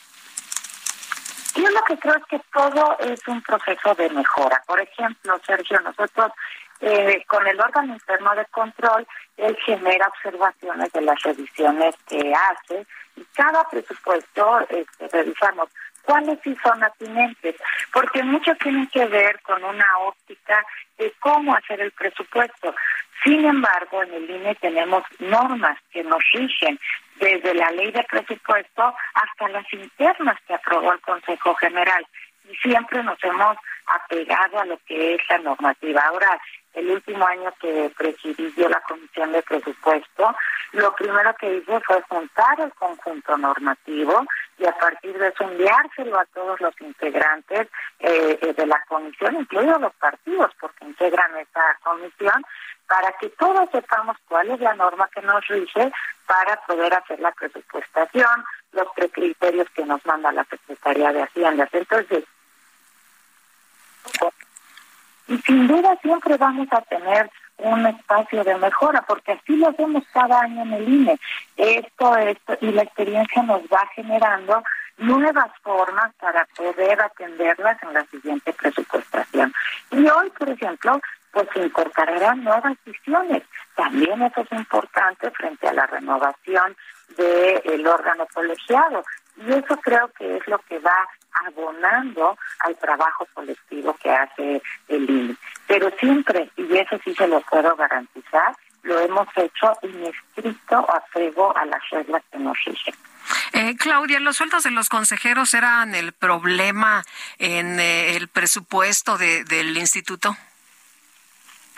Yo 1.54 1.68
lo 1.70 1.82
que 1.84 1.98
creo 1.98 2.16
es 2.16 2.24
que 2.26 2.40
todo 2.52 2.98
es 3.00 3.26
un 3.26 3.42
proceso 3.42 3.94
de 3.94 4.10
mejora. 4.10 4.62
Por 4.66 4.80
ejemplo, 4.80 5.40
Sergio, 5.44 5.80
nosotros 5.80 6.32
eh, 6.80 7.24
con 7.26 7.46
el 7.46 7.60
órgano 7.60 7.92
interno 7.92 8.34
de 8.34 8.44
control, 8.46 9.06
él 9.36 9.56
genera 9.64 10.08
observaciones 10.08 10.92
de 10.92 11.00
las 11.02 11.22
revisiones 11.22 11.94
que 12.08 12.32
hace 12.34 12.86
y 13.20 13.24
cada 13.34 13.62
presupuesto 13.64 14.60
este, 14.70 15.08
revisamos 15.12 15.68
cuáles 16.02 16.38
sí 16.42 16.56
son 16.62 16.82
atinentes, 16.82 17.56
porque 17.92 18.22
mucho 18.22 18.54
tiene 18.56 18.88
que 18.88 19.04
ver 19.06 19.40
con 19.42 19.62
una 19.62 19.86
óptica 19.98 20.64
de 20.98 21.12
cómo 21.20 21.54
hacer 21.54 21.80
el 21.80 21.92
presupuesto. 21.92 22.74
Sin 23.22 23.44
embargo, 23.44 24.02
en 24.02 24.14
el 24.14 24.30
INE 24.30 24.54
tenemos 24.54 25.04
normas 25.18 25.78
que 25.92 26.02
nos 26.02 26.22
rigen 26.32 26.78
desde 27.16 27.54
la 27.54 27.70
ley 27.72 27.92
de 27.92 28.02
presupuesto 28.04 28.94
hasta 29.14 29.48
las 29.48 29.70
internas 29.74 30.38
que 30.46 30.54
aprobó 30.54 30.92
el 30.94 31.00
Consejo 31.00 31.54
General. 31.56 32.06
Y 32.50 32.56
siempre 32.56 33.02
nos 33.02 33.22
hemos 33.22 33.58
apegado 33.86 34.58
a 34.58 34.64
lo 34.64 34.78
que 34.86 35.14
es 35.14 35.20
la 35.28 35.38
normativa. 35.38 36.00
Ahora, 36.06 36.40
el 36.74 36.90
último 36.90 37.26
año 37.26 37.52
que 37.60 37.92
presidí 37.96 38.52
yo 38.56 38.68
la 38.68 38.80
Comisión 38.82 39.32
de 39.32 39.42
Presupuesto, 39.42 40.34
lo 40.72 40.94
primero 40.94 41.34
que 41.34 41.56
hice 41.56 41.80
fue 41.80 42.00
juntar 42.02 42.60
el 42.60 42.72
conjunto 42.74 43.36
normativo 43.36 44.24
y 44.58 44.66
a 44.66 44.76
partir 44.78 45.18
de 45.18 45.28
eso 45.28 45.44
enviárselo 45.44 46.18
a 46.18 46.24
todos 46.26 46.60
los 46.60 46.80
integrantes 46.80 47.68
eh, 47.98 48.38
eh, 48.40 48.54
de 48.54 48.66
la 48.66 48.82
comisión, 48.86 49.36
incluidos 49.36 49.80
los 49.80 49.94
partidos, 49.94 50.52
porque 50.60 50.84
integran 50.84 51.36
esta 51.38 51.78
comisión, 51.82 52.44
para 52.86 53.12
que 53.18 53.30
todos 53.30 53.70
sepamos 53.70 54.16
cuál 54.28 54.50
es 54.50 54.60
la 54.60 54.74
norma 54.74 55.08
que 55.14 55.22
nos 55.22 55.46
rige 55.46 55.92
para 56.26 56.56
poder 56.66 56.92
hacer 56.94 57.20
la 57.20 57.32
presupuestación, 57.32 58.44
los 58.72 58.88
criterios 59.12 59.68
que 59.70 59.84
nos 59.84 60.04
manda 60.04 60.30
la 60.32 60.44
Secretaría 60.44 61.12
de 61.12 61.22
Hacienda. 61.22 61.68
Entonces, 61.72 62.24
y 65.30 65.38
sin 65.42 65.68
duda 65.68 65.96
siempre 66.02 66.36
vamos 66.36 66.66
a 66.72 66.80
tener 66.82 67.30
un 67.58 67.86
espacio 67.86 68.42
de 68.42 68.56
mejora, 68.56 69.02
porque 69.02 69.32
así 69.32 69.56
lo 69.56 69.68
hacemos 69.68 70.02
cada 70.12 70.40
año 70.40 70.62
en 70.62 70.72
el 70.72 70.88
INE. 70.88 71.20
Esto, 71.56 72.16
esto, 72.16 72.58
y 72.60 72.72
la 72.72 72.82
experiencia 72.82 73.42
nos 73.44 73.62
va 73.62 73.86
generando 73.94 74.62
nuevas 74.98 75.50
formas 75.62 76.12
para 76.20 76.44
poder 76.56 77.00
atenderlas 77.00 77.80
en 77.84 77.94
la 77.94 78.04
siguiente 78.06 78.52
presupuestación. 78.52 79.52
Y 79.92 80.08
hoy, 80.08 80.30
por 80.30 80.48
ejemplo, 80.50 81.00
pues 81.30 81.46
se 81.54 81.60
incorporarán 81.60 82.42
nuevas 82.42 82.76
visiones. 82.84 83.44
También 83.76 84.20
eso 84.22 84.40
es 84.40 84.52
importante 84.52 85.30
frente 85.30 85.68
a 85.68 85.72
la 85.72 85.86
renovación 85.86 86.76
del 87.16 87.86
órgano 87.86 88.26
colegiado. 88.34 89.04
Y 89.36 89.52
eso 89.52 89.76
creo 89.78 90.08
que 90.18 90.36
es 90.36 90.46
lo 90.46 90.58
que 90.60 90.78
va 90.78 91.08
abonando 91.46 92.36
al 92.60 92.76
trabajo 92.76 93.26
colectivo 93.32 93.96
que 94.02 94.10
hace 94.10 94.62
el 94.88 95.08
INE. 95.08 95.36
Pero 95.66 95.90
siempre, 95.98 96.50
y 96.56 96.76
eso 96.76 96.98
sí 97.04 97.14
se 97.14 97.26
lo 97.28 97.40
puedo 97.42 97.74
garantizar, 97.76 98.54
lo 98.82 98.98
hemos 98.98 99.28
hecho 99.36 99.76
en 99.82 100.06
estricto 100.06 100.76
apego 100.90 101.56
a 101.56 101.64
las 101.66 101.88
reglas 101.90 102.22
que 102.30 102.38
nos 102.38 102.56
rigen. 102.64 102.94
Eh, 103.52 103.76
Claudia, 103.76 104.18
¿los 104.20 104.36
sueldos 104.36 104.62
de 104.64 104.70
los 104.70 104.88
consejeros 104.88 105.54
eran 105.54 105.94
el 105.94 106.12
problema 106.12 107.04
en 107.38 107.78
eh, 107.78 108.16
el 108.16 108.28
presupuesto 108.28 109.18
de, 109.18 109.44
del 109.44 109.76
instituto? 109.76 110.36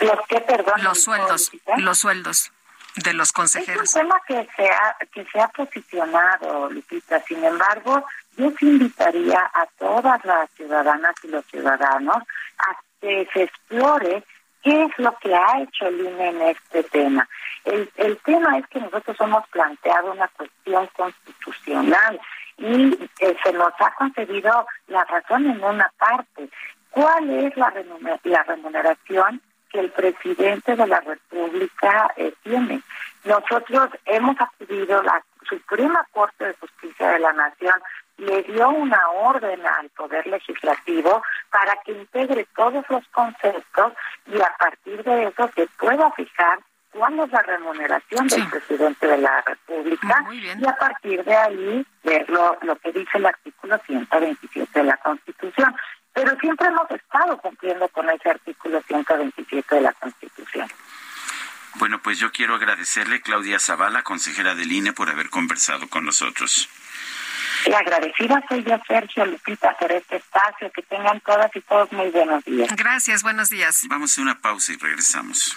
¿Los 0.01 0.19
qué, 0.29 0.41
perdón? 0.41 0.83
Los 0.83 1.03
sueldos, 1.03 1.51
los 1.77 1.99
sueldos 1.99 2.53
de 2.97 3.15
los 3.15 3.33
consejeros. 3.33 3.83
Es 3.85 3.95
un 3.95 4.03
tema 4.03 4.21
que 4.27 4.49
se 4.57 4.71
ha, 4.71 4.97
que 5.13 5.25
se 5.25 5.41
ha 5.41 5.49
posicionado, 5.49 6.71
Lupita. 6.71 7.21
Sin 7.21 7.43
embargo, 7.45 8.05
yo 8.37 8.53
invitaría 8.61 9.51
a 9.53 9.67
todas 9.79 10.25
las 10.25 10.51
ciudadanas 10.53 11.15
y 11.23 11.29
los 11.29 11.45
ciudadanos 11.47 12.19
a 12.59 12.77
que 13.01 13.29
se 13.33 13.45
explore 13.45 14.25
qué 14.63 14.85
es 14.85 14.99
lo 14.99 15.17
que 15.19 15.35
ha 15.35 15.61
hecho 15.61 15.87
el 15.87 16.01
INE 16.01 16.29
en 16.29 16.43
este 16.43 16.85
tema. 16.85 17.29
El, 17.65 17.91
el 17.97 18.17
tema 18.19 18.59
es 18.59 18.67
que 18.69 18.81
nosotros 18.81 19.17
hemos 19.21 19.47
planteado 19.49 20.13
una 20.13 20.29
cuestión 20.29 20.89
constitucional 20.97 22.21
y 22.59 23.09
eh, 23.21 23.37
se 23.43 23.53
nos 23.53 23.73
ha 23.81 23.95
concedido 23.95 24.67
la 24.87 25.05
razón 25.05 25.47
en 25.47 25.63
una 25.63 25.91
parte. 25.99 26.49
¿Cuál 26.91 27.31
es 27.31 27.57
la, 27.57 27.73
la 28.25 28.43
remuneración 28.45 29.41
que 29.73 29.81
el 29.81 29.91
presidente 29.91 30.77
de 30.77 30.87
la 30.87 31.01
República 31.01 32.13
eh, 32.17 32.33
tiene. 32.43 32.83
Nosotros 33.25 33.89
hemos 34.05 34.37
acudido, 34.41 35.03
la 35.03 35.23
Suprema 35.49 36.07
Corte 36.13 36.47
de 36.47 36.55
Justicia 36.55 37.09
de 37.13 37.19
la 37.21 37.33
Nación 37.33 37.75
le 38.19 38.43
dio 38.43 38.69
una 38.69 39.11
orden 39.11 39.67
al 39.67 39.89
Poder 39.91 40.27
Legislativo 40.27 41.23
para 41.51 41.77
que 41.85 41.93
integre 41.93 42.47
todos 42.55 42.85
los 42.89 43.07
conceptos 43.09 43.93
y 44.27 44.41
a 44.41 44.55
partir 44.59 45.03
de 45.03 45.25
eso 45.25 45.51
se 45.55 45.67
pueda 45.79 46.11
fijar 46.13 46.61
cuál 46.93 47.19
es 47.21 47.33
la 47.33 47.43
remuneración 47.43 48.29
del 48.29 48.49
presidente 48.49 49.07
de 49.07 49.19
la 49.19 49.41
República 49.41 50.25
y 50.31 50.67
a 50.67 50.77
partir 50.77 51.25
de 51.25 51.35
ahí 51.35 51.87
ver 52.05 52.29
lo, 52.29 52.59
lo 52.63 52.77
que 52.77 52.93
dice 52.93 53.19
el 53.19 53.27
artículo 53.27 53.79
127 53.87 54.79
de 54.79 54.85
la 54.85 54.97
Constitución 54.99 55.75
pero 56.13 56.37
siempre 56.39 56.69
hemos 56.69 56.91
estado 56.91 57.39
cumpliendo 57.39 57.89
con 57.89 58.09
ese 58.11 58.31
artículo 58.31 58.83
127 58.87 59.75
de 59.75 59.81
la 59.81 59.93
Constitución. 59.95 60.69
Bueno, 61.77 62.01
pues 62.03 62.19
yo 62.19 62.31
quiero 62.33 62.55
agradecerle, 62.55 63.23
Claudia 63.23 63.59
Zavala, 63.59 64.03
consejera 64.03 64.55
del 64.55 64.73
INE, 64.73 64.93
por 64.93 65.09
haber 65.09 65.31
conversado 65.31 65.89
con 65.89 66.05
nosotros. 66.05 66.69
Y 67.65 67.73
agradecida 67.73 68.43
soy 68.49 68.65
yo, 68.65 68.77
Sergio 68.87 69.25
Lupita, 69.25 69.77
por 69.79 69.91
este 69.93 70.17
espacio. 70.17 70.71
Que 70.73 70.83
tengan 70.83 71.21
todas 71.21 71.55
y 71.55 71.61
todos 71.61 71.91
muy 71.93 72.11
buenos 72.11 72.45
días. 72.45 72.69
Gracias, 72.77 73.23
buenos 73.23 73.51
días. 73.51 73.87
Vamos 73.89 74.19
a 74.19 74.23
una 74.23 74.41
pausa 74.41 74.73
y 74.73 74.77
regresamos. 74.77 75.57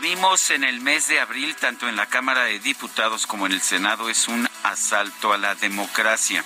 Que 0.00 0.08
vimos 0.08 0.50
en 0.50 0.64
el 0.64 0.80
mes 0.80 1.08
de 1.08 1.18
abril, 1.18 1.56
tanto 1.56 1.88
en 1.88 1.96
la 1.96 2.06
Cámara 2.06 2.44
de 2.44 2.58
Diputados 2.58 3.26
como 3.26 3.46
en 3.46 3.52
el 3.52 3.60
Senado, 3.60 4.08
es 4.08 4.28
un 4.28 4.48
asalto 4.62 5.32
a 5.32 5.38
la 5.38 5.54
democracia. 5.54 6.44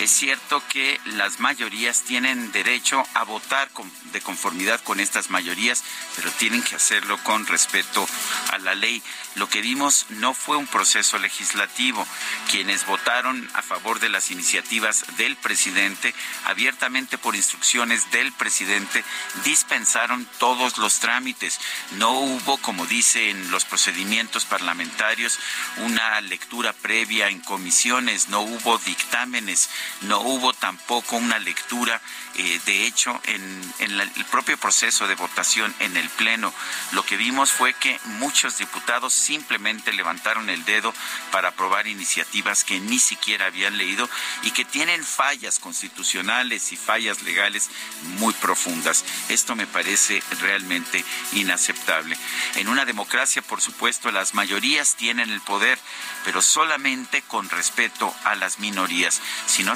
Es 0.00 0.10
cierto 0.10 0.60
que 0.68 1.00
las 1.04 1.38
mayorías 1.38 2.02
tienen 2.02 2.50
derecho 2.50 3.04
a 3.14 3.22
votar 3.22 3.70
de 4.12 4.20
conformidad 4.20 4.80
con 4.82 4.98
estas 4.98 5.30
mayorías, 5.30 5.84
pero 6.16 6.32
tienen 6.32 6.62
que 6.62 6.74
hacerlo 6.74 7.16
con 7.22 7.46
respeto 7.46 8.06
a 8.50 8.58
la 8.58 8.74
ley. 8.74 9.02
Lo 9.36 9.48
que 9.48 9.60
vimos 9.60 10.06
no 10.10 10.34
fue 10.34 10.56
un 10.56 10.66
proceso 10.66 11.18
legislativo. 11.18 12.06
Quienes 12.50 12.86
votaron 12.86 13.48
a 13.54 13.62
favor 13.62 14.00
de 14.00 14.08
las 14.08 14.30
iniciativas 14.30 15.04
del 15.16 15.36
presidente, 15.36 16.12
abiertamente 16.44 17.16
por 17.16 17.36
instrucciones 17.36 18.10
del 18.10 18.32
presidente, 18.32 19.04
dispensaron 19.44 20.28
todos 20.38 20.78
los 20.78 20.98
trámites. 20.98 21.60
No 21.92 22.18
hubo, 22.18 22.58
como 22.58 22.86
dice 22.86 23.30
en 23.30 23.50
los 23.50 23.64
procedimientos 23.64 24.44
parlamentarios, 24.44 25.38
una 25.78 26.20
lectura 26.20 26.72
previa 26.72 27.28
en 27.28 27.40
comisiones, 27.40 28.28
no 28.28 28.40
hubo 28.40 28.78
dictámenes, 28.78 29.68
no 30.02 30.20
hubo 30.20 30.52
tampoco 30.52 31.16
una 31.16 31.38
lectura, 31.38 32.00
eh, 32.34 32.60
de 32.66 32.86
hecho, 32.86 33.20
en, 33.24 33.74
el 33.78 34.24
propio 34.30 34.56
proceso 34.58 35.06
de 35.06 35.14
votación 35.14 35.74
en 35.78 35.96
el 35.96 36.08
Pleno. 36.10 36.52
Lo 36.92 37.04
que 37.04 37.16
vimos 37.16 37.50
fue 37.50 37.74
que 37.74 37.98
muchos 38.04 38.58
diputados 38.58 39.12
simplemente 39.12 39.92
levantaron 39.92 40.50
el 40.50 40.64
dedo 40.64 40.92
para 41.30 41.48
aprobar 41.48 41.86
iniciativas 41.86 42.64
que 42.64 42.80
ni 42.80 42.98
siquiera 42.98 43.46
habían 43.46 43.78
leído 43.78 44.08
y 44.42 44.50
que 44.50 44.64
tienen 44.64 45.04
fallas 45.04 45.58
constitucionales 45.58 46.72
y 46.72 46.76
fallas 46.76 47.22
legales 47.22 47.70
muy 48.18 48.34
profundas. 48.34 49.04
Esto 49.28 49.54
me 49.56 49.66
parece 49.66 50.22
realmente 50.40 51.04
inaceptable. 51.32 52.16
En 52.56 52.68
una 52.68 52.84
democracia, 52.84 53.42
por 53.42 53.60
supuesto, 53.60 54.10
las 54.10 54.34
mayorías 54.34 54.96
tienen 54.96 55.30
el 55.30 55.40
poder, 55.40 55.78
pero 56.24 56.42
solamente 56.42 57.22
con 57.22 57.48
respeto 57.50 58.14
a 58.24 58.34
las 58.34 58.58
minorías. 58.58 59.20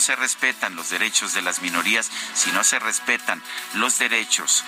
Se 0.01 0.17
respetan 0.17 0.77
los 0.77 0.91
derechos 0.91 1.35
de 1.35 1.43
las 1.43 1.63
minorías, 1.63 2.11
si 2.35 2.51
no 2.53 2.65
se 2.65 2.79
respetan 2.79 3.43
los 3.75 3.99
derechos 3.99 4.65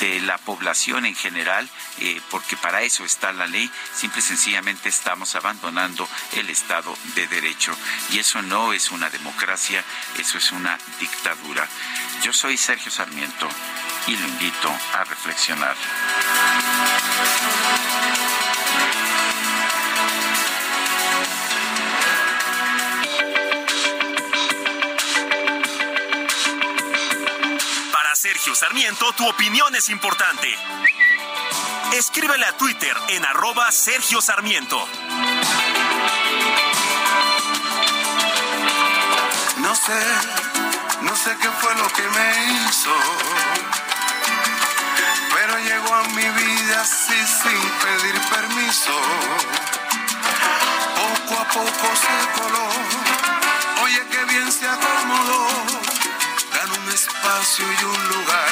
de 0.00 0.20
la 0.20 0.38
población 0.38 1.06
en 1.06 1.14
general, 1.14 1.68
eh, 1.98 2.20
porque 2.30 2.56
para 2.56 2.82
eso 2.82 3.04
está 3.04 3.32
la 3.32 3.46
ley, 3.46 3.70
simple 3.94 4.20
y 4.20 4.22
sencillamente 4.22 4.88
estamos 4.88 5.34
abandonando 5.34 6.08
el 6.32 6.50
Estado 6.50 6.96
de 7.14 7.26
Derecho. 7.26 7.76
Y 8.10 8.18
eso 8.18 8.42
no 8.42 8.72
es 8.72 8.90
una 8.90 9.10
democracia, 9.10 9.84
eso 10.18 10.38
es 10.38 10.52
una 10.52 10.78
dictadura. 10.98 11.68
Yo 12.22 12.32
soy 12.32 12.56
Sergio 12.56 12.90
Sarmiento 12.90 13.48
y 14.06 14.16
lo 14.16 14.26
invito 14.28 14.72
a 14.94 15.04
reflexionar. 15.04 15.76
Sergio 28.24 28.54
Sarmiento, 28.54 29.12
tu 29.12 29.28
opinión 29.28 29.74
es 29.74 29.90
importante. 29.90 30.48
Escríbele 31.92 32.46
a 32.46 32.56
Twitter 32.56 32.96
en 33.08 33.22
arroba 33.22 33.70
Sergio 33.70 34.22
Sarmiento. 34.22 34.82
No 39.58 39.76
sé, 39.76 40.00
no 41.02 41.14
sé 41.14 41.36
qué 41.36 41.50
fue 41.50 41.74
lo 41.74 41.86
que 41.88 42.02
me 42.02 42.66
hizo, 42.66 42.94
pero 45.34 45.58
llegó 45.58 45.94
a 45.94 46.04
mi 46.04 46.26
vida 46.26 46.80
así 46.80 47.26
sin 47.26 47.60
pedir 47.82 48.18
permiso. 48.30 48.98
Poco 50.96 51.42
a 51.42 51.48
poco 51.48 51.92
se 51.94 52.40
coló, 52.40 52.68
oye 53.84 54.02
qué 54.10 54.24
bien 54.24 54.50
se 54.50 54.66
acomodó, 54.66 55.46
espacio 56.94 57.64
y 57.64 57.84
un 57.84 58.08
lugar, 58.08 58.48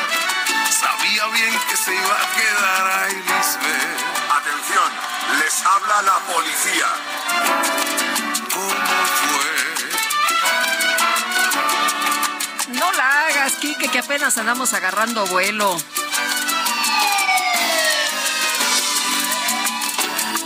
sabía 0.69 1.27
bien 1.29 1.55
que 1.69 1.77
se 1.77 1.95
iba 1.95 2.17
a 2.17 2.27
quedar 2.37 3.05
ahí 3.05 3.15
Lisbeth. 3.15 4.01
Atención, 4.39 4.91
les 5.39 5.65
habla 5.65 6.03
la 6.03 6.19
policía. 6.33 6.89
¿Cómo 8.53 8.97
fue? 9.23 9.53
No 12.75 12.93
la 12.93 13.27
hagas, 13.27 13.53
Quique, 13.61 13.89
que 13.89 14.01
apenas 14.01 14.37
andamos 14.39 14.73
agarrando 14.75 15.25
vuelo. 15.27 15.77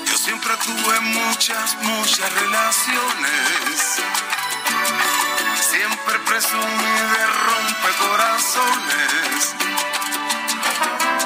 Yo 0.05 0.19
siempre 0.19 0.55
tuve 0.67 1.01
muchas, 1.01 1.77
muchas 1.77 2.31
relaciones. 2.33 4.01
Siempre 5.87 6.19
presumí 6.27 6.85
de 6.85 7.27
rompecorazones. 7.47 9.55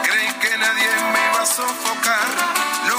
Creí 0.03 0.33
que 0.35 0.59
nadie 0.59 0.87
me 1.13 1.31
iba 1.31 1.41
a 1.41 1.47
sofocar. 1.47 2.27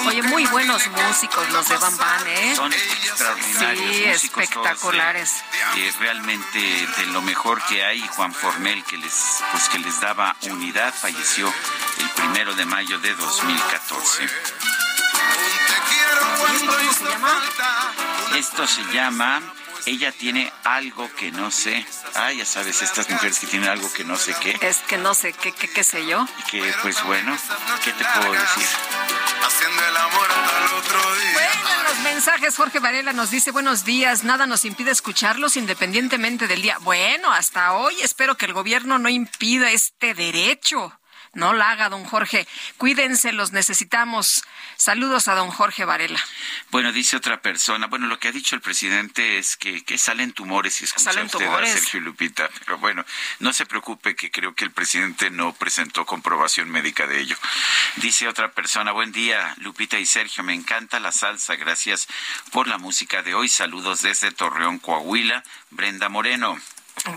Oye, 0.07 0.23
muy 0.23 0.45
buenos 0.47 0.87
músicos 0.87 1.47
los 1.51 1.67
de 1.67 1.77
Van 1.77 1.97
Van, 1.97 2.27
¿eh? 2.27 2.53
Son 2.55 2.73
extraordinarios 2.73 3.95
Sí, 3.95 4.05
músicos 4.07 4.49
todos, 4.49 4.65
espectaculares. 4.65 5.31
eh, 5.75 5.87
eh, 5.87 5.93
realmente 5.99 6.59
de 6.97 7.05
lo 7.07 7.21
mejor 7.21 7.61
que 7.65 7.85
hay, 7.85 8.01
Juan 8.07 8.33
Formel, 8.33 8.83
que 8.85 8.97
les, 8.97 9.13
pues 9.51 9.69
que 9.69 9.77
les 9.79 9.99
daba 10.01 10.35
unidad, 10.41 10.91
falleció 10.99 11.53
el 11.99 12.09
primero 12.09 12.55
de 12.55 12.65
mayo 12.65 12.97
de 12.99 13.13
2014. 13.13 14.27
¿Cómo 16.65 16.93
se 16.93 17.03
llama? 17.05 17.41
Esto 18.35 18.65
se 18.67 18.83
llama 18.93 19.41
Ella 19.85 20.11
tiene 20.11 20.51
algo 20.63 21.09
que 21.15 21.31
no 21.31 21.51
sé. 21.51 21.85
Ah, 22.15 22.31
ya 22.31 22.45
sabes, 22.45 22.81
estas 22.81 23.09
mujeres 23.09 23.39
que 23.39 23.47
tienen 23.47 23.69
algo 23.69 23.91
que 23.91 24.03
no 24.03 24.15
sé 24.15 24.35
qué. 24.41 24.57
Es 24.61 24.77
que 24.79 24.97
no 24.97 25.13
sé 25.13 25.33
qué, 25.33 25.51
qué, 25.51 25.67
qué 25.67 25.83
sé 25.83 26.05
yo. 26.05 26.25
Que 26.49 26.73
pues 26.81 27.03
bueno, 27.03 27.35
¿qué 27.83 27.91
te 27.91 28.03
puedo 28.03 28.31
decir? 28.31 28.67
Haciendo 29.43 29.87
el 29.87 29.97
amor 29.97 30.27
hasta 30.31 30.57
el 30.59 30.73
otro 30.73 31.15
día. 31.15 31.31
Bueno, 31.33 31.79
en 31.79 31.83
los 31.83 31.99
mensajes 31.99 32.55
Jorge 32.55 32.79
Varela 32.79 33.13
nos 33.13 33.31
dice 33.31 33.51
buenos 33.51 33.83
días, 33.83 34.23
nada 34.23 34.45
nos 34.45 34.65
impide 34.65 34.91
escucharlos 34.91 35.57
independientemente 35.57 36.47
del 36.47 36.61
día. 36.61 36.77
Bueno, 36.79 37.31
hasta 37.31 37.73
hoy 37.73 37.95
espero 38.01 38.37
que 38.37 38.45
el 38.45 38.53
gobierno 38.53 38.99
no 38.99 39.09
impida 39.09 39.71
este 39.71 40.13
derecho. 40.13 40.97
No 41.33 41.53
la 41.53 41.71
haga, 41.71 41.87
don 41.87 42.03
Jorge. 42.03 42.45
Cuídense, 42.77 43.31
los 43.31 43.53
necesitamos. 43.53 44.43
Saludos 44.81 45.27
a 45.27 45.35
don 45.35 45.51
Jorge 45.51 45.85
Varela. 45.85 46.19
Bueno, 46.71 46.91
dice 46.91 47.15
otra 47.15 47.39
persona, 47.39 47.85
bueno, 47.85 48.07
lo 48.07 48.17
que 48.17 48.29
ha 48.29 48.31
dicho 48.31 48.55
el 48.55 48.61
presidente 48.61 49.37
es 49.37 49.55
que, 49.55 49.83
que 49.83 49.99
salen 49.99 50.31
tumores 50.33 50.73
si 50.73 50.85
escucha 50.85 51.11
Salen 51.11 51.27
usted 51.27 51.37
tumores. 51.37 51.69
a 51.69 51.73
Sergio 51.73 51.99
Lupita, 51.99 52.49
pero 52.65 52.79
bueno, 52.79 53.05
no 53.37 53.53
se 53.53 53.67
preocupe 53.67 54.15
que 54.15 54.31
creo 54.31 54.55
que 54.55 54.65
el 54.65 54.71
presidente 54.71 55.29
no 55.29 55.53
presentó 55.53 56.07
comprobación 56.07 56.67
médica 56.71 57.05
de 57.05 57.19
ello. 57.21 57.37
Dice 57.97 58.27
otra 58.27 58.53
persona, 58.53 58.91
buen 58.91 59.11
día, 59.11 59.53
Lupita 59.57 59.99
y 59.99 60.07
Sergio, 60.07 60.43
me 60.43 60.55
encanta 60.55 60.99
la 60.99 61.11
salsa, 61.11 61.55
gracias 61.57 62.07
por 62.51 62.67
la 62.67 62.79
música 62.79 63.21
de 63.21 63.35
hoy. 63.35 63.49
Saludos 63.49 64.01
desde 64.01 64.31
Torreón, 64.31 64.79
Coahuila, 64.79 65.43
Brenda 65.69 66.09
Moreno. 66.09 66.59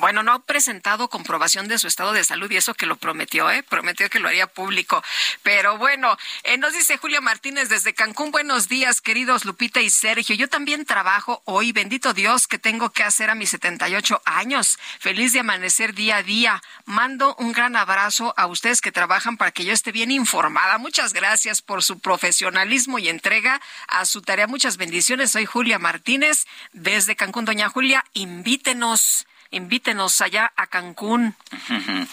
Bueno, 0.00 0.22
no 0.22 0.32
ha 0.32 0.38
presentado 0.38 1.08
comprobación 1.08 1.68
de 1.68 1.78
su 1.78 1.88
estado 1.88 2.12
de 2.12 2.24
salud 2.24 2.50
y 2.50 2.56
eso 2.56 2.72
que 2.72 2.86
lo 2.86 2.96
prometió, 2.96 3.50
¿eh? 3.50 3.62
Prometió 3.62 4.08
que 4.08 4.18
lo 4.18 4.28
haría 4.28 4.46
público. 4.46 5.02
Pero 5.42 5.76
bueno, 5.76 6.16
eh, 6.42 6.56
nos 6.56 6.72
dice 6.72 6.96
Julia 6.96 7.20
Martínez 7.20 7.68
desde 7.68 7.92
Cancún, 7.92 8.30
buenos 8.30 8.68
días, 8.68 9.02
queridos 9.02 9.44
Lupita 9.44 9.80
y 9.82 9.90
Sergio. 9.90 10.34
Yo 10.36 10.48
también 10.48 10.86
trabajo 10.86 11.42
hoy, 11.44 11.72
bendito 11.72 12.14
Dios, 12.14 12.46
que 12.46 12.58
tengo 12.58 12.90
que 12.90 13.02
hacer 13.02 13.28
a 13.28 13.34
mis 13.34 13.50
78 13.50 14.22
años. 14.24 14.78
Feliz 15.00 15.34
de 15.34 15.40
amanecer 15.40 15.94
día 15.94 16.16
a 16.16 16.22
día. 16.22 16.62
Mando 16.86 17.34
un 17.36 17.52
gran 17.52 17.76
abrazo 17.76 18.32
a 18.38 18.46
ustedes 18.46 18.80
que 18.80 18.92
trabajan 18.92 19.36
para 19.36 19.50
que 19.50 19.66
yo 19.66 19.72
esté 19.72 19.92
bien 19.92 20.10
informada. 20.10 20.78
Muchas 20.78 21.12
gracias 21.12 21.60
por 21.60 21.82
su 21.82 21.98
profesionalismo 21.98 22.98
y 22.98 23.08
entrega 23.08 23.60
a 23.88 24.06
su 24.06 24.22
tarea. 24.22 24.46
Muchas 24.46 24.78
bendiciones. 24.78 25.32
Soy 25.32 25.44
Julia 25.44 25.78
Martínez 25.78 26.46
desde 26.72 27.16
Cancún. 27.16 27.44
Doña 27.44 27.68
Julia, 27.68 28.04
invítenos. 28.14 29.26
Invítenos 29.54 30.20
allá 30.20 30.52
a 30.56 30.66
Cancún. 30.66 31.36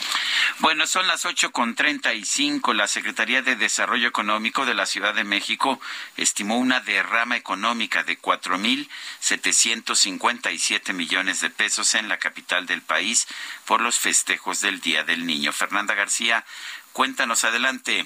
Bueno, 0.60 0.86
son 0.86 1.08
las 1.08 1.26
ocho 1.26 1.52
con 1.52 1.74
treinta 1.74 2.14
y 2.14 2.24
cinco. 2.24 2.76
La 2.76 2.86
Secretaría 2.86 3.42
de 3.42 3.56
Desarrollo 3.56 4.08
Económico 4.08 4.64
de 4.64 4.76
la 4.76 4.86
Ciudad 4.86 5.16
de 5.16 5.24
México 5.24 5.82
estimó 6.18 6.60
una 6.60 6.82
derrama 6.82 7.36
económica 7.36 8.04
de 8.04 8.18
cuatro 8.18 8.60
mil 8.60 8.88
setecientos 9.20 9.98
cincuenta 10.00 10.52
y 10.52 10.60
siete 10.60 10.94
millones 10.94 11.42
de 11.42 11.50
pesos 11.50 11.96
en 11.96 12.10
la 12.10 12.20
capital 12.20 12.68
del 12.68 12.84
país 12.84 13.28
por 13.66 13.82
los 13.82 13.98
festejos 13.98 14.62
del 14.62 14.82
Día 14.82 15.04
del 15.04 15.26
Niño. 15.26 15.52
Fernanda 15.52 15.96
García, 15.96 16.46
cuéntanos 16.94 17.44
adelante. 17.44 18.06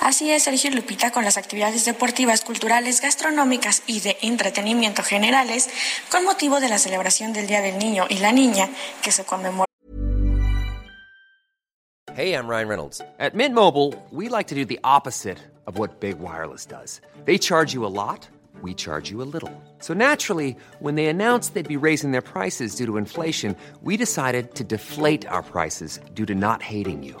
Así 0.00 0.30
es, 0.30 0.44
Sergio 0.44 0.70
Lupita, 0.70 1.10
con 1.10 1.24
las 1.24 1.36
actividades 1.36 1.84
deportivas, 1.84 2.42
culturales, 2.42 3.00
gastronómicas 3.00 3.82
y 3.86 4.00
de 4.00 4.16
entretenimiento 4.22 5.02
generales, 5.02 5.68
con 6.10 6.24
motivo 6.24 6.60
de 6.60 6.68
la 6.68 6.78
celebración 6.78 7.32
del 7.32 7.46
Día 7.46 7.60
del 7.60 7.78
Niño 7.78 8.06
y 8.08 8.18
la 8.18 8.30
Niña, 8.30 8.68
que 9.02 9.10
se 9.10 9.24
conmemora. 9.24 9.66
Hey, 12.14 12.32
I'm 12.34 12.48
Ryan 12.48 12.68
Reynolds. 12.68 13.02
At 13.18 13.34
Mint 13.34 13.54
Mobile, 13.54 13.94
we 14.10 14.28
like 14.28 14.46
to 14.48 14.54
do 14.54 14.64
the 14.64 14.80
opposite 14.84 15.38
of 15.66 15.76
what 15.78 16.00
Big 16.00 16.18
Wireless 16.18 16.64
does. 16.64 17.00
They 17.24 17.36
charge 17.36 17.74
you 17.74 17.84
a 17.84 17.92
lot, 17.92 18.28
we 18.62 18.74
charge 18.74 19.10
you 19.10 19.20
a 19.20 19.28
little. 19.28 19.50
So 19.80 19.92
naturally, 19.92 20.56
when 20.78 20.94
they 20.94 21.08
announced 21.08 21.52
they'd 21.52 21.68
be 21.68 21.76
raising 21.76 22.12
their 22.12 22.22
prices 22.22 22.76
due 22.76 22.86
to 22.86 22.96
inflation, 22.96 23.56
we 23.82 23.96
decided 23.96 24.54
to 24.54 24.64
deflate 24.64 25.26
our 25.26 25.42
prices 25.42 26.00
due 26.14 26.24
to 26.26 26.34
not 26.34 26.62
hating 26.62 27.02
you. 27.02 27.20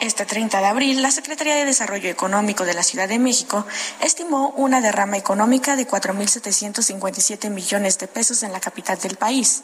Este 0.00 0.26
30 0.26 0.60
de 0.60 0.66
abril, 0.66 1.00
la 1.00 1.10
Secretaría 1.10 1.54
de 1.54 1.64
Desarrollo 1.64 2.10
Económico 2.10 2.66
de 2.66 2.74
la 2.74 2.82
Ciudad 2.82 3.08
de 3.08 3.18
México 3.18 3.66
estimó 4.02 4.50
una 4.50 4.82
derrama 4.82 5.16
económica 5.16 5.74
de 5.74 5.88
4.757 5.88 7.48
millones 7.48 7.98
de 7.98 8.06
pesos 8.06 8.42
en 8.42 8.52
la 8.52 8.60
capital 8.60 8.98
del 8.98 9.16
país. 9.16 9.62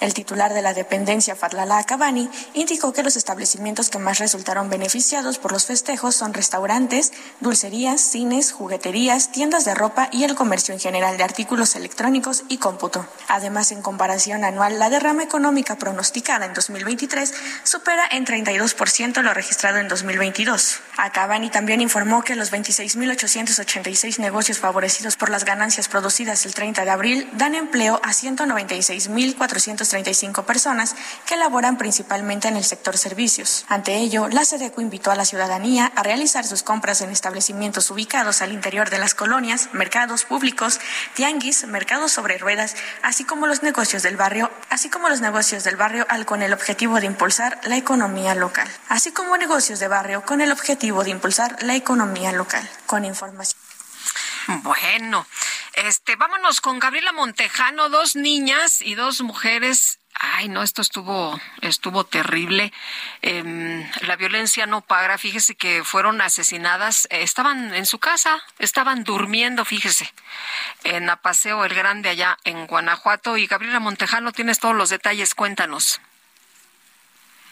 El 0.00 0.12
titular 0.12 0.52
de 0.52 0.60
la 0.60 0.74
dependencia, 0.74 1.34
Fadlala 1.34 1.78
Acabani, 1.78 2.28
indicó 2.52 2.92
que 2.92 3.02
los 3.02 3.16
establecimientos 3.16 3.88
que 3.88 3.98
más 3.98 4.18
resultaron 4.18 4.68
beneficiados 4.68 5.38
por 5.38 5.52
los 5.52 5.64
festejos 5.64 6.14
son 6.14 6.34
restaurantes, 6.34 7.14
dulcerías, 7.40 8.02
cines, 8.02 8.52
jugueterías, 8.52 9.32
tiendas 9.32 9.64
de 9.64 9.74
ropa 9.74 10.10
y 10.12 10.24
el 10.24 10.34
comercio 10.34 10.74
en 10.74 10.80
general 10.80 11.16
de 11.16 11.24
artículos 11.24 11.74
electrónicos 11.74 12.44
y 12.50 12.58
cómputo. 12.58 13.06
Además, 13.28 13.72
en 13.72 13.80
comparación 13.80 14.44
anual, 14.44 14.78
la 14.78 14.90
derrama 14.90 15.22
económica 15.22 15.76
pronosticada 15.76 16.44
en 16.44 16.52
2023 16.52 17.32
supera 17.62 18.06
en 18.10 18.26
32% 18.26 19.22
lo 19.22 19.32
registrado 19.32 19.53
en 19.62 19.88
2022. 19.88 20.80
Acabani 20.96 21.48
también 21.48 21.80
informó 21.80 22.22
que 22.22 22.36
los 22.36 22.52
26.886 22.52 24.18
negocios 24.18 24.58
favorecidos 24.58 25.16
por 25.16 25.30
las 25.30 25.46
ganancias 25.46 25.88
producidas 25.88 26.44
el 26.44 26.52
30 26.54 26.84
de 26.84 26.90
abril 26.90 27.30
dan 27.32 27.54
empleo 27.54 27.98
a 28.02 28.10
196.435 28.10 30.44
personas 30.44 30.94
que 31.26 31.36
laboran 31.36 31.78
principalmente 31.78 32.48
en 32.48 32.56
el 32.56 32.64
sector 32.64 32.98
servicios. 32.98 33.64
Ante 33.68 33.96
ello, 33.96 34.28
la 34.28 34.44
SEDECO 34.44 34.82
invitó 34.82 35.10
a 35.10 35.16
la 35.16 35.24
ciudadanía 35.24 35.90
a 35.96 36.02
realizar 36.02 36.44
sus 36.44 36.62
compras 36.62 37.00
en 37.00 37.08
establecimientos 37.10 37.90
ubicados 37.90 38.42
al 38.42 38.52
interior 38.52 38.90
de 38.90 38.98
las 38.98 39.14
colonias, 39.14 39.70
mercados 39.72 40.24
públicos, 40.24 40.78
tianguis, 41.14 41.66
mercados 41.66 42.12
sobre 42.12 42.36
ruedas, 42.38 42.76
así 43.02 43.24
como 43.24 43.46
los 43.46 43.62
negocios 43.62 44.02
del 44.02 44.18
barrio, 44.18 44.50
así 44.68 44.90
como 44.90 45.08
los 45.08 45.22
negocios 45.22 45.64
del 45.64 45.76
barrio 45.76 46.04
al 46.10 46.26
con 46.26 46.42
el 46.42 46.52
objetivo 46.52 47.00
de 47.00 47.06
impulsar 47.06 47.58
la 47.64 47.78
economía 47.78 48.34
local. 48.34 48.68
Así 48.88 49.12
como 49.12 49.36
en 49.36 49.43
negocios 49.46 49.78
de 49.78 49.88
barrio 49.88 50.24
con 50.24 50.40
el 50.40 50.50
objetivo 50.50 51.04
de 51.04 51.10
impulsar 51.10 51.62
la 51.62 51.74
economía 51.76 52.32
local. 52.32 52.66
Con 52.86 53.04
información. 53.04 53.60
Bueno, 54.62 55.26
este, 55.74 56.16
vámonos 56.16 56.62
con 56.62 56.78
Gabriela 56.78 57.12
Montejano, 57.12 57.90
dos 57.90 58.16
niñas 58.16 58.80
y 58.80 58.94
dos 58.94 59.20
mujeres 59.20 59.98
Ay, 60.16 60.48
no, 60.48 60.62
esto 60.62 60.80
estuvo, 60.80 61.38
estuvo 61.60 62.04
terrible. 62.04 62.72
Em, 63.20 63.84
la 64.02 64.14
violencia 64.14 64.64
no 64.64 64.80
paga. 64.80 65.18
Fíjese 65.18 65.56
que 65.56 65.82
fueron 65.82 66.20
asesinadas. 66.20 67.08
Eh, 67.10 67.22
estaban 67.22 67.74
en 67.74 67.84
su 67.84 67.98
casa, 67.98 68.40
estaban 68.60 69.02
durmiendo, 69.02 69.64
fíjese, 69.64 70.08
en 70.84 71.10
Apaseo 71.10 71.64
el 71.64 71.74
Grande 71.74 72.10
allá 72.10 72.38
en 72.44 72.68
Guanajuato. 72.68 73.36
Y 73.36 73.48
Gabriela 73.48 73.80
Montejano, 73.80 74.30
tienes 74.30 74.60
todos 74.60 74.76
los 74.76 74.88
detalles. 74.88 75.34
Cuéntanos. 75.34 76.00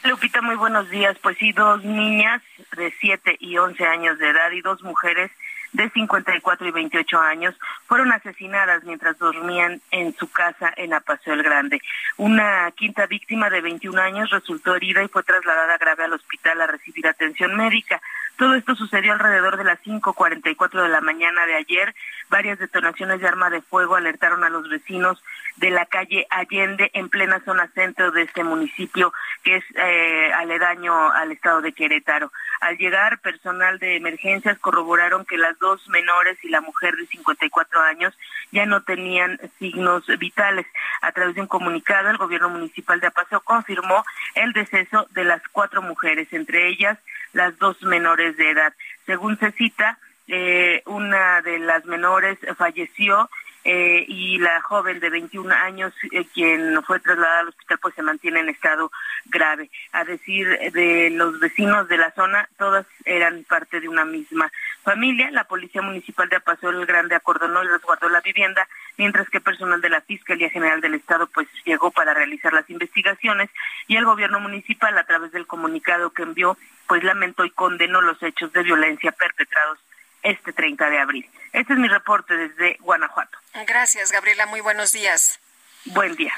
Lupita, 0.05 0.43
muy 0.43 0.57
buenos 0.57 0.91
días. 0.91 1.17
Pues 1.23 1.39
sí, 1.39 1.53
dos 1.53 1.85
niñas 1.85 2.43
de 2.77 2.93
7 3.01 3.37
y 3.39 3.57
11 3.57 3.85
años 3.87 4.19
de 4.19 4.31
edad 4.31 4.51
y 4.51 4.61
dos 4.61 4.83
mujeres 4.83 5.31
de 5.73 5.89
54 5.91 6.67
y 6.69 6.71
28 6.71 7.19
años 7.19 7.55
fueron 7.87 8.13
asesinadas 8.13 8.85
mientras 8.85 9.19
dormían 9.19 9.81
en 9.91 10.15
su 10.17 10.31
casa 10.31 10.73
en 10.77 10.93
Apaseo 10.93 11.35
el 11.35 11.43
Grande. 11.43 11.81
Una 12.17 12.71
quinta 12.73 13.07
víctima 13.07 13.49
de 13.49 13.61
21 13.61 14.01
años 14.01 14.31
resultó 14.31 14.75
herida 14.75 15.03
y 15.03 15.09
fue 15.09 15.23
trasladada 15.23 15.79
grave 15.79 16.05
al 16.05 16.13
hospital 16.13 16.61
a 16.61 16.67
recibir 16.67 17.07
atención 17.07 17.57
médica. 17.57 18.03
Todo 18.37 18.55
esto 18.55 18.75
sucedió 18.75 19.13
alrededor 19.13 19.57
de 19.57 19.65
las 19.65 19.81
5.44 19.83 20.83
de 20.83 20.89
la 20.89 21.01
mañana 21.01 21.47
de 21.47 21.55
ayer. 21.55 21.95
Varias 22.29 22.59
detonaciones 22.59 23.21
de 23.21 23.29
arma 23.29 23.51
de 23.51 23.63
fuego 23.63 23.95
alertaron 23.95 24.43
a 24.43 24.51
los 24.51 24.69
vecinos 24.69 25.23
de 25.63 25.71
la 25.71 25.87
calle 25.87 26.27
Allende 26.29 26.91
en 26.93 27.09
plena 27.09 27.41
zona 27.45 27.71
centro 27.73 28.11
de 28.11 28.23
este 28.23 28.43
municipio 28.43 29.13
que 29.45 29.57
es 29.57 29.65
eh, 29.77 30.33
aledaño 30.35 31.13
al 31.13 31.31
estado 31.31 31.61
de 31.63 31.73
Querétaro. 31.73 32.33
Al 32.61 32.77
llegar, 32.79 33.21
personal 33.21 33.79
de 33.79 33.95
emergencias 33.95 34.59
corroboraron 34.59 35.25
que 35.25 35.39
las 35.39 35.57
dos 35.61 35.89
menores 35.89 36.37
y 36.43 36.49
la 36.49 36.61
mujer 36.61 36.97
de 36.97 37.07
54 37.07 37.81
años 37.81 38.13
ya 38.51 38.67
no 38.67 38.83
tenían 38.83 39.39
signos 39.61 40.05
vitales. 40.19 40.67
A 41.01 41.13
través 41.13 41.37
de 41.37 41.43
un 41.43 41.47
comunicado, 41.47 42.11
el 42.11 42.19
gobierno 42.19 42.49
municipal 42.49 42.99
de 42.99 43.07
Apaseo 43.07 43.39
confirmó 43.41 44.05
el 44.35 44.53
deceso 44.53 45.07
de 45.11 45.23
las 45.23 45.43
cuatro 45.53 45.81
mujeres, 45.81 46.27
entre 46.33 46.71
ellas 46.71 46.99
las 47.35 47.57
dos 47.59 47.81
menores 47.83 48.37
de 48.37 48.51
edad. 48.51 48.75
Según 49.07 49.39
se 49.39 49.53
cita, 49.53 49.97
eh, 50.27 50.83
una 50.87 51.41
de 51.43 51.61
las 51.61 51.85
menores 51.85 52.39
falleció 52.57 53.31
eh, 53.65 54.05
y 54.09 54.39
la 54.39 54.61
joven 54.63 54.99
de 54.99 55.09
21 55.09 55.55
años, 55.55 55.93
eh, 56.11 56.27
quien 56.35 56.83
fue 56.83 56.99
trasladada 56.99 57.41
al 57.41 57.49
hospital, 57.49 57.79
pues 57.81 57.95
se 57.95 58.03
mantiene 58.03 58.41
en 58.41 58.49
estado 58.49 58.91
grave. 59.27 59.71
A 59.93 60.05
decir 60.05 60.49
de 60.73 61.11
los 61.11 61.39
vecinos 61.39 61.87
de 61.89 61.97
la 61.97 62.11
zona, 62.13 62.49
todas 62.59 62.87
eran 63.05 63.45
parte 63.45 63.81
de 63.81 63.89
una 63.89 64.05
misma 64.05 64.51
familia. 64.83 65.31
La 65.31 65.45
Policía 65.45 65.81
Municipal 65.81 66.29
de 66.29 66.37
Apaseo 66.37 66.71
el 66.71 66.87
Grande 66.87 67.15
acordonó 67.15 67.63
y 67.63 67.69
resguardó 67.69 68.09
la 68.09 68.21
vivienda, 68.21 68.67
mientras 68.97 69.29
que 69.31 69.41
personal 69.41 69.81
de 69.81 69.91
la 69.91 70.01
Fiscalía 70.01 70.51
General 70.51 70.81
del 70.81 70.95
Estado 70.95 71.29
pues 71.29 71.47
llegó 71.65 71.91
para 71.93 72.15
realizar 72.15 72.53
las 72.53 72.69
investigaciones 72.69 73.49
y 73.87 73.97
el 73.97 74.05
gobierno 74.05 74.41
municipal 74.41 74.97
a 74.99 75.05
través 75.05 75.31
del 75.33 75.47
comunicado 75.47 76.11
que 76.11 76.23
envió 76.23 76.57
pues 76.89 77.05
lamentó 77.05 77.45
y 77.45 77.51
condenó 77.51 78.01
los 78.01 78.21
hechos 78.23 78.53
de 78.53 78.63
violencia 78.65 79.13
perpetrados 79.13 79.79
este 80.23 80.53
30 80.53 80.91
de 80.91 80.99
abril. 80.99 81.31
Este 81.53 81.73
es 81.73 81.79
mi 81.79 81.89
reporte 81.89 82.37
desde 82.37 82.77
Guanajuato. 82.81 83.39
Gracias, 83.67 84.13
Gabriela. 84.13 84.47
Muy 84.47 84.61
buenos 84.61 84.93
días. 84.93 85.41
Buen 85.87 86.17
día. 86.17 86.33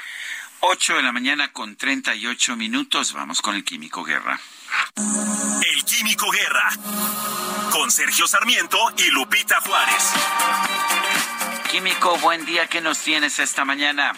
8 0.61 0.95
de 0.97 1.03
la 1.03 1.11
mañana 1.11 1.51
con 1.51 1.75
38 1.75 2.55
minutos. 2.55 3.13
Vamos 3.13 3.41
con 3.41 3.55
el 3.55 3.63
Químico 3.63 4.03
Guerra. 4.03 4.39
El 4.97 5.85
Químico 5.85 6.29
Guerra. 6.31 6.69
Con 7.71 7.91
Sergio 7.91 8.27
Sarmiento 8.27 8.77
y 8.97 9.11
Lupita 9.11 9.61
Juárez. 9.61 10.13
Químico, 11.71 12.17
buen 12.17 12.45
día. 12.45 12.67
¿Qué 12.67 12.81
nos 12.81 12.99
tienes 12.99 13.37
esta 13.39 13.65
mañana? 13.65 14.13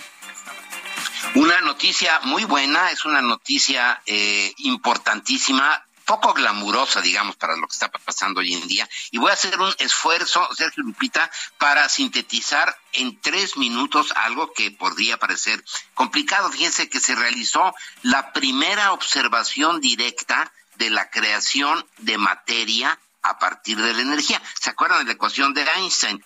Una 1.35 1.59
noticia 1.61 2.19
muy 2.23 2.45
buena, 2.45 2.91
es 2.91 3.05
una 3.05 3.21
noticia 3.21 4.01
eh, 4.05 4.53
importantísima 4.57 5.86
poco 6.07 6.33
glamurosa, 6.33 7.01
digamos, 7.01 7.35
para 7.35 7.57
lo 7.57 7.67
que 7.67 7.73
está 7.73 7.91
pasando 7.91 8.39
hoy 8.39 8.53
en 8.53 8.65
día. 8.67 8.89
Y 9.11 9.17
voy 9.17 9.29
a 9.29 9.33
hacer 9.33 9.59
un 9.59 9.73
esfuerzo, 9.77 10.47
Sergio 10.55 10.83
Lupita, 10.83 11.29
para 11.57 11.87
sintetizar 11.89 12.75
en 12.93 13.19
tres 13.19 13.57
minutos 13.57 14.13
algo 14.15 14.53
que 14.53 14.71
podría 14.71 15.17
parecer 15.17 15.63
complicado. 15.93 16.49
Fíjense 16.49 16.89
que 16.89 17.01
se 17.01 17.13
realizó 17.13 17.75
la 18.03 18.31
primera 18.31 18.93
observación 18.93 19.81
directa 19.81 20.51
de 20.75 20.89
la 20.89 21.09
creación 21.09 21.85
de 21.97 22.17
materia 22.17 22.97
a 23.21 23.37
partir 23.37 23.77
de 23.77 23.93
la 23.93 24.01
energía. 24.01 24.41
¿Se 24.61 24.69
acuerdan 24.69 24.99
de 24.99 25.05
la 25.05 25.11
ecuación 25.11 25.53
de 25.53 25.63
Einstein? 25.63 26.23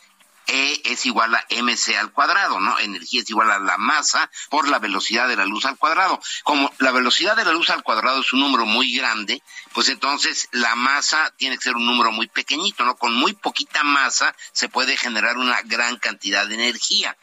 E 0.53 0.81
es 0.83 1.05
igual 1.05 1.33
a 1.33 1.45
mc 1.49 1.95
al 1.97 2.11
cuadrado, 2.11 2.59
¿no? 2.59 2.77
Energía 2.79 3.21
es 3.21 3.29
igual 3.29 3.49
a 3.51 3.59
la 3.59 3.77
masa 3.77 4.29
por 4.49 4.67
la 4.67 4.79
velocidad 4.79 5.29
de 5.29 5.37
la 5.37 5.45
luz 5.45 5.63
al 5.65 5.77
cuadrado. 5.77 6.19
Como 6.43 6.69
la 6.79 6.91
velocidad 6.91 7.37
de 7.37 7.45
la 7.45 7.53
luz 7.53 7.69
al 7.69 7.83
cuadrado 7.83 8.19
es 8.19 8.33
un 8.33 8.41
número 8.41 8.65
muy 8.65 8.93
grande, 8.93 9.41
pues 9.73 9.87
entonces 9.87 10.49
la 10.51 10.75
masa 10.75 11.33
tiene 11.37 11.57
que 11.57 11.63
ser 11.63 11.77
un 11.77 11.85
número 11.85 12.11
muy 12.11 12.27
pequeñito, 12.27 12.83
¿no? 12.83 12.97
Con 12.97 13.13
muy 13.13 13.31
poquita 13.31 13.83
masa 13.83 14.35
se 14.51 14.67
puede 14.67 14.97
generar 14.97 15.37
una 15.37 15.61
gran 15.61 15.97
cantidad 15.97 16.45
de 16.45 16.55
energía 16.55 17.15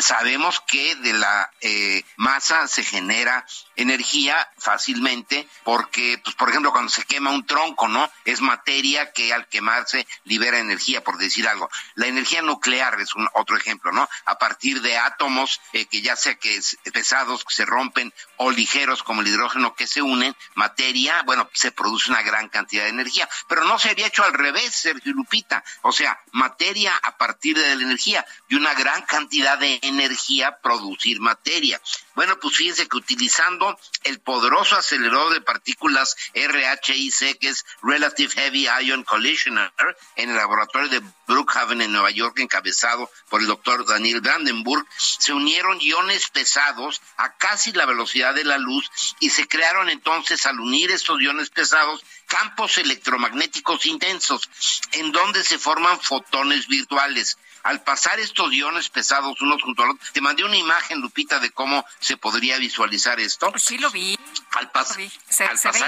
sabemos 0.00 0.60
que 0.60 0.94
de 0.96 1.12
la 1.12 1.50
eh, 1.60 2.04
masa 2.16 2.66
se 2.68 2.84
genera 2.84 3.44
energía 3.76 4.48
fácilmente 4.58 5.48
porque, 5.64 6.20
pues, 6.22 6.36
por 6.36 6.48
ejemplo, 6.48 6.72
cuando 6.72 6.90
se 6.90 7.04
quema 7.04 7.30
un 7.30 7.46
tronco, 7.46 7.88
¿no? 7.88 8.10
Es 8.24 8.40
materia 8.40 9.12
que 9.12 9.32
al 9.32 9.48
quemarse 9.48 10.06
libera 10.24 10.58
energía, 10.58 11.02
por 11.02 11.18
decir 11.18 11.48
algo. 11.48 11.68
La 11.94 12.06
energía 12.06 12.42
nuclear 12.42 13.00
es 13.00 13.14
un 13.14 13.28
otro 13.34 13.56
ejemplo, 13.56 13.92
¿no? 13.92 14.08
A 14.24 14.38
partir 14.38 14.80
de 14.82 14.96
átomos 14.96 15.60
eh, 15.72 15.86
que 15.86 16.02
ya 16.02 16.16
sea 16.16 16.34
que 16.36 16.56
es 16.56 16.78
pesados 16.92 17.44
que 17.44 17.54
se 17.54 17.64
rompen 17.64 18.12
o 18.36 18.50
ligeros 18.50 19.02
como 19.02 19.20
el 19.20 19.28
hidrógeno 19.28 19.74
que 19.74 19.86
se 19.86 20.02
unen, 20.02 20.36
materia, 20.54 21.22
bueno, 21.22 21.48
se 21.52 21.72
produce 21.72 22.10
una 22.10 22.22
gran 22.22 22.48
cantidad 22.48 22.84
de 22.84 22.90
energía. 22.90 23.28
Pero 23.48 23.64
no 23.64 23.78
se 23.78 23.90
había 23.90 24.06
hecho 24.06 24.24
al 24.24 24.32
revés, 24.32 24.74
Sergio 24.74 25.12
Lupita. 25.12 25.64
O 25.82 25.92
sea, 25.92 26.20
materia 26.32 26.96
a 27.02 27.16
partir 27.16 27.58
de 27.58 27.74
la 27.76 27.82
energía 27.82 28.24
y 28.48 28.54
una 28.54 28.74
gran 28.74 29.02
cantidad 29.02 29.58
de 29.58 29.80
energía 29.82 30.58
producir 30.62 31.20
materia. 31.20 31.80
Bueno, 32.14 32.38
pues 32.40 32.56
fíjense 32.56 32.88
que 32.88 32.96
utilizando 32.96 33.78
el 34.04 34.20
poderoso 34.20 34.76
acelerador 34.76 35.34
de 35.34 35.40
partículas 35.40 36.16
RHIC, 36.34 37.38
que 37.38 37.48
es 37.48 37.64
Relative 37.82 38.32
Heavy 38.32 38.68
Ion 38.84 39.04
Collisioner, 39.04 39.70
en 40.16 40.30
el 40.30 40.36
laboratorio 40.36 40.88
de 40.88 41.02
Brookhaven 41.26 41.82
en 41.82 41.92
Nueva 41.92 42.10
York, 42.10 42.38
encabezado 42.38 43.10
por 43.28 43.40
el 43.40 43.46
doctor 43.46 43.86
Daniel 43.86 44.20
Brandenburg, 44.20 44.86
se 44.96 45.32
unieron 45.32 45.80
iones 45.80 46.28
pesados 46.30 47.00
a 47.16 47.36
casi 47.36 47.72
la 47.72 47.86
velocidad 47.86 48.34
de 48.34 48.44
la 48.44 48.58
luz 48.58 48.90
y 49.20 49.30
se 49.30 49.48
crearon 49.48 49.88
entonces, 49.88 50.46
al 50.46 50.60
unir 50.60 50.90
estos 50.90 51.20
iones 51.20 51.50
pesados, 51.50 52.04
campos 52.26 52.78
electromagnéticos 52.78 53.86
intensos, 53.86 54.48
en 54.92 55.12
donde 55.12 55.42
se 55.42 55.58
forman 55.58 56.00
fotones 56.00 56.68
virtuales 56.68 57.38
al 57.62 57.82
pasar 57.82 58.18
estos 58.20 58.52
iones 58.52 58.88
pesados 58.88 59.40
unos 59.40 59.62
junto 59.62 59.82
al 59.82 59.90
otro, 59.90 60.06
te 60.12 60.20
mandé 60.20 60.44
una 60.44 60.56
imagen, 60.56 61.00
Lupita, 61.00 61.38
de 61.38 61.50
cómo 61.50 61.84
se 62.00 62.16
podría 62.16 62.58
visualizar 62.58 63.20
esto. 63.20 63.52
Sí, 63.56 63.78
lo 63.78 63.90
vi. 63.90 64.18
Al, 64.52 64.70
pasar 64.70 65.00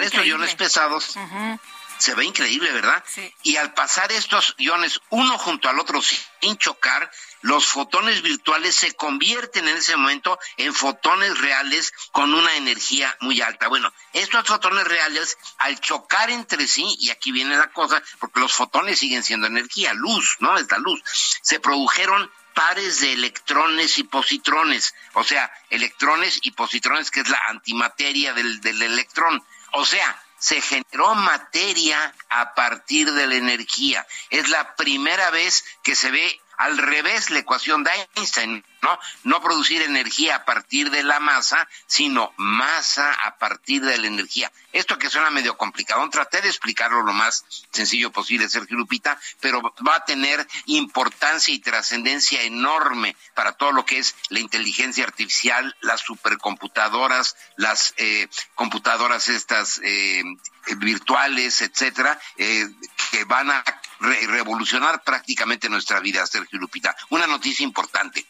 estos 0.03 0.25
iones 0.25 0.55
pesados, 0.55 1.17
se 1.99 2.15
ve 2.15 2.25
increíble, 2.25 2.73
¿verdad? 2.73 3.03
Sí. 3.07 3.33
Y 3.43 3.57
al 3.57 3.75
pasar 3.75 4.13
estos 4.13 4.55
iones 4.59 5.01
uno 5.11 5.39
junto 5.39 5.69
al 5.69 5.79
otro 5.79 6.01
sin 6.03 6.57
chocar, 6.59 7.11
los 7.45 7.67
fotones 7.67 8.23
virtuales 8.23 8.75
se 8.75 8.95
convierten 8.95 9.69
en 9.69 9.77
ese 9.77 9.97
momento 9.97 10.39
en 10.57 10.73
fotones 10.73 11.39
reales 11.39 11.93
con 12.11 12.33
una 12.33 12.55
energía 12.57 13.15
muy 13.21 13.43
alta. 13.43 13.69
Bueno, 13.69 13.93
estos 14.15 14.47
fotones 14.47 14.85
reales, 14.85 15.37
al 15.59 15.79
chocar 15.79 16.31
entre 16.31 16.67
sí, 16.67 16.97
y 17.01 17.11
aquí 17.11 17.33
viene 17.33 17.57
la 17.57 17.71
cosa, 17.71 18.03
porque 18.19 18.41
los 18.41 18.55
fotones 18.55 18.99
siguen 18.99 19.23
siendo 19.23 19.47
energía, 19.47 19.93
luz, 19.93 20.37
¿no? 20.41 20.57
Es 20.57 20.71
la 20.71 20.79
luz, 20.79 21.03
se 21.43 21.61
produjeron 21.61 22.31
pares 22.55 23.01
de 23.01 23.13
electrones 23.13 23.99
y 23.99 24.05
positrones, 24.05 24.95
o 25.13 25.23
sea, 25.23 25.53
electrones 25.69 26.39
y 26.43 26.53
positrones, 26.53 27.11
que 27.11 27.21
es 27.21 27.29
la 27.29 27.43
antimateria 27.49 28.33
del, 28.33 28.63
del 28.63 28.81
electrón. 28.81 29.45
O 29.73 29.85
sea, 29.85 30.24
se 30.45 30.61
generó 30.61 31.15
materia 31.15 32.15
a 32.29 32.53
partir 32.53 33.11
de 33.11 33.27
la 33.27 33.37
energía. 33.37 34.07
Es 34.29 34.51
la 34.51 34.77
primera 34.77 35.31
vez 35.31 35.65
que 35.83 35.95
se 35.95 36.11
ve 36.11 36.39
al 36.57 36.79
revés 36.79 37.31
la 37.31 37.41
ecuación 37.41 37.85
de 37.85 37.91
Einstein, 38.17 38.65
¿no? 38.83 38.99
No 39.25 39.41
producir 39.41 39.83
energía 39.83 40.37
a 40.37 40.45
partir 40.45 40.91
de 40.91 41.03
la 41.03 41.21
masa, 41.21 41.69
sino 41.87 42.33
masa 42.37 43.13
a 43.13 43.37
partir 43.39 43.83
de 43.83 43.99
la 43.99 44.07
energía. 44.07 44.53
Esto 44.73 44.99
que 44.99 45.11
suena 45.11 45.31
medio 45.31 45.57
complicado, 45.57 46.09
traté 46.11 46.41
de 46.41 46.49
explicarlo 46.49 47.03
lo 47.03 47.13
más 47.13 47.45
sencillo 47.73 48.13
posible, 48.13 48.49
Sergio 48.49 48.77
Lupita, 48.77 49.19
pero 49.41 49.63
va 49.87 49.97
a 49.97 50.05
tener 50.05 50.47
importancia 50.67 51.55
y 51.55 51.59
trascendencia 51.59 52.43
enorme 52.43 53.17
para 53.35 53.53
todo 53.53 53.73
lo 53.73 53.85
que 53.87 53.99
es 53.99 54.15
la 54.29 54.41
inteligencia 54.41 55.05
artificial, 55.05 55.75
las 55.81 56.01
supercomputadoras, 56.01 57.37
las 57.57 57.95
eh, 57.97 58.29
computadoras 58.55 59.29
estas 59.29 59.81
eh, 59.83 60.23
virtuales, 60.77 61.63
etcétera, 61.63 62.19
eh, 62.37 62.69
que 63.11 63.25
van 63.25 63.51
a 63.51 63.65
revolucionar 64.05 65.03
prácticamente 65.03 65.69
nuestra 65.69 66.01
vida, 66.01 66.27
Sergio 66.27 66.59
Lupita. 66.59 66.95
Una 67.11 67.27
noticia 67.27 67.65
importante. 67.65 68.27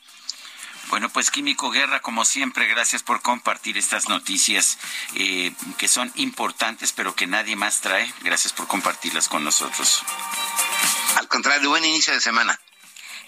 Bueno, 0.89 1.09
pues 1.09 1.31
Químico 1.31 1.71
Guerra, 1.71 2.01
como 2.01 2.25
siempre, 2.25 2.67
gracias 2.67 3.03
por 3.03 3.23
compartir 3.23 3.79
estas 3.79 4.09
noticias 4.09 4.79
eh, 5.15 5.53
que 5.79 5.89
son 5.89 6.13
importantes, 6.17 6.93
pero 6.93 7.15
que 7.15 7.27
nadie 7.27 7.57
más 7.57 7.81
trae. 7.81 8.13
Gracias 8.21 8.53
por 8.53 8.67
compartirlas 8.67 9.29
con 9.29 9.43
nosotros. 9.43 10.03
Al 11.17 11.27
contrario, 11.29 11.71
buen 11.71 11.85
inicio 11.85 12.13
de 12.13 12.21
semana. 12.21 12.59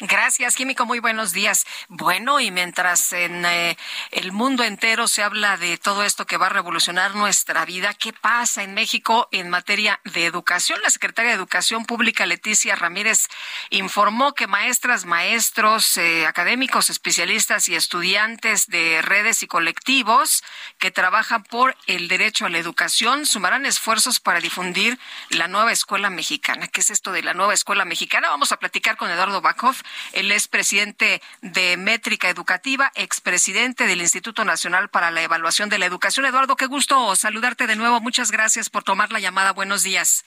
Gracias, 0.01 0.57
Químico. 0.57 0.85
Muy 0.85 0.99
buenos 0.99 1.33
días. 1.33 1.65
Bueno, 1.89 2.39
y 2.39 2.51
mientras 2.51 3.15
en 3.15 3.47
eh, 3.47 3.79
el 4.11 4.31
mundo 4.31 4.63
entero 4.63 5.09
se 5.09 5.23
habla 5.23 5.57
de 5.57 5.79
todo 5.79 6.05
esto 6.05 6.27
que 6.27 6.37
va 6.37 6.47
a 6.47 6.51
revolucionar 6.51 7.15
nuestra 7.15 7.65
vida, 7.65 7.95
¿qué 7.95 8.13
pasa 8.13 8.63
en 8.63 8.75
México 8.75 9.27
en 9.33 9.49
materia 9.49 9.99
de 10.05 10.27
educación? 10.27 10.83
La 10.83 10.91
secretaria 10.91 11.31
de 11.31 11.37
Educación 11.37 11.87
Pública, 11.87 12.27
Leticia 12.27 12.77
Ramírez, 12.77 13.29
informó 13.71 14.35
que 14.35 14.47
maestras, 14.47 15.07
maestros, 15.07 15.97
eh, 15.97 16.27
académicos, 16.27 16.91
especialistas 16.91 17.67
y 17.71 17.75
estudiantes 17.75 18.67
de 18.67 19.01
redes 19.01 19.43
y 19.43 19.47
colectivos 19.47 20.45
que 20.79 20.91
trabajan 20.91 21.43
por 21.43 21.75
el 21.87 22.09
derecho 22.09 22.45
a 22.45 22.51
la 22.51 22.59
educación 22.59 23.25
sumarán 23.25 23.65
esfuerzos 23.65 24.21
para 24.21 24.41
difundir 24.41 24.99
la 25.31 25.49
nueva 25.49 25.73
escuela 25.73 26.11
mexicana. 26.11 26.69
¿Qué 26.69 26.81
es 26.81 26.91
esto 26.91 27.13
de 27.13 27.23
la 27.23 27.33
nueva 27.33 27.55
escuela 27.55 27.87
mexicana? 27.87 28.29
Vamos 28.29 28.53
a 28.53 28.59
platicar 28.59 28.99
con 28.99 29.11
Eduardo 29.11 29.41
Bakov 29.41 29.77
él 30.13 30.33
es 30.33 30.49
presidente 30.49 31.23
de 31.43 31.77
Métrica 31.77 32.29
Educativa, 32.29 32.91
expresidente 32.95 33.87
del 33.87 34.01
Instituto 34.01 34.45
Nacional 34.45 34.89
para 34.89 35.11
la 35.11 35.23
Evaluación 35.23 35.69
de 35.69 35.79
la 35.79 35.87
Educación. 35.87 36.27
Eduardo, 36.27 36.57
qué 36.57 36.67
gusto 36.67 37.15
saludarte 37.17 37.67
de 37.67 37.77
nuevo. 37.77 38.01
Muchas 38.01 38.31
gracias 38.31 38.71
por 38.71 38.83
tomar 38.83 39.13
la 39.13 39.21
llamada. 39.21 39.53
Buenos 39.53 39.83
días. 39.83 40.25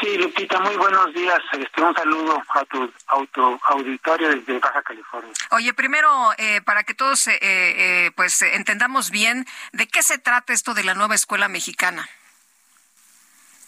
Sí, 0.00 0.16
Lupita, 0.16 0.58
muy 0.60 0.76
buenos 0.76 1.12
días. 1.12 1.40
Este, 1.52 1.82
un 1.82 1.94
saludo 1.94 2.42
a 2.54 2.64
tu 2.64 2.90
auto, 3.08 3.60
auditorio 3.64 4.30
desde 4.30 4.58
Baja 4.58 4.82
California. 4.82 5.32
Oye, 5.50 5.74
primero, 5.74 6.32
eh, 6.38 6.62
para 6.62 6.82
que 6.82 6.94
todos 6.94 7.28
eh, 7.28 7.38
eh, 7.42 8.10
pues 8.16 8.40
entendamos 8.42 9.10
bien, 9.10 9.46
¿de 9.72 9.86
qué 9.86 10.02
se 10.02 10.18
trata 10.18 10.52
esto 10.52 10.72
de 10.72 10.84
la 10.84 10.94
nueva 10.94 11.14
escuela 11.14 11.48
mexicana? 11.48 12.08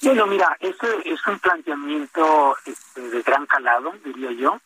Bueno, 0.03 0.27
mira, 0.27 0.57
este 0.61 0.87
es 1.09 1.27
un 1.27 1.39
planteamiento 1.39 2.57
este, 2.65 3.01
de 3.01 3.23
gran 3.23 3.47
calado, 3.47 3.95
diría 4.05 4.33
yo, 4.33 4.61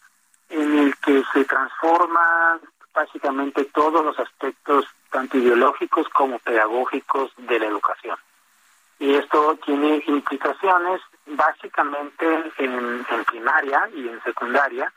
en 0.48 0.78
el 0.78 0.96
que 0.96 1.22
se 1.32 1.44
transforman 1.44 2.60
básicamente 2.94 3.64
todos 3.66 4.04
los 4.04 4.18
aspectos, 4.18 4.86
tanto 5.10 5.38
ideológicos 5.38 6.08
como 6.08 6.38
pedagógicos, 6.40 7.32
de 7.36 7.58
la 7.58 7.66
educación. 7.66 8.16
Y 8.98 9.14
esto 9.14 9.56
tiene 9.64 10.02
implicaciones 10.06 11.00
básicamente 11.26 12.52
en, 12.58 13.04
primaria 13.26 13.88
y 13.94 14.08
en 14.08 14.20
secundaria, 14.22 14.92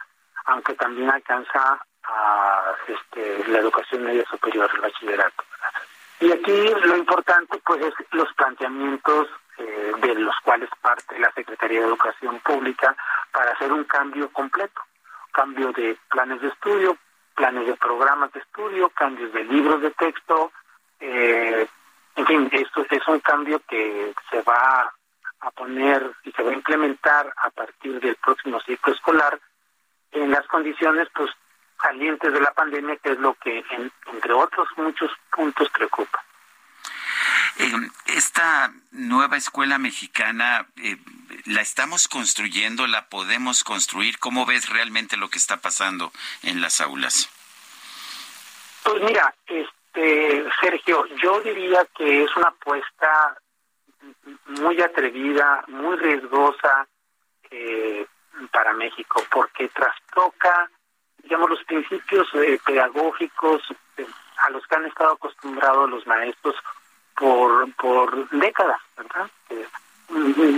aunque 0.46 0.74
también 0.74 1.10
alcanza 1.10 1.80
a 2.04 2.76
este, 2.88 3.48
la 3.50 3.60
educación 3.60 4.04
media 4.04 4.26
superior, 4.26 4.70
el 4.74 4.82
bachillerato. 4.82 5.44
Y 6.20 6.32
aquí 6.32 6.70
lo 6.84 6.98
importante 6.98 7.60
pues 7.64 7.82
es 7.84 7.94
los 8.12 8.32
planteamientos 8.34 9.28
eh, 9.58 9.92
de 10.02 10.16
los 10.16 10.36
cuales 10.44 10.70
parte 10.82 11.20
la 11.20 11.32
Secretaría 11.34 11.82
de 11.82 11.88
Educación 11.88 12.40
Pública 12.40 12.96
para 13.32 13.52
hacer 13.52 13.72
un 13.72 13.84
cambio 13.84 14.30
completo 14.30 14.82
cambio 15.32 15.72
de 15.72 15.98
planes 16.10 16.42
de 16.42 16.50
estudio, 16.50 16.98
planes 17.36 17.68
de 17.68 17.76
programas 17.76 18.32
de 18.34 18.40
estudio, 18.40 18.90
cambios 18.90 19.34
de 19.34 19.44
libros 19.44 19.82
de 19.82 19.92
texto, 19.92 20.52
eh, 21.00 21.68
en 22.16 22.26
fin, 22.26 22.50
esto 22.52 22.86
es 22.90 23.08
un 23.08 23.20
cambio 23.20 23.62
que 23.68 24.14
se 24.30 24.42
va 24.42 24.94
a 25.40 25.52
poner 25.52 26.12
y 26.24 26.32
se 26.32 26.44
va 26.44 26.52
a 26.52 26.56
implementar 26.56 27.34
a 27.38 27.50
partir 27.50 28.00
del 28.00 28.16
próximo 28.16 28.60
ciclo 28.62 28.94
escolar 28.94 29.40
en 30.12 30.30
las 30.30 30.46
condiciones 30.48 31.08
pues 31.16 31.32
salientes 31.82 32.32
de 32.32 32.42
la 32.42 32.52
pandemia, 32.52 32.98
que 32.98 33.14
es 33.14 33.20
lo 33.20 33.34
que 33.36 33.64
entre 34.12 34.34
otros 34.34 34.68
muchos 34.78 35.12
puntos 35.32 35.70
preocupa. 35.70 36.24
Eh, 37.58 37.72
esta 38.08 38.72
nueva 38.92 39.38
escuela 39.38 39.78
mexicana, 39.78 40.68
eh, 40.78 40.98
¿la 41.46 41.62
estamos 41.62 42.08
construyendo? 42.08 42.88
¿La 42.88 43.08
podemos 43.08 43.64
construir? 43.64 44.20
¿Cómo 44.20 44.46
ves 44.46 44.70
realmente 44.70 45.18
lo 45.18 45.30
que 45.30 45.38
está 45.38 45.58
pasando 45.58 46.12
en 46.44 46.62
las 46.62 46.82
aulas? 46.82 47.30
Pues 48.84 49.04
mira, 49.04 49.34
este 49.46 50.46
Sergio, 50.60 51.06
yo 51.22 51.42
diría 51.42 51.86
que 51.96 52.24
es 52.24 52.36
una 52.36 52.48
apuesta 52.48 53.38
muy 54.48 54.82
atrevida, 54.82 55.64
muy 55.68 55.98
riesgosa 55.98 56.88
eh, 57.50 58.06
para 58.52 58.74
México, 58.74 59.24
porque 59.30 59.68
trastoca, 59.70 60.70
digamos, 61.22 61.50
los 61.50 61.64
principios 61.66 62.28
pedagógicos 62.66 63.62
a 64.38 64.50
los 64.50 64.66
que 64.66 64.76
han 64.76 64.86
estado 64.86 65.14
acostumbrados 65.14 65.90
los 65.90 66.08
maestros 66.08 66.56
por, 67.22 67.72
por 67.76 68.30
décadas, 68.32 68.82
¿verdad? 68.98 69.30
Eh, 69.52 69.68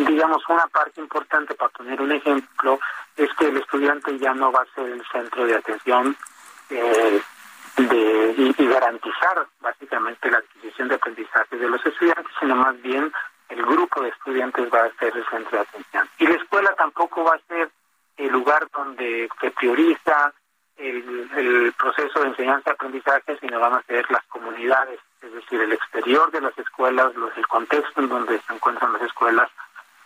digamos, 0.07 0.41
una 0.47 0.65
parte 0.67 1.01
importante, 1.01 1.53
para 1.55 1.69
poner 1.71 2.01
un 2.01 2.13
ejemplo, 2.13 2.79
es 3.17 3.29
que 3.37 3.49
el 3.49 3.57
estudiante 3.57 4.17
ya 4.17 4.33
no 4.33 4.49
va 4.49 4.61
a 4.61 4.73
ser 4.73 4.89
el 4.89 5.03
centro 5.11 5.45
de 5.45 5.55
atención 5.55 6.15
eh, 6.69 7.21
de, 7.75 8.53
y, 8.57 8.65
garantizar 8.65 9.45
básicamente 9.59 10.31
la 10.31 10.37
adquisición 10.37 10.87
de 10.87 10.95
aprendizaje 10.95 11.57
de 11.57 11.67
los 11.67 11.85
estudiantes, 11.85 12.33
sino 12.39 12.55
más 12.55 12.81
bien 12.81 13.11
el 13.49 13.61
grupo 13.61 14.01
de 14.01 14.09
estudiantes 14.09 14.73
va 14.73 14.85
a 14.85 14.93
ser 14.99 15.15
el 15.17 15.25
centro 15.29 15.57
de 15.57 15.63
atención. 15.63 16.09
Y 16.17 16.27
la 16.27 16.35
escuela 16.35 16.73
tampoco 16.75 17.25
va 17.25 17.35
a 17.35 17.47
ser 17.49 17.69
el 18.15 18.31
lugar 18.31 18.69
donde 18.73 19.27
se 19.41 19.51
prioriza 19.51 20.33
el, 20.77 21.29
el 21.35 21.73
proceso 21.73 22.21
de 22.21 22.29
enseñanza-aprendizaje, 22.29 23.37
sino 23.39 23.59
van 23.59 23.73
a 23.73 23.83
ser 23.83 24.09
las 24.11 24.23
comunidades 24.25 24.99
es 25.23 25.33
decir, 25.33 25.61
el 25.61 25.71
exterior 25.71 26.31
de 26.31 26.41
las 26.41 26.57
escuelas, 26.57 27.15
los, 27.15 27.35
el 27.37 27.47
contexto 27.47 28.01
en 28.01 28.09
donde 28.09 28.39
se 28.41 28.53
encuentran 28.53 28.93
las 28.93 29.01
escuelas, 29.03 29.49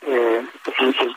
eh, 0.01 0.45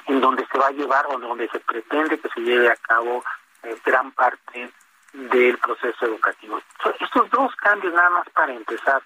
en, 0.07 0.21
donde 0.21 0.47
se 0.51 0.59
va 0.59 0.69
a 0.69 0.73
llevar 0.73 1.07
o 1.09 1.19
donde 1.19 1.49
se 1.49 1.61
pretende 1.61 2.19
que 2.19 2.29
se 2.31 2.41
lleve 2.41 2.71
a 2.71 2.77
cabo 2.77 3.23
eh, 3.63 3.77
gran 3.85 4.11
parte 4.13 4.71
del 5.13 5.59
proceso 5.59 6.07
educativo. 6.07 6.61
estos 6.99 7.31
dos 7.31 7.55
cambios, 7.57 7.93
nada 7.93 8.11
más 8.11 8.29
para 8.31 8.55
empezar, 8.55 9.03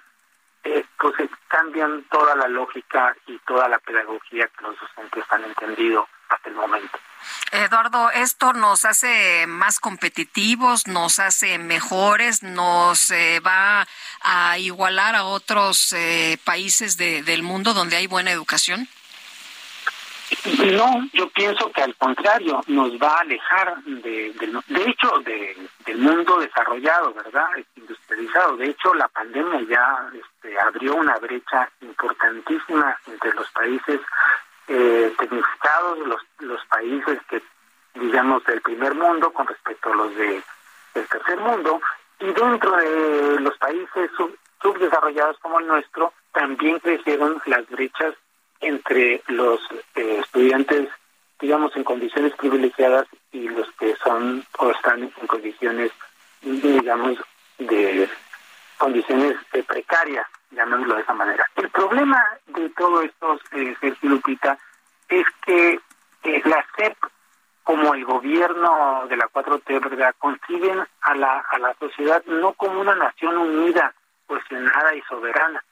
eh, 0.62 0.84
pues 0.98 1.14
cambian 1.48 2.04
toda 2.04 2.36
la 2.36 2.48
lógica 2.48 3.16
y 3.26 3.38
toda 3.40 3.68
la 3.68 3.78
pedagogía 3.80 4.46
que 4.46 4.62
los 4.62 4.78
docentes 4.78 5.24
han 5.30 5.44
entendido 5.44 6.08
hasta 6.28 6.48
el 6.48 6.54
momento. 6.54 6.98
Eduardo, 7.52 8.10
¿esto 8.10 8.52
nos 8.52 8.84
hace 8.84 9.46
más 9.46 9.78
competitivos, 9.78 10.86
nos 10.86 11.18
hace 11.18 11.58
mejores, 11.58 12.42
nos 12.42 13.10
eh, 13.10 13.40
va 13.40 13.86
a 14.22 14.58
igualar 14.58 15.14
a 15.14 15.24
otros 15.24 15.92
eh, 15.92 16.38
países 16.44 16.96
del 16.96 17.42
mundo 17.42 17.72
donde 17.72 17.96
hay 17.96 18.06
buena 18.06 18.32
educación? 18.32 18.88
No, 20.72 21.08
yo 21.12 21.28
pienso 21.30 21.70
que 21.70 21.82
al 21.82 21.94
contrario, 21.96 22.60
nos 22.66 22.92
va 23.00 23.18
a 23.18 23.20
alejar 23.20 23.82
de, 23.84 24.32
de, 24.32 24.90
hecho 24.90 25.12
del 25.86 25.98
mundo 25.98 26.40
desarrollado, 26.40 27.14
¿verdad? 27.14 27.46
Industrializado. 27.76 28.56
De 28.56 28.70
hecho, 28.70 28.94
la 28.94 29.08
pandemia 29.08 29.60
ya 29.68 30.10
este, 30.12 30.58
abrió 30.58 30.96
una 30.96 31.16
brecha 31.18 31.70
importantísima 31.80 32.96
entre 33.06 33.32
los 33.34 33.48
países 33.50 34.00
eh, 34.68 35.12
tecnificados, 35.18 35.98
los, 36.00 36.20
los 36.38 36.64
países 36.66 37.18
que, 37.28 37.42
digamos, 37.94 38.44
del 38.44 38.60
primer 38.60 38.94
mundo 38.94 39.32
con 39.32 39.46
respecto 39.46 39.92
a 39.92 39.96
los 39.96 40.14
de, 40.16 40.42
del 40.94 41.08
tercer 41.08 41.38
mundo, 41.38 41.80
y 42.20 42.26
dentro 42.26 42.76
de 42.76 43.40
los 43.40 43.56
países 43.58 44.10
subdesarrollados 44.62 45.38
como 45.38 45.60
el 45.60 45.66
nuestro, 45.66 46.12
también 46.32 46.78
crecieron 46.80 47.40
las 47.46 47.68
brechas 47.68 48.14
entre 48.60 49.22
los 49.28 49.60
eh, 49.94 50.20
estudiantes, 50.20 50.88
digamos, 51.40 51.76
en 51.76 51.84
condiciones 51.84 52.34
privilegiadas 52.36 53.06
y 53.32 53.48
los 53.48 53.70
que 53.72 53.94
son 53.96 54.44
o 54.58 54.70
están 54.70 55.02
en 55.02 55.26
condiciones, 55.26 55.92
digamos, 56.40 57.18
de 57.58 58.08
condiciones 58.78 59.36
eh, 59.52 59.62
precarias 59.62 60.26
llamémoslo 60.54 60.96
de 60.96 61.02
esa 61.02 61.14
manera. 61.14 61.46
El 61.56 61.70
problema 61.70 62.22
de 62.46 62.68
todo 62.70 63.02
esto, 63.02 63.38
eh, 63.52 63.76
Sergio 63.80 64.10
Lupita, 64.10 64.58
es 65.08 65.26
que 65.44 65.80
eh, 66.24 66.42
la 66.44 66.64
CEP, 66.76 66.96
como 67.62 67.94
el 67.94 68.04
gobierno 68.04 69.06
de 69.08 69.16
la 69.16 69.28
4 69.28 69.60
4T, 69.60 69.90
¿verdad? 69.90 70.14
conciben 70.18 70.84
a 71.00 71.14
la, 71.14 71.40
a 71.50 71.58
la 71.58 71.74
sociedad 71.74 72.22
no 72.26 72.52
como 72.52 72.80
una 72.80 72.94
nación 72.94 73.36
unida, 73.36 73.94
cuestionada 74.26 74.94
y 74.94 75.02
soberana, 75.02 75.62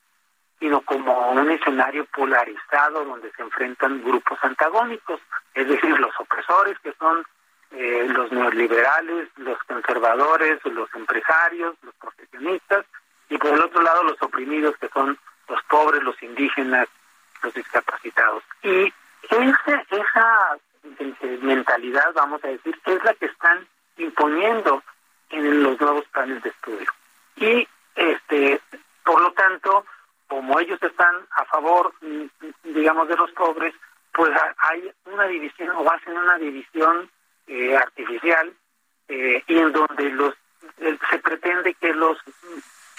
sino 0.58 0.80
como 0.82 1.32
un 1.32 1.50
escenario 1.50 2.06
polarizado 2.14 3.04
donde 3.04 3.32
se 3.32 3.42
enfrentan 3.42 4.02
grupos 4.04 4.38
antagónicos, 4.42 5.20
es 5.54 5.68
decir, 5.68 5.98
los 5.98 6.14
opresores 6.20 6.78
que 6.80 6.92
son 6.98 7.24
eh, 7.72 8.06
los 8.08 8.30
neoliberales, 8.30 9.28
los 9.36 9.58
conservadores, 9.64 10.64
los 10.64 10.94
empresarios, 10.94 11.74
los 11.82 11.94
profesionistas, 11.94 12.84
y 13.32 13.38
por 13.38 13.50
el 13.50 13.62
otro 13.62 13.80
lado 13.80 14.02
los 14.04 14.20
oprimidos 14.20 14.76
que 14.76 14.88
son 14.88 15.18
los 15.48 15.62
pobres, 15.64 16.02
los 16.02 16.22
indígenas, 16.22 16.86
los 17.42 17.54
discapacitados. 17.54 18.42
Y 18.62 18.92
esa, 19.30 19.84
esa 19.90 20.58
mentalidad, 21.40 22.12
vamos 22.14 22.44
a 22.44 22.48
decir, 22.48 22.78
es 22.84 23.02
la 23.02 23.14
que 23.14 23.26
están 23.26 23.66
imponiendo 23.96 24.82
en 25.30 25.62
los 25.62 25.80
nuevos 25.80 26.04
planes 26.08 26.42
de 26.42 26.50
estudio. 26.50 26.86
Y 27.36 27.66
este, 27.94 28.60
por 29.02 29.22
lo 29.22 29.32
tanto, 29.32 29.86
como 30.28 30.60
ellos 30.60 30.82
están 30.82 31.16
a 31.30 31.46
favor, 31.46 31.94
digamos, 32.64 33.08
de 33.08 33.16
los 33.16 33.30
pobres, 33.32 33.74
pues 34.12 34.30
hay 34.58 34.92
una 35.06 35.24
división 35.24 35.70
o 35.70 35.90
hacen 35.90 36.18
una 36.18 36.36
división 36.36 37.10
eh, 37.46 37.78
artificial 37.78 38.52
eh, 39.08 39.42
y 39.46 39.58
en 39.58 39.72
donde 39.72 40.10
los 40.10 40.34
eh, 40.78 40.98
se 41.10 41.18
pretende 41.18 41.72
que 41.74 41.94
los 41.94 42.18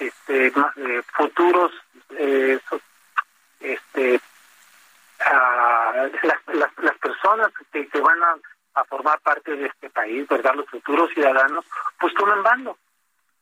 este, 0.07 0.51
futuros 1.15 1.71
este 3.59 4.19
las, 6.47 6.69
las, 6.77 6.97
personas 6.97 7.51
que, 7.71 7.87
que 7.87 8.01
van 8.01 8.21
a, 8.21 8.35
a, 8.75 8.83
formar 8.85 9.19
parte 9.21 9.55
de 9.55 9.67
este 9.67 9.89
país, 9.89 10.27
¿verdad? 10.27 10.55
Los 10.55 10.69
futuros 10.69 11.09
ciudadanos, 11.11 11.65
pues 11.99 12.13
toman 12.13 12.43
bando. 12.43 12.77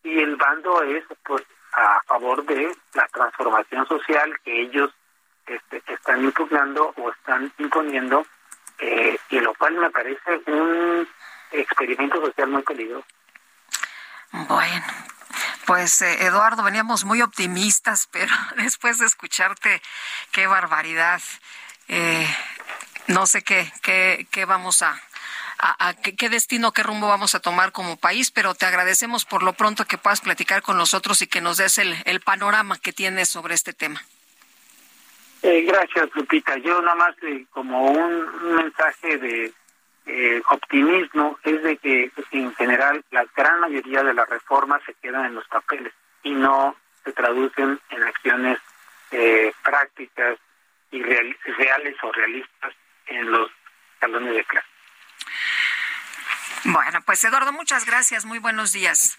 Y 0.04 0.20
el 0.20 0.36
bando 0.36 0.82
es 0.84 1.04
pues 1.24 1.44
a 1.74 2.02
favor 2.06 2.44
de 2.46 2.76
la 2.94 3.08
transformación 3.08 3.88
social 3.88 4.40
que 4.44 4.62
ellos 4.62 4.92
este, 5.46 5.82
están 5.88 6.24
impugnando 6.24 6.94
o 6.98 7.12
están 7.12 7.52
imponiendo, 7.58 8.26
eh, 8.80 9.18
y 9.30 9.40
lo 9.40 9.54
cual 9.56 9.76
me 9.76 9.90
parece 9.90 10.42
un 10.48 11.08
experimento 11.52 12.22
social 12.26 12.50
muy 12.50 12.64
peligroso. 12.64 13.06
Bueno, 14.32 14.86
pues 15.66 16.02
eh, 16.02 16.26
Eduardo, 16.26 16.64
veníamos 16.64 17.06
muy 17.06 17.22
optimistas, 17.22 18.08
pero 18.12 18.34
después 18.58 18.98
de 19.00 19.06
escucharte, 19.06 19.82
qué 20.32 20.48
barbaridad. 20.48 21.22
Eh, 21.88 22.28
no 23.08 23.26
sé 23.26 23.42
qué, 23.42 23.72
qué, 23.82 24.28
qué 24.32 24.46
vamos 24.46 24.82
a, 24.82 25.02
qué, 26.02 26.30
destino, 26.30 26.72
qué 26.72 26.84
rumbo 26.84 27.08
vamos 27.08 27.36
a 27.36 27.40
tomar 27.40 27.72
como 27.72 27.98
país, 27.98 28.32
pero 28.32 28.56
te 28.56 28.66
agradecemos 28.66 29.26
por 29.26 29.44
lo 29.44 29.54
pronto 29.54 29.86
que 29.86 29.98
puedas 29.98 30.22
platicar 30.22 30.62
con 30.62 30.78
nosotros 30.78 31.22
y 31.22 31.28
que 31.28 31.42
nos 31.42 31.58
des 31.58 31.78
el, 31.78 31.96
el 32.06 32.22
panorama 32.22 32.78
que 32.80 32.94
tienes 32.94 33.30
sobre 33.30 33.56
este 33.56 33.74
tema. 33.74 34.02
Eh, 35.44 35.62
gracias, 35.64 36.10
Lupita. 36.14 36.58
Yo 36.58 36.82
nada 36.82 36.96
más 36.96 37.16
eh, 37.24 37.46
como 37.52 37.88
un, 37.88 38.56
mensaje 38.56 39.18
de 39.18 39.52
eh, 40.12 40.42
optimismo 40.50 41.40
es 41.44 41.64
de 41.64 41.78
que 41.78 42.12
en 42.32 42.54
general 42.56 43.04
la 43.12 43.26
gran 43.36 43.62
mayoría 43.62 44.04
de 44.04 44.14
las 44.14 44.28
reformas 44.30 44.82
se 44.86 44.94
quedan 44.96 45.26
en 45.26 45.36
los 45.36 45.48
papeles 45.48 45.94
y 46.24 46.32
no 46.32 46.76
se 47.04 47.14
traducen 47.14 47.80
en 47.90 48.04
acciones 48.04 48.60
prácticas 49.64 50.38
y 50.92 51.04
reales 51.04 51.96
o 52.02 52.12
realistas 52.14 52.74
en 53.08 53.32
los 53.32 53.52
salones 54.00 54.36
de 54.36 54.44
clase. 54.46 54.68
Bueno, 56.66 57.00
pues 57.06 57.24
Eduardo, 57.24 57.52
muchas 57.54 57.86
gracias. 57.86 58.26
Muy 58.26 58.40
buenos 58.40 58.72
días. 58.72 59.18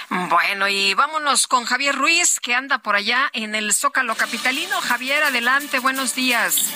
Bueno, 0.09 0.67
y 0.67 0.93
vámonos 0.93 1.47
con 1.47 1.65
Javier 1.65 1.95
Ruiz, 1.95 2.39
que 2.39 2.55
anda 2.55 2.79
por 2.79 2.95
allá 2.95 3.29
en 3.33 3.55
el 3.55 3.73
Zócalo 3.73 4.15
Capitalino. 4.15 4.79
Javier, 4.81 5.23
adelante, 5.23 5.79
buenos 5.79 6.15
días. 6.15 6.73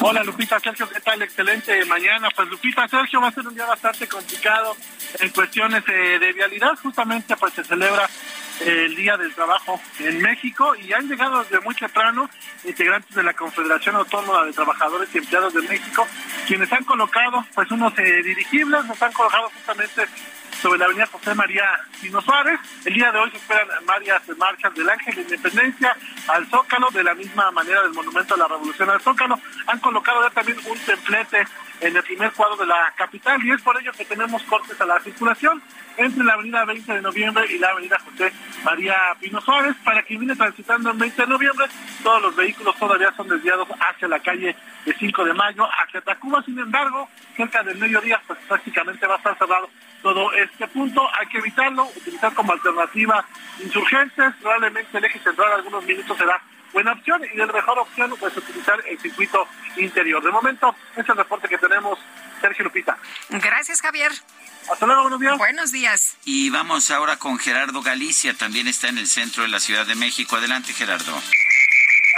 Hola 0.00 0.22
Lupita, 0.24 0.58
Sergio, 0.60 0.88
¿qué 0.88 1.00
tal? 1.00 1.20
Excelente 1.22 1.84
mañana. 1.84 2.28
Pues 2.34 2.48
Lupita, 2.48 2.88
Sergio, 2.88 3.20
va 3.20 3.28
a 3.28 3.32
ser 3.32 3.46
un 3.46 3.54
día 3.54 3.66
bastante 3.66 4.08
complicado 4.08 4.76
en 5.18 5.28
cuestiones 5.30 5.84
de 5.84 6.32
vialidad. 6.32 6.76
Justamente 6.82 7.36
pues 7.36 7.52
se 7.54 7.64
celebra 7.64 8.08
el 8.60 8.94
Día 8.94 9.16
del 9.16 9.34
Trabajo 9.34 9.80
en 9.98 10.20
México 10.20 10.74
y 10.76 10.92
han 10.92 11.08
llegado 11.08 11.42
desde 11.42 11.60
muy 11.60 11.74
temprano 11.74 12.28
integrantes 12.64 13.14
de 13.14 13.22
la 13.22 13.32
Confederación 13.32 13.96
Autónoma 13.96 14.44
de 14.44 14.52
Trabajadores 14.52 15.08
y 15.14 15.18
Empleados 15.18 15.54
de 15.54 15.62
México, 15.62 16.06
quienes 16.46 16.70
han 16.72 16.84
colocado 16.84 17.44
pues 17.54 17.70
unos 17.70 17.98
eh, 17.98 18.22
dirigibles, 18.22 18.84
nos 18.84 19.00
han 19.00 19.12
colocado 19.12 19.50
justamente 19.50 20.06
sobre 20.60 20.78
la 20.78 20.84
avenida 20.86 21.06
José 21.06 21.34
María 21.34 21.64
Pino 22.00 22.20
Suárez. 22.20 22.60
El 22.84 22.94
día 22.94 23.10
de 23.10 23.18
hoy 23.18 23.30
se 23.30 23.38
esperan 23.38 23.68
varias 23.86 24.22
marchas 24.36 24.74
del 24.74 24.88
Ángel 24.88 25.14
de 25.14 25.22
Independencia 25.22 25.96
al 26.28 26.46
Zócalo, 26.48 26.88
de 26.90 27.02
la 27.02 27.14
misma 27.14 27.50
manera 27.50 27.82
del 27.82 27.92
Monumento 27.92 28.34
a 28.34 28.38
la 28.38 28.48
Revolución 28.48 28.90
al 28.90 29.00
Zócalo. 29.00 29.40
Han 29.66 29.78
colocado 29.78 30.22
ya 30.22 30.30
también 30.30 30.58
un 30.66 30.78
templete 30.80 31.46
en 31.80 31.96
el 31.96 32.02
primer 32.02 32.32
cuadro 32.32 32.56
de 32.56 32.66
la 32.66 32.92
capital 32.96 33.42
y 33.44 33.52
es 33.52 33.62
por 33.62 33.80
ello 33.80 33.92
que 33.92 34.04
tenemos 34.04 34.42
cortes 34.44 34.80
a 34.80 34.86
la 34.86 35.00
circulación 35.00 35.62
entre 35.96 36.24
la 36.24 36.34
avenida 36.34 36.64
20 36.64 36.92
de 36.92 37.02
noviembre 37.02 37.44
y 37.50 37.58
la 37.58 37.70
avenida 37.70 37.98
José 37.98 38.32
María 38.64 38.96
Pino 39.20 39.40
Suárez. 39.40 39.74
Para 39.84 40.02
quien 40.02 40.20
viene 40.20 40.36
transitando 40.36 40.90
el 40.90 40.98
20 40.98 41.22
de 41.22 41.28
noviembre, 41.28 41.66
todos 42.02 42.22
los 42.22 42.36
vehículos 42.36 42.76
todavía 42.78 43.12
son 43.16 43.28
desviados 43.28 43.68
hacia 43.80 44.08
la 44.08 44.20
calle 44.20 44.54
de 44.84 44.94
5 44.94 45.24
de 45.24 45.34
mayo, 45.34 45.68
hacia 45.82 46.00
Tacuba. 46.00 46.42
Sin 46.42 46.58
embargo, 46.58 47.08
cerca 47.36 47.62
del 47.62 47.78
mediodía, 47.78 48.20
pues 48.26 48.38
prácticamente 48.46 49.06
va 49.06 49.14
a 49.14 49.18
estar 49.18 49.38
cerrado 49.38 49.68
todo 50.02 50.32
este 50.32 50.66
punto. 50.68 51.06
Hay 51.18 51.26
que 51.26 51.38
evitarlo, 51.38 51.84
utilizar 51.96 52.32
como 52.34 52.52
alternativa 52.52 53.24
insurgentes. 53.62 54.34
Probablemente 54.40 54.98
el 54.98 55.04
eje 55.04 55.18
central 55.18 55.52
algunos 55.52 55.84
minutos 55.84 56.16
será 56.16 56.40
buena 56.72 56.92
opción 56.92 57.22
y 57.24 57.36
de 57.36 57.46
la 57.46 57.52
mejor 57.52 57.78
opción 57.78 58.14
pues 58.18 58.36
utilizar 58.36 58.82
el 58.86 58.98
circuito 58.98 59.46
interior. 59.76 60.22
De 60.22 60.30
momento, 60.30 60.74
ese 60.92 61.02
es 61.02 61.08
el 61.08 61.16
reporte 61.16 61.48
que 61.48 61.58
tenemos, 61.58 61.98
Sergio 62.40 62.64
Lupita. 62.64 62.98
Gracias, 63.28 63.80
Javier. 63.80 64.12
Hasta 64.70 64.86
luego, 64.86 65.02
buenos 65.02 65.20
días. 65.20 65.38
Buenos 65.38 65.72
días. 65.72 66.16
Y 66.24 66.50
vamos 66.50 66.90
ahora 66.90 67.16
con 67.16 67.38
Gerardo 67.38 67.82
Galicia, 67.82 68.34
también 68.34 68.68
está 68.68 68.88
en 68.88 68.98
el 68.98 69.06
centro 69.06 69.42
de 69.42 69.48
la 69.48 69.60
Ciudad 69.60 69.86
de 69.86 69.94
México. 69.94 70.36
Adelante, 70.36 70.72
Gerardo. 70.72 71.20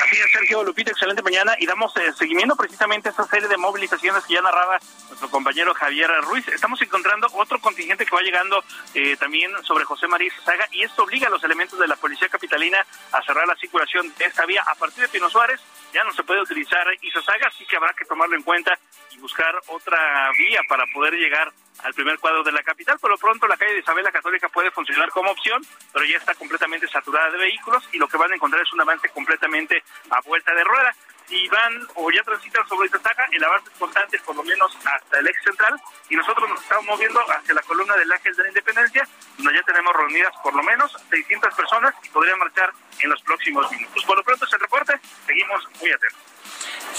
Así 0.03 0.17
es, 0.17 0.33
Sergio 0.33 0.65
Lupita, 0.65 0.91
excelente 0.91 1.23
mañana. 1.23 1.55
Y 1.61 1.67
damos 1.67 1.97
eh, 1.97 2.13
seguimiento 2.19 2.57
precisamente 2.57 3.09
a 3.09 3.13
esta 3.13 3.25
serie 3.25 3.47
de 3.47 3.57
movilizaciones 3.57 4.25
que 4.25 4.35
ya 4.35 4.43
narraba 4.43 4.81
nuestro 5.09 5.31
compañero 5.31 5.73
Javier 5.75 6.11
Ruiz. 6.23 6.49
Estamos 6.49 6.83
encontrando 6.83 7.29
otro 7.35 7.61
contingente 7.61 8.05
que 8.05 8.17
va 8.17 8.21
llegando 8.21 8.65
eh, 8.95 9.17
también 9.17 9.53
sobre 9.63 9.85
José 9.85 10.09
María 10.09 10.33
Saga 10.45 10.67
y 10.73 10.83
esto 10.83 11.05
obliga 11.05 11.29
a 11.29 11.31
los 11.31 11.45
elementos 11.45 11.79
de 11.79 11.87
la 11.87 11.95
Policía 11.95 12.29
Capitalina 12.29 12.85
a 13.13 13.23
cerrar 13.23 13.47
la 13.47 13.55
circulación 13.55 14.13
de 14.19 14.25
esta 14.25 14.45
vía. 14.45 14.65
A 14.67 14.75
partir 14.75 15.03
de 15.03 15.09
Pino 15.09 15.31
Suárez 15.31 15.61
ya 15.95 16.03
no 16.03 16.13
se 16.13 16.25
puede 16.25 16.43
utilizar 16.43 16.85
Isosaga, 17.01 17.47
así 17.47 17.65
que 17.65 17.77
habrá 17.77 17.93
que 17.95 18.05
tomarlo 18.05 18.35
en 18.35 18.43
cuenta 18.43 18.77
buscar 19.23 19.55
otra 19.69 20.31
vía 20.37 20.61
para 20.69 20.85
poder 20.93 21.15
llegar 21.15 21.51
al 21.83 21.95
primer 21.95 22.19
cuadro 22.19 22.43
de 22.43 22.53
la 22.53 22.63
capital. 22.63 22.99
Por 22.99 23.11
lo 23.11 23.17
pronto, 23.17 23.47
la 23.47 23.57
calle 23.57 23.75
de 23.75 23.79
Isabel 23.79 24.05
la 24.05 24.13
Católica 24.13 24.49
puede 24.49 24.71
funcionar 24.73 25.09
como 25.11 25.31
opción, 25.31 25.63
pero 25.93 26.05
ya 26.05 26.19
está 26.19 26.35
completamente 26.35 26.89
saturada 26.89 27.31
de 27.31 27.39
vehículos 27.39 27.89
y 27.93 27.99
lo 27.99 28.09
que 28.09 28.17
van 28.17 28.33
a 28.33 28.35
encontrar 28.35 28.63
es 28.63 28.73
un 28.73 28.81
avance 28.81 29.09
completamente 29.09 29.83
a 30.11 30.21
vuelta 30.23 30.53
de 30.55 30.65
rueda. 30.65 30.95
si 31.29 31.49
van 31.49 31.87
o 31.95 32.11
ya 32.11 32.23
transitan 32.25 32.67
sobre 32.69 32.87
esta 32.87 32.99
saga, 32.99 33.27
el 33.31 33.43
avance 33.43 33.71
es 33.73 33.79
constante 33.79 34.19
por 34.19 34.37
lo 34.37 34.43
menos 34.43 34.77
hasta 34.85 35.19
el 35.19 35.29
ex 35.29 35.43
central 35.45 35.81
y 36.11 36.17
nosotros 36.17 36.49
nos 36.49 36.61
estamos 36.61 36.85
moviendo 36.85 37.21
hacia 37.31 37.55
la 37.55 37.63
columna 37.63 37.97
del 37.97 38.13
Ángel 38.13 38.35
de 38.35 38.43
la 38.43 38.49
Independencia, 38.49 39.09
donde 39.39 39.55
ya 39.55 39.63
tenemos 39.63 39.97
reunidas 39.97 40.33
por 40.43 40.55
lo 40.55 40.63
menos 40.63 40.93
600 41.09 41.55
personas 41.55 41.95
y 42.03 42.09
podrían 42.11 42.39
marchar 42.39 42.73
en 42.99 43.09
los 43.09 43.23
próximos 43.23 43.71
minutos. 43.71 44.05
Por 44.05 44.17
lo 44.17 44.25
pronto 44.25 44.45
es 44.45 44.53
el 44.53 44.61
reporte, 44.61 45.01
seguimos 45.27 45.67
muy 45.81 45.91
atentos. 45.93 46.32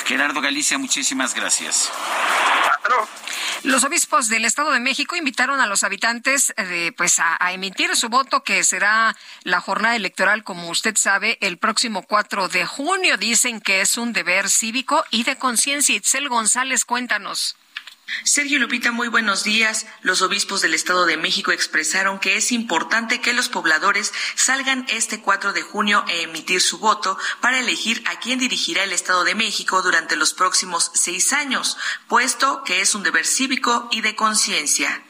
Gerardo 0.06 0.42
Galicia, 0.42 0.78
muchísimas 0.78 1.34
gracias. 1.34 1.92
Los 3.64 3.86
obispos 3.86 4.28
del 4.28 4.44
Estado 4.44 4.72
de 4.72 4.82
México 4.82 5.16
invitaron 5.16 5.62
a 5.62 5.68
los 5.68 5.84
habitantes 5.84 6.54
de, 6.58 6.94
pues, 6.98 7.20
a, 7.20 7.38
a, 7.40 7.54
emitir 7.54 7.96
su 7.96 8.10
voto, 8.10 8.44
que 8.44 8.64
será 8.66 9.16
la 9.44 9.62
jornada 9.62 9.96
electoral, 9.96 10.44
como 10.44 10.70
usted 10.70 10.98
sabe, 10.98 11.38
el 11.40 11.58
próximo 11.58 12.04
4 12.04 12.50
de 12.50 12.66
junio. 12.66 13.16
Dicen 13.16 13.62
que 13.62 13.80
es 13.80 13.98
un 13.98 14.12
deber 14.12 14.50
cívico 14.50 15.06
y 15.12 15.24
de 15.24 15.38
conciencia. 15.38 15.96
Itzel 15.96 16.28
González, 16.28 16.84
cuéntanos. 16.84 17.56
Sergio 18.26 18.60
Lupita, 18.60 18.92
muy 18.92 19.08
buenos 19.08 19.44
días. 19.44 19.86
Los 20.02 20.22
obispos 20.22 20.62
del 20.62 20.74
Estado 20.74 21.06
de 21.06 21.18
México 21.18 21.52
expresaron 21.52 22.20
que 22.20 22.36
es 22.36 22.52
importante 22.52 23.22
que 23.22 23.34
los 23.34 23.48
pobladores 23.48 24.12
salgan 24.36 24.86
este 24.90 25.22
4 25.22 25.54
de 25.54 25.62
junio 25.62 26.04
a 26.08 26.14
emitir 26.14 26.62
su 26.62 26.80
voto 26.80 27.18
para 27.40 27.60
elegir 27.60 28.04
a 28.06 28.20
quién 28.20 28.40
dirigirá 28.40 28.84
el 28.84 28.92
Estado 28.92 29.24
de 29.24 29.36
México 29.36 29.82
durante 29.82 30.18
los 30.18 30.34
próximos 30.34 30.92
seis 30.94 31.32
años, 31.32 31.78
puesto 32.08 32.64
que 32.64 32.82
es 32.82 32.94
un 32.94 33.04
deber 33.04 33.26
cívico 33.26 33.88
y 33.92 34.02
de 34.02 34.16
conciencia. 34.16 35.02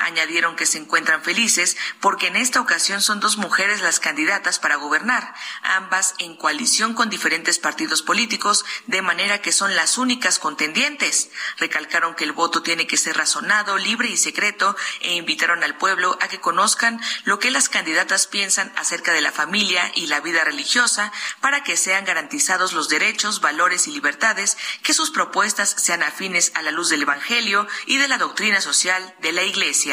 Añadieron 0.00 0.56
que 0.56 0.64
se 0.64 0.78
encuentran 0.78 1.22
felices 1.22 1.76
porque 2.00 2.28
en 2.28 2.36
esta 2.36 2.60
ocasión 2.60 3.02
son 3.02 3.20
dos 3.20 3.36
mujeres 3.36 3.82
las 3.82 4.00
candidatas 4.00 4.58
para 4.58 4.76
gobernar, 4.76 5.34
ambas 5.62 6.14
en 6.18 6.36
coalición 6.36 6.94
con 6.94 7.10
diferentes 7.10 7.58
partidos 7.58 8.00
políticos, 8.00 8.64
de 8.86 9.02
manera 9.02 9.42
que 9.42 9.52
son 9.52 9.76
las 9.76 9.98
únicas 9.98 10.38
contendientes. 10.38 11.30
Recalcaron 11.58 12.14
que 12.14 12.24
el 12.24 12.32
voto 12.32 12.62
tiene 12.62 12.86
que 12.86 12.96
ser 12.96 13.18
razonado, 13.18 13.76
libre 13.76 14.08
y 14.08 14.16
secreto 14.16 14.74
e 15.00 15.14
invitaron 15.14 15.62
al 15.62 15.76
pueblo 15.76 16.18
a 16.22 16.28
que 16.28 16.40
conozcan 16.40 16.98
lo 17.24 17.38
que 17.38 17.50
las 17.50 17.68
candidatas 17.68 18.26
piensan 18.26 18.72
acerca 18.76 19.12
de 19.12 19.20
la 19.20 19.32
familia 19.32 19.92
y 19.94 20.06
la 20.06 20.20
vida 20.20 20.44
religiosa 20.44 21.12
para 21.42 21.62
que 21.62 21.76
sean 21.76 22.06
garantizados 22.06 22.72
los 22.72 22.88
derechos, 22.88 23.42
valores 23.42 23.86
y 23.86 23.90
libertades, 23.90 24.56
que 24.82 24.94
sus 24.94 25.10
propuestas 25.10 25.68
sean 25.76 26.02
afines 26.02 26.52
a 26.54 26.62
la 26.62 26.70
luz 26.70 26.88
del 26.88 27.02
Evangelio 27.02 27.68
y 27.84 27.98
de 27.98 28.08
la 28.08 28.16
doctrina 28.16 28.60
social 28.62 29.14
de 29.20 29.32
la 29.32 29.42
Iglesia. 29.42 29.89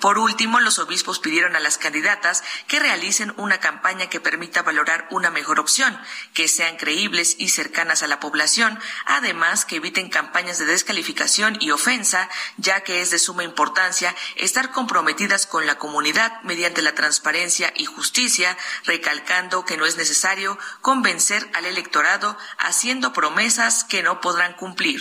Por 0.00 0.18
último, 0.18 0.60
los 0.60 0.78
obispos 0.78 1.18
pidieron 1.18 1.56
a 1.56 1.60
las 1.60 1.78
candidatas 1.78 2.42
que 2.68 2.78
realicen 2.78 3.32
una 3.36 3.58
campaña 3.58 4.08
que 4.08 4.20
permita 4.20 4.62
valorar 4.62 5.06
una 5.10 5.30
mejor 5.30 5.58
opción, 5.60 5.98
que 6.32 6.48
sean 6.48 6.76
creíbles 6.76 7.36
y 7.38 7.48
cercanas 7.48 8.02
a 8.02 8.06
la 8.06 8.20
población, 8.20 8.78
además 9.06 9.64
que 9.64 9.76
eviten 9.76 10.10
campañas 10.10 10.58
de 10.58 10.66
descalificación 10.66 11.56
y 11.60 11.70
ofensa, 11.70 12.28
ya 12.56 12.82
que 12.82 13.00
es 13.00 13.10
de 13.10 13.18
suma 13.18 13.44
importancia 13.44 14.14
estar 14.36 14.70
comprometidas 14.70 15.46
con 15.46 15.66
la 15.66 15.78
comunidad 15.78 16.40
mediante 16.42 16.82
la 16.82 16.94
transparencia 16.94 17.72
y 17.74 17.86
justicia, 17.86 18.56
recalcando 18.84 19.64
que 19.64 19.76
no 19.76 19.86
es 19.86 19.96
necesario 19.96 20.58
convencer 20.82 21.48
al 21.54 21.64
electorado 21.64 22.36
haciendo 22.58 23.12
promesas 23.12 23.84
que 23.84 24.02
no 24.02 24.20
podrán 24.20 24.54
cumplir. 24.54 25.00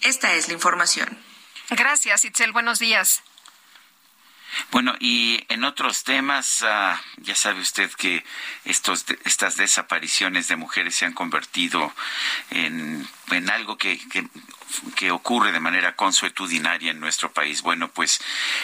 Esta 0.00 0.34
es 0.34 0.48
la 0.48 0.54
información. 0.54 1.16
Gracias, 1.70 2.24
Itzel. 2.24 2.52
Buenos 2.52 2.80
días. 2.80 3.22
Bueno, 4.70 4.94
y 5.00 5.44
en 5.48 5.64
otros 5.64 6.04
temas, 6.04 6.62
uh, 6.62 6.96
ya 7.18 7.34
sabe 7.34 7.60
usted 7.60 7.90
que 7.92 8.24
estos, 8.64 9.04
estas 9.24 9.56
desapariciones 9.56 10.48
de 10.48 10.56
mujeres 10.56 10.94
se 10.94 11.06
han 11.06 11.12
convertido 11.12 11.92
en, 12.50 13.06
en 13.30 13.50
algo 13.50 13.78
que 13.78 13.98
que 14.96 15.10
ocurre 15.10 15.52
de 15.52 15.60
manera 15.60 15.96
consuetudinaria 15.96 16.90
en 16.90 17.00
nuestro 17.00 17.32
país. 17.32 17.62
Bueno, 17.62 17.88
pues 17.88 18.20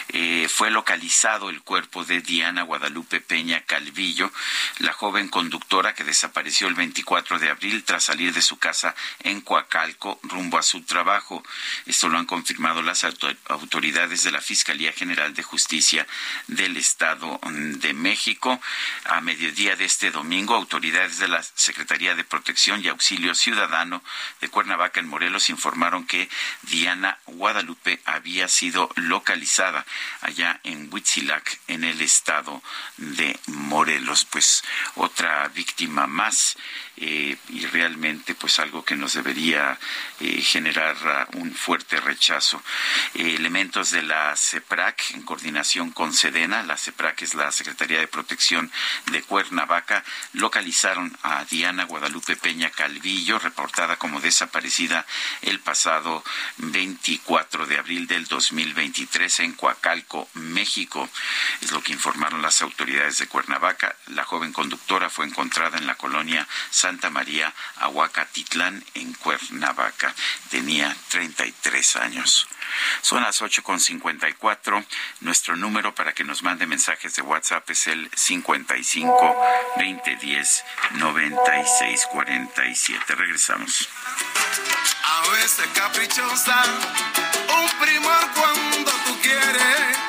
eh, 0.09 0.47
fue 0.49 0.71
localizado 0.71 1.49
el 1.49 1.61
cuerpo 1.61 2.03
de 2.05 2.21
Diana 2.21 2.63
Guadalupe 2.63 3.21
Peña 3.21 3.61
Calvillo, 3.61 4.31
la 4.79 4.93
joven 4.93 5.27
conductora 5.29 5.93
que 5.93 6.03
desapareció 6.03 6.67
el 6.67 6.75
24 6.75 7.39
de 7.39 7.49
abril 7.49 7.83
tras 7.83 8.05
salir 8.05 8.33
de 8.33 8.41
su 8.41 8.57
casa 8.57 8.95
en 9.23 9.41
Coacalco 9.41 10.19
rumbo 10.23 10.57
a 10.57 10.63
su 10.63 10.81
trabajo. 10.83 11.43
Esto 11.85 12.09
lo 12.09 12.17
han 12.17 12.25
confirmado 12.25 12.81
las 12.81 13.03
autoridades 13.03 14.23
de 14.23 14.31
la 14.31 14.41
Fiscalía 14.41 14.91
General 14.91 15.33
de 15.33 15.43
Justicia 15.43 16.07
del 16.47 16.77
Estado 16.77 17.39
de 17.43 17.93
México. 17.93 18.59
A 19.05 19.21
mediodía 19.21 19.75
de 19.75 19.85
este 19.85 20.11
domingo, 20.11 20.55
autoridades 20.55 21.19
de 21.19 21.27
la 21.27 21.43
Secretaría 21.43 22.15
de 22.15 22.23
Protección 22.23 22.83
y 22.83 22.87
Auxilio 22.87 23.35
Ciudadano 23.35 24.03
de 24.41 24.49
Cuernavaca 24.49 24.99
en 24.99 25.07
Morelos 25.07 25.49
informaron 25.49 25.98
que 26.05 26.29
Diana 26.63 27.17
Guadalupe 27.25 28.01
había 28.05 28.47
sido 28.47 28.89
localizada 28.95 29.85
allá 30.21 30.59
en 30.63 30.91
Huitzilac, 30.91 31.59
en 31.67 31.83
el 31.83 32.01
estado 32.01 32.61
de 32.97 33.39
Morelos. 33.47 34.25
Pues 34.25 34.63
otra 34.95 35.47
víctima 35.49 36.07
más 36.07 36.57
eh, 37.01 37.37
y 37.47 37.65
realmente 37.67 38.35
pues 38.35 38.59
algo 38.59 38.83
que 38.83 38.97
nos 38.97 39.13
debería 39.13 39.79
eh, 40.19 40.41
generar 40.41 40.97
uh, 41.33 41.37
un 41.37 41.53
fuerte 41.53 41.99
rechazo. 42.01 42.61
Eh, 43.13 43.35
elementos 43.35 43.91
de 43.91 44.03
la 44.03 44.35
CEPRAC 44.35 45.11
en 45.13 45.21
coordinación 45.21 45.91
con 45.91 46.13
SEDENA, 46.13 46.63
la 46.63 46.75
CEPRAC 46.75 47.21
es 47.21 47.35
la 47.35 47.51
Secretaría 47.53 47.99
de 47.99 48.07
Protección 48.07 48.69
de 49.11 49.21
Cuernavaca, 49.23 50.03
localizaron 50.33 51.17
a 51.23 51.45
Diana 51.45 51.85
Guadalupe 51.85 52.35
Peña 52.35 52.69
Calvillo, 52.69 53.39
reportada 53.39 53.95
como 53.95 54.19
desaparecida 54.19 55.05
el 55.41 55.59
pasado 55.61 56.23
24 56.57 57.65
de 57.65 57.77
abril 57.77 58.07
del 58.07 58.25
2023 58.25 59.39
en 59.39 59.53
Coacalco, 59.53 60.29
México. 60.33 61.09
Es 61.61 61.71
lo 61.71 61.81
que 61.81 61.93
informaron 61.93 62.41
las 62.41 62.61
autoridades 62.61 63.19
de 63.19 63.27
Cuernavaca. 63.27 63.95
La 64.07 64.25
joven 64.25 64.51
conductora 64.51 65.09
fue 65.09 65.25
encontrada 65.25 65.77
en 65.77 65.87
la 65.87 65.95
colonia 65.95 66.47
Santa 66.89 67.11
María 67.11 67.53
Aguacatitlán 67.81 68.83
en 68.95 69.13
Cuernavaca. 69.13 70.11
Tenía 70.49 70.97
33 71.09 71.97
años. 71.97 72.47
Son 73.03 73.21
las 73.21 73.43
8.54. 73.43 74.83
Nuestro 75.19 75.55
número 75.55 75.93
para 75.93 76.13
que 76.13 76.23
nos 76.23 76.41
mande 76.41 76.65
mensajes 76.65 77.15
de 77.15 77.21
WhatsApp 77.21 77.69
es 77.69 77.85
el 77.89 78.09
55 78.15 79.37
2010 79.75 80.65
9647. 80.93 83.13
Regresamos. 83.13 83.87
A 85.03 85.21
veces 85.29 85.67
caprichosa, 85.75 86.63
un 87.61 87.69
primor 87.79 88.31
cuando 88.33 88.91
tú 89.05 89.15
quieres. 89.21 90.08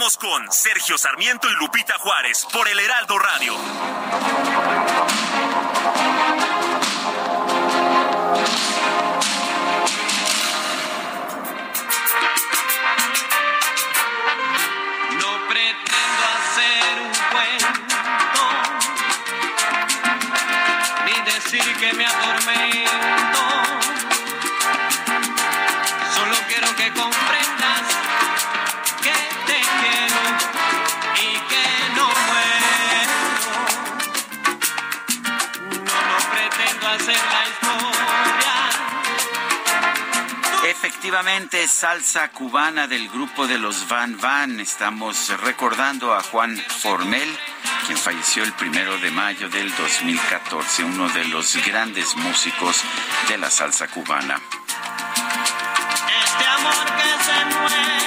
Con 0.00 0.50
Sergio 0.50 0.96
Sarmiento 0.96 1.46
y 1.50 1.52
Lupita 1.56 1.92
Juárez 1.98 2.46
por 2.50 2.66
el 2.66 2.80
Heraldo 2.80 3.18
Radio. 3.18 3.52
No 15.18 15.48
pretendo 15.48 16.22
hacer 16.34 17.00
un 17.02 17.12
cuento 17.30 18.44
ni 21.04 21.12
decir 21.30 21.76
que 21.78 21.92
me 21.92 22.06
atormento. 22.06 23.19
Efectivamente, 41.00 41.66
salsa 41.66 42.28
cubana 42.30 42.86
del 42.86 43.08
grupo 43.08 43.46
de 43.46 43.56
los 43.56 43.88
Van 43.88 44.20
Van. 44.20 44.60
Estamos 44.60 45.30
recordando 45.40 46.12
a 46.12 46.22
Juan 46.22 46.58
Formel, 46.58 47.38
quien 47.86 47.96
falleció 47.96 48.44
el 48.44 48.52
primero 48.52 48.98
de 48.98 49.10
mayo 49.10 49.48
del 49.48 49.74
2014, 49.76 50.84
uno 50.84 51.08
de 51.08 51.24
los 51.24 51.56
grandes 51.64 52.14
músicos 52.16 52.82
de 53.28 53.38
la 53.38 53.48
salsa 53.48 53.88
cubana. 53.88 54.38
Este 56.26 56.46
amor 56.46 56.84
que 56.84 57.24
se. 57.24 57.99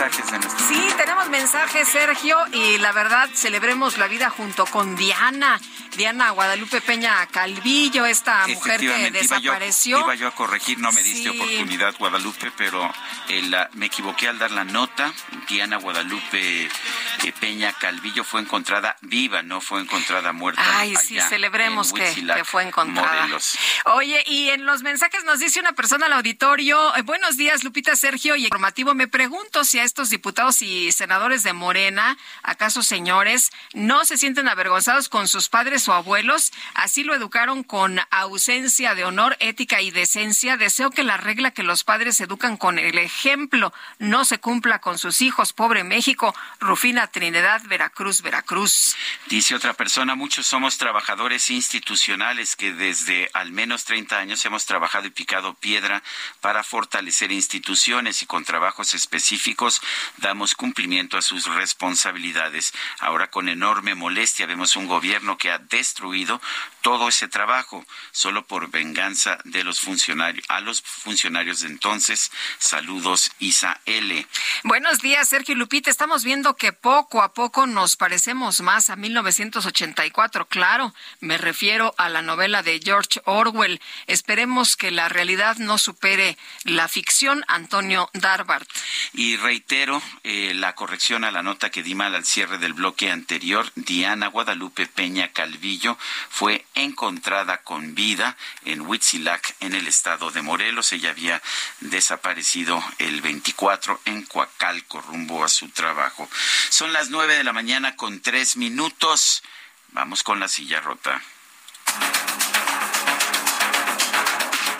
Mensajes 0.00 0.30
de 0.32 0.38
nuestro 0.38 0.66
Sí, 0.68 0.88
tenemos 0.96 1.28
mensajes, 1.28 1.88
Sergio, 1.88 2.38
y 2.52 2.78
la 2.78 2.92
verdad, 2.92 3.28
celebremos 3.34 3.98
la 3.98 4.08
vida 4.08 4.30
junto 4.30 4.64
con 4.66 4.96
Diana. 4.96 5.60
Diana 5.96 6.30
Guadalupe 6.30 6.80
Peña 6.80 7.26
Calvillo, 7.26 8.06
esta 8.06 8.46
mujer 8.46 8.78
que 8.80 8.86
Efectivamente, 8.86 9.24
iba 9.24 9.36
yo- 9.38 9.40
desapareció. 9.52 9.98
Iba 10.00 10.14
yo, 10.14 10.28
a 10.28 10.34
corregir, 10.34 10.78
no 10.78 10.92
me 10.92 11.02
diste 11.02 11.30
Sí. 11.30 11.36
oportunidad, 11.38 11.94
Guadalupe, 11.98 12.50
pero 12.56 12.90
eh, 13.28 13.42
la- 13.42 13.68
me 13.74 13.86
equivoqué 13.86 14.28
al 14.28 14.38
dar 14.38 14.52
la 14.52 14.64
nota. 14.64 15.12
Diana 15.48 15.76
Guadalupe 15.78 16.64
eh, 16.66 17.32
Peña 17.40 17.72
Calvillo 17.72 18.24
fue 18.24 18.40
encontrada 18.40 18.96
viva, 19.02 19.42
no 19.42 19.60
fue 19.60 19.80
encontrada 19.80 20.32
muerta. 20.32 20.62
Ay, 20.78 20.94
sí, 20.96 21.18
allá 21.18 21.28
celebremos 21.28 21.90
en 21.90 21.96
que, 21.96 22.34
que 22.34 22.44
fue 22.44 22.62
encontrada. 22.62 23.22
Morelos. 23.22 23.58
Oye, 23.86 24.22
y 24.26 24.48
en 24.50 24.64
los 24.64 24.82
mensajes 24.82 25.24
nos 25.24 25.40
dice 25.40 25.60
una 25.60 25.72
persona 25.72 26.06
al 26.06 26.12
auditorio, 26.14 26.94
eh, 26.96 27.02
buenos 27.02 27.36
días 27.36 27.64
Lupita 27.64 27.94
Sergio 27.96 28.36
y 28.36 28.44
informativo, 28.44 28.94
me 28.94 29.08
pregunto 29.08 29.64
si 29.64 29.78
a 29.80 29.84
estos 29.90 30.08
diputados 30.08 30.62
y 30.62 30.92
senadores 30.92 31.42
de 31.42 31.52
Morena, 31.52 32.16
acaso 32.44 32.80
señores, 32.80 33.50
no 33.74 34.04
se 34.04 34.18
sienten 34.18 34.48
avergonzados 34.48 35.08
con 35.08 35.26
sus 35.26 35.48
padres 35.48 35.88
o 35.88 35.92
abuelos, 35.92 36.52
así 36.74 37.02
lo 37.02 37.12
educaron 37.12 37.64
con 37.64 37.98
ausencia 38.12 38.94
de 38.94 39.04
honor, 39.04 39.36
ética 39.40 39.82
y 39.82 39.90
decencia. 39.90 40.56
Deseo 40.56 40.92
que 40.92 41.02
la 41.02 41.16
regla 41.16 41.50
que 41.50 41.64
los 41.64 41.82
padres 41.82 42.20
educan 42.20 42.56
con 42.56 42.78
el 42.78 42.98
ejemplo 42.98 43.72
no 43.98 44.24
se 44.24 44.38
cumpla 44.38 44.80
con 44.80 44.96
sus 44.96 45.22
hijos. 45.22 45.52
Pobre 45.52 45.82
México, 45.82 46.36
Rufina 46.60 47.08
Trinidad, 47.08 47.60
Veracruz, 47.64 48.22
Veracruz. 48.22 48.94
Dice 49.26 49.56
otra 49.56 49.74
persona, 49.74 50.14
muchos 50.14 50.46
somos 50.46 50.78
trabajadores 50.78 51.50
institucionales 51.50 52.54
que 52.54 52.72
desde 52.72 53.28
al 53.34 53.50
menos 53.50 53.86
30 53.86 54.16
años 54.16 54.44
hemos 54.44 54.66
trabajado 54.66 55.08
y 55.08 55.10
picado 55.10 55.54
piedra 55.54 56.00
para 56.40 56.62
fortalecer 56.62 57.32
instituciones 57.32 58.22
y 58.22 58.26
con 58.26 58.44
trabajos 58.44 58.94
específicos 58.94 59.79
damos 60.18 60.54
cumplimiento 60.54 61.16
a 61.16 61.22
sus 61.22 61.46
responsabilidades. 61.46 62.72
Ahora 62.98 63.30
con 63.30 63.48
enorme 63.48 63.94
molestia 63.94 64.46
vemos 64.46 64.76
un 64.76 64.86
gobierno 64.86 65.38
que 65.38 65.50
ha 65.50 65.58
destruido 65.58 66.40
todo 66.82 67.08
ese 67.08 67.28
trabajo 67.28 67.84
solo 68.12 68.46
por 68.46 68.70
venganza 68.70 69.38
de 69.44 69.64
los 69.64 69.80
funcionarios 69.80 70.44
a 70.48 70.60
los 70.60 70.82
funcionarios 70.82 71.60
de 71.60 71.68
entonces. 71.68 72.30
Saludos 72.58 73.30
Isa 73.38 73.80
L. 73.86 74.26
Buenos 74.64 75.00
días, 75.00 75.28
Sergio 75.28 75.54
Lupita. 75.54 75.90
Estamos 75.90 76.24
viendo 76.24 76.56
que 76.56 76.72
poco 76.72 77.22
a 77.22 77.32
poco 77.34 77.66
nos 77.66 77.96
parecemos 77.96 78.60
más 78.60 78.90
a 78.90 78.96
1984. 78.96 80.46
Claro, 80.46 80.94
me 81.20 81.38
refiero 81.38 81.94
a 81.98 82.08
la 82.08 82.22
novela 82.22 82.62
de 82.62 82.80
George 82.82 83.20
Orwell. 83.24 83.80
Esperemos 84.06 84.76
que 84.76 84.90
la 84.90 85.08
realidad 85.08 85.56
no 85.56 85.78
supere 85.78 86.36
la 86.64 86.88
ficción. 86.88 87.44
Antonio 87.48 88.10
Darbart. 88.12 88.68
Y 89.14 89.36
reitero 89.36 89.69
eh, 89.72 90.52
la 90.56 90.74
corrección 90.74 91.22
a 91.22 91.30
la 91.30 91.44
nota 91.44 91.70
que 91.70 91.84
di 91.84 91.94
mal 91.94 92.16
al 92.16 92.24
cierre 92.24 92.58
del 92.58 92.72
bloque 92.72 93.08
anterior. 93.08 93.70
Diana 93.76 94.26
Guadalupe 94.26 94.88
Peña 94.88 95.28
Calvillo 95.28 95.96
fue 96.28 96.66
encontrada 96.74 97.58
con 97.58 97.94
vida 97.94 98.36
en 98.64 98.80
Huitzilac, 98.80 99.54
en 99.60 99.76
el 99.76 99.86
estado 99.86 100.32
de 100.32 100.42
Morelos. 100.42 100.92
Ella 100.92 101.10
había 101.10 101.40
desaparecido 101.78 102.82
el 102.98 103.20
24 103.20 104.00
en 104.06 104.24
Coacalco, 104.24 105.02
rumbo 105.02 105.44
a 105.44 105.48
su 105.48 105.68
trabajo. 105.68 106.28
Son 106.70 106.92
las 106.92 107.10
nueve 107.10 107.36
de 107.36 107.44
la 107.44 107.52
mañana 107.52 107.94
con 107.94 108.20
tres 108.20 108.56
minutos. 108.56 109.44
Vamos 109.92 110.24
con 110.24 110.40
la 110.40 110.48
silla 110.48 110.80
rota. 110.80 111.22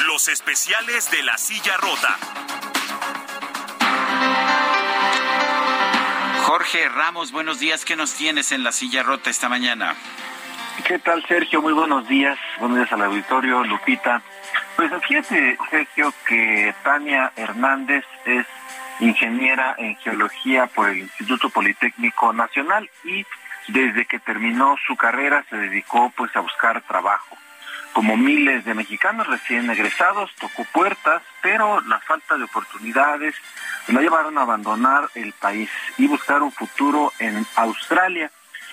Los 0.01 0.27
especiales 0.27 1.13
de 1.13 1.23
la 1.23 1.39
silla 1.39 1.77
rota. 1.77 2.19
Jorge 6.51 6.89
Ramos, 6.89 7.31
buenos 7.31 7.61
días. 7.61 7.85
¿Qué 7.85 7.95
nos 7.95 8.13
tienes 8.15 8.51
en 8.51 8.65
la 8.65 8.73
silla 8.73 9.05
rota 9.05 9.31
esta 9.31 9.49
mañana? 9.49 9.95
¿Qué 10.85 10.99
tal, 10.99 11.25
Sergio? 11.29 11.63
Muy 11.63 11.73
buenos 11.73 12.09
días. 12.09 12.37
Buenos 12.59 12.79
días 12.79 12.93
al 12.93 13.03
auditorio, 13.03 13.63
Lupita. 13.63 14.21
Pues 14.75 14.91
fíjate, 15.07 15.57
Sergio, 15.71 16.13
que 16.27 16.75
Tania 16.83 17.33
Hernández 17.37 18.05
es 18.25 18.47
ingeniera 18.99 19.77
en 19.79 19.95
geología 19.99 20.67
por 20.67 20.89
el 20.89 20.99
Instituto 20.99 21.51
Politécnico 21.51 22.33
Nacional 22.33 22.91
y 23.05 23.25
desde 23.69 24.05
que 24.07 24.19
terminó 24.19 24.75
su 24.85 24.97
carrera 24.97 25.45
se 25.49 25.57
dedicó 25.57 26.13
pues 26.17 26.35
a 26.35 26.41
buscar 26.41 26.83
trabajo. 26.83 27.39
Como 27.93 28.17
miles 28.17 28.65
de 28.65 28.75
mexicanos 28.75 29.27
recién 29.27 29.69
egresados, 29.71 30.31
tocó 30.37 30.65
puertas, 30.73 31.23
pero 31.43 31.81
la 31.83 31.99
falta 32.01 32.37
de 32.37 32.45
oportunidades 32.45 33.35
la 33.89 34.01
llevaron 34.01 34.39
a 34.39 34.43
abandonar 34.43 35.09
el 35.15 35.33
país 35.33 35.69
y 35.99 36.07
buscar 36.07 36.43
un 36.43 36.53
futuro 36.53 37.13
en 37.19 37.47
Australia 37.57 38.31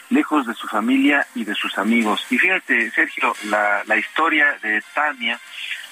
lejos 0.09 0.47
de 0.47 0.53
su 0.53 0.67
familia 0.67 1.27
y 1.35 1.43
de 1.43 1.55
sus 1.55 1.77
amigos. 1.77 2.25
Y 2.29 2.37
fíjate, 2.37 2.91
Sergio, 2.91 3.35
la, 3.45 3.83
la 3.85 3.97
historia 3.97 4.57
de 4.61 4.81
Tania 4.93 5.39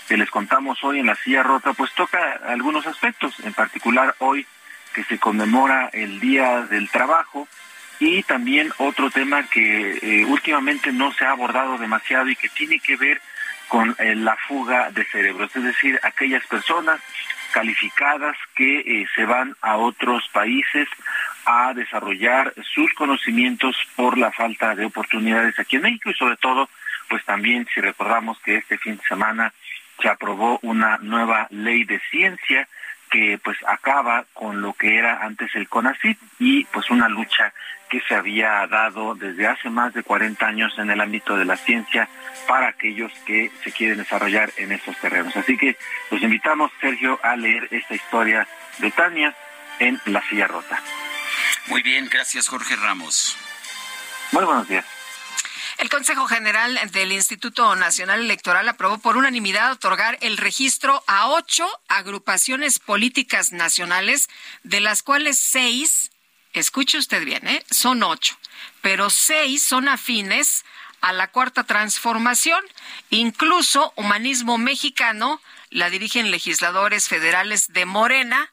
que 0.07 0.17
les 0.17 0.29
contamos 0.29 0.83
hoy 0.83 0.99
en 0.99 1.07
la 1.07 1.15
silla 1.15 1.43
rota, 1.43 1.73
pues 1.73 1.91
toca 1.93 2.39
algunos 2.45 2.85
aspectos, 2.85 3.33
en 3.43 3.53
particular 3.53 4.15
hoy 4.19 4.45
que 4.93 5.03
se 5.03 5.17
conmemora 5.17 5.89
el 5.91 6.19
Día 6.19 6.61
del 6.61 6.89
Trabajo 6.89 7.47
y 7.99 8.23
también 8.23 8.71
otro 8.77 9.09
tema 9.09 9.43
que 9.47 9.97
eh, 10.01 10.25
últimamente 10.25 10.91
no 10.91 11.13
se 11.13 11.25
ha 11.25 11.31
abordado 11.31 11.77
demasiado 11.77 12.29
y 12.29 12.35
que 12.35 12.49
tiene 12.49 12.79
que 12.79 12.95
ver 12.95 13.21
con 13.67 13.95
eh, 13.99 14.15
la 14.15 14.35
fuga 14.47 14.91
de 14.91 15.05
cerebros, 15.05 15.55
es 15.55 15.63
decir, 15.63 15.99
aquellas 16.03 16.45
personas 16.47 16.99
calificadas 17.51 18.35
que 18.53 18.79
eh, 18.79 19.07
se 19.15 19.25
van 19.25 19.55
a 19.61 19.77
otros 19.77 20.27
países 20.33 20.87
a 21.45 21.73
desarrollar 21.73 22.53
sus 22.73 22.93
conocimientos 22.93 23.75
por 23.95 24.17
la 24.17 24.31
falta 24.31 24.75
de 24.75 24.85
oportunidades 24.85 25.57
aquí 25.57 25.77
en 25.77 25.83
México 25.83 26.09
y 26.09 26.15
sobre 26.15 26.37
todo, 26.37 26.69
pues 27.07 27.23
también 27.23 27.65
si 27.73 27.81
recordamos 27.81 28.39
que 28.39 28.57
este 28.57 28.77
fin 28.77 28.97
de 28.97 29.03
semana 29.03 29.53
se 30.01 30.09
aprobó 30.09 30.59
una 30.63 30.97
nueva 30.97 31.47
ley 31.49 31.85
de 31.85 32.01
ciencia 32.11 32.67
que 33.09 33.39
pues 33.43 33.57
acaba 33.67 34.25
con 34.33 34.61
lo 34.61 34.73
que 34.73 34.97
era 34.97 35.23
antes 35.23 35.55
el 35.55 35.69
CONACYT 35.69 36.19
y 36.39 36.65
pues 36.65 36.89
una 36.89 37.07
lucha 37.07 37.53
que 37.95 38.05
se 38.09 38.15
había 38.15 38.67
dado 38.67 39.15
desde 39.15 39.47
hace 39.47 39.69
más 39.69 39.93
de 39.93 40.03
40 40.03 40.45
años 40.45 40.73
en 40.77 40.89
el 40.89 40.99
ámbito 40.99 41.37
de 41.37 41.45
la 41.45 41.55
ciencia 41.55 42.09
para 42.45 42.67
aquellos 42.67 43.09
que 43.25 43.49
se 43.63 43.71
quieren 43.71 43.99
desarrollar 43.99 44.51
en 44.57 44.73
estos 44.73 44.97
terrenos. 44.97 45.33
Así 45.37 45.57
que 45.57 45.77
los 46.11 46.21
invitamos, 46.21 46.71
Sergio, 46.81 47.17
a 47.23 47.37
leer 47.37 47.69
esta 47.71 47.95
historia 47.95 48.45
de 48.79 48.91
Tania 48.91 49.33
en 49.79 50.01
La 50.07 50.21
Silla 50.27 50.45
Rota. 50.47 50.77
Muy 51.67 51.83
bien, 51.83 52.09
gracias 52.11 52.49
Jorge 52.49 52.75
Ramos. 52.75 53.37
Muy 54.33 54.43
buenos 54.43 54.67
días. 54.67 54.85
El 55.77 55.89
Consejo 55.89 56.27
General 56.27 56.77
del 56.91 57.13
Instituto 57.13 57.75
Nacional 57.77 58.19
Electoral 58.19 58.67
aprobó 58.67 58.97
por 58.97 59.15
unanimidad 59.15 59.71
otorgar 59.71 60.17
el 60.19 60.35
registro 60.35 61.01
a 61.07 61.29
ocho 61.29 61.65
agrupaciones 61.87 62.79
políticas 62.79 63.53
nacionales, 63.53 64.27
de 64.63 64.81
las 64.81 65.01
cuales 65.01 65.39
seis, 65.39 66.11
escuche 66.59 66.97
usted 66.97 67.23
bien, 67.25 67.47
¿eh? 67.47 67.63
son 67.69 68.03
ocho, 68.03 68.37
pero 68.81 69.09
seis 69.09 69.63
son 69.63 69.87
afines 69.87 70.65
a 71.01 71.13
la 71.13 71.27
cuarta 71.27 71.63
transformación. 71.63 72.63
Incluso 73.09 73.93
Humanismo 73.95 74.57
Mexicano 74.57 75.41
la 75.69 75.89
dirigen 75.89 76.31
legisladores 76.31 77.09
federales 77.09 77.73
de 77.73 77.85
Morena, 77.85 78.49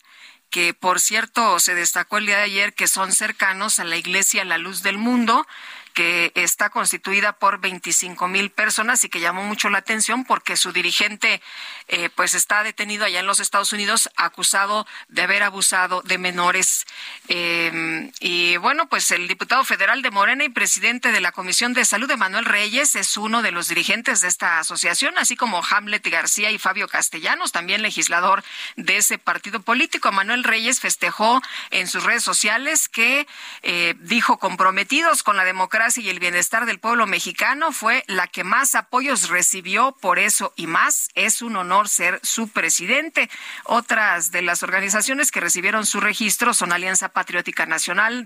que 0.51 0.74
por 0.74 1.01
cierto 1.01 1.61
se 1.61 1.74
destacó 1.74 2.19
el 2.19 2.27
día 2.27 2.39
de 2.39 2.45
ayer 2.45 2.74
que 2.74 2.89
son 2.89 3.12
cercanos 3.12 3.79
a 3.79 3.85
la 3.85 3.97
Iglesia 3.97 4.45
La 4.45 4.59
Luz 4.59 4.83
del 4.83 4.99
Mundo, 4.99 5.47
que 5.93 6.32
está 6.35 6.70
constituida 6.70 7.32
por 7.32 7.60
25 7.60 8.28
mil 8.28 8.51
personas 8.51 9.05
y 9.05 9.09
que 9.09 9.20
llamó 9.20 9.43
mucho 9.43 9.69
la 9.69 9.78
atención 9.78 10.24
porque 10.24 10.56
su 10.56 10.73
dirigente 10.73 11.43
eh, 11.89 12.09
pues 12.14 12.35
está 12.35 12.62
detenido 12.62 13.05
allá 13.05 13.20
en 13.20 13.27
los 13.27 13.40
Estados 13.40 13.73
Unidos 13.73 14.09
acusado 14.16 14.86
de 15.09 15.23
haber 15.23 15.43
abusado 15.43 16.02
de 16.02 16.19
menores. 16.19 16.86
Eh, 17.28 18.10
y 18.20 18.56
bueno, 18.59 18.89
pues 18.89 19.10
el 19.10 19.28
diputado 19.28 19.64
federal 19.64 20.02
de 20.02 20.10
Morena 20.10 20.44
y 20.44 20.48
presidente 20.48 21.12
de 21.12 21.20
la 21.20 21.32
Comisión 21.32 21.74
de 21.74 21.85
Salud, 21.85 22.10
Manuel 22.16 22.44
Reyes, 22.44 22.97
es 22.97 23.16
uno 23.16 23.43
de 23.43 23.52
los 23.52 23.69
dirigentes 23.69 24.20
de 24.20 24.28
esta 24.28 24.59
asociación, 24.59 25.19
así 25.19 25.36
como 25.36 25.62
Hamlet 25.69 26.06
García 26.09 26.51
y 26.51 26.59
Fabio 26.59 26.89
Castellanos, 26.89 27.52
también 27.52 27.82
legislador 27.82 28.43
de 28.77 28.98
ese 28.98 29.19
partido 29.19 29.60
político. 29.60 30.12
Manuel 30.12 30.44
Reyes 30.44 30.81
festejó 30.81 31.43
en 31.70 31.89
sus 31.89 32.05
redes 32.05 32.23
sociales 32.23 32.89
que 32.89 33.27
eh, 33.62 33.94
dijo 34.01 34.39
comprometidos 34.39 35.23
con 35.23 35.36
la 35.36 35.44
democracia 35.44 35.81
democracia 35.82 36.04
y 36.04 36.10
el 36.10 36.20
bienestar 36.20 36.64
del 36.64 36.78
pueblo 36.78 37.09
mexicano 37.09 37.72
fue 37.72 38.04
la 38.06 38.28
que 38.28 38.44
más 38.44 38.76
apoyos 38.76 39.30
recibió, 39.30 39.96
por 40.00 40.20
eso 40.20 40.52
y 40.54 40.68
más 40.68 41.09
es 41.16 41.42
un 41.42 41.56
honor 41.56 41.88
ser 41.88 42.20
su 42.22 42.46
presidente. 42.50 43.28
Otras 43.64 44.30
de 44.30 44.42
las 44.42 44.62
organizaciones 44.62 45.32
que 45.32 45.40
recibieron 45.40 45.84
su 45.84 45.98
registro 45.98 46.54
son 46.54 46.72
Alianza 46.72 47.09
Patriótica 47.09 47.66
Nacional, 47.66 48.24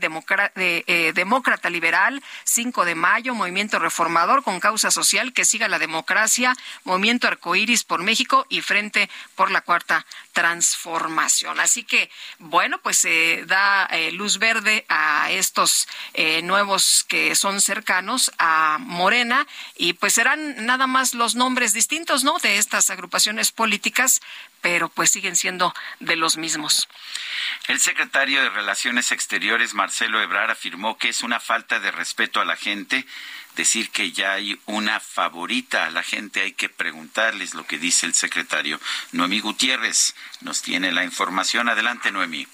eh, 0.56 1.12
Demócrata 1.14 1.70
Liberal, 1.70 2.22
5 2.44 2.84
de 2.84 2.94
Mayo, 2.94 3.34
Movimiento 3.34 3.78
Reformador 3.78 4.42
con 4.42 4.60
Causa 4.60 4.90
Social, 4.90 5.32
que 5.32 5.46
siga 5.46 5.66
la 5.68 5.78
democracia, 5.78 6.54
Movimiento 6.84 7.26
Arcoíris 7.26 7.84
por 7.84 8.02
México 8.02 8.44
y 8.50 8.60
Frente 8.60 9.08
por 9.34 9.50
la 9.50 9.62
Cuarta 9.62 10.04
Transformación. 10.36 11.60
Así 11.60 11.82
que, 11.82 12.10
bueno, 12.38 12.76
pues 12.82 12.98
se 12.98 13.46
da 13.46 13.86
eh, 13.86 14.12
luz 14.12 14.38
verde 14.38 14.84
a 14.90 15.30
estos 15.30 15.88
eh, 16.12 16.42
nuevos 16.42 17.06
que 17.08 17.34
son 17.34 17.62
cercanos 17.62 18.30
a 18.38 18.76
Morena 18.78 19.46
y 19.76 19.94
pues 19.94 20.12
serán 20.12 20.66
nada 20.66 20.86
más 20.86 21.14
los 21.14 21.36
nombres 21.36 21.72
distintos, 21.72 22.22
¿no? 22.22 22.36
De 22.40 22.58
estas 22.58 22.90
agrupaciones 22.90 23.50
políticas, 23.50 24.20
pero 24.60 24.90
pues 24.90 25.10
siguen 25.10 25.36
siendo 25.36 25.72
de 26.00 26.16
los 26.16 26.36
mismos. 26.36 26.86
El 27.66 27.80
secretario 27.80 28.42
de 28.42 28.50
Relaciones 28.50 29.12
Exteriores, 29.12 29.72
Marcelo 29.72 30.20
Ebrar, 30.20 30.50
afirmó 30.50 30.98
que 30.98 31.08
es 31.08 31.22
una 31.22 31.40
falta 31.40 31.80
de 31.80 31.92
respeto 31.92 32.42
a 32.42 32.44
la 32.44 32.56
gente 32.56 33.06
decir 33.56 33.90
que 33.90 34.12
ya 34.12 34.34
hay 34.34 34.60
una 34.66 35.00
favorita 35.00 35.86
a 35.86 35.90
la 35.90 36.02
gente, 36.02 36.42
hay 36.42 36.52
que 36.52 36.68
preguntarles 36.68 37.54
lo 37.54 37.66
que 37.66 37.78
dice 37.78 38.06
el 38.06 38.14
secretario. 38.14 38.78
Noemí 39.12 39.40
Gutiérrez 39.40 40.14
nos 40.42 40.62
tiene 40.62 40.92
la 40.92 41.02
información. 41.02 41.68
Adelante, 41.68 42.12
Noemí. 42.12 42.46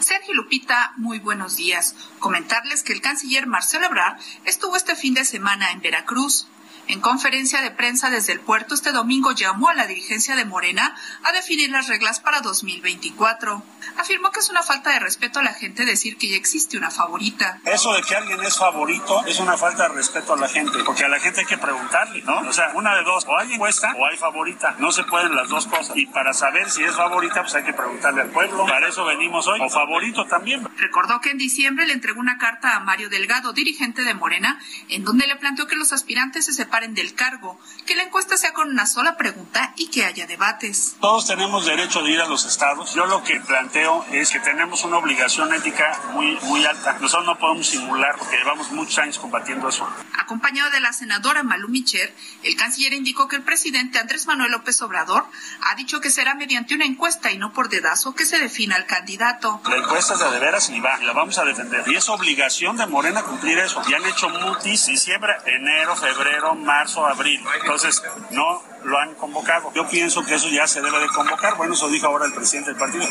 Sergio 0.00 0.34
Lupita, 0.34 0.92
muy 0.96 1.18
buenos 1.18 1.56
días. 1.56 1.94
Comentarles 2.18 2.82
que 2.82 2.92
el 2.92 3.00
canciller 3.00 3.46
Marcelo 3.46 3.86
Ebrard 3.86 4.18
estuvo 4.44 4.76
este 4.76 4.94
fin 4.94 5.14
de 5.14 5.24
semana 5.24 5.72
en 5.72 5.80
Veracruz. 5.80 6.46
En 6.90 7.00
conferencia 7.00 7.62
de 7.62 7.70
prensa 7.70 8.10
desde 8.10 8.32
el 8.32 8.40
puerto 8.40 8.74
este 8.74 8.90
domingo 8.90 9.30
llamó 9.30 9.68
a 9.68 9.74
la 9.74 9.86
dirigencia 9.86 10.34
de 10.34 10.44
Morena 10.44 10.96
a 11.22 11.30
definir 11.30 11.70
las 11.70 11.86
reglas 11.86 12.18
para 12.18 12.40
2024. 12.40 13.62
Afirmó 13.96 14.32
que 14.32 14.40
es 14.40 14.50
una 14.50 14.64
falta 14.64 14.90
de 14.90 14.98
respeto 14.98 15.38
a 15.38 15.44
la 15.44 15.54
gente 15.54 15.84
decir 15.84 16.16
que 16.16 16.28
ya 16.28 16.36
existe 16.36 16.76
una 16.76 16.90
favorita. 16.90 17.60
Eso 17.64 17.92
de 17.92 18.02
que 18.02 18.16
alguien 18.16 18.42
es 18.42 18.58
favorito 18.58 19.24
es 19.24 19.38
una 19.38 19.56
falta 19.56 19.84
de 19.84 19.94
respeto 19.94 20.32
a 20.32 20.36
la 20.36 20.48
gente, 20.48 20.82
porque 20.84 21.04
a 21.04 21.08
la 21.08 21.20
gente 21.20 21.40
hay 21.40 21.46
que 21.46 21.58
preguntarle, 21.58 22.22
¿no? 22.22 22.40
O 22.40 22.52
sea, 22.52 22.72
una 22.74 22.96
de 22.96 23.04
dos, 23.04 23.24
o 23.28 23.36
alguien 23.36 23.60
cuesta 23.60 23.94
o 23.96 24.06
hay 24.06 24.16
favorita. 24.16 24.74
No 24.80 24.90
se 24.90 25.04
pueden 25.04 25.36
las 25.36 25.48
dos 25.48 25.68
cosas. 25.68 25.96
Y 25.96 26.06
para 26.06 26.32
saber 26.32 26.70
si 26.70 26.82
es 26.82 26.96
favorita, 26.96 27.42
pues 27.42 27.54
hay 27.54 27.62
que 27.62 27.72
preguntarle 27.72 28.22
al 28.22 28.30
pueblo. 28.30 28.66
Para 28.66 28.88
eso 28.88 29.04
venimos 29.04 29.46
hoy. 29.46 29.60
O 29.62 29.70
favorito 29.70 30.26
también. 30.26 30.66
Recordó 30.76 31.20
que 31.20 31.30
en 31.30 31.38
diciembre 31.38 31.86
le 31.86 31.92
entregó 31.92 32.18
una 32.18 32.38
carta 32.38 32.74
a 32.74 32.80
Mario 32.80 33.08
Delgado, 33.10 33.52
dirigente 33.52 34.02
de 34.02 34.14
Morena, 34.14 34.58
en 34.88 35.04
donde 35.04 35.28
le 35.28 35.36
planteó 35.36 35.68
que 35.68 35.76
los 35.76 35.92
aspirantes 35.92 36.46
se 36.46 36.52
separen 36.52 36.79
del 36.88 37.14
cargo, 37.14 37.58
que 37.86 37.94
la 37.94 38.02
encuesta 38.02 38.36
sea 38.36 38.52
con 38.52 38.68
una 38.68 38.86
sola 38.86 39.16
pregunta 39.16 39.72
y 39.76 39.88
que 39.88 40.04
haya 40.04 40.26
debates. 40.26 40.96
Todos 41.00 41.26
tenemos 41.26 41.66
derecho 41.66 42.02
de 42.02 42.12
ir 42.12 42.20
a 42.20 42.26
los 42.26 42.44
estados. 42.46 42.94
Yo 42.94 43.06
lo 43.06 43.22
que 43.22 43.40
planteo 43.40 44.04
es 44.10 44.30
que 44.30 44.40
tenemos 44.40 44.84
una 44.84 44.96
obligación 44.96 45.52
ética 45.54 45.98
muy, 46.12 46.38
muy 46.42 46.64
alta. 46.64 46.94
Nosotros 47.00 47.26
no 47.26 47.38
podemos 47.38 47.66
simular 47.66 48.16
porque 48.18 48.36
llevamos 48.38 48.72
muchos 48.72 48.98
años 48.98 49.18
combatiendo 49.18 49.68
eso. 49.68 49.88
Acompañado 50.18 50.70
de 50.70 50.80
la 50.80 50.92
senadora 50.92 51.42
Malu 51.42 51.68
Micher, 51.68 52.14
el 52.42 52.56
canciller 52.56 52.92
indicó 52.92 53.28
que 53.28 53.36
el 53.36 53.42
presidente 53.42 53.98
Andrés 53.98 54.26
Manuel 54.26 54.52
López 54.52 54.80
Obrador 54.82 55.26
ha 55.62 55.74
dicho 55.74 56.00
que 56.00 56.10
será 56.10 56.34
mediante 56.34 56.74
una 56.74 56.84
encuesta 56.84 57.30
y 57.30 57.38
no 57.38 57.52
por 57.52 57.68
dedazo 57.68 58.14
que 58.14 58.24
se 58.24 58.38
defina 58.38 58.76
el 58.76 58.86
candidato. 58.86 59.60
La 59.68 59.76
encuesta 59.76 60.14
es 60.14 60.20
de, 60.20 60.30
de 60.30 60.38
veras 60.38 60.70
y 60.70 60.80
va, 60.80 60.98
y 61.00 61.04
la 61.04 61.12
vamos 61.12 61.38
a 61.38 61.44
defender. 61.44 61.84
Y 61.86 61.96
es 61.96 62.08
obligación 62.08 62.76
de 62.76 62.86
Morena 62.86 63.22
cumplir 63.22 63.58
eso. 63.58 63.82
Ya 63.88 63.96
han 63.96 64.06
hecho 64.06 64.28
mutis 64.28 64.86
diciembre, 64.86 65.34
enero, 65.46 65.96
febrero, 65.96 66.54
marzo, 66.54 66.69
abril. 66.70 67.42
Entonces, 67.60 68.02
no 68.30 68.62
lo 68.84 68.98
han 68.98 69.14
convocado. 69.14 69.72
Yo 69.74 69.88
pienso 69.88 70.24
que 70.24 70.34
eso 70.34 70.48
ya 70.48 70.66
se 70.66 70.80
debe 70.80 70.98
de 71.00 71.08
convocar. 71.08 71.56
Bueno, 71.56 71.74
eso 71.74 71.88
dijo 71.88 72.06
ahora 72.06 72.26
el 72.26 72.32
presidente 72.32 72.70
del 72.70 72.78
partido, 72.78 73.06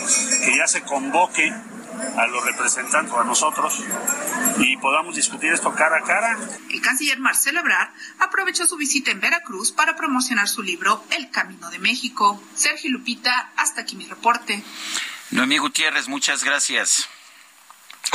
que 0.46 0.56
ya 0.56 0.68
se 0.68 0.82
convoque 0.84 1.54
a 2.18 2.28
los 2.28 2.46
representantes, 2.46 3.14
a 3.14 3.24
nosotros, 3.24 3.84
y 4.58 4.78
podamos 4.78 5.16
discutir 5.16 5.52
esto 5.52 5.74
cara 5.74 5.98
a 5.98 6.02
cara. 6.02 6.38
El 6.70 6.82
canciller 6.82 7.20
Marcelo 7.20 7.60
Ebrard 7.60 7.90
aprovechó 8.20 8.66
su 8.66 8.78
visita 8.78 9.12
en 9.12 9.20
Veracruz 9.20 9.72
para 9.72 9.96
promocionar 9.96 10.48
su 10.48 10.64
libro 10.64 11.04
El 11.12 11.30
Camino 11.30 11.70
de 11.70 11.80
México. 11.80 12.42
Sergio 12.56 12.92
Lupita, 12.92 13.52
hasta 13.58 13.82
aquí 13.82 13.96
mi 13.96 14.06
reporte. 14.06 14.64
Noemí 15.32 15.58
Gutiérrez, 15.58 16.08
muchas 16.08 16.44
gracias. 16.44 17.10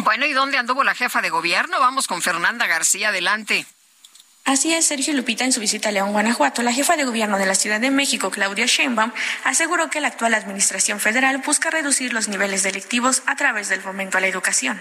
Bueno, 0.02 0.26
¿y 0.26 0.32
dónde 0.32 0.58
anduvo 0.58 0.82
la 0.82 0.94
jefa 0.94 1.22
de 1.22 1.30
gobierno? 1.30 1.78
Vamos 1.78 2.08
con 2.08 2.20
Fernanda 2.22 2.66
García, 2.66 3.10
adelante. 3.10 3.66
Así 4.46 4.74
es, 4.74 4.84
Sergio 4.84 5.14
Lupita, 5.14 5.44
en 5.44 5.52
su 5.52 5.60
visita 5.60 5.88
a 5.88 5.92
León, 5.92 6.12
Guanajuato, 6.12 6.62
la 6.62 6.72
jefa 6.72 6.96
de 6.96 7.04
gobierno 7.04 7.38
de 7.38 7.46
la 7.46 7.54
Ciudad 7.54 7.80
de 7.80 7.90
México, 7.90 8.30
Claudia 8.30 8.66
Sheinbaum, 8.66 9.10
aseguró 9.42 9.88
que 9.88 10.02
la 10.02 10.08
actual 10.08 10.34
administración 10.34 11.00
federal 11.00 11.38
busca 11.38 11.70
reducir 11.70 12.12
los 12.12 12.28
niveles 12.28 12.62
delictivos 12.62 13.22
a 13.24 13.36
través 13.36 13.70
del 13.70 13.80
fomento 13.80 14.18
a 14.18 14.20
la 14.20 14.26
educación. 14.26 14.78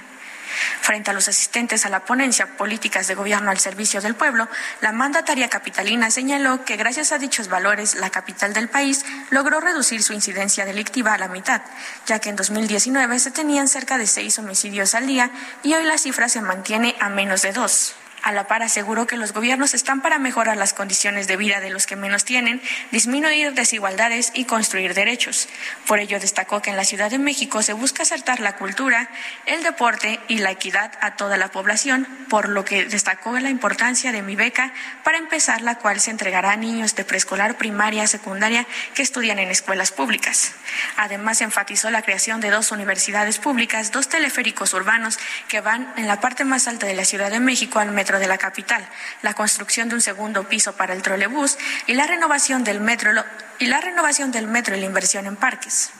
Frente 0.81 1.11
a 1.11 1.13
los 1.13 1.29
asistentes 1.29 1.85
a 1.85 1.89
la 1.89 2.03
ponencia 2.03 2.57
Políticas 2.57 3.07
de 3.07 3.15
Gobierno 3.15 3.51
al 3.51 3.57
Servicio 3.57 4.01
del 4.01 4.15
Pueblo, 4.15 4.49
la 4.81 4.91
mandataria 4.91 5.47
capitalina 5.47 6.11
señaló 6.11 6.65
que 6.65 6.75
gracias 6.75 7.13
a 7.13 7.17
dichos 7.17 7.47
valores, 7.47 7.95
la 7.95 8.09
capital 8.09 8.53
del 8.53 8.67
país 8.67 9.05
logró 9.29 9.61
reducir 9.61 10.03
su 10.03 10.11
incidencia 10.11 10.65
delictiva 10.65 11.13
a 11.13 11.17
la 11.17 11.29
mitad, 11.29 11.61
ya 12.05 12.19
que 12.19 12.27
en 12.27 12.35
2019 12.35 13.17
se 13.17 13.31
tenían 13.31 13.69
cerca 13.69 13.97
de 13.97 14.07
seis 14.07 14.37
homicidios 14.39 14.93
al 14.93 15.07
día 15.07 15.31
y 15.63 15.73
hoy 15.73 15.85
la 15.85 15.97
cifra 15.97 16.27
se 16.27 16.41
mantiene 16.41 16.97
a 16.99 17.07
menos 17.07 17.43
de 17.43 17.53
dos. 17.53 17.95
A 18.23 18.31
la 18.31 18.47
par 18.47 18.63
aseguró 18.63 19.05
que 19.05 19.17
los 19.17 19.33
gobiernos 19.33 19.73
están 19.73 20.01
para 20.01 20.17
mejorar 20.17 20.55
las 20.55 20.73
condiciones 20.73 21.27
de 21.27 21.35
vida 21.35 21.59
de 21.59 21.69
los 21.69 21.85
que 21.85 21.97
menos 21.97 22.23
tienen, 22.23 22.61
disminuir 22.89 23.53
desigualdades 23.53 24.31
y 24.33 24.45
construir 24.45 24.93
derechos. 24.93 25.49
Por 25.87 25.99
ello 25.99 26.21
destacó 26.21 26.61
que 26.61 26.69
en 26.69 26.77
la 26.77 26.85
Ciudad 26.85 27.11
de 27.11 27.19
México 27.19 27.61
se 27.61 27.73
busca 27.73 28.03
acertar 28.03 28.39
la 28.39 28.55
cultura, 28.55 29.09
el 29.45 29.61
deporte 29.61 30.21
y 30.29 30.37
la 30.37 30.51
equidad 30.51 30.93
a 31.01 31.17
toda 31.17 31.35
la 31.35 31.49
población, 31.49 32.07
por 32.29 32.47
lo 32.47 32.63
que 32.63 32.85
destacó 32.85 33.37
la 33.39 33.49
importancia 33.49 34.13
de 34.13 34.21
mi 34.21 34.37
beca 34.37 34.71
para 35.03 35.17
empezar, 35.17 35.61
la 35.61 35.75
cual 35.79 35.99
se 35.99 36.11
entregará 36.11 36.51
a 36.51 36.55
niños 36.55 36.95
de 36.95 37.03
preescolar, 37.03 37.57
primaria, 37.57 38.07
secundaria 38.07 38.65
que 38.93 39.01
estudian 39.01 39.37
en 39.37 39.51
escuelas 39.51 39.91
públicas. 39.91 40.53
Además 40.95 41.41
enfatizó 41.41 41.91
la 41.91 42.03
creación 42.03 42.39
de 42.39 42.51
dos 42.51 42.71
universidades 42.71 43.37
públicas, 43.39 43.91
dos 43.91 44.07
teleféricos 44.07 44.73
urbanos 44.73 45.19
que 45.49 45.59
van 45.59 45.93
en 45.97 46.07
la 46.07 46.21
parte 46.21 46.45
más 46.45 46.69
alta 46.69 46.87
de 46.87 46.95
la 46.95 47.03
Ciudad 47.03 47.29
de 47.29 47.41
México 47.41 47.79
al 47.79 47.91
metro 47.91 48.12
de 48.19 48.27
la 48.27 48.37
capital, 48.37 48.87
la 49.21 49.33
construcción 49.33 49.89
de 49.89 49.95
un 49.95 50.01
segundo 50.01 50.47
piso 50.47 50.75
para 50.75 50.93
el 50.93 51.01
trolebús 51.01 51.57
y 51.87 51.93
la 51.93 52.07
renovación 52.07 52.63
del 52.63 52.79
metro 52.79 53.11
y 53.59 53.67
la 53.67 53.81
renovación 53.81 54.31
del 54.31 54.47
metro 54.47 54.75
y 54.75 54.79
la 54.79 54.85
inversión 54.85 55.25
en 55.25 55.35
parques. 55.35 55.91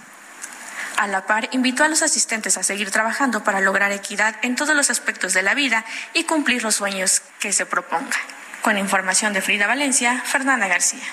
A 0.98 1.07
la 1.07 1.26
par, 1.26 1.49
invitó 1.52 1.84
a 1.84 1.88
los 1.88 2.03
asistentes 2.03 2.57
a 2.57 2.64
seguir 2.64 2.91
trabajando 2.91 3.44
para 3.44 3.61
lograr 3.61 3.91
equidad 3.91 4.35
en 4.44 4.56
todos 4.56 4.76
los 4.76 4.90
aspectos 4.90 5.34
de 5.34 5.41
la 5.41 5.56
vida 5.56 5.85
y 6.14 6.26
cumplir 6.26 6.64
los 6.64 6.76
sueños 6.76 7.22
que 7.40 7.52
se 7.52 7.65
proponga. 7.65 8.18
Con 8.61 8.77
información 8.77 9.34
de 9.34 9.41
Frida 9.41 9.68
Valencia, 9.68 10.22
Fernanda 10.23 10.68
García. 10.68 11.03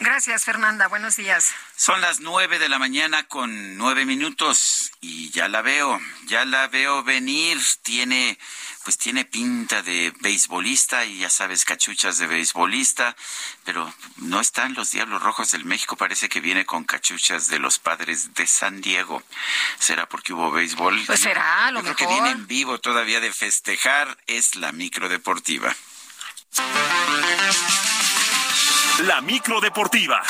Gracias, 0.00 0.44
Fernanda. 0.44 0.88
Buenos 0.88 1.16
días. 1.16 1.52
Son 1.76 2.00
las 2.00 2.20
nueve 2.20 2.58
de 2.58 2.70
la 2.70 2.78
mañana 2.78 3.28
con 3.28 3.76
nueve 3.76 4.06
minutos 4.06 4.90
y 5.02 5.30
ya 5.30 5.48
la 5.48 5.60
veo, 5.60 6.00
ya 6.24 6.46
la 6.46 6.68
veo 6.68 7.02
venir. 7.04 7.60
Tiene 7.82 8.38
pues 8.82 8.96
tiene 8.96 9.26
pinta 9.26 9.82
de 9.82 10.12
beisbolista 10.20 11.04
y 11.04 11.18
ya 11.18 11.28
sabes, 11.28 11.64
cachuchas 11.64 12.16
de 12.18 12.26
beisbolista, 12.26 13.14
pero 13.64 13.92
no 14.16 14.40
están 14.40 14.74
los 14.74 14.90
Diablos 14.90 15.22
Rojos 15.22 15.50
del 15.50 15.66
México, 15.66 15.96
parece 15.96 16.30
que 16.30 16.40
viene 16.40 16.64
con 16.64 16.84
cachuchas 16.84 17.48
de 17.48 17.58
los 17.58 17.78
padres 17.78 18.32
de 18.34 18.46
San 18.46 18.80
Diego. 18.80 19.22
¿Será 19.78 20.08
porque 20.08 20.32
hubo 20.32 20.50
béisbol? 20.50 21.04
Pues 21.06 21.20
será, 21.20 21.70
lo 21.72 21.80
Yo 21.80 21.90
mejor. 21.90 21.96
Creo 21.96 22.08
que 22.08 22.14
viene 22.14 22.30
en 22.30 22.46
vivo 22.46 22.80
todavía 22.80 23.20
de 23.20 23.32
festejar, 23.32 24.16
es 24.26 24.56
la 24.56 24.72
micro 24.72 25.08
deportiva. 25.08 25.76
La 28.98 29.20
micro 29.22 29.60
deportiva. 29.60 30.22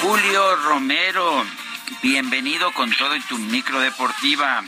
Julio 0.00 0.56
Romero, 0.56 1.44
bienvenido 2.02 2.72
con 2.72 2.92
todo 2.92 3.16
y 3.16 3.20
tu 3.22 3.36
micro 3.38 3.80
deportiva. 3.80 4.62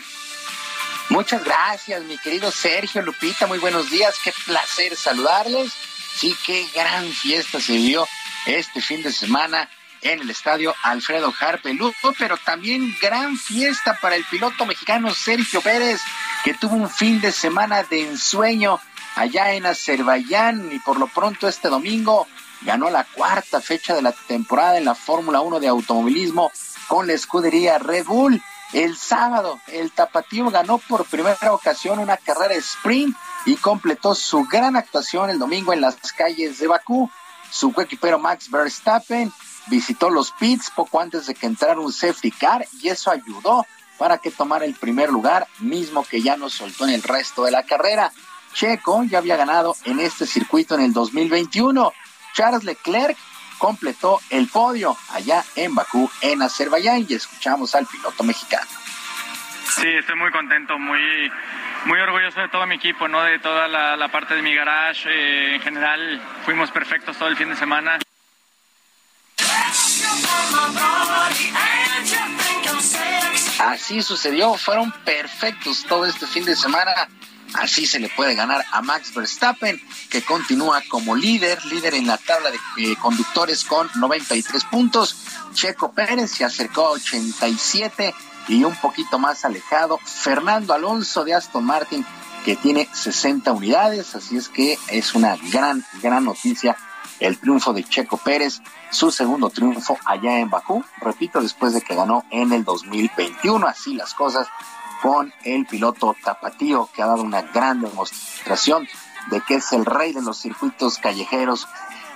Muchas 1.09 1.45
gracias, 1.45 2.03
mi 2.03 2.19
querido 2.19 2.51
Sergio 2.51 3.01
Lupita. 3.01 3.47
Muy 3.47 3.59
buenos 3.59 3.91
días. 3.91 4.17
Qué 4.23 4.33
placer 4.45 4.97
saludarles. 4.97 5.73
Sí, 6.17 6.37
qué 6.45 6.67
gran 6.75 7.09
fiesta 7.11 7.61
se 7.61 7.75
vio 7.75 8.07
este 8.47 8.81
fin 8.81 9.03
de 9.03 9.13
semana 9.13 9.69
en 10.03 10.21
el 10.21 10.31
estadio 10.31 10.75
Alfredo 10.83 11.33
Harpe 11.39 11.73
Lugo, 11.75 12.13
pero 12.19 12.37
también 12.39 12.97
gran 13.01 13.37
fiesta 13.39 13.99
para 14.01 14.17
el 14.17 14.25
piloto 14.25 14.67
mexicano 14.67 15.15
Sergio 15.15 15.61
Pérez, 15.61 16.01
que 16.45 16.55
tuvo 16.55 16.75
un 16.75 16.91
fin 16.91 17.21
de 17.21 17.33
semana 17.33 17.85
de 17.85 18.09
ensueño 18.09 18.81
allá 19.15 19.53
en 19.53 19.67
Azerbaiyán 19.67 20.71
y 20.73 20.79
por 20.81 20.99
lo 20.99 21.07
pronto 21.07 21.49
este 21.49 21.69
domingo 21.69 22.27
ganó 22.63 22.91
la 22.91 23.05
cuarta 23.05 23.61
fecha 23.61 23.95
de 23.95 24.03
la 24.03 24.13
temporada 24.13 24.77
en 24.77 24.85
la 24.85 24.95
Fórmula 24.95 25.41
1 25.41 25.61
de 25.61 25.69
automovilismo 25.69 26.51
con 26.89 27.07
la 27.07 27.13
escudería 27.13 27.79
Red 27.79 28.05
Bull. 28.07 28.43
El 28.73 28.97
sábado, 28.97 29.61
el 29.69 29.93
tapatío 29.93 30.51
ganó 30.51 30.79
por 30.79 31.07
primera 31.07 31.53
ocasión 31.53 31.99
una 31.99 32.17
carrera 32.17 32.55
sprint 32.55 33.17
y 33.45 33.57
completó 33.57 34.15
su 34.15 34.45
gran 34.45 34.77
actuación 34.77 35.31
el 35.31 35.39
domingo 35.39 35.73
en 35.73 35.81
las 35.81 35.97
calles 36.13 36.59
de 36.59 36.67
Bakú. 36.67 37.09
Su 37.51 37.73
coequipero 37.73 38.19
Max 38.19 38.51
Verstappen 38.51 39.33
visitó 39.69 40.11
los 40.11 40.33
pits 40.33 40.71
poco 40.71 41.01
antes 41.01 41.27
de 41.27 41.35
que 41.35 41.47
entrara 41.47 41.81
un 41.81 41.93
safety 41.93 42.33
car 42.33 42.67
y 42.81 42.89
eso 42.89 43.11
ayudó 43.11 43.65
para 43.99 44.19
que 44.19 44.31
tomara 44.31 44.65
el 44.65 44.75
primer 44.75 45.11
lugar, 45.11 45.47
mismo 45.61 46.05
que 46.05 46.21
ya 46.21 46.37
no 46.37 46.51
soltó 46.51 46.85
en 46.85 46.91
el 46.91 47.03
resto 47.03 47.45
de 47.45 47.53
la 47.53 47.63
carrera. 47.63 48.13
Checo 48.53 49.05
ya 49.05 49.19
había 49.19 49.37
ganado 49.37 49.77
en 49.85 50.01
este 50.01 50.27
circuito 50.27 50.75
en 50.75 50.83
el 50.83 50.93
2021. 50.93 51.93
Charles 52.35 52.65
Leclerc 52.65 53.17
completó 53.59 54.21
el 54.31 54.49
podio 54.49 54.97
allá 55.11 55.45
en 55.55 55.75
Bakú, 55.75 56.11
en 56.21 56.43
Azerbaiyán, 56.43 57.07
y 57.09 57.15
escuchamos 57.15 57.75
al 57.75 57.87
piloto 57.87 58.25
mexicano. 58.25 58.71
Sí, 59.75 59.89
estoy 59.89 60.17
muy 60.17 60.31
contento, 60.31 60.79
muy, 60.79 61.31
muy 61.85 61.99
orgulloso 62.01 62.41
de 62.41 62.49
todo 62.49 62.67
mi 62.67 62.77
equipo, 62.77 63.09
¿no? 63.09 63.23
de 63.23 63.39
toda 63.39 63.69
la, 63.69 64.09
parte 64.09 64.35
de 64.35 64.43
mi 64.43 64.55
garage. 64.55 65.09
Eh, 65.09 65.55
en 65.57 65.61
general, 65.61 66.21
fuimos 66.45 66.71
perfectos 66.71 67.17
todo 67.17 67.29
el 67.29 67.37
fin 67.37 67.51
de 67.51 67.57
semana. 67.57 67.99
Así 73.59 74.03
sucedió, 74.03 74.55
fueron 74.55 74.93
perfectos 75.05 75.85
todo 75.87 76.07
este 76.07 76.27
fin 76.27 76.45
de 76.45 76.57
semana. 76.57 77.09
Así 77.55 77.87
se 77.87 78.01
le 78.01 78.09
puede 78.09 78.35
ganar 78.35 78.65
a 78.73 78.83
Max 78.83 79.15
Verstappen, 79.15 79.81
que 80.11 80.23
continúa 80.23 80.83
como 80.89 81.15
líder, 81.15 81.65
líder 81.67 81.95
en 81.95 82.07
la 82.07 82.19
tabla 82.19 82.51
de 82.51 82.93
eh, 82.93 82.97
conductores 82.97 83.65
con 83.65 83.89
93 83.95 84.65
puntos. 84.65 85.17
Checo 85.55 85.93
Pérez 85.93 86.33
se 86.33 86.45
acercó 86.45 86.89
a 86.89 86.91
87 86.93 88.15
y 88.49 88.65
un 88.65 88.77
poquito 88.77 89.19
más 89.19 89.45
alejado, 89.45 89.99
Fernando 90.05 90.75
Alonso 90.75 91.25
de 91.25 91.35
Aston 91.35 91.65
Martin, 91.65 92.05
que 92.45 92.57
tiene 92.57 92.89
60 92.93 93.53
unidades. 93.53 94.15
Así 94.15 94.37
es 94.37 94.49
que 94.49 94.79
es 94.89 95.15
una 95.15 95.37
gran, 95.51 95.85
gran 96.03 96.25
noticia 96.25 96.77
el 97.21 97.39
triunfo 97.39 97.73
de 97.73 97.85
Checo 97.85 98.19
Pérez, 98.19 98.61
su 98.91 99.11
segundo 99.11 99.51
triunfo 99.51 99.99
allá 100.05 100.39
en 100.39 100.51
Bakú, 100.51 100.85
repito, 101.01 101.41
después 101.41 101.73
de 101.73 101.81
que 101.81 101.95
ganó 101.95 102.25
en 102.31 102.53
el 102.53 102.65
2021. 102.65 103.67
Así 103.67 103.95
las 103.95 104.15
cosas 104.15 104.49
con 105.03 105.33
el 105.45 105.67
piloto 105.67 106.15
Tapatío, 106.23 106.89
que 106.95 107.03
ha 107.03 107.07
dado 107.07 107.23
una 107.23 107.43
gran 107.43 107.81
demostración 107.81 108.87
de 109.31 109.41
que 109.41 109.57
es 109.57 109.73
el 109.73 109.85
rey 109.85 110.13
de 110.13 110.23
los 110.23 110.39
circuitos 110.39 110.99
callejeros. 110.99 111.67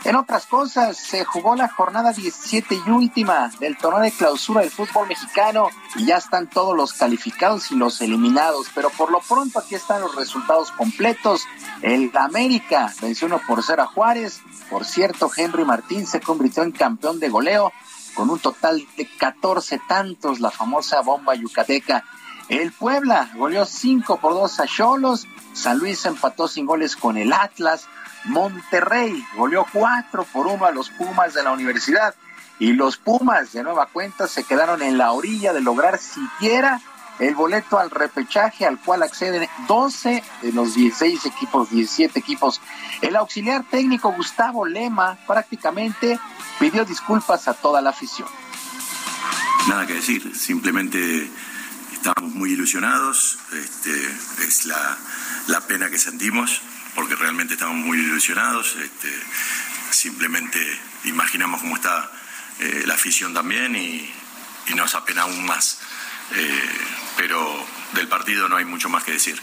En 0.04 0.16
otras 0.16 0.46
cosas, 0.46 0.96
se 0.96 1.26
jugó 1.26 1.54
la 1.56 1.68
jornada 1.68 2.12
17 2.12 2.80
y 2.86 2.90
última 2.90 3.50
del 3.60 3.76
torneo 3.76 4.00
de 4.00 4.10
clausura 4.10 4.62
del 4.62 4.70
fútbol 4.70 5.08
mexicano 5.08 5.68
y 5.94 6.06
ya 6.06 6.16
están 6.16 6.48
todos 6.48 6.74
los 6.74 6.94
calificados 6.94 7.70
y 7.70 7.76
los 7.76 8.00
eliminados, 8.00 8.68
pero 8.74 8.88
por 8.88 9.10
lo 9.10 9.20
pronto 9.20 9.58
aquí 9.58 9.74
están 9.74 10.00
los 10.00 10.14
resultados 10.14 10.72
completos. 10.72 11.42
El 11.82 12.10
América 12.14 12.90
venció 13.02 13.26
uno 13.26 13.42
por 13.46 13.62
0 13.62 13.82
a 13.82 13.86
Juárez. 13.86 14.40
Por 14.70 14.86
cierto, 14.86 15.30
Henry 15.36 15.66
Martín 15.66 16.06
se 16.06 16.20
convirtió 16.22 16.62
en 16.62 16.72
campeón 16.72 17.20
de 17.20 17.28
goleo 17.28 17.70
con 18.14 18.30
un 18.30 18.38
total 18.38 18.82
de 18.96 19.06
14 19.18 19.80
tantos, 19.86 20.40
la 20.40 20.50
famosa 20.50 21.02
bomba 21.02 21.34
yucateca. 21.34 22.04
El 22.50 22.72
Puebla 22.72 23.30
goleó 23.36 23.64
5 23.64 24.20
por 24.20 24.34
2 24.34 24.60
a 24.60 24.66
Cholos. 24.66 25.26
San 25.52 25.78
Luis 25.78 26.04
empató 26.04 26.48
sin 26.48 26.66
goles 26.66 26.96
con 26.96 27.16
el 27.16 27.32
Atlas. 27.32 27.86
Monterrey 28.24 29.24
goleó 29.36 29.64
4 29.72 30.24
por 30.24 30.48
1 30.48 30.66
a 30.66 30.72
los 30.72 30.90
Pumas 30.90 31.32
de 31.32 31.44
la 31.44 31.52
universidad. 31.52 32.12
Y 32.58 32.72
los 32.72 32.96
Pumas 32.96 33.52
de 33.52 33.62
nueva 33.62 33.86
cuenta 33.86 34.26
se 34.26 34.42
quedaron 34.42 34.82
en 34.82 34.98
la 34.98 35.12
orilla 35.12 35.52
de 35.52 35.60
lograr 35.60 35.98
siquiera 35.98 36.80
el 37.20 37.36
boleto 37.36 37.78
al 37.78 37.90
repechaje 37.90 38.66
al 38.66 38.80
cual 38.80 39.04
acceden 39.04 39.48
12 39.68 40.22
de 40.42 40.52
los 40.52 40.74
16 40.74 41.26
equipos, 41.26 41.70
17 41.70 42.18
equipos. 42.18 42.60
El 43.00 43.14
auxiliar 43.14 43.62
técnico 43.70 44.12
Gustavo 44.12 44.66
Lema 44.66 45.16
prácticamente 45.24 46.18
pidió 46.58 46.84
disculpas 46.84 47.46
a 47.46 47.54
toda 47.54 47.80
la 47.80 47.90
afición. 47.90 48.28
Nada 49.68 49.86
que 49.86 49.94
decir, 49.94 50.34
simplemente 50.34 51.30
Estamos 52.00 52.32
muy 52.32 52.52
ilusionados, 52.52 53.38
este, 53.52 53.92
es 54.46 54.64
la, 54.64 54.96
la, 55.48 55.60
pena 55.66 55.90
que 55.90 55.98
sentimos, 55.98 56.62
porque 56.94 57.14
realmente 57.14 57.52
estamos 57.52 57.76
muy 57.76 57.98
ilusionados. 57.98 58.74
Este, 58.76 59.12
simplemente 59.90 60.58
imaginamos 61.04 61.60
cómo 61.60 61.76
está 61.76 62.10
eh, 62.58 62.84
la 62.86 62.94
afición 62.94 63.34
también 63.34 63.76
y, 63.76 64.10
y, 64.68 64.74
nos 64.74 64.94
apena 64.94 65.22
aún 65.22 65.44
más. 65.44 65.78
Eh, 66.32 66.70
pero 67.18 67.66
del 67.92 68.08
partido 68.08 68.48
no 68.48 68.56
hay 68.56 68.64
mucho 68.64 68.88
más 68.88 69.04
que 69.04 69.12
decir. 69.12 69.38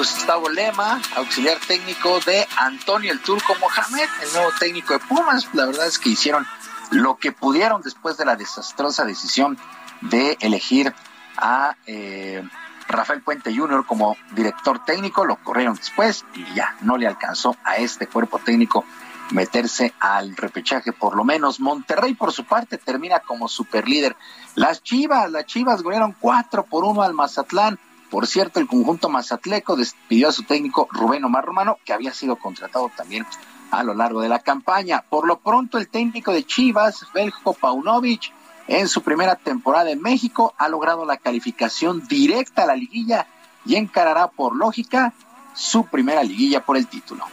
Gustavo 0.00 0.48
Lema, 0.48 0.98
auxiliar 1.14 1.58
técnico 1.68 2.20
de 2.20 2.48
Antonio 2.56 3.12
el 3.12 3.20
Turco 3.20 3.54
Mohamed, 3.60 4.08
el 4.22 4.32
nuevo 4.32 4.50
técnico 4.58 4.94
de 4.94 4.98
Pumas. 4.98 5.46
La 5.52 5.66
verdad 5.66 5.86
es 5.86 5.98
que 5.98 6.08
hicieron 6.08 6.46
lo 6.90 7.18
que 7.18 7.32
pudieron 7.32 7.82
después 7.82 8.16
de 8.16 8.24
la 8.24 8.34
desastrosa 8.34 9.04
decisión 9.04 9.58
de 10.00 10.38
elegir 10.40 10.94
a 11.36 11.76
eh, 11.86 12.42
Rafael 12.88 13.20
Puente 13.20 13.54
Jr. 13.54 13.84
como 13.84 14.16
director 14.30 14.82
técnico. 14.86 15.26
Lo 15.26 15.36
corrieron 15.36 15.74
después 15.74 16.24
y 16.32 16.46
ya 16.54 16.74
no 16.80 16.96
le 16.96 17.06
alcanzó 17.06 17.54
a 17.62 17.76
este 17.76 18.06
cuerpo 18.06 18.38
técnico 18.38 18.86
meterse 19.32 19.92
al 20.00 20.34
repechaje. 20.34 20.92
Por 20.92 21.14
lo 21.14 21.24
menos 21.24 21.60
Monterrey, 21.60 22.14
por 22.14 22.32
su 22.32 22.46
parte, 22.46 22.78
termina 22.78 23.20
como 23.20 23.48
superlíder. 23.48 24.16
Las 24.54 24.82
Chivas, 24.82 25.30
las 25.30 25.44
Chivas 25.44 25.82
golearon 25.82 26.16
4 26.18 26.64
por 26.64 26.86
1 26.86 27.02
al 27.02 27.12
Mazatlán. 27.12 27.78
Por 28.10 28.26
cierto, 28.26 28.58
el 28.58 28.66
conjunto 28.66 29.08
mazatleco 29.08 29.76
despidió 29.76 30.28
a 30.28 30.32
su 30.32 30.42
técnico 30.42 30.88
Rubén 30.90 31.24
Omar 31.24 31.44
Romano, 31.44 31.78
que 31.84 31.92
había 31.92 32.12
sido 32.12 32.36
contratado 32.36 32.90
también 32.96 33.24
a 33.70 33.84
lo 33.84 33.94
largo 33.94 34.20
de 34.20 34.28
la 34.28 34.40
campaña. 34.40 35.04
Por 35.08 35.26
lo 35.26 35.38
pronto, 35.38 35.78
el 35.78 35.88
técnico 35.88 36.32
de 36.32 36.44
Chivas, 36.44 37.06
Beljo 37.14 37.52
Paunovic, 37.52 38.32
en 38.66 38.88
su 38.88 39.02
primera 39.02 39.36
temporada 39.36 39.90
en 39.90 40.02
México, 40.02 40.54
ha 40.58 40.68
logrado 40.68 41.04
la 41.04 41.16
calificación 41.16 42.06
directa 42.08 42.64
a 42.64 42.66
la 42.66 42.76
liguilla 42.76 43.26
y 43.64 43.76
encarará 43.76 44.28
por 44.28 44.56
lógica 44.56 45.12
su 45.54 45.84
primera 45.86 46.22
liguilla 46.22 46.64
por 46.64 46.76
el 46.76 46.86
título 46.86 47.24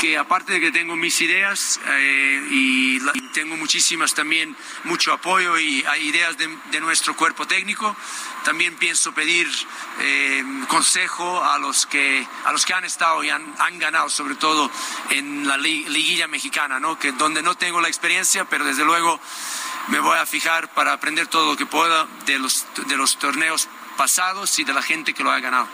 que 0.00 0.16
aparte 0.16 0.54
de 0.54 0.60
que 0.60 0.72
tengo 0.72 0.96
mis 0.96 1.20
ideas 1.20 1.80
eh, 1.86 2.46
y, 2.50 3.00
tengo 3.32 3.56
muchísimas 3.56 4.12
también, 4.14 4.54
mucho 4.84 5.12
apoyo 5.12 5.58
y 5.58 5.84
ideas 6.02 6.36
de, 6.36 6.80
nuestro 6.80 7.16
cuerpo 7.16 7.46
técnico, 7.46 7.96
también 8.44 8.76
pienso 8.76 9.12
pedir 9.12 9.48
eh, 10.00 10.44
consejo 10.68 11.42
a 11.42 11.58
los, 11.58 11.86
que, 11.86 12.26
a 12.44 12.52
los 12.52 12.66
que 12.66 12.74
han 12.74 12.84
estado 12.84 13.24
y 13.24 13.30
han, 13.30 13.54
han 13.58 13.78
ganado, 13.78 14.10
sobre 14.10 14.34
todo 14.34 14.70
en 15.10 15.48
la 15.48 15.56
liguilla 15.56 16.28
mexicana, 16.28 16.78
¿no? 16.78 16.98
que 16.98 17.12
donde 17.12 17.42
no 17.42 17.54
tengo 17.54 17.80
la 17.80 17.88
experiencia, 17.88 18.44
pero 18.44 18.64
desde 18.64 18.84
luego 18.84 19.18
me 19.88 20.00
voy 20.00 20.18
a 20.18 20.26
fijar 20.26 20.68
para 20.74 20.92
aprender 20.92 21.26
todo 21.26 21.52
lo 21.52 21.56
que 21.56 21.66
pueda 21.66 22.06
de 22.26 22.38
los, 22.38 22.66
de 22.86 22.96
los 22.96 23.18
torneos 23.18 23.68
pasados 23.96 24.58
y 24.58 24.64
de 24.64 24.72
la 24.72 24.82
gente 24.82 25.14
que 25.14 25.22
lo 25.22 25.30
ha 25.30 25.40
ganado. 25.40 25.68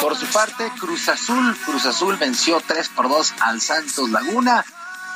Por 0.00 0.16
su 0.16 0.26
parte, 0.26 0.70
Cruz 0.78 1.08
Azul, 1.08 1.56
Cruz 1.64 1.86
Azul 1.86 2.16
venció 2.16 2.60
3 2.66 2.88
por 2.90 3.08
2 3.08 3.34
al 3.40 3.60
Santos 3.60 4.10
Laguna. 4.10 4.64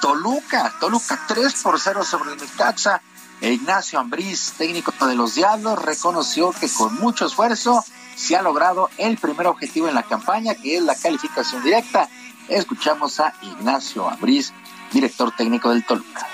Toluca, 0.01 0.73
Toluca 0.78 1.20
3 1.27 1.62
por 1.62 1.81
0 1.81 2.05
sobre 2.05 2.32
el 2.32 2.39
Necaxa. 2.39 3.03
E 3.40 3.53
Ignacio 3.53 3.99
Ambriz, 3.99 4.55
técnico 4.57 4.93
de 5.07 5.15
los 5.15 5.35
Diablos, 5.35 5.82
reconoció 5.85 6.53
que 6.53 6.69
con 6.69 6.95
mucho 6.97 7.27
esfuerzo 7.27 7.85
se 8.16 8.36
ha 8.36 8.43
logrado 8.43 8.90
el 8.99 9.16
primer 9.16 9.47
objetivo 9.47 9.89
en 9.89 9.95
la 9.95 10.03
campaña, 10.03 10.55
que 10.55 10.77
es 10.77 10.82
la 10.82 10.97
calificación 10.97 11.62
directa. 11.62 12.09
Escuchamos 12.49 13.20
a 13.20 13.35
Ignacio 13.43 14.09
Ambriz, 14.09 14.53
director 14.93 15.35
técnico 15.36 15.70
del 15.70 15.85
Toluca. 15.85 16.27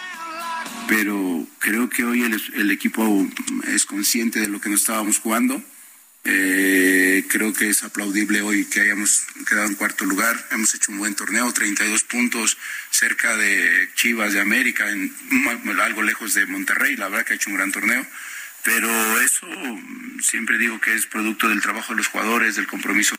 Pero 0.87 1.47
creo 1.59 1.89
que 1.89 2.05
hoy 2.05 2.23
el, 2.23 2.41
el 2.55 2.71
equipo 2.71 3.03
es 3.69 3.85
consciente 3.87 4.41
de 4.41 4.49
lo 4.49 4.61
que 4.61 4.71
nos 4.71 4.81
estábamos 4.81 5.19
jugando 5.19 5.63
eh, 6.25 7.25
creo 7.29 7.53
que 7.53 7.69
es 7.69 7.83
aplaudible 7.83 8.41
hoy 8.41 8.65
que 8.65 8.81
hayamos 8.81 9.25
quedado 9.47 9.67
en 9.67 9.75
cuarto 9.75 10.05
lugar. 10.05 10.35
Hemos 10.51 10.75
hecho 10.75 10.91
un 10.91 10.99
buen 10.99 11.15
torneo, 11.15 11.53
32 11.53 12.05
puntos 12.05 12.57
cerca 12.91 13.37
de 13.37 13.91
Chivas 13.95 14.33
de 14.33 14.41
América, 14.41 14.87
algo 15.83 16.03
lejos 16.03 16.35
de 16.35 16.47
Monterrey. 16.47 16.97
La 16.97 17.09
verdad 17.09 17.27
que 17.27 17.35
ha 17.35 17.37
hecho 17.37 17.51
un 17.51 17.57
gran 17.57 17.73
torneo. 17.73 18.07
Pero 18.63 18.89
eso 19.21 19.47
siempre 20.23 20.57
digo 20.57 20.81
que 20.81 20.95
es 20.95 21.05
producto 21.05 21.49
del 21.51 21.61
trabajo 21.61 21.93
de 21.93 21.99
los 21.99 22.09
jugadores, 22.09 22.57
del 22.57 22.67
compromiso. 22.67 23.15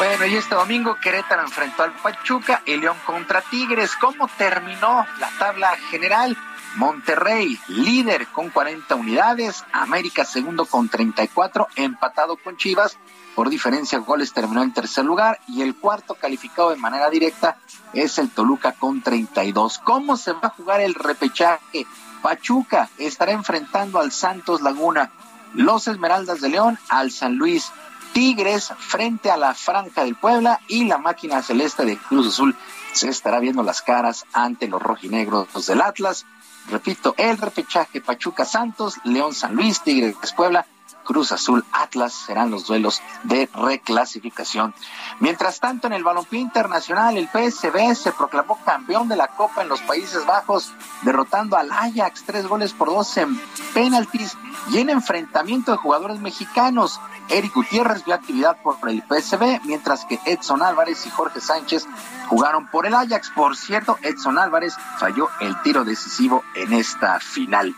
Bueno, 0.00 0.24
y 0.24 0.34
este 0.34 0.54
domingo 0.54 0.96
Querétaro 0.96 1.42
enfrentó 1.42 1.82
al 1.82 1.92
Pachuca 1.92 2.62
y 2.64 2.78
León 2.78 2.96
contra 3.04 3.42
Tigres. 3.42 3.94
¿Cómo 3.96 4.28
terminó 4.38 5.06
la 5.18 5.28
tabla 5.38 5.76
general? 5.90 6.38
Monterrey, 6.76 7.60
líder 7.68 8.28
con 8.28 8.48
40 8.48 8.94
unidades, 8.94 9.62
América 9.74 10.24
segundo 10.24 10.64
con 10.64 10.88
34, 10.88 11.68
empatado 11.76 12.38
con 12.38 12.56
Chivas, 12.56 12.96
por 13.34 13.50
diferencia 13.50 13.98
goles 13.98 14.32
terminó 14.32 14.62
en 14.62 14.72
tercer 14.72 15.04
lugar 15.04 15.38
y 15.46 15.60
el 15.60 15.76
cuarto 15.76 16.14
calificado 16.14 16.70
de 16.70 16.76
manera 16.76 17.10
directa 17.10 17.58
es 17.92 18.16
el 18.16 18.30
Toluca 18.30 18.72
con 18.72 19.02
32. 19.02 19.80
¿Cómo 19.80 20.16
se 20.16 20.32
va 20.32 20.44
a 20.44 20.48
jugar 20.56 20.80
el 20.80 20.94
repechaje? 20.94 21.86
Pachuca 22.22 22.88
estará 22.96 23.32
enfrentando 23.32 24.00
al 24.00 24.12
Santos 24.12 24.62
Laguna, 24.62 25.10
los 25.52 25.88
Esmeraldas 25.88 26.40
de 26.40 26.48
León 26.48 26.78
al 26.88 27.10
San 27.10 27.36
Luis, 27.36 27.70
Tigres 28.12 28.72
frente 28.78 29.30
a 29.30 29.36
la 29.36 29.54
Franca 29.54 30.04
del 30.04 30.16
Puebla 30.16 30.60
y 30.68 30.84
la 30.84 30.98
máquina 30.98 31.42
celeste 31.42 31.84
de 31.84 31.96
Cruz 31.96 32.28
Azul 32.28 32.56
se 32.92 33.08
estará 33.08 33.38
viendo 33.40 33.62
las 33.62 33.82
caras 33.82 34.26
ante 34.32 34.68
los 34.68 34.82
rojinegros 34.82 35.66
del 35.66 35.80
Atlas. 35.80 36.26
Repito, 36.70 37.14
el 37.16 37.38
repechaje 37.38 38.00
Pachuca 38.00 38.44
Santos, 38.44 38.96
León 39.04 39.34
San 39.34 39.54
Luis, 39.54 39.80
Tigres 39.82 40.32
Puebla, 40.36 40.66
Cruz 41.10 41.32
Azul 41.32 41.64
Atlas 41.72 42.12
serán 42.12 42.52
los 42.52 42.68
duelos 42.68 43.02
de 43.24 43.50
reclasificación. 43.52 44.72
Mientras 45.18 45.58
tanto, 45.58 45.88
en 45.88 45.92
el 45.92 46.04
balompié 46.04 46.38
internacional, 46.38 47.16
el 47.16 47.26
PSV 47.26 47.96
se 47.96 48.12
proclamó 48.12 48.60
campeón 48.64 49.08
de 49.08 49.16
la 49.16 49.26
Copa 49.26 49.62
en 49.62 49.68
los 49.68 49.80
Países 49.80 50.24
Bajos, 50.24 50.72
derrotando 51.02 51.56
al 51.56 51.72
Ajax 51.72 52.22
tres 52.24 52.46
goles 52.46 52.72
por 52.74 52.90
dos 52.90 53.16
en 53.16 53.40
penaltis 53.74 54.38
y 54.70 54.78
en 54.78 54.88
enfrentamiento 54.88 55.72
de 55.72 55.78
jugadores 55.78 56.20
mexicanos. 56.20 57.00
Eric 57.28 57.54
Gutiérrez 57.54 58.04
vio 58.04 58.14
actividad 58.14 58.62
por 58.62 58.76
el 58.88 59.02
PSV, 59.02 59.62
mientras 59.64 60.04
que 60.04 60.20
Edson 60.26 60.62
Álvarez 60.62 61.06
y 61.06 61.10
Jorge 61.10 61.40
Sánchez 61.40 61.88
jugaron 62.28 62.68
por 62.68 62.86
el 62.86 62.94
Ajax. 62.94 63.30
Por 63.30 63.56
cierto, 63.56 63.98
Edson 64.02 64.38
Álvarez 64.38 64.76
falló 64.98 65.28
el 65.40 65.60
tiro 65.62 65.84
decisivo 65.84 66.44
en 66.54 66.72
esta 66.72 67.18
final. 67.18 67.74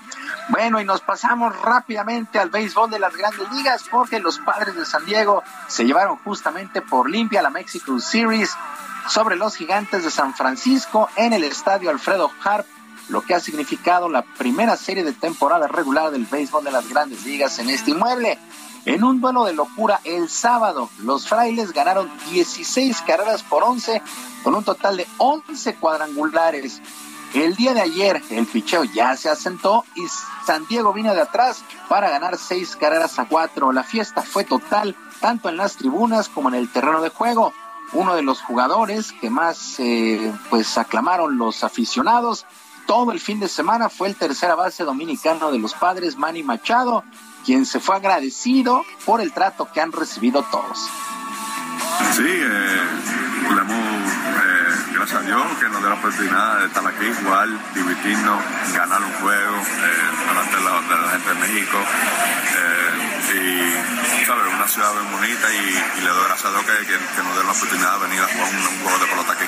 Bueno, 0.48 0.80
y 0.80 0.84
nos 0.84 1.00
pasamos 1.00 1.58
rápidamente 1.62 2.38
al 2.38 2.50
béisbol 2.50 2.90
de 2.90 2.98
las 2.98 3.16
grandes 3.22 3.52
ligas 3.52 3.84
porque 3.88 4.18
los 4.18 4.40
padres 4.40 4.74
de 4.74 4.84
San 4.84 5.06
Diego 5.06 5.44
se 5.68 5.84
llevaron 5.84 6.16
justamente 6.24 6.82
por 6.82 7.08
limpia 7.08 7.40
la 7.40 7.50
Mexico 7.50 8.00
Series 8.00 8.50
sobre 9.08 9.36
los 9.36 9.54
gigantes 9.54 10.02
de 10.02 10.10
San 10.10 10.34
Francisco 10.34 11.08
en 11.14 11.32
el 11.32 11.44
estadio 11.44 11.90
Alfredo 11.90 12.32
Harp, 12.42 12.66
lo 13.10 13.22
que 13.22 13.34
ha 13.34 13.40
significado 13.40 14.08
la 14.08 14.22
primera 14.22 14.76
serie 14.76 15.04
de 15.04 15.12
temporada 15.12 15.68
regular 15.68 16.10
del 16.10 16.26
béisbol 16.26 16.64
de 16.64 16.72
las 16.72 16.88
grandes 16.88 17.24
ligas 17.24 17.60
en 17.60 17.70
este 17.70 17.92
inmueble. 17.92 18.40
En 18.86 19.04
un 19.04 19.20
duelo 19.20 19.44
de 19.44 19.52
locura 19.52 20.00
el 20.02 20.28
sábado, 20.28 20.90
los 20.98 21.28
frailes 21.28 21.72
ganaron 21.72 22.10
16 22.32 23.02
carreras 23.02 23.44
por 23.44 23.62
11 23.62 24.02
con 24.42 24.56
un 24.56 24.64
total 24.64 24.96
de 24.96 25.06
11 25.18 25.76
cuadrangulares. 25.76 26.82
El 27.34 27.56
día 27.56 27.72
de 27.72 27.80
ayer 27.80 28.22
el 28.30 28.46
picheo 28.46 28.84
ya 28.84 29.16
se 29.16 29.28
asentó 29.28 29.84
y 29.94 30.06
San 30.46 30.66
Diego 30.66 30.92
vino 30.92 31.14
de 31.14 31.22
atrás 31.22 31.64
para 31.88 32.10
ganar 32.10 32.36
seis 32.36 32.76
carreras 32.76 33.18
a 33.18 33.24
cuatro. 33.24 33.72
La 33.72 33.84
fiesta 33.84 34.22
fue 34.22 34.44
total, 34.44 34.94
tanto 35.20 35.48
en 35.48 35.56
las 35.56 35.76
tribunas 35.76 36.28
como 36.28 36.48
en 36.50 36.56
el 36.56 36.70
terreno 36.70 37.00
de 37.00 37.08
juego. 37.08 37.54
Uno 37.94 38.14
de 38.14 38.22
los 38.22 38.42
jugadores 38.42 39.12
que 39.12 39.30
más 39.30 39.78
eh, 39.78 40.32
pues 40.50 40.76
aclamaron 40.78 41.38
los 41.38 41.64
aficionados 41.64 42.46
todo 42.86 43.12
el 43.12 43.20
fin 43.20 43.40
de 43.40 43.48
semana 43.48 43.88
fue 43.88 44.08
el 44.08 44.16
tercera 44.16 44.54
base 44.54 44.84
dominicano 44.84 45.50
de 45.50 45.58
los 45.58 45.74
padres, 45.74 46.16
Manny 46.16 46.42
Machado, 46.42 47.04
quien 47.44 47.64
se 47.64 47.80
fue 47.80 47.96
agradecido 47.96 48.82
por 49.06 49.20
el 49.20 49.32
trato 49.32 49.70
que 49.72 49.80
han 49.80 49.92
recibido 49.92 50.44
todos. 50.50 50.78
Sí, 52.14 52.24
eh, 52.26 53.31
gracias 55.02 55.20
a 55.20 55.26
Dios 55.26 55.58
que 55.58 55.68
nos 55.68 55.80
dio 55.80 55.88
la 55.88 55.96
oportunidad 55.96 56.60
de 56.60 56.66
estar 56.66 56.86
aquí, 56.86 57.12
jugar, 57.24 57.48
divertirnos, 57.74 58.40
ganar 58.72 59.02
un 59.02 59.12
juego, 59.14 59.56
eh, 59.58 60.10
delante 60.28 60.56
de 60.56 60.62
la, 60.62 61.10
gente 61.10 61.28
de 61.28 61.34
México. 61.34 61.78
Eh, 62.54 63.02
y, 63.34 64.24
¿sabes? 64.24 64.44
Una 64.54 64.68
ciudad 64.68 64.94
muy 64.94 65.26
bonita 65.26 65.52
y, 65.52 66.02
le 66.02 66.08
doy 66.08 66.24
gracias 66.26 66.44
a 66.46 66.50
Dios 66.50 66.64
que, 66.64 66.86
que, 66.86 67.22
nos 67.24 67.36
dé 67.36 67.42
la 67.42 67.50
oportunidad 67.50 67.98
de 67.98 68.06
venir 68.06 68.20
a 68.20 68.26
jugar 68.28 68.48
un, 68.48 68.80
juego 68.80 68.98
de 68.98 69.06
pelota 69.06 69.32
aquí. 69.32 69.44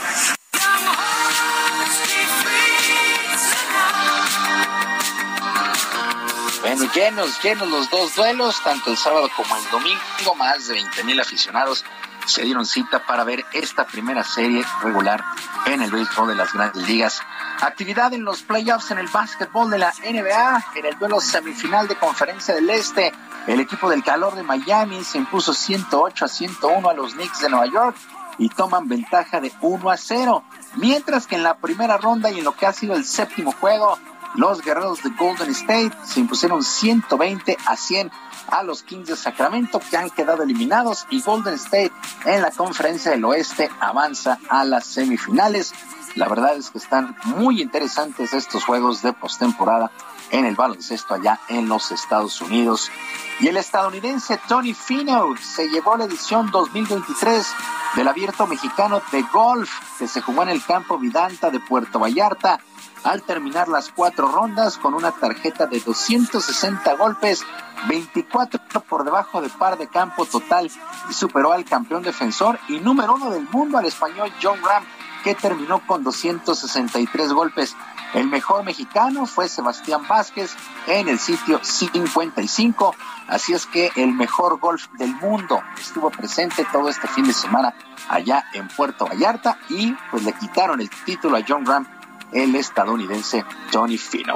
Bueno, 6.62 6.92
llenos, 6.92 7.42
llenos 7.44 7.68
los 7.68 7.90
dos 7.90 8.16
duelos, 8.16 8.60
tanto 8.64 8.90
el 8.90 8.96
sábado 8.96 9.30
como 9.36 9.56
el 9.56 9.70
domingo, 9.70 10.34
más 10.36 10.66
de 10.66 10.74
20 10.74 11.04
mil 11.04 11.20
aficionados 11.20 11.84
se 12.26 12.42
dieron 12.42 12.66
cita 12.66 13.06
para 13.06 13.24
ver 13.24 13.44
esta 13.52 13.86
primera 13.86 14.24
serie 14.24 14.64
regular 14.82 15.24
en 15.66 15.82
el 15.82 15.90
béisbol 15.90 16.28
de 16.28 16.34
las 16.34 16.52
grandes 16.52 16.86
ligas. 16.88 17.20
Actividad 17.60 18.12
en 18.12 18.24
los 18.24 18.42
playoffs 18.42 18.90
en 18.90 18.98
el 18.98 19.08
básquetbol 19.08 19.70
de 19.70 19.78
la 19.78 19.92
NBA, 19.92 20.64
en 20.76 20.86
el 20.86 20.98
duelo 20.98 21.20
semifinal 21.20 21.88
de 21.88 21.96
Conferencia 21.96 22.54
del 22.54 22.68
Este. 22.70 23.12
El 23.46 23.60
equipo 23.60 23.90
del 23.90 24.02
calor 24.02 24.34
de 24.34 24.42
Miami 24.42 25.04
se 25.04 25.18
impuso 25.18 25.54
108 25.54 26.24
a 26.24 26.28
101 26.28 26.88
a 26.88 26.94
los 26.94 27.14
Knicks 27.14 27.40
de 27.40 27.50
Nueva 27.50 27.66
York 27.66 27.96
y 28.38 28.48
toman 28.48 28.88
ventaja 28.88 29.40
de 29.40 29.52
1 29.60 29.90
a 29.90 29.96
0. 29.96 30.44
Mientras 30.76 31.26
que 31.26 31.36
en 31.36 31.42
la 31.42 31.56
primera 31.58 31.98
ronda 31.98 32.30
y 32.30 32.38
en 32.38 32.44
lo 32.44 32.56
que 32.56 32.66
ha 32.66 32.72
sido 32.72 32.94
el 32.94 33.04
séptimo 33.04 33.52
juego, 33.52 33.98
los 34.34 34.62
guerreros 34.62 35.02
de 35.02 35.10
Golden 35.10 35.50
State 35.50 35.92
se 36.04 36.20
impusieron 36.20 36.62
120 36.62 37.56
a 37.66 37.76
100 37.76 38.10
a 38.54 38.62
los 38.62 38.84
Kings 38.84 39.08
de 39.08 39.16
Sacramento 39.16 39.80
que 39.80 39.96
han 39.96 40.10
quedado 40.10 40.44
eliminados 40.44 41.06
y 41.10 41.20
Golden 41.20 41.54
State 41.54 41.90
en 42.24 42.40
la 42.40 42.52
conferencia 42.52 43.10
del 43.10 43.24
oeste 43.24 43.68
avanza 43.80 44.38
a 44.48 44.64
las 44.64 44.86
semifinales. 44.86 45.72
La 46.14 46.28
verdad 46.28 46.56
es 46.56 46.70
que 46.70 46.78
están 46.78 47.16
muy 47.24 47.60
interesantes 47.60 48.32
estos 48.32 48.64
juegos 48.64 49.02
de 49.02 49.12
postemporada 49.12 49.90
en 50.34 50.46
el 50.46 50.56
baloncesto 50.56 51.14
allá 51.14 51.38
en 51.48 51.68
los 51.68 51.92
Estados 51.92 52.40
Unidos. 52.40 52.90
Y 53.38 53.46
el 53.46 53.56
estadounidense 53.56 54.38
Tony 54.48 54.74
Fino 54.74 55.36
se 55.36 55.68
llevó 55.68 55.96
la 55.96 56.04
edición 56.04 56.50
2023 56.50 57.46
del 57.94 58.08
Abierto 58.08 58.46
Mexicano 58.48 59.00
de 59.12 59.22
Golf 59.32 59.70
que 59.98 60.08
se 60.08 60.20
jugó 60.20 60.42
en 60.42 60.48
el 60.48 60.64
campo 60.64 60.98
Vidanta 60.98 61.50
de 61.50 61.60
Puerto 61.60 62.00
Vallarta 62.00 62.58
al 63.04 63.22
terminar 63.22 63.68
las 63.68 63.90
cuatro 63.90 64.26
rondas 64.28 64.76
con 64.78 64.94
una 64.94 65.12
tarjeta 65.12 65.66
de 65.66 65.78
260 65.78 66.94
golpes, 66.94 67.44
24 67.86 68.60
por 68.88 69.04
debajo 69.04 69.40
de 69.40 69.50
par 69.50 69.78
de 69.78 69.86
campo 69.86 70.24
total 70.24 70.68
y 71.08 71.12
superó 71.12 71.52
al 71.52 71.64
campeón 71.64 72.02
defensor 72.02 72.58
y 72.68 72.80
número 72.80 73.14
uno 73.14 73.30
del 73.30 73.46
mundo 73.50 73.78
al 73.78 73.84
español 73.84 74.32
John 74.42 74.58
Ram 74.64 74.84
que 75.24 75.34
terminó 75.34 75.84
con 75.86 76.04
263 76.04 77.32
golpes. 77.32 77.74
El 78.12 78.28
mejor 78.28 78.62
mexicano 78.62 79.26
fue 79.26 79.48
Sebastián 79.48 80.06
Vázquez 80.06 80.54
en 80.86 81.08
el 81.08 81.18
sitio 81.18 81.58
55. 81.64 82.94
Así 83.26 83.54
es 83.54 83.66
que 83.66 83.90
el 83.96 84.12
mejor 84.12 84.60
golf 84.60 84.86
del 84.98 85.14
mundo 85.16 85.62
estuvo 85.80 86.10
presente 86.10 86.66
todo 86.70 86.90
este 86.90 87.08
fin 87.08 87.24
de 87.26 87.32
semana 87.32 87.74
allá 88.08 88.44
en 88.52 88.68
Puerto 88.68 89.06
Vallarta 89.06 89.58
y 89.70 89.94
pues 90.10 90.22
le 90.24 90.34
quitaron 90.34 90.80
el 90.80 90.90
título 90.90 91.38
a 91.38 91.44
John 91.46 91.64
Ram 91.64 91.86
el 92.34 92.54
estadounidense 92.56 93.44
Tony 93.70 93.96
Fino. 93.96 94.34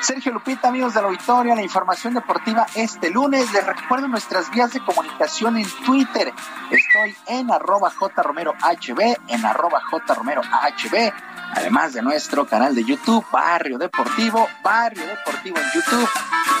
Sergio 0.00 0.32
Lupita, 0.32 0.68
amigos 0.68 0.94
de 0.94 1.02
la 1.02 1.08
auditoria, 1.08 1.54
la 1.54 1.62
información 1.62 2.14
deportiva 2.14 2.66
este 2.74 3.10
lunes. 3.10 3.52
Les 3.52 3.64
recuerdo 3.64 4.08
nuestras 4.08 4.50
vías 4.50 4.72
de 4.72 4.80
comunicación 4.80 5.58
en 5.58 5.66
Twitter. 5.84 6.32
Estoy 6.70 7.16
en 7.26 7.50
arroba 7.50 7.90
jromerohb, 7.90 9.18
en 9.28 9.44
arroba 9.44 9.80
jromerohb, 9.90 11.12
además 11.54 11.92
de 11.92 12.02
nuestro 12.02 12.46
canal 12.46 12.74
de 12.74 12.84
YouTube, 12.84 13.24
Barrio 13.30 13.78
Deportivo, 13.78 14.48
Barrio 14.62 15.06
Deportivo 15.06 15.58
en 15.58 15.70
YouTube, 15.74 16.10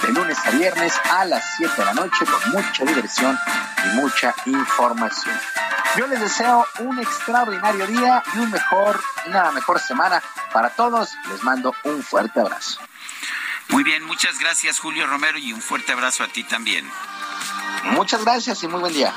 de 0.06 0.12
lunes 0.12 0.38
a 0.44 0.50
viernes 0.50 0.94
a 1.10 1.24
las 1.24 1.44
7 1.56 1.72
de 1.76 1.84
la 1.84 1.94
noche 1.94 2.24
con 2.26 2.52
mucha 2.52 2.84
diversión 2.84 3.38
y 3.84 3.96
mucha 4.00 4.34
información. 4.46 5.34
Yo 5.96 6.08
les 6.08 6.20
deseo 6.20 6.66
un 6.80 6.98
extraordinario 6.98 7.86
día 7.86 8.22
y 8.34 8.38
un 8.38 8.50
mejor, 8.50 9.00
una 9.28 9.52
mejor 9.52 9.78
semana 9.78 10.20
para 10.52 10.70
todos. 10.76 11.10
Les 11.30 11.42
mando 11.42 11.74
un 11.84 12.02
fuerte 12.02 12.40
abrazo. 12.40 12.80
Muy 13.68 13.82
bien, 13.82 14.04
muchas 14.04 14.38
gracias 14.38 14.78
Julio 14.78 15.06
Romero 15.06 15.38
y 15.38 15.52
un 15.52 15.60
fuerte 15.60 15.92
abrazo 15.92 16.24
a 16.24 16.28
ti 16.28 16.44
también. 16.44 16.88
Muchas 17.92 18.24
gracias 18.24 18.62
y 18.62 18.68
muy 18.68 18.80
buen 18.80 18.92
día. 18.92 19.12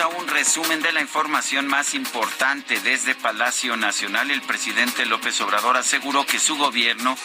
A 0.00 0.06
un 0.06 0.28
resumen 0.28 0.80
de 0.80 0.92
la 0.92 1.00
información 1.00 1.66
más 1.66 1.94
importante. 1.94 2.80
Desde 2.80 3.14
Palacio 3.14 3.76
Nacional, 3.76 4.30
el 4.30 4.42
presidente 4.42 5.06
López 5.06 5.40
Obrador 5.40 5.76
aseguró 5.76 6.24
que 6.24 6.38
su 6.38 6.56
gobierno 6.56 7.16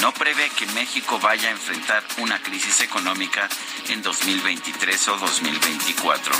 no 0.00 0.12
prevé 0.12 0.50
que 0.50 0.66
México 0.66 1.20
vaya 1.20 1.48
a 1.48 1.52
enfrentar 1.52 2.02
una 2.18 2.42
crisis 2.42 2.80
económica 2.80 3.48
en 3.88 4.02
2023 4.02 5.08
o 5.08 5.18
2024. 5.18 6.34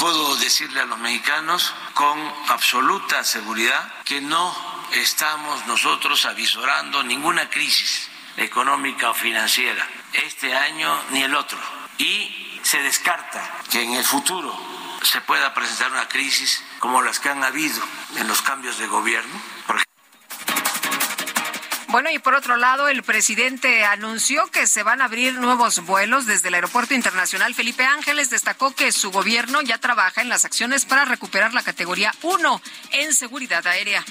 Puedo 0.00 0.36
decirle 0.36 0.80
a 0.80 0.86
los 0.86 0.98
mexicanos 0.98 1.72
con 1.94 2.18
absoluta 2.48 3.22
seguridad 3.22 3.92
que 4.04 4.20
no 4.20 4.54
estamos 4.92 5.66
nosotros 5.66 6.26
avisorando 6.26 7.02
ninguna 7.02 7.48
crisis 7.48 8.08
económica 8.36 9.10
o 9.10 9.14
financiera 9.14 9.86
este 10.12 10.56
año 10.56 11.00
ni 11.10 11.22
el 11.22 11.34
otro. 11.34 11.58
Y 11.98 12.58
se 12.62 12.82
descarta 12.82 13.48
que 13.70 13.82
en 13.82 13.94
el 13.94 14.04
futuro 14.04 14.75
se 15.06 15.20
pueda 15.20 15.54
presentar 15.54 15.92
una 15.92 16.08
crisis 16.08 16.62
como 16.80 17.02
las 17.02 17.20
que 17.20 17.28
han 17.28 17.42
habido 17.44 17.80
en 18.16 18.26
los 18.28 18.42
cambios 18.42 18.78
de 18.78 18.86
gobierno. 18.86 19.40
Por 19.66 19.82
bueno, 21.88 22.10
y 22.10 22.18
por 22.18 22.34
otro 22.34 22.56
lado, 22.56 22.88
el 22.88 23.04
presidente 23.04 23.84
anunció 23.84 24.50
que 24.50 24.66
se 24.66 24.82
van 24.82 25.00
a 25.00 25.04
abrir 25.04 25.34
nuevos 25.34 25.80
vuelos 25.80 26.26
desde 26.26 26.48
el 26.48 26.54
Aeropuerto 26.54 26.94
Internacional 26.94 27.54
Felipe 27.54 27.84
Ángeles. 27.84 28.28
Destacó 28.28 28.74
que 28.74 28.90
su 28.90 29.12
gobierno 29.12 29.62
ya 29.62 29.78
trabaja 29.78 30.20
en 30.20 30.28
las 30.28 30.44
acciones 30.44 30.84
para 30.84 31.04
recuperar 31.04 31.54
la 31.54 31.62
categoría 31.62 32.12
1 32.22 32.60
en 32.90 33.14
seguridad 33.14 33.66
aérea. 33.66 34.04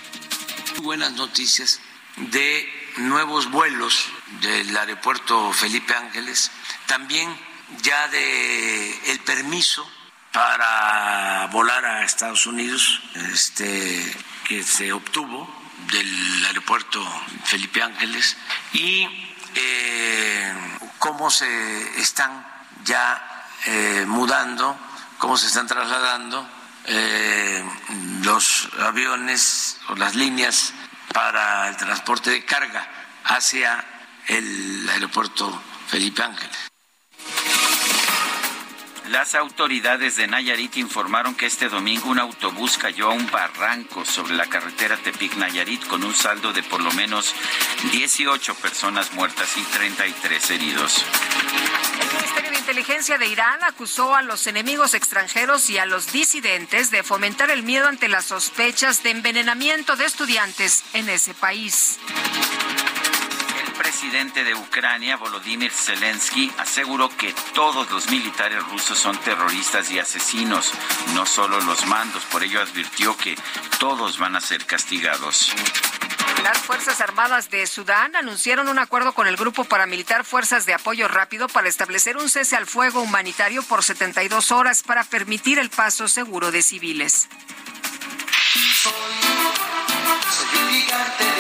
Buenas 0.82 1.12
noticias 1.12 1.82
de 2.16 2.68
nuevos 2.98 3.52
vuelos 3.52 4.08
del 4.42 4.76
Aeropuerto 4.76 5.52
Felipe 5.52 5.94
Ángeles. 5.94 6.52
También 6.88 7.38
ya 7.82 8.08
de 8.08 9.12
el 9.12 9.20
permiso 9.20 9.86
para 10.36 11.48
volar 11.50 11.86
a 11.86 12.04
Estados 12.04 12.46
Unidos, 12.46 13.02
este 13.32 14.04
que 14.46 14.64
se 14.64 14.92
obtuvo 14.92 15.50
del 15.90 16.46
aeropuerto 16.48 17.02
Felipe 17.46 17.82
Ángeles 17.82 18.36
y 18.74 19.08
eh, 19.56 20.54
cómo 21.00 21.30
se 21.32 22.02
están 22.02 22.46
ya 22.84 23.48
eh, 23.66 24.04
mudando, 24.06 24.78
cómo 25.20 25.38
se 25.38 25.48
están 25.48 25.68
trasladando 25.68 26.46
eh, 26.84 27.64
los 28.22 28.68
aviones 28.80 29.80
o 29.88 29.96
las 29.96 30.16
líneas 30.16 30.74
para 31.14 31.70
el 31.70 31.78
transporte 31.78 32.32
de 32.32 32.44
carga 32.44 32.86
hacia 33.24 33.86
el 34.28 34.90
aeropuerto 34.90 35.64
Felipe 35.88 36.24
Ángeles. 36.24 36.58
Las 39.10 39.36
autoridades 39.36 40.16
de 40.16 40.26
Nayarit 40.26 40.78
informaron 40.78 41.36
que 41.36 41.46
este 41.46 41.70
domingo 41.70 42.10
un 42.10 42.18
autobús 42.18 42.78
cayó 42.78 43.12
a 43.12 43.14
un 43.14 43.30
barranco 43.30 44.04
sobre 44.04 44.34
la 44.34 44.48
carretera 44.48 44.98
Tepic-Nayarit 44.98 45.86
con 45.88 46.04
un 46.04 46.16
saldo 46.16 46.52
de 46.54 46.64
por 46.64 46.82
lo 46.82 46.92
menos 46.92 47.36
18 47.92 48.56
personas 48.56 49.14
muertas 49.14 49.56
y 49.58 49.62
33 49.62 50.52
heridos. 50.52 51.06
El 52.02 52.18
Ministerio 52.18 52.52
de 52.52 52.58
Inteligencia 52.58 53.18
de 53.20 53.28
Irán 53.28 53.64
acusó 53.64 54.16
a 54.16 54.24
los 54.24 54.48
enemigos 54.48 54.96
extranjeros 54.96 55.70
y 55.70 55.78
a 55.78 55.86
los 55.86 56.12
disidentes 56.12 56.90
de 56.90 57.04
fomentar 57.04 57.52
el 57.52 57.62
miedo 57.62 57.88
ante 57.88 58.08
las 58.08 58.26
sospechas 58.26 59.04
de 59.04 59.12
envenenamiento 59.12 59.96
de 59.96 60.06
estudiantes 60.06 60.84
en 60.94 61.10
ese 61.10 61.36
país 61.36 62.00
presidente 64.06 64.44
de 64.44 64.54
Ucrania, 64.54 65.18
Volodymyr 65.18 65.72
Zelensky, 65.72 66.54
aseguró 66.60 67.10
que 67.10 67.34
todos 67.56 67.90
los 67.90 68.08
militares 68.12 68.64
rusos 68.70 69.00
son 69.00 69.18
terroristas 69.18 69.90
y 69.90 69.98
asesinos, 69.98 70.72
no 71.16 71.26
solo 71.26 71.60
los 71.62 71.88
mandos. 71.88 72.24
Por 72.26 72.44
ello 72.44 72.62
advirtió 72.62 73.18
que 73.18 73.36
todos 73.80 74.20
van 74.20 74.36
a 74.36 74.42
ser 74.42 74.64
castigados. 74.68 75.52
Las 76.44 76.60
Fuerzas 76.60 77.02
Armadas 77.02 77.50
de 77.50 77.66
Sudán 77.66 78.16
anunciaron 78.16 78.68
un 78.68 78.78
acuerdo 78.78 79.14
con 79.14 79.26
el 79.26 79.38
grupo 79.38 79.64
paramilitar 79.64 80.24
Fuerzas 80.24 80.68
de 80.68 80.76
Apoyo 80.76 81.08
Rápido 81.08 81.48
para 81.48 81.68
establecer 81.68 82.16
un 82.18 82.30
cese 82.30 82.56
al 82.56 82.68
fuego 82.68 83.02
humanitario 83.02 83.64
por 83.64 83.84
72 83.84 84.52
horas 84.52 84.84
para 84.84 85.04
permitir 85.04 85.58
el 85.58 85.72
paso 85.72 86.08
seguro 86.08 86.52
de 86.52 86.62
civiles. 86.62 87.28
Soy, 88.84 88.92
soy 90.30 91.35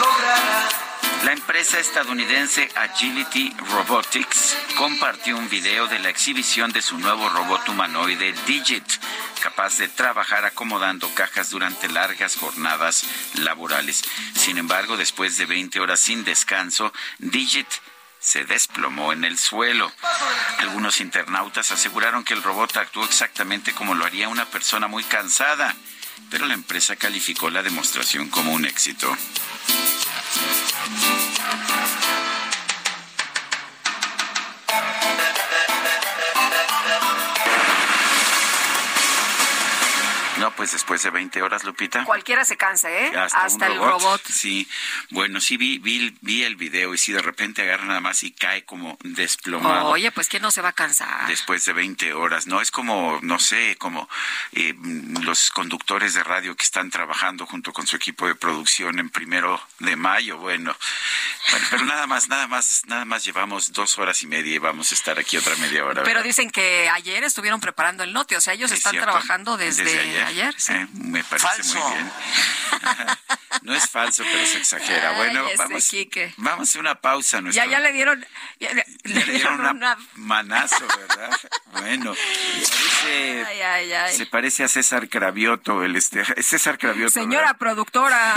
logrará. 0.00 0.68
La 1.24 1.32
empresa 1.32 1.78
estadounidense 1.78 2.70
Agility 2.74 3.54
Robotics 3.70 4.56
compartió 4.78 5.36
un 5.36 5.50
video 5.50 5.86
de 5.86 5.98
la 5.98 6.08
exhibición 6.08 6.72
de 6.72 6.80
su 6.80 6.98
nuevo 6.98 7.28
robot 7.28 7.68
humanoide 7.68 8.32
Digit, 8.46 8.84
capaz 9.42 9.76
de 9.76 9.88
trabajar 9.88 10.46
acomodando 10.46 11.12
cajas 11.14 11.50
durante 11.50 11.88
largas 11.88 12.36
jornadas 12.36 13.04
laborales. 13.34 14.02
Sin 14.34 14.56
embargo, 14.56 14.96
después 14.96 15.36
de 15.36 15.44
20 15.44 15.78
horas 15.80 16.00
sin 16.00 16.24
descanso, 16.24 16.90
Digit 17.18 17.68
se 18.20 18.44
desplomó 18.44 19.12
en 19.12 19.24
el 19.24 19.38
suelo. 19.38 19.90
Algunos 20.58 21.00
internautas 21.00 21.72
aseguraron 21.72 22.22
que 22.22 22.34
el 22.34 22.42
robot 22.42 22.76
actuó 22.76 23.04
exactamente 23.04 23.72
como 23.72 23.94
lo 23.94 24.04
haría 24.04 24.28
una 24.28 24.44
persona 24.44 24.86
muy 24.86 25.02
cansada, 25.02 25.74
pero 26.30 26.46
la 26.46 26.54
empresa 26.54 26.96
calificó 26.96 27.50
la 27.50 27.62
demostración 27.62 28.28
como 28.28 28.52
un 28.52 28.66
éxito. 28.66 29.16
No, 40.40 40.50
pues 40.52 40.72
después 40.72 41.02
de 41.02 41.10
20 41.10 41.42
horas, 41.42 41.64
Lupita. 41.64 42.04
Cualquiera 42.04 42.46
se 42.46 42.56
cansa, 42.56 42.90
¿eh? 42.90 43.12
Hasta, 43.14 43.66
el 43.66 43.76
robot. 43.76 44.22
Sí, 44.26 44.66
bueno, 45.10 45.38
sí 45.38 45.58
vi, 45.58 45.78
vi, 45.78 46.16
vi, 46.22 46.44
el 46.44 46.56
video 46.56 46.94
y 46.94 46.98
si 46.98 47.12
de 47.12 47.20
repente 47.20 47.60
agarra 47.60 47.84
nada 47.84 48.00
más 48.00 48.22
y 48.22 48.32
cae 48.32 48.64
como 48.64 48.96
desplomado. 49.02 49.88
Oye, 49.88 50.10
pues 50.12 50.28
¿quién 50.28 50.42
no 50.42 50.50
se 50.50 50.62
va 50.62 50.70
a 50.70 50.72
cansar? 50.72 51.28
Después 51.28 51.66
de 51.66 51.74
20 51.74 52.14
horas, 52.14 52.46
¿no? 52.46 52.62
Es 52.62 52.70
como, 52.70 53.18
no 53.22 53.38
sé, 53.38 53.76
como 53.78 54.08
eh, 54.52 54.74
los 55.22 55.50
conductores 55.50 56.14
de 56.14 56.24
radio 56.24 56.56
que 56.56 56.64
están 56.64 56.90
trabajando 56.90 57.44
junto 57.44 57.74
con 57.74 57.86
su 57.86 57.96
equipo 57.96 58.26
de 58.26 58.34
producción 58.34 58.98
en 58.98 59.10
primero 59.10 59.60
de 59.78 59.96
mayo, 59.96 60.38
bueno. 60.38 60.74
bueno 61.50 61.66
pero 61.70 61.84
nada 61.84 62.06
más, 62.06 62.28
nada 62.30 62.46
más, 62.46 62.82
nada 62.86 63.04
más 63.04 63.24
llevamos 63.24 63.72
dos 63.72 63.98
horas 63.98 64.22
y 64.22 64.26
media 64.26 64.54
y 64.54 64.58
vamos 64.58 64.90
a 64.92 64.94
estar 64.94 65.18
aquí 65.18 65.36
otra 65.36 65.54
media 65.56 65.84
hora. 65.84 66.02
Pero 66.02 66.22
dicen 66.22 66.50
que 66.50 66.88
ayer 66.88 67.24
estuvieron 67.24 67.60
preparando 67.60 68.04
el 68.04 68.14
note, 68.14 68.36
o 68.36 68.40
sea, 68.40 68.54
ellos 68.54 68.72
están 68.72 68.96
trabajando 68.96 69.58
desde, 69.58 70.22
ayer 70.22 70.29
ayer. 70.30 70.54
Eh, 70.68 70.86
me 70.94 71.22
parece 71.24 71.62
muy 71.64 71.92
bien. 71.92 72.10
no 73.62 73.74
es 73.74 73.88
falso, 73.88 74.22
pero 74.24 74.46
se 74.46 74.58
exagera. 74.58 75.12
bueno, 75.12 75.44
vamos, 75.56 75.92
vamos 76.36 76.60
a 76.60 76.62
hacer 76.62 76.80
una 76.80 76.94
pausa. 76.96 77.40
Ya, 77.50 77.66
ya 77.66 77.80
le 77.80 77.92
dieron, 77.92 78.24
le, 78.58 79.24
dieron, 79.24 79.60
una, 79.60 79.98
manazo, 80.14 80.86
¿verdad? 80.86 81.38
bueno, 81.72 82.14
se 84.12 84.26
parece 84.30 84.64
a 84.64 84.68
César 84.68 85.08
Cravioto, 85.08 85.84
el 85.84 85.96
este, 85.96 86.24
César 86.42 86.78
Cravioto. 86.78 87.10
Señora 87.10 87.54
productora. 87.54 88.34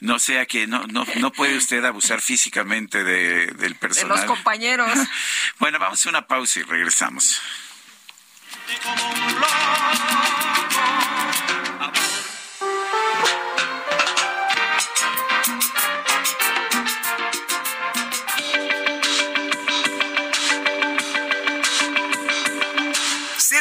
no 0.00 0.18
sea 0.18 0.46
que 0.46 0.66
no, 0.66 0.86
no, 0.86 1.04
no 1.16 1.32
puede 1.32 1.56
usted 1.56 1.84
abusar 1.84 2.20
físicamente 2.20 3.04
de, 3.04 3.46
del 3.48 3.74
personal. 3.74 4.16
De 4.16 4.26
los 4.26 4.36
compañeros. 4.36 4.90
bueno, 5.58 5.78
vamos 5.78 5.98
a 5.98 6.00
hacer 6.00 6.10
una 6.10 6.26
pausa 6.26 6.60
y 6.60 6.62
regresamos. 6.62 7.40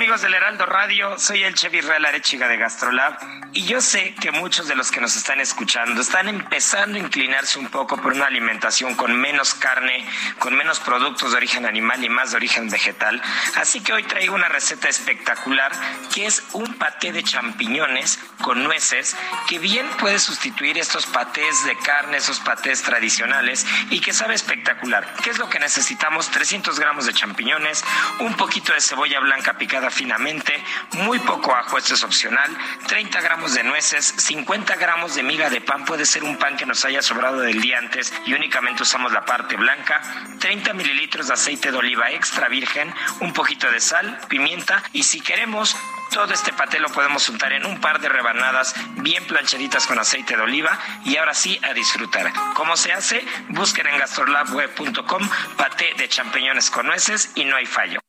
Amigos 0.00 0.22
del 0.22 0.32
Heraldo 0.32 0.64
Radio? 0.64 1.18
Soy 1.18 1.42
el 1.42 1.52
Chevy 1.52 1.82
Real 1.82 2.06
Arechiga 2.06 2.48
de 2.48 2.56
Gastrolab 2.56 3.18
y 3.52 3.66
yo 3.66 3.82
sé 3.82 4.14
que 4.14 4.30
muchos 4.30 4.66
de 4.66 4.74
los 4.74 4.90
que 4.90 4.98
nos 4.98 5.14
están 5.14 5.40
escuchando 5.40 6.00
están 6.00 6.26
empezando 6.26 6.96
a 6.96 7.02
inclinarse 7.02 7.58
un 7.58 7.66
poco 7.66 7.98
por 7.98 8.14
una 8.14 8.24
alimentación 8.24 8.94
con 8.94 9.14
menos 9.20 9.52
carne, 9.52 10.06
con 10.38 10.56
menos 10.56 10.80
productos 10.80 11.32
de 11.32 11.36
origen 11.36 11.66
animal 11.66 12.02
y 12.02 12.08
más 12.08 12.30
de 12.30 12.38
origen 12.38 12.70
vegetal. 12.70 13.20
Así 13.56 13.82
que 13.82 13.92
hoy 13.92 14.04
traigo 14.04 14.34
una 14.34 14.48
receta 14.48 14.88
espectacular 14.88 15.70
que 16.14 16.24
es 16.24 16.44
un 16.54 16.76
paté 16.76 17.12
de 17.12 17.22
champiñones 17.22 18.20
con 18.40 18.64
nueces 18.64 19.14
que 19.48 19.58
bien 19.58 19.86
puede 19.98 20.18
sustituir 20.18 20.78
estos 20.78 21.04
patés 21.04 21.66
de 21.66 21.76
carne, 21.76 22.16
esos 22.16 22.40
patés 22.40 22.80
tradicionales 22.82 23.66
y 23.90 24.00
que 24.00 24.14
sabe 24.14 24.34
espectacular. 24.34 25.14
¿Qué 25.22 25.28
es 25.28 25.38
lo 25.38 25.50
que 25.50 25.58
necesitamos? 25.58 26.30
300 26.30 26.80
gramos 26.80 27.04
de 27.04 27.12
champiñones, 27.12 27.84
un 28.20 28.34
poquito 28.38 28.72
de 28.72 28.80
cebolla 28.80 29.20
blanca 29.20 29.58
picada 29.58 29.89
finamente, 29.90 30.62
muy 30.92 31.18
poco 31.20 31.54
ajo, 31.54 31.78
esto 31.78 31.94
es 31.94 32.04
opcional, 32.04 32.56
30 32.86 33.20
gramos 33.20 33.54
de 33.54 33.64
nueces, 33.64 34.14
50 34.18 34.76
gramos 34.76 35.14
de 35.14 35.22
miga 35.22 35.50
de 35.50 35.60
pan, 35.60 35.84
puede 35.84 36.06
ser 36.06 36.24
un 36.24 36.36
pan 36.36 36.56
que 36.56 36.66
nos 36.66 36.84
haya 36.84 37.02
sobrado 37.02 37.40
del 37.40 37.60
día 37.60 37.78
antes 37.78 38.12
y 38.26 38.34
únicamente 38.34 38.82
usamos 38.82 39.12
la 39.12 39.24
parte 39.24 39.56
blanca, 39.56 40.00
30 40.38 40.72
mililitros 40.74 41.28
de 41.28 41.34
aceite 41.34 41.70
de 41.70 41.78
oliva 41.78 42.10
extra 42.10 42.48
virgen, 42.48 42.92
un 43.20 43.32
poquito 43.32 43.70
de 43.70 43.80
sal, 43.80 44.18
pimienta 44.28 44.82
y 44.92 45.02
si 45.02 45.20
queremos 45.20 45.76
todo 46.10 46.34
este 46.34 46.52
paté 46.52 46.80
lo 46.80 46.88
podemos 46.88 47.28
untar 47.28 47.52
en 47.52 47.64
un 47.64 47.80
par 47.80 48.00
de 48.00 48.08
rebanadas 48.08 48.74
bien 48.96 49.24
planchaditas 49.26 49.86
con 49.86 49.98
aceite 49.98 50.36
de 50.36 50.42
oliva 50.42 50.76
y 51.04 51.16
ahora 51.16 51.34
sí 51.34 51.58
a 51.62 51.72
disfrutar. 51.72 52.32
¿Cómo 52.54 52.76
se 52.76 52.92
hace? 52.92 53.24
Busquen 53.48 53.86
en 53.86 53.98
gastrolabweb.com 53.98 55.28
paté 55.56 55.94
de 55.96 56.08
champiñones 56.08 56.70
con 56.70 56.86
nueces 56.86 57.30
y 57.36 57.44
no 57.44 57.56
hay 57.56 57.66
fallo. 57.66 58.00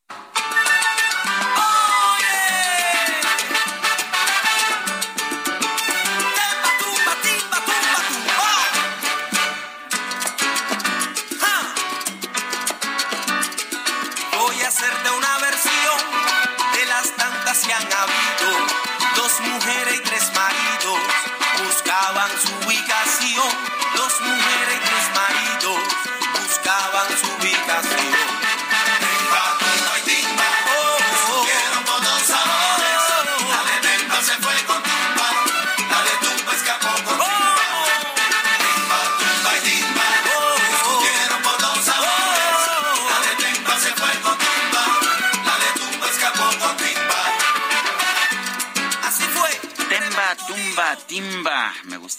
Mujeres 19.42 19.91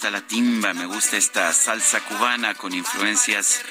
gusta 0.03 0.19
la 0.19 0.27
timba, 0.27 0.73
me 0.73 0.85
gusta 0.85 1.15
esta 1.15 1.53
salsa 1.53 2.01
cubana 2.01 2.55
con 2.55 2.73
influencias 2.73 3.61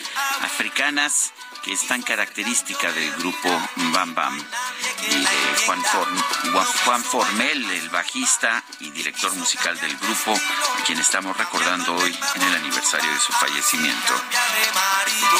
africanas 0.41 1.31
que 1.63 1.75
es 1.75 1.87
tan 1.87 2.01
característica 2.01 2.91
del 2.91 3.13
grupo 3.17 3.49
Bam 3.93 4.15
Bam 4.15 4.39
y 5.11 5.15
de 5.15 5.63
Juan, 5.67 5.83
Form- 5.85 6.65
Juan- 6.87 7.05
Formel, 7.05 7.71
el 7.71 7.89
bajista 7.91 8.65
y 8.81 8.91
director 8.93 9.31
musical 9.35 9.79
del 9.79 9.95
grupo, 9.99 10.33
a 10.33 10.85
quien 10.87 10.99
estamos 10.99 11.37
recordando 11.37 11.95
hoy 11.97 12.19
en 12.37 12.43
el 12.43 12.55
aniversario 12.57 13.11
de 13.13 13.21
su 13.21 13.33
fallecimiento. 13.33 14.15
de 14.15 14.73
marido, 14.73 15.39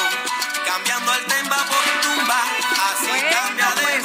cambiando 0.67 1.15
el 1.15 1.25
temba 1.25 1.57
por 1.57 2.03
tumba, 2.03 2.43
así 2.93 3.35
cambia 3.35 3.71
de 3.77 3.83
Pues 3.83 4.03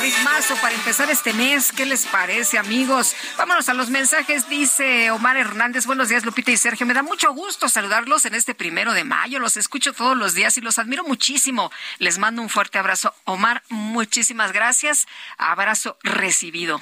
ritmazo 0.00 0.54
para 0.56 0.74
empezar 0.74 1.10
este 1.10 1.32
mes. 1.32 1.72
¿Qué 1.72 1.84
les 1.84 2.06
parece, 2.06 2.58
amigos? 2.58 3.14
Vámonos 3.36 3.68
a 3.68 3.74
los 3.74 3.90
mensajes. 3.90 4.48
Dice 4.48 5.10
Omar 5.10 5.36
Hernández. 5.36 5.86
Buenos 5.86 6.08
días, 6.08 6.24
Lupita 6.24 6.50
y 6.50 6.56
Sergio. 6.56 6.86
Me 6.86 6.94
da 6.94 7.02
mucho 7.02 7.32
gusto 7.32 7.68
saludarlos 7.68 8.24
en 8.24 8.34
este 8.34 8.54
primero 8.54 8.92
de 8.92 9.04
mayo. 9.04 9.38
Los 9.38 9.56
escucho 9.56 9.92
todos 9.92 10.16
los 10.16 10.34
días 10.34 10.56
y 10.56 10.60
los 10.60 10.78
admiro 10.78 11.04
muchísimo. 11.04 11.72
Les 11.98 12.18
mando 12.18 12.42
un 12.42 12.48
fuerte 12.48 12.78
abrazo. 12.78 13.14
Omar, 13.24 13.62
muchísimas 13.68 14.52
gracias. 14.52 15.06
Abrazo 15.36 15.98
recibido. 16.02 16.80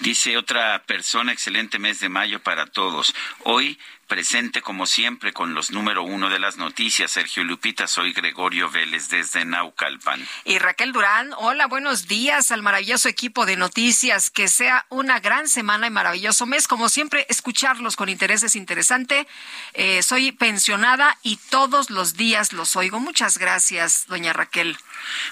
Dice 0.00 0.36
otra 0.36 0.82
persona, 0.84 1.32
excelente 1.32 1.78
mes 1.78 2.00
de 2.00 2.08
mayo 2.08 2.42
para 2.42 2.66
todos. 2.66 3.14
Hoy 3.44 3.78
presente 4.10 4.60
como 4.60 4.86
siempre 4.86 5.32
con 5.32 5.54
los 5.54 5.70
número 5.70 6.02
uno 6.02 6.28
de 6.28 6.40
las 6.40 6.56
noticias. 6.56 7.12
Sergio 7.12 7.44
Lupita, 7.44 7.86
soy 7.86 8.12
Gregorio 8.12 8.68
Vélez 8.68 9.08
desde 9.08 9.44
Naucalpan. 9.44 10.26
Y 10.44 10.58
Raquel 10.58 10.90
Durán, 10.90 11.32
hola, 11.38 11.68
buenos 11.68 12.08
días 12.08 12.50
al 12.50 12.60
maravilloso 12.60 13.08
equipo 13.08 13.46
de 13.46 13.56
noticias. 13.56 14.30
Que 14.30 14.48
sea 14.48 14.84
una 14.88 15.20
gran 15.20 15.48
semana 15.48 15.86
y 15.86 15.90
maravilloso 15.90 16.44
mes. 16.44 16.66
Como 16.66 16.88
siempre, 16.88 17.24
escucharlos 17.28 17.94
con 17.94 18.08
interés 18.08 18.42
es 18.42 18.56
interesante. 18.56 19.28
Eh, 19.74 20.02
soy 20.02 20.32
pensionada 20.32 21.16
y 21.22 21.36
todos 21.48 21.88
los 21.88 22.14
días 22.14 22.52
los 22.52 22.74
oigo. 22.74 22.98
Muchas 22.98 23.38
gracias, 23.38 24.06
doña 24.08 24.32
Raquel. 24.32 24.76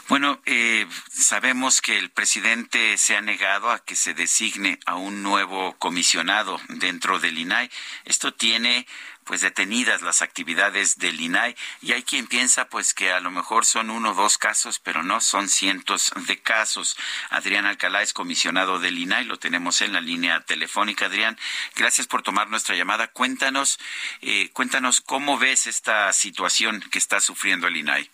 Bueno, 0.08 0.40
eh, 0.46 0.86
sabemos 1.10 1.80
que 1.80 1.98
el 1.98 2.10
presidente 2.10 2.96
se 2.98 3.16
ha 3.16 3.20
negado 3.20 3.70
a 3.70 3.84
que 3.84 3.96
se 3.96 4.14
designe 4.14 4.78
a 4.86 4.96
un 4.96 5.22
nuevo 5.22 5.76
comisionado 5.78 6.60
dentro 6.68 7.18
del 7.18 7.38
INAI. 7.38 7.70
Esto 8.04 8.32
tiene 8.34 8.86
pues 9.28 9.42
detenidas 9.42 10.00
las 10.00 10.22
actividades 10.22 10.96
del 10.96 11.20
INAI 11.20 11.54
y 11.82 11.92
hay 11.92 12.02
quien 12.02 12.26
piensa 12.26 12.70
pues 12.70 12.94
que 12.94 13.12
a 13.12 13.20
lo 13.20 13.30
mejor 13.30 13.66
son 13.66 13.90
uno 13.90 14.12
o 14.12 14.14
dos 14.14 14.38
casos, 14.38 14.78
pero 14.78 15.02
no 15.02 15.20
son 15.20 15.50
cientos 15.50 16.12
de 16.26 16.40
casos. 16.40 16.96
Adrián 17.28 17.66
Alcalá 17.66 18.00
es 18.00 18.14
comisionado 18.14 18.78
del 18.78 18.98
INAI, 18.98 19.26
lo 19.26 19.38
tenemos 19.38 19.82
en 19.82 19.92
la 19.92 20.00
línea 20.00 20.40
telefónica. 20.40 21.06
Adrián, 21.06 21.38
gracias 21.76 22.06
por 22.06 22.22
tomar 22.22 22.48
nuestra 22.48 22.74
llamada. 22.74 23.08
Cuéntanos, 23.08 23.78
eh, 24.22 24.48
cuéntanos 24.54 25.02
cómo 25.02 25.38
ves 25.38 25.66
esta 25.66 26.10
situación 26.14 26.80
que 26.90 26.98
está 26.98 27.20
sufriendo 27.20 27.66
el 27.66 27.76
INAI. 27.76 28.10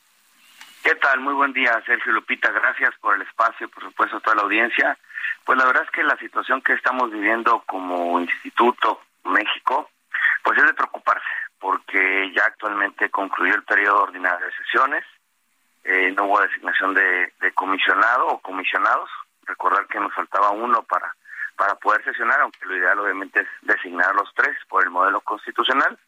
¿Qué 0.85 0.95
tal? 0.97 1.19
Muy 1.21 1.33
buen 1.33 1.55
día, 1.55 1.83
Sergio 1.87 2.13
Lupita. 2.13 2.51
Gracias 2.51 2.95
por 3.01 3.15
el 3.15 3.23
espacio, 3.23 3.71
por 3.71 3.85
supuesto, 3.85 4.19
a 4.19 4.21
toda 4.21 4.37
la 4.37 4.43
audiencia. 4.43 4.99
Pues 5.47 5.57
la 5.57 5.65
verdad 5.65 5.85
es 5.85 5.91
que 5.91 6.05
la 6.05 6.19
situación 6.19 6.61
que 6.61 6.75
estamos 6.75 7.11
viviendo 7.11 7.65
como 7.67 8.21
Instituto 8.21 9.01
México, 9.25 9.89
pues 10.43 10.59
es 10.59 10.67
de 10.67 10.75
preocuparse, 10.75 11.25
porque 11.59 12.31
ya 12.37 12.43
actualmente 12.45 13.09
concluyó 13.09 13.55
el 13.55 13.63
periodo 13.63 14.03
ordinario 14.03 14.45
de 14.45 14.53
sesiones, 14.57 15.05
eh, 15.85 16.13
no 16.15 16.25
hubo 16.25 16.43
designación 16.43 16.93
de, 16.93 17.33
de 17.41 17.53
comisionado 17.53 18.27
o 18.27 18.41
comisionados. 18.41 19.09
Recordar 19.47 19.87
que 19.87 19.99
nos 19.99 20.13
faltaba 20.13 20.51
uno 20.51 20.83
para, 20.83 21.17
para 21.57 21.77
poder 21.77 22.05
sesionar, 22.05 22.43
aunque 22.43 22.67
lo 22.67 22.77
ideal 22.77 22.99
obviamente 22.99 23.41
es 23.41 23.49
designar 23.63 24.15
los 24.15 24.29
tres 24.35 24.55
por 24.69 24.85
el 24.85 24.91
modelo 24.91 25.23
constitucional. 25.23 25.99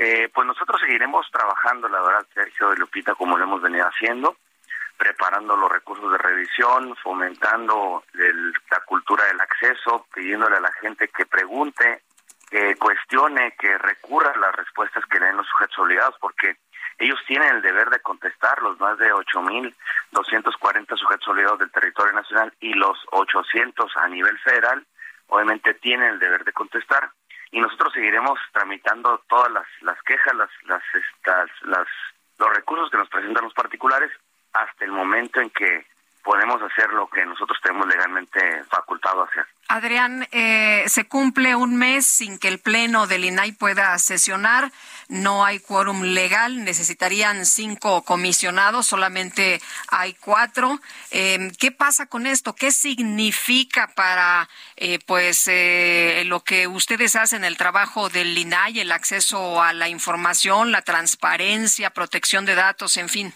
Eh, 0.00 0.30
pues 0.32 0.46
nosotros 0.46 0.80
seguiremos 0.80 1.28
trabajando, 1.32 1.88
la 1.88 2.00
verdad, 2.00 2.24
Sergio 2.32 2.72
y 2.72 2.76
Lupita, 2.76 3.14
como 3.16 3.36
lo 3.36 3.42
hemos 3.44 3.60
venido 3.60 3.84
haciendo, 3.84 4.36
preparando 4.96 5.56
los 5.56 5.70
recursos 5.70 6.10
de 6.12 6.18
revisión, 6.18 6.94
fomentando 7.02 8.04
el- 8.14 8.52
la 8.70 8.80
cultura 8.86 9.24
del 9.24 9.40
acceso, 9.40 10.06
pidiéndole 10.14 10.56
a 10.56 10.60
la 10.60 10.72
gente 10.80 11.08
que 11.08 11.26
pregunte, 11.26 12.02
que 12.48 12.76
cuestione, 12.76 13.54
que 13.58 13.76
recurra 13.76 14.30
a 14.30 14.38
las 14.38 14.54
respuestas 14.54 15.04
que 15.06 15.18
den 15.18 15.36
los 15.36 15.46
sujetos 15.48 15.78
obligados, 15.80 16.14
porque 16.20 16.56
ellos 16.98 17.18
tienen 17.26 17.56
el 17.56 17.62
deber 17.62 17.90
de 17.90 18.00
contestar 18.00 18.62
los 18.62 18.78
más 18.80 18.96
de 18.98 19.12
8.240 19.12 20.96
sujetos 20.96 21.28
obligados 21.28 21.58
del 21.58 21.70
territorio 21.70 22.12
nacional 22.12 22.52
y 22.60 22.72
los 22.74 22.98
800 23.10 23.96
a 23.96 24.08
nivel 24.08 24.38
federal, 24.38 24.84
obviamente 25.26 25.74
tienen 25.74 26.14
el 26.14 26.18
deber 26.18 26.44
de 26.44 26.52
contestar 26.52 27.10
y 27.50 27.60
nosotros 27.60 27.92
seguiremos 27.92 28.38
tramitando 28.52 29.22
todas 29.28 29.50
las, 29.52 29.66
las 29.80 30.00
quejas, 30.02 30.34
las, 30.34 30.50
las, 30.66 30.82
estas, 30.94 31.50
las, 31.62 31.86
los 32.38 32.54
recursos 32.54 32.90
que 32.90 32.98
nos 32.98 33.08
presentan 33.08 33.44
los 33.44 33.54
particulares 33.54 34.10
hasta 34.52 34.84
el 34.84 34.92
momento 34.92 35.40
en 35.40 35.50
que 35.50 35.86
podemos 36.28 36.60
hacer 36.60 36.90
lo 36.92 37.08
que 37.08 37.24
nosotros 37.24 37.58
tenemos 37.62 37.88
legalmente 37.88 38.38
facultado 38.68 39.22
hacer. 39.22 39.46
Adrián, 39.68 40.28
eh, 40.30 40.84
se 40.86 41.08
cumple 41.08 41.54
un 41.54 41.76
mes 41.76 42.06
sin 42.06 42.38
que 42.38 42.48
el 42.48 42.58
Pleno 42.58 43.06
del 43.06 43.24
INAI 43.24 43.52
pueda 43.52 43.98
sesionar. 43.98 44.70
No 45.08 45.46
hay 45.46 45.58
quórum 45.58 46.02
legal. 46.02 46.64
Necesitarían 46.64 47.46
cinco 47.46 48.02
comisionados. 48.02 48.86
Solamente 48.86 49.62
hay 49.88 50.12
cuatro. 50.20 50.78
Eh, 51.10 51.50
¿Qué 51.58 51.70
pasa 51.70 52.04
con 52.04 52.26
esto? 52.26 52.54
¿Qué 52.54 52.72
significa 52.72 53.88
para 53.94 54.50
eh, 54.76 54.98
pues 55.06 55.48
eh, 55.48 56.24
lo 56.26 56.44
que 56.44 56.66
ustedes 56.66 57.16
hacen, 57.16 57.42
el 57.42 57.56
trabajo 57.56 58.10
del 58.10 58.36
INAI, 58.36 58.80
el 58.80 58.92
acceso 58.92 59.62
a 59.62 59.72
la 59.72 59.88
información, 59.88 60.72
la 60.72 60.82
transparencia, 60.82 61.88
protección 61.88 62.44
de 62.44 62.54
datos, 62.54 62.98
en 62.98 63.08
fin? 63.08 63.34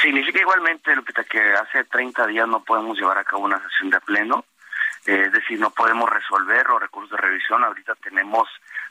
Significa 0.00 0.40
igualmente, 0.40 0.94
Lupita, 0.96 1.24
que 1.24 1.40
hace 1.52 1.84
30 1.84 2.26
días 2.26 2.48
no 2.48 2.64
podemos 2.64 2.98
llevar 2.98 3.18
a 3.18 3.24
cabo 3.24 3.44
una 3.44 3.62
sesión 3.62 3.90
de 3.90 4.00
pleno, 4.00 4.44
eh, 5.06 5.24
es 5.26 5.32
decir, 5.32 5.60
no 5.60 5.70
podemos 5.70 6.08
resolver 6.08 6.66
los 6.66 6.80
recursos 6.80 7.10
de 7.10 7.16
revisión. 7.18 7.64
Ahorita 7.64 7.94
tenemos 7.96 8.48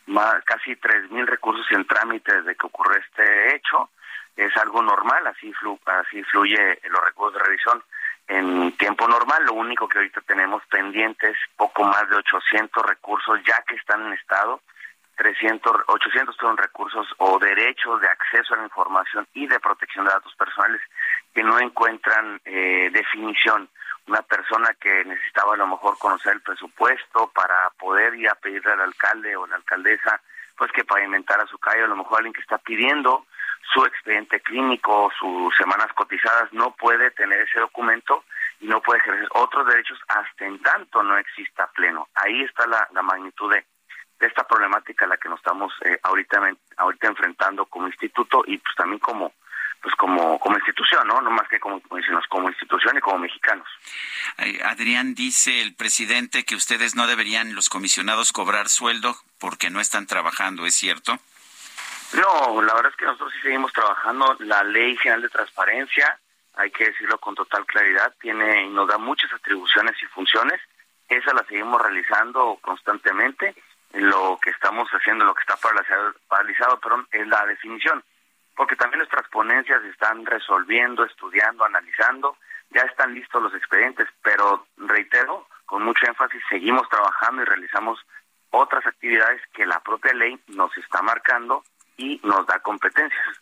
más, 0.07 0.43
casi 0.43 0.75
3.000 0.75 1.25
recursos 1.25 1.65
en 1.71 1.85
trámite 1.85 2.35
desde 2.37 2.55
que 2.55 2.65
ocurrió 2.65 2.99
este 2.99 3.55
hecho. 3.55 3.89
Es 4.35 4.55
algo 4.57 4.81
normal, 4.81 5.25
así, 5.27 5.51
flu, 5.53 5.79
así 5.85 6.23
fluye 6.23 6.79
los 6.89 7.03
recursos 7.03 7.39
de 7.39 7.45
revisión 7.45 7.83
en 8.27 8.77
tiempo 8.77 9.07
normal. 9.07 9.43
Lo 9.45 9.53
único 9.53 9.87
que 9.87 9.97
ahorita 9.99 10.21
tenemos 10.21 10.63
pendientes, 10.67 11.35
poco 11.57 11.83
más 11.83 12.09
de 12.09 12.17
800 12.17 12.85
recursos 12.85 13.39
ya 13.45 13.61
que 13.67 13.75
están 13.75 14.05
en 14.05 14.13
estado 14.13 14.61
300, 15.21 15.83
800 15.85 16.35
son 16.35 16.57
recursos 16.57 17.07
o 17.19 17.37
derechos 17.37 18.01
de 18.01 18.07
acceso 18.07 18.55
a 18.55 18.57
la 18.57 18.63
información 18.63 19.27
y 19.35 19.45
de 19.45 19.59
protección 19.59 20.05
de 20.05 20.11
datos 20.11 20.33
personales 20.33 20.81
que 21.31 21.43
no 21.43 21.59
encuentran 21.59 22.41
eh, 22.43 22.89
definición. 22.91 23.69
Una 24.07 24.23
persona 24.23 24.73
que 24.79 25.05
necesitaba 25.05 25.53
a 25.53 25.57
lo 25.57 25.67
mejor 25.67 25.99
conocer 25.99 26.33
el 26.33 26.41
presupuesto 26.41 27.31
para 27.35 27.69
poder 27.77 28.15
ir 28.15 28.31
pedirle 28.41 28.71
al 28.71 28.81
alcalde 28.81 29.35
o 29.35 29.45
la 29.45 29.57
alcaldesa 29.57 30.19
pues 30.57 30.71
que 30.71 30.83
pavimentara 30.83 31.45
su 31.45 31.59
calle, 31.59 31.83
a 31.83 31.87
lo 31.87 31.95
mejor 31.95 32.17
alguien 32.17 32.33
que 32.33 32.41
está 32.41 32.57
pidiendo 32.57 33.27
su 33.73 33.85
expediente 33.85 34.39
clínico, 34.39 35.11
sus 35.19 35.55
semanas 35.55 35.93
cotizadas, 35.93 36.51
no 36.51 36.71
puede 36.71 37.11
tener 37.11 37.41
ese 37.41 37.59
documento 37.59 38.23
y 38.59 38.65
no 38.65 38.81
puede 38.81 38.99
ejercer 39.01 39.27
otros 39.35 39.67
derechos 39.67 39.99
hasta 40.07 40.45
en 40.45 40.59
tanto 40.63 41.03
no 41.03 41.15
exista 41.17 41.67
pleno. 41.75 42.07
Ahí 42.15 42.41
está 42.41 42.65
la, 42.65 42.87
la 42.91 43.03
magnitud 43.03 43.53
de, 43.53 43.63
esta 44.27 44.47
problemática 44.47 45.05
a 45.05 45.09
la 45.09 45.17
que 45.17 45.29
nos 45.29 45.39
estamos 45.39 45.73
eh, 45.83 45.99
ahorita 46.03 46.41
ahorita 46.77 47.07
enfrentando 47.07 47.65
como 47.65 47.87
instituto 47.87 48.43
y 48.45 48.57
pues 48.57 48.75
también 48.75 48.99
como 48.99 49.33
pues 49.81 49.95
como 49.95 50.39
como 50.39 50.57
institución, 50.57 51.07
¿no? 51.07 51.21
No 51.21 51.31
más 51.31 51.47
que 51.47 51.59
como 51.59 51.81
como 51.81 52.49
institución 52.49 52.97
y 52.97 53.01
como 53.01 53.19
mexicanos. 53.19 53.67
Adrián 54.63 55.15
dice 55.15 55.61
el 55.61 55.75
presidente 55.75 56.45
que 56.45 56.55
ustedes 56.55 56.95
no 56.95 57.07
deberían 57.07 57.55
los 57.55 57.69
comisionados 57.69 58.31
cobrar 58.31 58.69
sueldo 58.69 59.15
porque 59.39 59.69
no 59.69 59.79
están 59.79 60.07
trabajando, 60.07 60.65
¿es 60.65 60.75
cierto? 60.75 61.17
No, 62.13 62.61
la 62.61 62.73
verdad 62.73 62.91
es 62.91 62.97
que 62.97 63.05
nosotros 63.05 63.31
sí 63.33 63.41
seguimos 63.41 63.71
trabajando 63.73 64.35
la 64.39 64.63
Ley 64.63 64.97
General 64.97 65.21
de 65.21 65.29
Transparencia, 65.29 66.19
hay 66.55 66.69
que 66.71 66.85
decirlo 66.85 67.17
con 67.19 67.35
total 67.35 67.65
claridad, 67.65 68.13
tiene 68.19 68.63
y 68.63 68.69
nos 68.69 68.87
da 68.87 68.97
muchas 68.97 69.31
atribuciones 69.31 69.95
y 70.01 70.05
funciones, 70.07 70.59
esa 71.07 71.33
la 71.33 71.45
seguimos 71.45 71.81
realizando 71.81 72.59
constantemente 72.61 73.55
lo 73.93 74.39
que 74.41 74.49
estamos 74.51 74.89
haciendo, 74.89 75.25
lo 75.25 75.33
que 75.33 75.41
está 75.41 75.55
paralizado, 75.57 76.13
paralizado 76.27 76.79
perdón, 76.79 77.07
es 77.11 77.27
la 77.27 77.45
definición, 77.45 78.03
porque 78.55 78.75
también 78.75 78.99
nuestras 78.99 79.27
ponencias 79.29 79.83
están 79.85 80.25
resolviendo, 80.25 81.03
estudiando, 81.05 81.65
analizando, 81.65 82.37
ya 82.69 82.81
están 82.81 83.13
listos 83.13 83.41
los 83.41 83.53
expedientes, 83.53 84.07
pero 84.21 84.65
reitero, 84.77 85.47
con 85.65 85.83
mucho 85.83 86.05
énfasis, 86.05 86.41
seguimos 86.49 86.87
trabajando 86.89 87.41
y 87.41 87.45
realizamos 87.45 87.99
otras 88.51 88.85
actividades 88.85 89.41
que 89.53 89.65
la 89.65 89.79
propia 89.79 90.13
ley 90.13 90.39
nos 90.47 90.75
está 90.77 91.01
marcando 91.01 91.63
y 91.97 92.19
nos 92.23 92.45
da 92.47 92.59
competencias. 92.59 93.41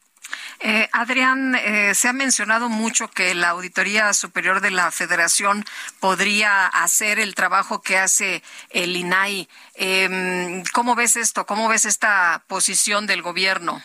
Eh, 0.61 0.89
Adrián, 0.91 1.55
eh, 1.55 1.95
se 1.95 2.09
ha 2.09 2.13
mencionado 2.13 2.67
mucho 2.67 3.07
que 3.09 3.33
la 3.33 3.49
Auditoría 3.49 4.13
Superior 4.13 4.59
de 4.59 4.71
la 4.71 4.91
Federación 4.91 5.63
podría 6.01 6.67
hacer 6.67 7.17
el 7.19 7.33
trabajo 7.33 7.81
que 7.81 7.97
hace 7.97 8.43
el 8.69 8.95
INAI. 8.95 9.47
Eh, 9.75 10.63
¿Cómo 10.73 10.95
ves 10.95 11.15
esto? 11.15 11.45
¿Cómo 11.45 11.69
ves 11.69 11.85
esta 11.85 12.43
posición 12.47 13.07
del 13.07 13.21
gobierno? 13.21 13.81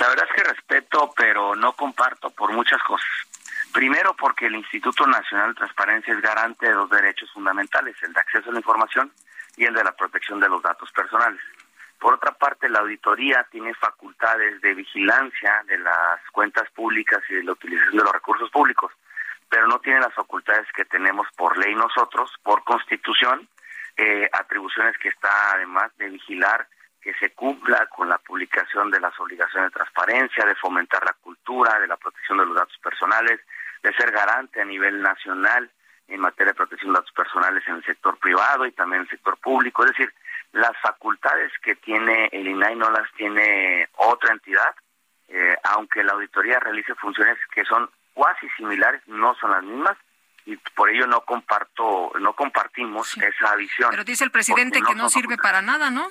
La 0.00 0.08
verdad 0.08 0.26
es 0.28 0.34
que 0.34 0.50
respeto, 0.50 1.12
pero 1.16 1.54
no 1.54 1.74
comparto 1.74 2.30
por 2.30 2.52
muchas 2.52 2.82
cosas. 2.82 3.08
Primero, 3.72 4.16
porque 4.16 4.46
el 4.46 4.56
Instituto 4.56 5.06
Nacional 5.06 5.50
de 5.50 5.58
Transparencia 5.58 6.12
es 6.12 6.20
garante 6.20 6.66
de 6.66 6.72
dos 6.72 6.90
derechos 6.90 7.30
fundamentales, 7.32 7.96
el 8.02 8.12
de 8.12 8.20
acceso 8.20 8.50
a 8.50 8.52
la 8.52 8.58
información 8.58 9.12
y 9.56 9.64
el 9.64 9.74
de 9.74 9.84
la 9.84 9.92
protección 9.92 10.40
de 10.40 10.48
los 10.48 10.60
datos 10.62 10.90
personales. 10.90 11.40
Por 12.00 12.14
otra 12.14 12.32
parte, 12.32 12.68
la 12.70 12.80
auditoría 12.80 13.46
tiene 13.50 13.74
facultades 13.74 14.60
de 14.62 14.74
vigilancia 14.74 15.62
de 15.66 15.78
las 15.78 16.20
cuentas 16.32 16.68
públicas 16.70 17.22
y 17.28 17.34
de 17.34 17.44
la 17.44 17.52
utilización 17.52 17.98
de 17.98 18.04
los 18.04 18.12
recursos 18.12 18.50
públicos, 18.50 18.90
pero 19.50 19.66
no 19.66 19.78
tiene 19.80 20.00
las 20.00 20.14
facultades 20.14 20.66
que 20.74 20.86
tenemos 20.86 21.28
por 21.36 21.58
ley 21.58 21.74
nosotros, 21.74 22.32
por 22.42 22.64
constitución, 22.64 23.46
eh, 23.96 24.30
atribuciones 24.32 24.96
que 24.96 25.10
está 25.10 25.52
además 25.52 25.92
de 25.98 26.08
vigilar 26.08 26.66
que 27.02 27.12
se 27.14 27.30
cumpla 27.30 27.86
con 27.86 28.08
la 28.08 28.18
publicación 28.18 28.90
de 28.90 29.00
las 29.00 29.18
obligaciones 29.20 29.70
de 29.70 29.74
transparencia, 29.74 30.44
de 30.44 30.54
fomentar 30.54 31.04
la 31.04 31.14
cultura, 31.14 31.78
de 31.80 31.86
la 31.86 31.96
protección 31.96 32.38
de 32.38 32.46
los 32.46 32.54
datos 32.54 32.78
personales, 32.78 33.40
de 33.82 33.92
ser 33.94 34.10
garante 34.10 34.60
a 34.60 34.64
nivel 34.64 35.00
nacional 35.00 35.70
en 36.08 36.20
materia 36.20 36.52
de 36.52 36.56
protección 36.56 36.92
de 36.92 36.98
datos 36.98 37.12
personales 37.12 37.62
en 37.66 37.76
el 37.76 37.84
sector 37.84 38.18
privado 38.18 38.66
y 38.66 38.72
también 38.72 39.00
en 39.02 39.06
el 39.06 39.10
sector 39.10 39.38
público. 39.38 39.84
Es 39.84 39.90
decir, 39.90 40.12
las 40.52 40.72
facultades 40.80 41.52
que 41.62 41.76
tiene 41.76 42.28
el 42.32 42.46
INAI 42.48 42.76
no 42.76 42.90
las 42.90 43.10
tiene 43.16 43.88
otra 43.96 44.32
entidad, 44.32 44.74
eh, 45.28 45.56
aunque 45.64 46.02
la 46.02 46.12
auditoría 46.12 46.58
realice 46.58 46.94
funciones 46.96 47.38
que 47.54 47.64
son 47.64 47.88
cuasi 48.14 48.48
similares, 48.56 49.00
no 49.06 49.34
son 49.36 49.52
las 49.52 49.62
mismas 49.62 49.96
y 50.46 50.56
por 50.56 50.90
ello 50.90 51.06
no 51.06 51.20
comparto, 51.20 52.12
no 52.18 52.32
compartimos 52.32 53.16
esa 53.18 53.54
visión. 53.56 53.90
Pero 53.90 54.04
dice 54.04 54.24
el 54.24 54.30
presidente 54.30 54.80
que 54.82 54.94
no 54.94 55.08
sirve 55.08 55.36
para 55.36 55.62
nada, 55.62 55.90
¿no? 55.90 56.08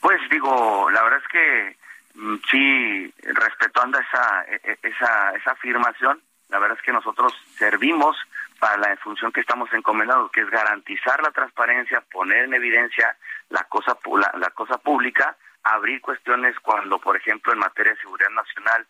Pues 0.00 0.20
digo, 0.30 0.88
la 0.90 1.02
verdad 1.02 1.20
es 1.20 1.28
que 1.28 1.76
mm, 2.14 2.36
sí, 2.50 3.14
respetando 3.22 3.98
esa, 3.98 4.44
e, 4.44 4.60
e, 4.62 4.78
esa, 4.82 5.32
esa 5.32 5.50
afirmación, 5.52 6.22
la 6.48 6.58
verdad 6.58 6.78
es 6.78 6.84
que 6.84 6.92
nosotros 6.92 7.32
servimos 7.56 8.16
para 8.58 8.76
la 8.76 8.96
función 8.96 9.32
que 9.32 9.40
estamos 9.40 9.72
encomendados, 9.72 10.30
que 10.32 10.40
es 10.40 10.50
garantizar 10.50 11.22
la 11.22 11.30
transparencia, 11.30 12.02
poner 12.10 12.44
en 12.44 12.54
evidencia 12.54 13.16
la 13.50 13.64
cosa, 13.64 13.96
la, 14.38 14.50
cosa 14.50 14.78
pública, 14.78 15.36
abrir 15.62 16.00
cuestiones 16.00 16.58
cuando, 16.60 16.98
por 16.98 17.16
ejemplo, 17.16 17.52
en 17.52 17.58
materia 17.58 17.92
de 17.92 18.00
seguridad 18.00 18.30
nacional 18.30 18.86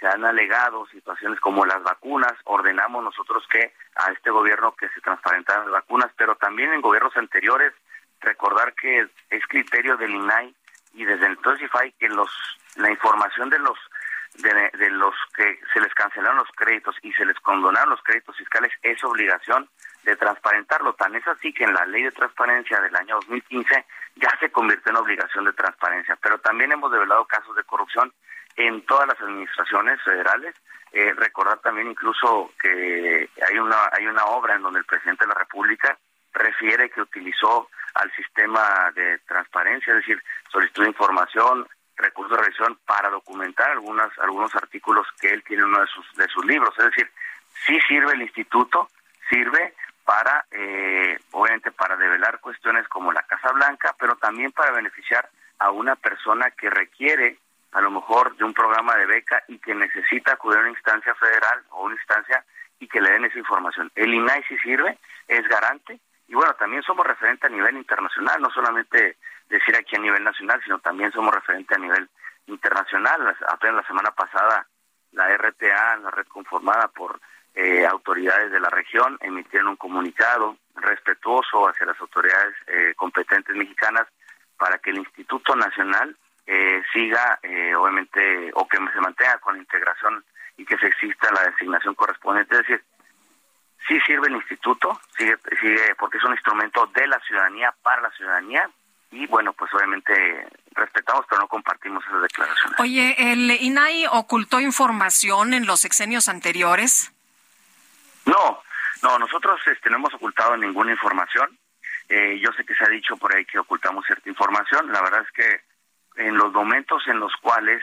se 0.00 0.08
han 0.08 0.24
alegado 0.24 0.86
situaciones 0.86 1.38
como 1.38 1.64
las 1.64 1.82
vacunas, 1.82 2.32
ordenamos 2.44 3.04
nosotros 3.04 3.46
que 3.48 3.72
a 3.94 4.10
este 4.10 4.30
gobierno 4.30 4.74
que 4.74 4.88
se 4.88 5.00
transparentaran 5.00 5.70
las 5.70 5.82
vacunas, 5.82 6.10
pero 6.16 6.34
también 6.34 6.72
en 6.72 6.80
gobiernos 6.80 7.16
anteriores, 7.16 7.72
recordar 8.20 8.74
que 8.74 9.08
es 9.30 9.46
criterio 9.46 9.96
del 9.96 10.10
INAI 10.10 10.54
y 10.94 11.04
desde 11.04 11.26
entonces 11.26 11.70
que 11.98 12.08
los 12.08 12.30
la 12.76 12.90
información 12.90 13.50
de 13.50 13.58
los 13.58 13.78
de, 14.34 14.90
los 14.90 15.14
que 15.36 15.60
se 15.72 15.80
les 15.80 15.92
cancelaron 15.94 16.38
los 16.38 16.50
créditos 16.56 16.96
y 17.02 17.12
se 17.12 17.24
les 17.24 17.38
condonaron 17.40 17.90
los 17.90 18.02
créditos 18.02 18.36
fiscales 18.36 18.72
es 18.82 19.02
obligación 19.04 19.68
de 20.04 20.16
transparentarlo. 20.16 20.94
Tan 20.94 21.14
es 21.14 21.26
así 21.28 21.52
que 21.52 21.64
en 21.64 21.74
la 21.74 21.86
ley 21.86 22.02
de 22.02 22.12
transparencia 22.12 22.80
del 22.80 22.96
año 22.96 23.16
2015 23.16 23.84
ya 24.16 24.30
se 24.40 24.50
convirtió 24.50 24.90
en 24.90 24.96
obligación 24.96 25.44
de 25.44 25.52
transparencia, 25.52 26.16
pero 26.20 26.38
también 26.38 26.72
hemos 26.72 26.90
develado 26.90 27.24
casos 27.26 27.54
de 27.56 27.64
corrupción 27.64 28.12
en 28.56 28.84
todas 28.86 29.08
las 29.08 29.20
administraciones 29.20 30.02
federales. 30.02 30.54
Eh, 30.92 31.14
recordar 31.14 31.58
también 31.60 31.88
incluso 31.88 32.52
que 32.60 33.30
hay 33.48 33.58
una 33.58 33.88
hay 33.92 34.06
una 34.06 34.26
obra 34.26 34.56
en 34.56 34.62
donde 34.62 34.80
el 34.80 34.84
presidente 34.84 35.24
de 35.24 35.32
la 35.32 35.38
República 35.40 35.96
refiere 36.34 36.90
que 36.90 37.00
utilizó 37.00 37.68
al 37.94 38.12
sistema 38.14 38.90
de 38.94 39.18
transparencia, 39.20 39.92
es 39.92 40.00
decir, 40.00 40.22
solicitó 40.50 40.84
información, 40.84 41.66
recursos 41.96 42.36
de 42.36 42.42
revisión 42.44 42.78
para 42.86 43.10
documentar 43.10 43.70
algunas 43.70 44.16
algunos 44.18 44.54
artículos 44.54 45.06
que 45.20 45.28
él 45.28 45.42
tiene 45.44 45.62
en 45.62 45.68
uno 45.68 45.80
de 45.80 45.86
sus 45.86 46.12
de 46.14 46.26
sus 46.28 46.44
libros. 46.44 46.74
Es 46.78 46.86
decir 46.86 47.10
sí 47.66 47.78
sirve 47.88 48.12
el 48.12 48.22
instituto 48.22 48.88
sirve 49.28 49.74
para 50.04 50.44
eh, 50.50 51.18
obviamente 51.30 51.70
para 51.70 51.96
develar 51.96 52.40
cuestiones 52.40 52.88
como 52.88 53.12
la 53.12 53.22
Casa 53.22 53.52
Blanca 53.52 53.94
pero 53.98 54.16
también 54.16 54.52
para 54.52 54.72
beneficiar 54.72 55.28
a 55.58 55.70
una 55.70 55.96
persona 55.96 56.50
que 56.50 56.70
requiere 56.70 57.38
a 57.72 57.80
lo 57.80 57.90
mejor 57.90 58.36
de 58.36 58.44
un 58.44 58.52
programa 58.52 58.96
de 58.96 59.06
beca 59.06 59.42
y 59.48 59.58
que 59.58 59.74
necesita 59.74 60.32
acudir 60.32 60.58
a 60.58 60.62
una 60.62 60.70
instancia 60.70 61.14
federal 61.14 61.62
o 61.70 61.84
una 61.84 61.94
instancia 61.94 62.44
y 62.80 62.88
que 62.88 63.00
le 63.00 63.12
den 63.12 63.24
esa 63.24 63.38
información. 63.38 63.90
El 63.94 64.12
INAI 64.12 64.42
sí 64.48 64.58
sirve 64.58 64.98
es 65.28 65.46
garante 65.48 65.98
y 66.28 66.34
bueno 66.34 66.54
también 66.54 66.82
somos 66.82 67.06
referente 67.06 67.46
a 67.46 67.50
nivel 67.50 67.76
internacional 67.76 68.40
no 68.40 68.50
solamente 68.50 69.16
decir 69.52 69.76
aquí 69.76 69.96
a 69.96 70.00
nivel 70.00 70.24
nacional, 70.24 70.60
sino 70.64 70.78
también 70.78 71.12
somos 71.12 71.34
referente 71.34 71.74
a 71.74 71.78
nivel 71.78 72.08
internacional. 72.46 73.36
Apenas 73.48 73.76
la 73.76 73.86
semana 73.86 74.10
pasada 74.10 74.66
la 75.12 75.28
RTA, 75.36 75.96
la 75.98 76.10
red 76.10 76.26
conformada 76.26 76.88
por 76.88 77.20
eh, 77.54 77.84
autoridades 77.86 78.50
de 78.50 78.60
la 78.60 78.70
región, 78.70 79.18
emitieron 79.20 79.68
un 79.68 79.76
comunicado 79.76 80.56
respetuoso 80.74 81.68
hacia 81.68 81.86
las 81.86 82.00
autoridades 82.00 82.54
eh, 82.66 82.94
competentes 82.96 83.54
mexicanas 83.54 84.06
para 84.56 84.78
que 84.78 84.90
el 84.90 84.98
Instituto 84.98 85.54
Nacional 85.54 86.16
eh, 86.46 86.82
siga, 86.92 87.38
obviamente, 87.76 88.50
o 88.54 88.66
que 88.66 88.78
se 88.78 89.00
mantenga 89.00 89.38
con 89.38 89.54
la 89.54 89.60
integración 89.60 90.24
y 90.56 90.64
que 90.64 90.78
se 90.78 90.86
exista 90.86 91.30
la 91.32 91.50
designación 91.50 91.94
correspondiente. 91.94 92.54
Es 92.54 92.66
decir, 92.66 92.84
sí 93.86 94.00
sirve 94.06 94.28
el 94.28 94.36
instituto, 94.36 94.98
sigue, 95.16 95.36
sigue 95.60 95.94
porque 95.98 96.18
es 96.18 96.24
un 96.24 96.32
instrumento 96.32 96.86
de 96.86 97.06
la 97.06 97.20
ciudadanía 97.20 97.74
para 97.82 98.02
la 98.02 98.10
ciudadanía, 98.10 98.70
y 99.12 99.26
bueno, 99.26 99.52
pues 99.52 99.72
obviamente 99.74 100.48
respetamos, 100.72 101.24
pero 101.28 101.42
no 101.42 101.48
compartimos 101.48 102.02
esas 102.06 102.22
declaraciones. 102.22 102.80
Oye, 102.80 103.14
¿el 103.18 103.50
INAI 103.50 104.06
ocultó 104.10 104.58
información 104.58 105.52
en 105.52 105.66
los 105.66 105.80
sexenios 105.80 106.28
anteriores? 106.28 107.12
No, 108.24 108.62
no, 109.02 109.18
nosotros 109.18 109.60
este, 109.66 109.90
no 109.90 109.96
hemos 109.96 110.14
ocultado 110.14 110.56
ninguna 110.56 110.92
información. 110.92 111.58
Eh, 112.08 112.40
yo 112.42 112.50
sé 112.52 112.64
que 112.64 112.74
se 112.74 112.84
ha 112.84 112.88
dicho 112.88 113.16
por 113.16 113.36
ahí 113.36 113.44
que 113.44 113.58
ocultamos 113.58 114.04
cierta 114.06 114.28
información. 114.28 114.90
La 114.90 115.02
verdad 115.02 115.22
es 115.26 115.30
que 115.32 115.60
en 116.24 116.36
los 116.36 116.52
momentos 116.52 117.02
en 117.06 117.20
los 117.20 117.32
cuales 117.36 117.82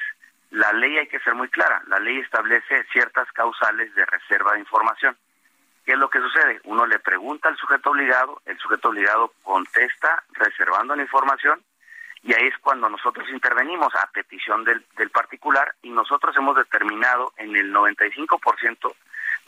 la 0.49 0.73
ley 0.73 0.97
hay 0.97 1.07
que 1.07 1.19
ser 1.19 1.35
muy 1.35 1.49
clara, 1.49 1.83
la 1.87 1.99
ley 1.99 2.17
establece 2.17 2.83
ciertas 2.91 3.31
causales 3.33 3.93
de 3.93 4.05
reserva 4.05 4.53
de 4.53 4.59
información. 4.59 5.15
¿Qué 5.89 5.93
es 5.93 5.99
lo 5.99 6.07
que 6.11 6.19
sucede? 6.19 6.61
Uno 6.65 6.85
le 6.85 6.99
pregunta 6.99 7.49
al 7.49 7.57
sujeto 7.57 7.89
obligado, 7.89 8.43
el 8.45 8.59
sujeto 8.59 8.89
obligado 8.89 9.33
contesta 9.41 10.23
reservando 10.33 10.95
la 10.95 11.01
información 11.01 11.63
y 12.21 12.31
ahí 12.31 12.45
es 12.45 12.53
cuando 12.59 12.87
nosotros 12.89 13.27
intervenimos 13.31 13.95
a 13.95 14.05
petición 14.11 14.63
del, 14.63 14.85
del 14.95 15.09
particular 15.09 15.73
y 15.81 15.89
nosotros 15.89 16.37
hemos 16.37 16.55
determinado 16.55 17.33
en 17.37 17.55
el 17.55 17.73
95% 17.73 18.93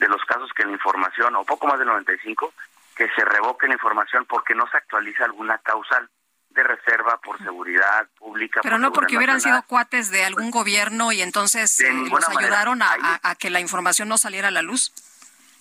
de 0.00 0.08
los 0.08 0.20
casos 0.24 0.50
que 0.56 0.64
la 0.64 0.72
información, 0.72 1.36
o 1.36 1.44
poco 1.44 1.68
más 1.68 1.78
del 1.78 1.86
95%, 1.86 2.50
que 2.96 3.08
se 3.14 3.24
revoque 3.24 3.68
la 3.68 3.74
información 3.74 4.26
porque 4.28 4.56
no 4.56 4.66
se 4.66 4.78
actualiza 4.78 5.24
alguna 5.24 5.58
causal 5.58 6.08
de 6.50 6.64
reserva 6.64 7.18
por 7.18 7.38
seguridad 7.38 8.08
pública. 8.18 8.62
Pero 8.64 8.80
no 8.80 8.92
porque 8.92 9.16
hubieran 9.16 9.40
sido 9.40 9.62
cuates 9.62 10.10
de 10.10 10.24
algún 10.24 10.50
gobierno 10.50 11.12
y 11.12 11.22
entonces 11.22 11.78
eh, 11.78 11.92
los 12.10 12.28
ayudaron 12.28 12.82
a, 12.82 12.94
a, 13.00 13.30
a, 13.30 13.34
que 13.36 13.48
la 13.48 13.60
información 13.60 14.08
no 14.08 14.18
saliera 14.18 14.48
a 14.48 14.50
la 14.50 14.62
luz. 14.62 14.92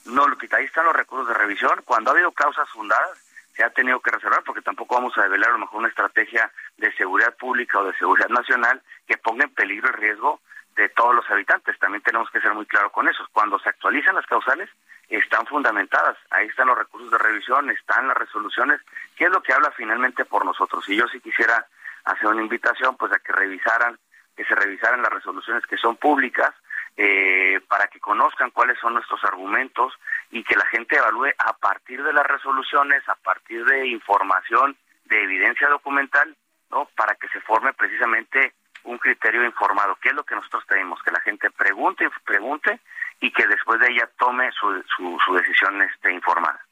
No, 0.05 0.27
Lupita, 0.27 0.57
ahí 0.57 0.65
están 0.65 0.85
los 0.85 0.95
recursos 0.95 1.27
de 1.27 1.33
revisión. 1.33 1.81
Cuando 1.85 2.09
ha 2.09 2.13
habido 2.13 2.31
causas 2.31 2.67
fundadas, 2.69 3.19
se 3.55 3.63
ha 3.63 3.69
tenido 3.69 3.99
que 3.99 4.11
reservar 4.11 4.43
porque 4.43 4.61
tampoco 4.61 4.95
vamos 4.95 5.17
a 5.17 5.23
develar 5.23 5.49
a 5.49 5.53
lo 5.53 5.59
mejor 5.59 5.79
una 5.79 5.89
estrategia 5.89 6.51
de 6.77 6.91
seguridad 6.95 7.35
pública 7.35 7.79
o 7.79 7.85
de 7.85 7.97
seguridad 7.97 8.29
nacional 8.29 8.81
que 9.07 9.17
ponga 9.17 9.43
en 9.43 9.53
peligro 9.53 9.89
el 9.89 9.95
riesgo 9.95 10.41
de 10.75 10.89
todos 10.89 11.13
los 11.13 11.29
habitantes. 11.29 11.77
También 11.79 12.01
tenemos 12.01 12.29
que 12.31 12.41
ser 12.41 12.53
muy 12.53 12.65
claros 12.65 12.91
con 12.91 13.07
eso. 13.07 13.27
Cuando 13.31 13.59
se 13.59 13.69
actualizan 13.69 14.15
las 14.15 14.25
causales, 14.25 14.69
están 15.09 15.45
fundamentadas. 15.45 16.17
Ahí 16.29 16.47
están 16.47 16.67
los 16.67 16.77
recursos 16.77 17.11
de 17.11 17.17
revisión, 17.17 17.69
están 17.69 18.07
las 18.07 18.17
resoluciones, 18.17 18.81
¿Qué 19.15 19.25
es 19.25 19.31
lo 19.31 19.43
que 19.43 19.53
habla 19.53 19.71
finalmente 19.71 20.25
por 20.25 20.45
nosotros. 20.45 20.87
Y 20.89 20.95
yo 20.95 21.07
sí 21.07 21.19
quisiera 21.19 21.67
hacer 22.05 22.27
una 22.27 22.41
invitación, 22.41 22.95
pues 22.97 23.11
a 23.11 23.19
que 23.19 23.31
revisaran, 23.33 23.99
que 24.35 24.45
se 24.45 24.55
revisaran 24.55 25.01
las 25.01 25.11
resoluciones 25.11 25.65
que 25.67 25.77
son 25.77 25.97
públicas, 25.97 26.51
eh, 26.97 27.59
para 27.67 27.87
que 27.87 27.99
conozcan 27.99 28.51
cuáles 28.51 28.77
son 28.79 28.93
nuestros 28.93 29.23
argumentos 29.23 29.93
y 30.29 30.43
que 30.43 30.55
la 30.55 30.65
gente 30.65 30.97
evalúe 30.97 31.31
a 31.37 31.53
partir 31.53 32.03
de 32.03 32.13
las 32.13 32.25
resoluciones, 32.25 33.07
a 33.07 33.15
partir 33.15 33.65
de 33.65 33.87
información, 33.87 34.77
de 35.05 35.23
evidencia 35.23 35.67
documental, 35.69 36.35
¿no? 36.69 36.85
Para 36.95 37.15
que 37.15 37.27
se 37.29 37.41
forme 37.41 37.73
precisamente 37.73 38.53
un 38.83 38.97
criterio 38.97 39.43
informado. 39.45 39.97
¿Qué 40.01 40.09
es 40.09 40.15
lo 40.15 40.23
que 40.23 40.35
nosotros 40.35 40.65
tenemos? 40.67 41.01
Que 41.03 41.11
la 41.11 41.21
gente 41.21 41.49
pregunte, 41.51 42.09
pregunte 42.25 42.79
y 43.19 43.31
que 43.31 43.45
después 43.47 43.79
de 43.79 43.91
ella 43.91 44.09
tome 44.17 44.51
su, 44.51 44.83
su, 44.95 45.17
su 45.23 45.33
decisión 45.33 45.81
este, 45.81 46.11
informada. 46.11 46.65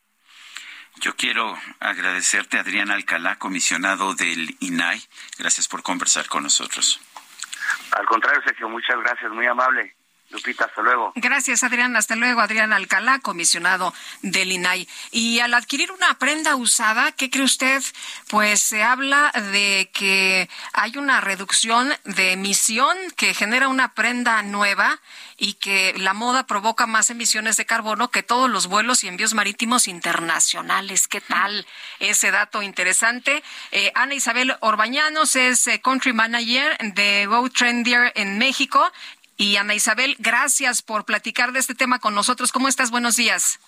Yo 0.95 1.15
quiero 1.15 1.55
agradecerte, 1.79 2.57
Adrián 2.57 2.91
Alcalá, 2.91 3.37
comisionado 3.37 4.15
del 4.15 4.57
INAI. 4.59 5.01
Gracias 5.37 5.67
por 5.67 5.81
conversar 5.81 6.27
con 6.27 6.43
nosotros. 6.43 6.99
Al 7.91 8.05
contrario, 8.05 8.41
Sergio, 8.43 8.67
muchas 8.67 8.99
gracias, 8.99 9.31
muy 9.31 9.45
amable. 9.45 9.95
Lupita, 10.29 10.65
hasta 10.65 10.81
luego. 10.81 11.11
Gracias, 11.15 11.63
Adrián. 11.63 11.95
Hasta 11.95 12.15
luego, 12.15 12.41
Adrián 12.41 12.71
Alcalá, 12.71 13.19
comisionado 13.19 13.93
del 14.21 14.51
INAI. 14.51 14.87
Y 15.11 15.39
al 15.39 15.53
adquirir 15.53 15.91
una 15.91 16.19
prenda 16.19 16.55
usada, 16.55 17.11
¿qué 17.11 17.29
cree 17.29 17.45
usted? 17.45 17.81
Pues 18.27 18.61
se 18.61 18.83
habla 18.83 19.31
de 19.51 19.89
que 19.93 20.47
hay 20.73 20.97
una 20.97 21.19
reducción 21.19 21.91
de 22.05 22.33
emisión 22.33 22.95
que 23.15 23.33
genera 23.33 23.67
una 23.69 23.93
prenda 23.93 24.41
nueva 24.43 24.99
y 25.37 25.53
que 25.53 25.93
la 25.97 26.13
moda 26.13 26.45
provoca 26.45 26.85
más 26.85 27.09
emisiones 27.09 27.57
de 27.57 27.65
carbono 27.65 28.11
que 28.11 28.23
todos 28.23 28.49
los 28.49 28.67
vuelos 28.67 29.03
y 29.03 29.07
envíos 29.07 29.33
marítimos 29.33 29.87
internacionales. 29.87 31.07
¿Qué 31.07 31.21
tal 31.21 31.65
ese 31.99 32.29
dato 32.29 32.61
interesante? 32.61 33.41
Eh, 33.71 33.91
Ana 33.95 34.13
Isabel 34.13 34.55
Orbañanos 34.59 35.35
es 35.35 35.65
eh, 35.67 35.81
Country 35.81 36.13
Manager 36.13 36.77
de 36.93 37.25
Go 37.25 37.49
Trendier 37.49 38.11
en 38.15 38.37
México 38.37 38.91
y 39.39 39.55
Ana 39.55 39.73
Isabel, 39.73 40.17
gracias 40.19 40.81
por 40.81 41.05
platicar 41.05 41.53
de 41.53 41.59
este 41.59 41.73
tema 41.73 41.99
con 41.99 42.13
nosotros. 42.13 42.51
¿Cómo 42.51 42.67
estás? 42.67 42.91
Buenos 42.91 43.15
días. 43.15 43.61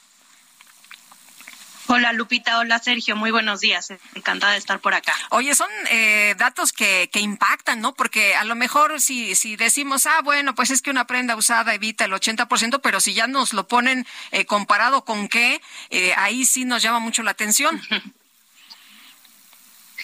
Hola 1.88 2.12
Lupita, 2.12 2.60
hola 2.60 2.78
Sergio, 2.80 3.16
muy 3.16 3.32
buenos 3.32 3.62
días. 3.62 3.88
Encantada 4.14 4.52
de 4.52 4.58
estar 4.58 4.82
por 4.82 4.94
acá. 4.94 5.14
Oye, 5.30 5.56
son 5.56 5.70
eh, 5.90 6.36
datos 6.38 6.74
que, 6.74 7.10
que 7.12 7.22
impactan, 7.22 7.80
¿no? 7.80 7.94
Porque 7.94 8.36
a 8.36 8.44
lo 8.44 8.56
mejor 8.56 9.00
si, 9.00 9.34
si 9.36 9.56
decimos, 9.56 10.08
ah, 10.08 10.20
bueno, 10.22 10.56
pues 10.56 10.72
es 10.72 10.82
que 10.82 10.92
una 10.92 11.08
prenda 11.08 11.38
usada 11.38 11.74
evita 11.74 12.04
el 12.04 12.12
80%, 12.12 12.82
pero 12.84 13.00
si 13.00 13.14
ya 13.14 13.28
nos 13.28 13.54
lo 13.54 13.66
ponen 13.70 14.06
eh, 14.32 14.46
comparado 14.46 15.06
con 15.06 15.30
qué, 15.30 15.62
eh, 15.90 16.14
ahí 16.18 16.44
sí 16.44 16.66
nos 16.66 16.84
llama 16.84 17.00
mucho 17.00 17.24
la 17.24 17.32
atención. 17.32 17.82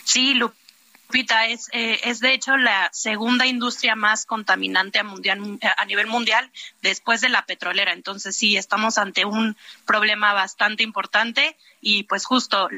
Sí, 0.04 0.36
Lupita 0.36 0.67
Pita, 1.10 1.48
es, 1.48 1.70
eh, 1.72 2.00
es 2.04 2.20
de 2.20 2.34
hecho 2.34 2.58
la 2.58 2.90
segunda 2.92 3.46
industria 3.46 3.96
más 3.96 4.26
contaminante 4.26 5.00
a, 5.00 5.04
mundial, 5.04 5.40
a 5.78 5.86
nivel 5.86 6.08
mundial 6.08 6.52
después 6.82 7.22
de 7.22 7.30
la 7.30 7.46
petrolera. 7.46 7.94
Entonces 7.94 8.36
sí, 8.36 8.58
estamos 8.58 8.98
ante 8.98 9.26
un 9.26 9.56
problema 9.86 10.34
bastante 10.34 10.84
importante 10.84 11.56
y 11.82 12.04
pues 12.04 12.26
justo 12.26 12.70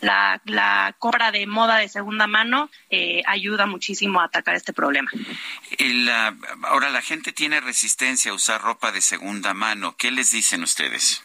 la, 0.00 0.40
la 0.44 0.94
compra 0.98 1.32
de 1.32 1.46
moda 1.46 1.78
de 1.78 1.88
segunda 1.88 2.26
mano 2.26 2.70
eh, 2.90 3.22
ayuda 3.26 3.66
muchísimo 3.66 4.20
a 4.20 4.24
atacar 4.24 4.54
este 4.54 4.72
problema. 4.72 5.10
Ahora, 6.62 6.90
la 6.90 7.02
gente 7.02 7.32
tiene 7.32 7.60
resistencia 7.60 8.30
a 8.30 8.34
usar 8.34 8.60
ropa 8.60 8.92
de 8.92 9.00
segunda 9.00 9.54
mano. 9.54 9.96
¿Qué 9.96 10.10
les 10.10 10.30
dicen 10.30 10.62
ustedes? 10.62 11.22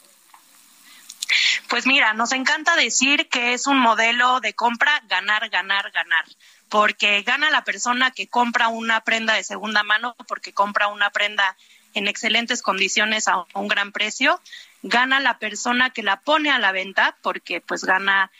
Pues 1.67 1.85
mira, 1.85 2.13
nos 2.13 2.31
encanta 2.31 2.75
decir 2.75 3.29
que 3.29 3.53
es 3.53 3.67
un 3.67 3.79
modelo 3.79 4.39
de 4.39 4.53
compra 4.53 5.01
ganar, 5.07 5.49
ganar, 5.49 5.91
ganar 5.91 6.25
porque 6.69 7.23
gana 7.23 7.49
la 7.49 7.63
persona 7.63 8.11
que 8.11 8.27
compra 8.27 8.67
una 8.67 9.01
prenda 9.01 9.33
de 9.33 9.43
segunda 9.43 9.83
mano, 9.83 10.15
porque 10.27 10.53
compra 10.53 10.87
una 10.87 11.09
prenda 11.09 11.57
en 11.95 12.07
excelentes 12.07 12.61
condiciones 12.61 13.27
a 13.27 13.45
un 13.55 13.67
gran 13.67 13.91
precio, 13.91 14.39
gana 14.83 15.19
la 15.19 15.39
persona 15.39 15.89
que 15.89 16.03
la 16.03 16.21
pone 16.21 16.51
a 16.51 16.59
la 16.59 16.71
venta, 16.71 17.17
porque 17.23 17.59
pues 17.59 17.83
gana 17.83 18.31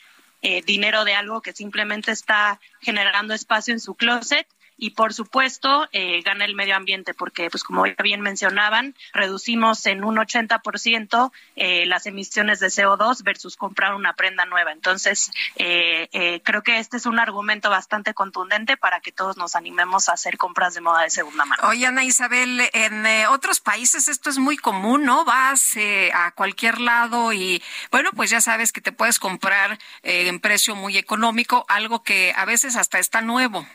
eh, 0.43 0.61
dinero 0.61 1.03
de 1.03 1.15
algo 1.15 1.41
que 1.41 1.53
simplemente 1.53 2.11
está 2.11 2.59
generando 2.81 3.33
espacio 3.33 3.73
en 3.73 3.79
su 3.79 3.95
closet 3.95 4.47
y 4.79 4.91
por 4.91 5.13
supuesto 5.13 5.87
eh, 5.91 6.21
gana 6.21 6.45
el 6.45 6.55
medio 6.55 6.75
ambiente 6.75 7.13
porque 7.13 7.49
pues 7.49 7.63
como 7.63 7.83
bien 8.01 8.21
mencionaban 8.21 8.95
reducimos 9.13 9.85
en 9.85 10.03
un 10.03 10.15
80% 10.15 11.31
eh, 11.55 11.85
las 11.85 12.05
emisiones 12.05 12.59
de 12.59 12.67
CO2 12.67 13.23
versus 13.23 13.57
comprar 13.57 13.93
una 13.93 14.13
prenda 14.13 14.45
nueva 14.45 14.71
entonces 14.71 15.31
eh, 15.55 16.07
eh, 16.11 16.41
creo 16.43 16.63
que 16.63 16.79
este 16.79 16.97
es 16.97 17.05
un 17.05 17.19
argumento 17.19 17.69
bastante 17.69 18.13
contundente 18.13 18.77
para 18.77 19.01
que 19.01 19.11
todos 19.11 19.37
nos 19.37 19.55
animemos 19.55 20.09
a 20.09 20.13
hacer 20.13 20.37
compras 20.37 20.73
de 20.73 20.81
moda 20.81 21.03
de 21.03 21.09
segunda 21.09 21.45
mano. 21.45 21.67
Oye 21.67 21.85
Ana 21.85 22.03
Isabel 22.03 22.61
en 22.73 23.05
eh, 23.05 23.27
otros 23.27 23.59
países 23.59 24.07
esto 24.07 24.29
es 24.29 24.37
muy 24.37 24.57
común 24.57 25.03
no 25.03 25.25
vas 25.25 25.75
eh, 25.75 26.11
a 26.13 26.31
cualquier 26.31 26.79
lado 26.79 27.33
y 27.33 27.61
bueno 27.91 28.11
pues 28.15 28.29
ya 28.29 28.41
sabes 28.41 28.71
que 28.71 28.81
te 28.81 28.91
puedes 28.91 29.19
comprar 29.19 29.77
en 30.03 30.39
precio 30.39 30.75
muy 30.75 30.97
económico 30.97 31.65
algo 31.67 32.03
que 32.03 32.33
a 32.35 32.45
veces 32.45 32.75
hasta 32.75 32.99
está 32.99 33.21
nuevo. 33.21 33.65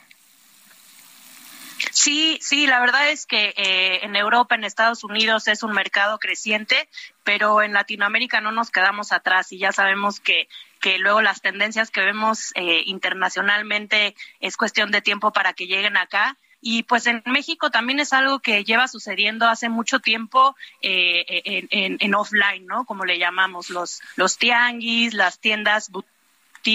Sí, 1.91 2.39
sí, 2.41 2.67
la 2.67 2.81
verdad 2.81 3.11
es 3.11 3.27
que 3.27 3.55
eh, 3.57 4.05
en 4.05 4.17
Europa, 4.17 4.55
en 4.55 4.65
Estados 4.65 5.05
Unidos 5.05 5.49
es 5.49 5.63
un 5.63 5.73
mercado 5.73 6.19
creciente, 6.19 6.89
pero 7.23 7.63
en 7.63 7.73
Latinoamérica 7.73 8.41
no 8.41 8.53
nos 8.53 8.71
quedamos 8.71 9.13
atrás 9.13 9.53
y 9.53 9.59
ya 9.59 9.73
sabemos 9.73 10.21
que 10.21 10.49
que 10.85 10.99
luego 10.99 11.23
las 11.23 11.41
tendencias 11.41 11.91
que 11.91 12.03
vemos 12.03 12.53
eh, 12.57 12.83
internacionalmente 12.85 14.15
es 14.41 14.59
cuestión 14.59 14.91
de 14.91 15.01
tiempo 15.01 15.33
para 15.33 15.55
que 15.55 15.67
lleguen 15.67 15.97
acá. 15.97 16.37
Y 16.61 16.83
pues 16.83 17.07
en 17.07 17.23
México 17.25 17.71
también 17.71 18.01
es 18.01 18.13
algo 18.13 18.41
que 18.41 18.65
lleva 18.65 18.87
sucediendo 18.87 19.47
hace 19.49 19.71
mucho 19.71 20.01
tiempo 20.01 20.55
eh, 20.83 21.25
en, 21.47 21.69
en, 21.71 21.97
en, 22.01 22.15
offline, 22.15 22.67
¿no? 22.67 22.85
Como 22.85 23.07
le 23.07 23.19
llamamos, 23.19 23.71
los, 23.71 24.03
los 24.17 24.37
tianguis, 24.37 25.15
las 25.15 25.41
tiendas 25.41 25.91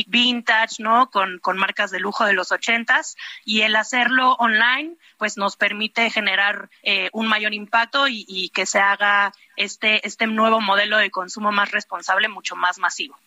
vintage, 0.07 0.75
¿no? 0.79 1.09
Con, 1.09 1.39
con 1.39 1.57
marcas 1.57 1.91
de 1.91 1.99
lujo 1.99 2.25
de 2.25 2.33
los 2.33 2.51
ochentas 2.51 3.15
y 3.45 3.61
el 3.61 3.75
hacerlo 3.75 4.33
online, 4.33 4.95
pues 5.17 5.37
nos 5.37 5.55
permite 5.55 6.09
generar 6.09 6.69
eh, 6.83 7.09
un 7.13 7.27
mayor 7.27 7.53
impacto 7.53 8.07
y, 8.07 8.25
y, 8.27 8.49
que 8.49 8.65
se 8.65 8.79
haga 8.79 9.33
este, 9.55 10.05
este 10.07 10.27
nuevo 10.27 10.61
modelo 10.61 10.97
de 10.97 11.11
consumo 11.11 11.51
más 11.51 11.71
responsable, 11.71 12.27
mucho 12.27 12.55
más 12.55 12.77
masivo. 12.79 13.17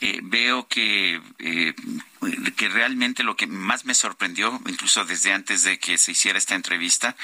Eh, 0.00 0.20
veo 0.22 0.66
que, 0.68 1.20
eh, 1.38 1.74
que 2.56 2.68
realmente 2.68 3.22
lo 3.22 3.36
que 3.36 3.46
más 3.46 3.84
me 3.84 3.94
sorprendió, 3.94 4.60
incluso 4.66 5.04
desde 5.04 5.32
antes 5.32 5.62
de 5.62 5.78
que 5.78 5.98
se 5.98 6.12
hiciera 6.12 6.38
esta 6.38 6.54
entrevista, 6.54 7.16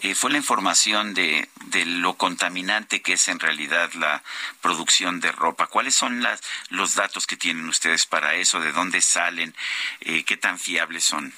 eh, 0.00 0.14
fue 0.14 0.30
la 0.30 0.38
información 0.38 1.14
de, 1.14 1.48
de, 1.66 1.84
lo 1.86 2.16
contaminante 2.16 3.02
que 3.02 3.14
es 3.14 3.28
en 3.28 3.40
realidad 3.40 3.92
la 3.94 4.22
producción 4.60 5.20
de 5.20 5.32
ropa. 5.32 5.66
¿Cuáles 5.66 5.94
son 5.94 6.22
las, 6.22 6.40
los 6.70 6.94
datos 6.94 7.26
que 7.26 7.36
tienen 7.36 7.68
ustedes 7.68 8.06
para 8.06 8.34
eso? 8.34 8.60
¿De 8.60 8.72
dónde 8.72 9.00
salen? 9.00 9.54
¿Qué 10.00 10.36
tan 10.36 10.58
fiables 10.58 11.04
son? 11.04 11.32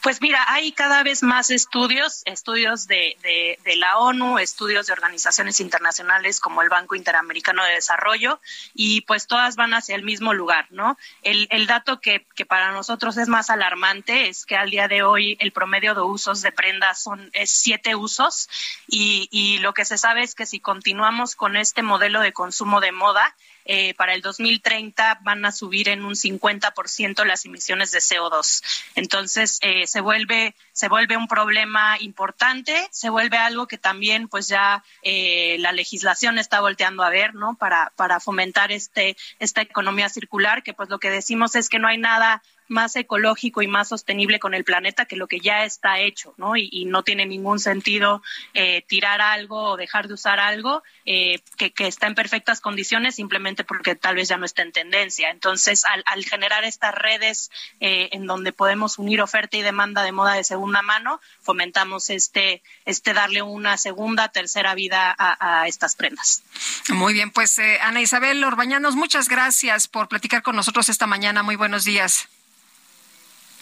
Pues 0.00 0.20
mira, 0.20 0.44
hay 0.48 0.72
cada 0.72 1.02
vez 1.02 1.22
más 1.22 1.50
estudios, 1.50 2.22
estudios 2.24 2.86
de, 2.86 3.16
de, 3.22 3.76
la 3.76 3.98
ONU, 3.98 4.38
estudios 4.38 4.86
de 4.86 4.92
organizaciones 4.92 5.60
internacionales 5.60 6.40
como 6.40 6.62
el 6.62 6.68
Banco 6.68 6.94
Interamericano 6.94 7.64
de 7.64 7.72
Desarrollo, 7.72 8.40
y 8.74 9.02
pues 9.02 9.26
todas 9.26 9.56
van 9.56 9.74
hacia 9.74 9.96
el 9.96 10.02
mismo 10.02 10.34
lugar, 10.34 10.66
¿no? 10.70 10.98
El, 11.22 11.48
el 11.50 11.66
dato 11.66 12.00
que, 12.00 12.26
que, 12.34 12.44
para 12.44 12.72
nosotros 12.72 13.16
es 13.16 13.28
más 13.28 13.50
alarmante 13.50 14.28
es 14.28 14.44
que 14.44 14.56
al 14.56 14.70
día 14.70 14.88
de 14.88 15.02
hoy 15.02 15.36
el 15.40 15.52
promedio 15.52 15.94
de 15.94 16.02
usos 16.02 16.42
de 16.42 16.52
prendas 16.52 17.02
son 17.02 17.30
es 17.32 17.50
siete 17.50 17.94
usos, 17.94 18.48
y, 18.86 19.28
y 19.30 19.58
lo 19.58 19.72
que 19.72 19.84
se 19.84 19.98
sabe 19.98 20.22
es 20.22 20.34
que 20.34 20.46
si 20.46 20.60
continuamos 20.60 21.34
con 21.34 21.56
este 21.56 21.82
modelo 21.82 22.20
de 22.20 22.32
consumo 22.32 22.80
de 22.80 22.92
moda, 22.92 23.34
eh, 23.64 23.94
para 23.94 24.14
el 24.14 24.22
2030 24.22 25.20
van 25.22 25.44
a 25.44 25.52
subir 25.52 25.88
en 25.88 26.04
un 26.04 26.14
50% 26.14 27.24
las 27.24 27.44
emisiones 27.44 27.92
de 27.92 27.98
CO2. 27.98 28.62
Entonces, 28.94 29.58
eh, 29.62 29.86
se 29.86 30.00
vuelve 30.00 30.54
se 30.72 30.88
vuelve 30.88 31.16
un 31.16 31.28
problema 31.28 31.96
importante, 32.00 32.88
se 32.90 33.10
vuelve 33.10 33.36
algo 33.36 33.66
que 33.66 33.78
también 33.78 34.28
pues 34.28 34.48
ya 34.48 34.82
eh, 35.02 35.56
la 35.60 35.72
legislación 35.72 36.38
está 36.38 36.60
volteando 36.60 37.02
a 37.02 37.10
ver, 37.10 37.34
¿no? 37.34 37.56
Para, 37.56 37.92
para 37.96 38.20
fomentar 38.20 38.72
este, 38.72 39.16
esta 39.38 39.60
economía 39.60 40.08
circular, 40.08 40.62
que 40.62 40.74
pues 40.74 40.88
lo 40.88 40.98
que 40.98 41.10
decimos 41.10 41.54
es 41.54 41.68
que 41.68 41.78
no 41.78 41.88
hay 41.88 41.98
nada 41.98 42.42
más 42.68 42.96
ecológico 42.96 43.62
y 43.62 43.66
más 43.66 43.88
sostenible 43.88 44.38
con 44.38 44.54
el 44.54 44.64
planeta 44.64 45.04
que 45.04 45.16
lo 45.16 45.26
que 45.26 45.40
ya 45.40 45.64
está 45.64 46.00
hecho, 46.00 46.34
¿no? 46.36 46.56
Y, 46.56 46.82
no 46.92 47.04
tiene 47.04 47.26
ningún 47.26 47.58
sentido 47.58 48.22
eh, 48.54 48.82
tirar 48.86 49.20
algo 49.20 49.70
o 49.70 49.76
dejar 49.76 50.08
de 50.08 50.14
usar 50.14 50.40
algo 50.40 50.82
eh, 51.06 51.40
que, 51.56 51.72
está 51.78 52.06
en 52.06 52.14
perfectas 52.14 52.60
condiciones 52.60 53.14
simplemente 53.14 53.64
porque 53.64 53.94
tal 53.94 54.16
vez 54.16 54.28
ya 54.28 54.36
no 54.36 54.44
está 54.44 54.62
en 54.62 54.72
tendencia. 54.72 55.30
Entonces, 55.30 55.84
al, 55.84 56.02
al 56.06 56.24
generar 56.24 56.64
estas 56.64 56.94
redes 56.94 57.50
eh, 57.80 58.08
en 58.12 58.26
donde 58.26 58.52
podemos 58.52 58.98
unir 58.98 59.22
oferta 59.22 59.56
y 59.56 59.62
demanda 59.62 60.02
de 60.02 60.12
moda 60.12 60.34
de 60.34 60.44
segunda 60.44 60.82
mano, 60.82 61.20
fomentamos 61.40 62.10
este, 62.10 62.62
este 62.84 63.14
darle 63.14 63.42
una 63.42 63.76
segunda, 63.76 64.28
tercera 64.28 64.74
vida 64.74 65.14
a, 65.16 65.62
a 65.62 65.68
estas 65.68 65.94
prendas. 65.94 66.42
Muy 66.88 67.12
bien, 67.14 67.30
pues 67.30 67.58
eh, 67.58 67.78
Ana 67.80 68.00
Isabel 68.00 68.42
Orbañanos, 68.44 68.96
muchas 68.96 69.28
gracias 69.28 69.88
por 69.88 70.08
platicar 70.08 70.42
con 70.42 70.56
nosotros 70.56 70.88
esta 70.88 71.06
mañana. 71.06 71.42
Muy 71.42 71.56
buenos 71.56 71.84
días. 71.84 72.28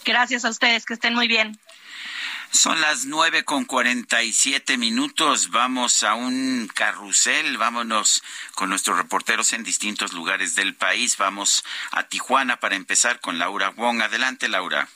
Gracias 0.05 0.45
a 0.45 0.49
ustedes, 0.49 0.85
que 0.85 0.93
estén 0.93 1.13
muy 1.13 1.27
bien. 1.27 1.59
Son 2.51 2.81
las 2.81 3.05
nueve 3.05 3.45
con 3.45 3.63
cuarenta 3.63 4.23
y 4.23 4.33
siete 4.33 4.77
minutos. 4.77 5.51
Vamos 5.51 6.03
a 6.03 6.15
un 6.15 6.69
carrusel. 6.73 7.57
Vámonos 7.57 8.21
con 8.55 8.69
nuestros 8.69 8.97
reporteros 8.97 9.53
en 9.53 9.63
distintos 9.63 10.11
lugares 10.11 10.55
del 10.55 10.75
país. 10.75 11.15
Vamos 11.17 11.63
a 11.91 12.03
Tijuana 12.03 12.57
para 12.57 12.75
empezar 12.75 13.21
con 13.21 13.39
Laura 13.39 13.69
Wong. 13.69 14.01
Adelante, 14.01 14.49
Laura. 14.49 14.89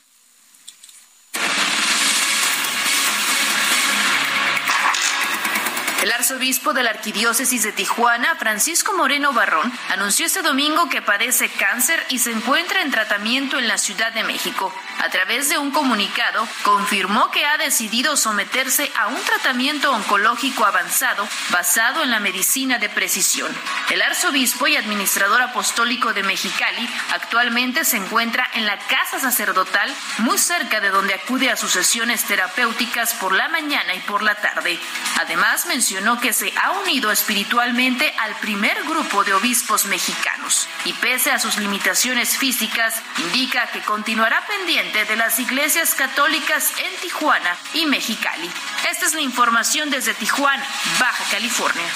El 6.06 6.12
arzobispo 6.12 6.72
de 6.72 6.84
la 6.84 6.90
Arquidiócesis 6.90 7.64
de 7.64 7.72
Tijuana, 7.72 8.36
Francisco 8.36 8.92
Moreno 8.96 9.32
Barrón, 9.32 9.72
anunció 9.88 10.24
este 10.24 10.40
domingo 10.40 10.88
que 10.88 11.02
padece 11.02 11.48
cáncer 11.48 12.00
y 12.10 12.20
se 12.20 12.30
encuentra 12.30 12.82
en 12.82 12.92
tratamiento 12.92 13.58
en 13.58 13.66
la 13.66 13.76
Ciudad 13.76 14.12
de 14.12 14.22
México. 14.22 14.72
A 15.00 15.08
través 15.10 15.48
de 15.48 15.58
un 15.58 15.72
comunicado, 15.72 16.46
confirmó 16.62 17.32
que 17.32 17.44
ha 17.44 17.58
decidido 17.58 18.16
someterse 18.16 18.88
a 18.96 19.08
un 19.08 19.20
tratamiento 19.24 19.90
oncológico 19.90 20.64
avanzado 20.64 21.28
basado 21.50 22.04
en 22.04 22.12
la 22.12 22.20
medicina 22.20 22.78
de 22.78 22.88
precisión. 22.88 23.52
El 23.90 24.00
arzobispo 24.00 24.68
y 24.68 24.76
administrador 24.76 25.42
apostólico 25.42 26.12
de 26.12 26.22
Mexicali 26.22 26.88
actualmente 27.14 27.84
se 27.84 27.96
encuentra 27.96 28.48
en 28.54 28.64
la 28.64 28.78
casa 28.78 29.18
sacerdotal 29.18 29.92
muy 30.18 30.38
cerca 30.38 30.78
de 30.80 30.90
donde 30.90 31.14
acude 31.14 31.50
a 31.50 31.56
sus 31.56 31.72
sesiones 31.72 32.22
terapéuticas 32.22 33.14
por 33.14 33.32
la 33.32 33.48
mañana 33.48 33.92
y 33.96 34.00
por 34.00 34.22
la 34.22 34.36
tarde. 34.36 34.78
Además, 35.18 35.66
mencionó 35.66 35.95
que 36.20 36.32
se 36.32 36.52
ha 36.62 36.72
unido 36.72 37.10
espiritualmente 37.10 38.14
al 38.18 38.34
primer 38.36 38.76
grupo 38.84 39.24
de 39.24 39.32
obispos 39.32 39.86
mexicanos 39.86 40.68
y 40.84 40.92
pese 40.92 41.30
a 41.30 41.38
sus 41.38 41.56
limitaciones 41.56 42.36
físicas, 42.36 43.02
indica 43.18 43.66
que 43.68 43.80
continuará 43.80 44.46
pendiente 44.46 45.06
de 45.06 45.16
las 45.16 45.38
iglesias 45.38 45.94
católicas 45.94 46.72
en 46.78 47.00
Tijuana 47.00 47.56
y 47.72 47.86
Mexicali. 47.86 48.50
Esta 48.90 49.06
es 49.06 49.14
la 49.14 49.22
información 49.22 49.88
desde 49.88 50.12
Tijuana, 50.12 50.64
Baja 51.00 51.24
California. 51.30 51.86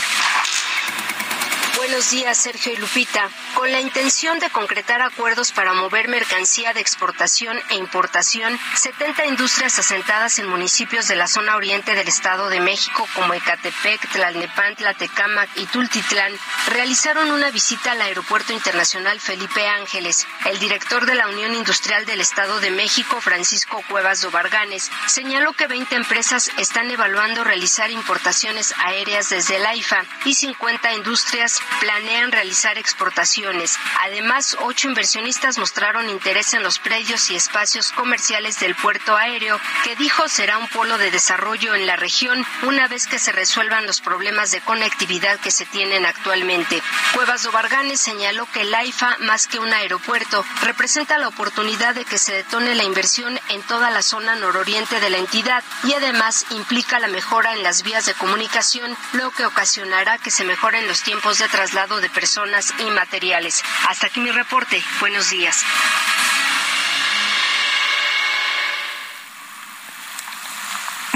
Buenos 1.81 2.11
días, 2.11 2.37
Sergio 2.37 2.75
y 2.75 2.77
Lupita. 2.77 3.31
Con 3.55 3.73
la 3.73 3.81
intención 3.81 4.39
de 4.39 4.51
concretar 4.51 5.01
acuerdos 5.01 5.51
para 5.51 5.73
mover 5.73 6.09
mercancía 6.09 6.75
de 6.75 6.81
exportación 6.81 7.59
e 7.71 7.77
importación, 7.77 8.59
70 8.75 9.25
industrias 9.25 9.79
asentadas 9.79 10.39
en 10.39 10.47
municipios 10.47 11.09
de 11.09 11.17
la 11.17 11.27
zona 11.27 11.57
oriente 11.57 11.95
del 11.95 12.07
Estado 12.07 12.51
de 12.51 12.61
México 12.61 13.09
como 13.15 13.33
Ecatepec, 13.33 14.11
Tlalnepantla, 14.13 14.93
Tecámac 14.93 15.49
y 15.57 15.65
Tultitlán 15.67 16.33
realizaron 16.69 17.31
una 17.31 17.51
visita 17.51 17.93
al 17.93 18.03
Aeropuerto 18.03 18.53
Internacional 18.53 19.19
Felipe 19.19 19.67
Ángeles. 19.67 20.27
El 20.45 20.59
director 20.59 21.07
de 21.07 21.15
la 21.15 21.29
Unión 21.29 21.55
Industrial 21.55 22.05
del 22.05 22.21
Estado 22.21 22.61
de 22.61 22.71
México, 22.73 23.23
Francisco 23.23 23.83
Cuevas 23.89 24.21
Dobarganes, 24.21 24.91
señaló 25.07 25.55
que 25.55 25.67
20 25.67 25.95
empresas 25.95 26.51
están 26.59 26.91
evaluando 26.91 27.43
realizar 27.43 27.91
importaciones 27.91 28.75
aéreas 28.85 29.31
desde 29.31 29.57
el 29.57 29.65
AIFA 29.65 30.05
y 30.27 30.35
50 30.35 30.93
industrias 30.93 31.63
planean 31.81 32.33
realizar 32.33 32.79
exportaciones. 32.79 33.79
Además, 34.01 34.57
ocho 34.61 34.89
inversionistas 34.89 35.59
mostraron 35.59 36.09
interés 36.09 36.55
en 36.55 36.63
los 36.63 36.79
predios 36.79 37.31
y 37.31 37.37
espacios 37.37 37.93
comerciales 37.93 38.59
del 38.61 38.75
puerto 38.75 39.17
aéreo, 39.17 39.61
que 39.85 39.97
dijo 39.97 40.29
será 40.29 40.59
un 40.59 40.69
polo 40.69 40.99
de 40.99 41.11
desarrollo 41.11 41.75
en 41.75 41.87
la 41.87 41.97
región 41.97 42.45
una 42.63 42.89
vez 42.89 43.07
que 43.07 43.19
se 43.19 43.33
resuelvan 43.33 43.87
los 43.87 44.01
problemas 44.01 44.51
de 44.51 44.61
conectividad 44.61 45.39
que 45.41 45.51
se 45.51 45.67
tienen 45.67 46.07
actualmente. 46.07 46.83
Cuevas 47.15 47.43
Dobarganes 47.43 48.01
señaló 48.01 48.47
que 48.53 48.63
el 48.63 48.75
AIFA, 48.75 49.17
más 49.21 49.47
que 49.47 49.59
un 49.59 49.73
aeropuerto, 49.73 50.45
representa 50.63 51.19
la 51.19 51.29
oportunidad 51.29 51.95
de 51.95 52.05
que 52.05 52.19
se 52.19 52.33
detone 52.33 52.75
la 52.75 52.85
inversión 52.85 53.39
en 53.49 53.63
toda 53.63 53.91
la 53.91 54.03
zona 54.03 54.37
nororiente 54.37 55.01
de 55.01 55.11
la 55.11 55.19
entidad 55.19 55.63
y 55.85 55.93
además 55.93 56.47
implica 56.51 56.99
la 56.99 57.09
mejora 57.09 57.53
en 57.53 57.63
las 57.63 57.83
vías 57.83 58.07
de 58.07 58.15
comunicación, 58.15 58.97
lo 59.13 59.31
que 59.31 59.47
ocasionará 59.47 60.19
que 60.19 60.31
se 60.31 60.45
mejoren 60.45 60.87
los 60.89 61.03
tiempos 61.03 61.39
de 61.39 61.49
traslado 61.61 62.01
de 62.01 62.09
personas 62.09 62.73
y 62.79 62.91
materiales. 62.91 63.63
Hasta 63.87 64.07
aquí 64.07 64.19
mi 64.21 64.31
reporte. 64.31 64.83
Buenos 64.99 65.29
días. 65.29 65.63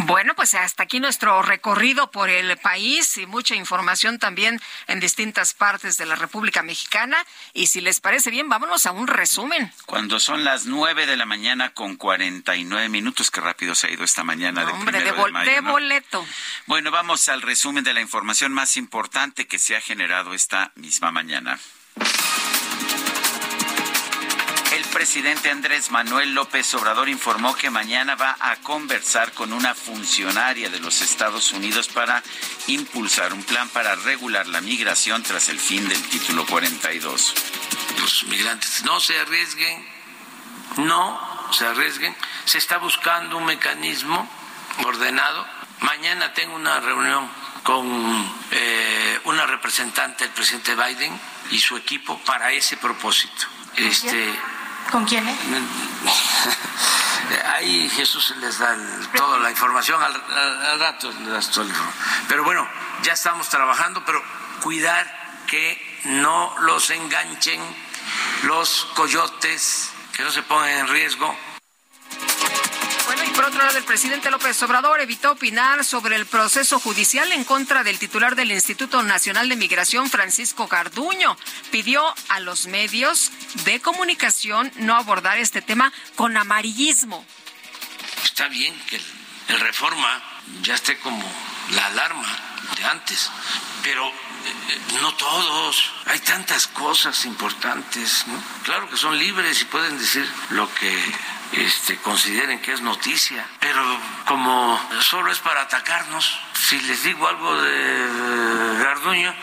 Bueno, 0.06 0.34
pues 0.34 0.54
hasta 0.54 0.82
aquí 0.82 1.00
nuestro 1.00 1.40
recorrido 1.40 2.10
por 2.10 2.28
el 2.28 2.58
país 2.58 3.16
y 3.16 3.24
mucha 3.26 3.54
información 3.54 4.18
también 4.18 4.60
en 4.86 5.00
distintas 5.00 5.54
partes 5.54 5.96
de 5.96 6.04
la 6.04 6.14
República 6.14 6.62
Mexicana. 6.62 7.16
Y 7.54 7.68
si 7.68 7.80
les 7.80 8.00
parece 8.00 8.30
bien, 8.30 8.50
vámonos 8.50 8.84
a 8.84 8.92
un 8.92 9.06
resumen. 9.06 9.72
Cuando 9.86 10.20
son 10.20 10.44
las 10.44 10.66
nueve 10.66 11.06
de 11.06 11.16
la 11.16 11.24
mañana 11.24 11.72
con 11.72 11.96
cuarenta 11.96 12.54
y 12.54 12.64
nueve 12.64 12.90
minutos, 12.90 13.30
qué 13.30 13.40
rápido 13.40 13.74
se 13.74 13.86
ha 13.86 13.90
ido 13.90 14.04
esta 14.04 14.24
mañana 14.24 14.66
de 14.66 14.72
Hombre, 14.72 14.98
de, 14.98 15.04
de, 15.04 15.60
boleto. 15.62 16.26
Bueno, 16.66 16.90
vamos 16.90 17.28
al 17.30 17.40
resumen 17.40 17.82
de 17.82 17.94
la 17.94 18.02
información 18.02 18.52
más 18.52 18.76
importante 18.76 19.46
que 19.46 19.58
se 19.58 19.74
ha 19.74 19.80
generado 19.80 20.34
esta 20.34 20.72
misma 20.76 21.12
mañana 21.12 21.58
presidente 24.94 25.50
Andrés 25.50 25.90
Manuel 25.90 26.34
López 26.34 26.72
Obrador 26.74 27.08
informó 27.08 27.56
que 27.56 27.68
mañana 27.68 28.14
va 28.14 28.36
a 28.38 28.54
conversar 28.56 29.32
con 29.32 29.52
una 29.52 29.74
funcionaria 29.74 30.70
de 30.70 30.78
los 30.78 31.02
Estados 31.02 31.52
Unidos 31.52 31.88
para 31.88 32.22
impulsar 32.68 33.32
un 33.32 33.42
plan 33.42 33.68
para 33.70 33.96
regular 33.96 34.46
la 34.46 34.60
migración 34.60 35.24
tras 35.24 35.48
el 35.48 35.58
fin 35.58 35.88
del 35.88 36.00
título 36.04 36.46
42. 36.46 37.34
Los 38.00 38.24
migrantes 38.24 38.84
no 38.84 39.00
se 39.00 39.18
arriesguen, 39.18 39.84
no 40.76 41.48
se 41.50 41.66
arriesguen. 41.66 42.14
Se 42.44 42.58
está 42.58 42.78
buscando 42.78 43.36
un 43.36 43.46
mecanismo 43.46 44.30
ordenado. 44.84 45.44
Mañana 45.80 46.32
tengo 46.34 46.54
una 46.54 46.78
reunión 46.78 47.28
con 47.64 48.32
eh, 48.52 49.20
una 49.24 49.44
representante 49.44 50.22
del 50.22 50.32
presidente 50.32 50.76
Biden 50.76 51.20
y 51.50 51.58
su 51.58 51.76
equipo 51.76 52.16
para 52.20 52.52
ese 52.52 52.76
propósito. 52.76 53.46
Este, 53.76 54.32
¿Con 54.90 55.04
quién? 55.04 55.28
Eh? 55.28 55.36
Ahí 57.54 57.88
Jesús 57.88 58.34
les 58.38 58.58
da 58.58 58.76
toda 59.16 59.38
la 59.38 59.50
información, 59.50 60.02
al, 60.02 60.78
rato 60.78 61.10
les 61.20 61.28
das 61.28 61.50
todo 61.50 61.64
el 61.64 61.72
Pero 62.28 62.44
bueno, 62.44 62.68
ya 63.02 63.12
estamos 63.12 63.48
trabajando, 63.48 64.04
pero 64.04 64.22
cuidar 64.62 65.06
que 65.46 66.00
no 66.04 66.54
los 66.60 66.90
enganchen 66.90 67.60
los 68.42 68.86
coyotes, 68.94 69.90
que 70.12 70.22
no 70.22 70.30
se 70.30 70.42
pongan 70.42 70.70
en 70.70 70.88
riesgo. 70.88 71.34
Bueno, 73.06 73.24
y 73.24 73.30
por 73.30 73.44
otro 73.44 73.62
lado, 73.62 73.76
el 73.76 73.84
presidente 73.84 74.30
López 74.30 74.62
Obrador 74.62 75.00
evitó 75.00 75.32
opinar 75.32 75.84
sobre 75.84 76.16
el 76.16 76.24
proceso 76.24 76.80
judicial 76.80 77.30
en 77.32 77.44
contra 77.44 77.84
del 77.84 77.98
titular 77.98 78.34
del 78.34 78.50
Instituto 78.50 79.02
Nacional 79.02 79.48
de 79.48 79.56
Migración, 79.56 80.08
Francisco 80.08 80.68
Garduño. 80.68 81.36
Pidió 81.70 82.02
a 82.30 82.40
los 82.40 82.66
medios 82.66 83.30
de 83.64 83.80
comunicación 83.80 84.72
no 84.76 84.96
abordar 84.96 85.36
este 85.38 85.60
tema 85.60 85.92
con 86.16 86.36
amarillismo. 86.36 87.26
Está 88.24 88.48
bien 88.48 88.74
que 88.88 88.96
el, 88.96 89.60
reforma 89.60 90.22
ya 90.62 90.74
esté 90.74 90.98
como 90.98 91.30
la 91.72 91.86
alarma 91.86 92.38
de 92.76 92.84
antes, 92.86 93.30
pero 93.82 94.08
eh, 94.08 94.12
no 95.02 95.14
todos. 95.14 95.92
Hay 96.06 96.20
tantas 96.20 96.66
cosas 96.68 97.26
importantes. 97.26 98.26
¿no? 98.26 98.42
Claro 98.62 98.88
que 98.88 98.96
son 98.96 99.18
libres 99.18 99.60
y 99.60 99.66
pueden 99.66 99.98
decir 99.98 100.26
lo 100.50 100.72
que 100.74 100.98
este, 101.52 101.96
consideren 101.98 102.60
que 102.60 102.72
es 102.72 102.80
noticia, 102.80 103.46
pero 103.60 103.82
como 104.26 104.80
solo 105.00 105.30
es 105.30 105.38
para 105.38 105.62
atacarnos, 105.62 106.38
si 106.68 106.80
les 106.80 107.02
digo 107.04 107.28
algo 107.28 107.60
de 107.60 108.78
Garduño, 108.82 109.34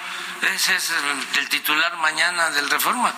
ese 0.53 0.75
es 0.75 0.91
el, 1.37 1.49
titular 1.49 1.95
mañana 1.97 2.49
del 2.51 2.69
Reforma. 2.69 3.13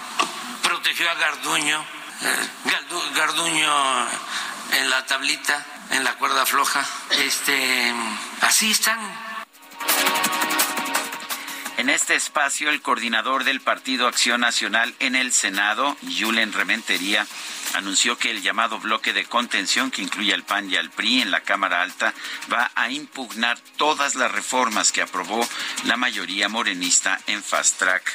Protegió 0.62 1.10
a 1.10 1.14
Garduño, 1.16 1.84
eh, 2.22 2.50
Gardu- 2.66 3.14
Garduño 3.16 4.08
en 4.74 4.90
la 4.90 5.06
tablita, 5.06 5.66
en 5.92 6.04
la 6.04 6.14
cuerda 6.16 6.46
floja. 6.46 6.86
Este, 7.12 7.94
así 8.42 8.72
están. 8.72 9.00
En 11.78 11.90
este 11.90 12.16
espacio, 12.16 12.70
el 12.70 12.82
coordinador 12.82 13.44
del 13.44 13.60
Partido 13.60 14.08
Acción 14.08 14.42
Nacional 14.42 14.94
en 15.00 15.16
el 15.16 15.34
Senado, 15.34 15.98
Yulen 16.02 16.54
Rementería, 16.54 17.26
anunció 17.76 18.18
que 18.18 18.32
el 18.32 18.42
llamado 18.42 18.80
bloque 18.80 19.14
de 19.14 19.26
contención, 19.26 19.92
que 19.92 20.02
incluye 20.02 20.34
al 20.34 20.44
PAN 20.44 20.70
y 20.70 20.78
al 20.78 20.90
PRI 20.90 21.22
en 21.22 21.32
la 21.32 21.42
Cámara 21.42 21.82
Alta, 21.82 22.14
va 22.52 22.72
a 22.76 22.90
impugnar 22.90 23.58
todas 23.78 24.16
las 24.16 24.32
reformas 24.32 24.92
que 24.92 25.02
aprobó 25.02 25.48
la 25.86 25.98
mayoría 25.98 26.50
morenista 26.50 27.20
en 27.28 27.44
Fast 27.44 27.80
Track. 27.80 28.14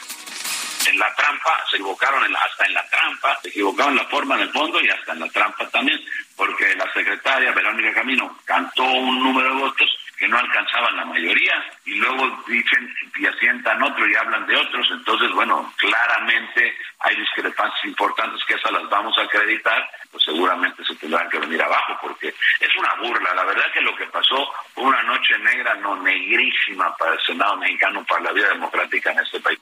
en 0.87 0.99
la 0.99 1.15
trampa, 1.17 1.53
se 1.69 1.77
equivocaron 1.77 2.25
en 2.25 2.33
la- 2.33 2.39
hasta 2.41 2.65
en 2.65 2.73
la 2.73 2.89
trampa, 2.89 3.39
se 3.43 3.49
equivocaron 3.51 3.93
en 3.93 3.99
la 3.99 4.07
forma, 4.09 4.37
en 4.37 4.43
el 4.43 4.53
fondo 4.53 4.81
y 4.81 4.89
hasta 4.89 5.13
en 5.13 5.21
la 5.21 5.29
trampa 5.29 5.69
también, 5.69 6.01
porque 6.35 6.75
la 6.77 6.91
secretaria 6.95 7.53
Verónica 7.53 7.93
Camino 7.93 8.39
cantó 8.47 8.85
un 8.85 9.23
número 9.23 9.49
de 9.55 9.61
votos 9.61 9.91
que 10.17 10.27
no 10.29 10.39
alcanzaban 10.39 10.97
la 10.97 11.05
mayoría 11.05 11.53
y 11.89 11.95
luego 11.95 12.45
dicen 12.47 12.95
y 13.17 13.27
asientan 13.27 13.83
otro 13.83 14.07
y 14.07 14.15
hablan 14.15 14.47
de 14.47 14.57
otros, 14.57 14.87
entonces 14.91 15.31
bueno, 15.33 15.73
claramente 15.77 16.77
hay 17.01 17.17
discrepancias 17.17 17.85
importantes 17.87 18.45
que 18.47 18.55
esas 18.55 18.73
las 18.73 18.89
vamos 18.91 19.17
a 19.19 19.23
acreditar, 19.23 19.91
pues 20.11 20.23
seguramente 20.23 20.85
se 20.85 20.95
tendrán 20.97 21.29
que 21.31 21.39
venir 21.39 21.63
abajo 21.63 21.99
porque 22.03 22.29
es 22.29 22.77
una 22.77 22.95
burla, 22.97 23.35
la 23.35 23.45
verdad 23.45 23.73
que 23.73 23.81
lo 23.81 23.97
que 23.97 24.05
pasó 24.07 24.53
fue 24.75 24.85
una 24.85 25.03
noche 25.03 25.39
negra, 25.39 25.75
no 25.77 25.97
negrísima 25.97 26.95
para 26.97 27.15
el 27.15 27.21
Senado 27.23 27.57
mexicano, 27.57 28.05
para 28.05 28.25
la 28.25 28.33
vida 28.33 28.49
democrática 28.51 29.11
en 29.13 29.19
este 29.21 29.41
país. 29.41 29.59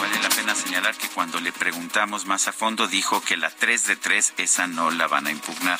Vale 0.00 0.22
la 0.22 0.28
pena 0.30 0.54
señalar 0.54 0.96
que 0.96 1.08
cuando 1.08 1.38
le 1.40 1.52
preguntamos 1.52 2.24
más 2.24 2.48
a 2.48 2.52
fondo 2.52 2.86
dijo 2.88 3.22
que 3.22 3.36
la 3.36 3.50
3 3.50 3.86
de 3.86 3.96
3 3.96 4.34
esa 4.38 4.66
no 4.66 4.90
la 4.90 5.06
van 5.06 5.26
a 5.26 5.30
impugnar. 5.30 5.78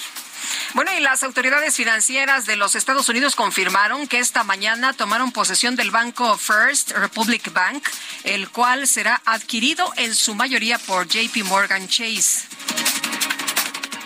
Bueno, 0.74 0.92
y 0.92 1.00
las 1.00 1.22
autoridades 1.22 1.76
financieras 1.76 2.46
de 2.46 2.56
los 2.56 2.74
Estados 2.74 3.08
Unidos 3.08 3.36
confirmaron 3.36 4.08
que 4.08 4.18
esta 4.18 4.42
mañana 4.42 4.92
tomaron 4.92 5.13
posesión 5.32 5.76
del 5.76 5.90
banco 5.90 6.36
First 6.36 6.90
Republic 6.92 7.52
Bank, 7.52 7.86
el 8.24 8.48
cual 8.50 8.86
será 8.86 9.22
adquirido 9.24 9.92
en 9.96 10.14
su 10.14 10.34
mayoría 10.34 10.78
por 10.78 11.06
JP 11.06 11.44
Morgan 11.44 11.86
Chase. 11.88 12.48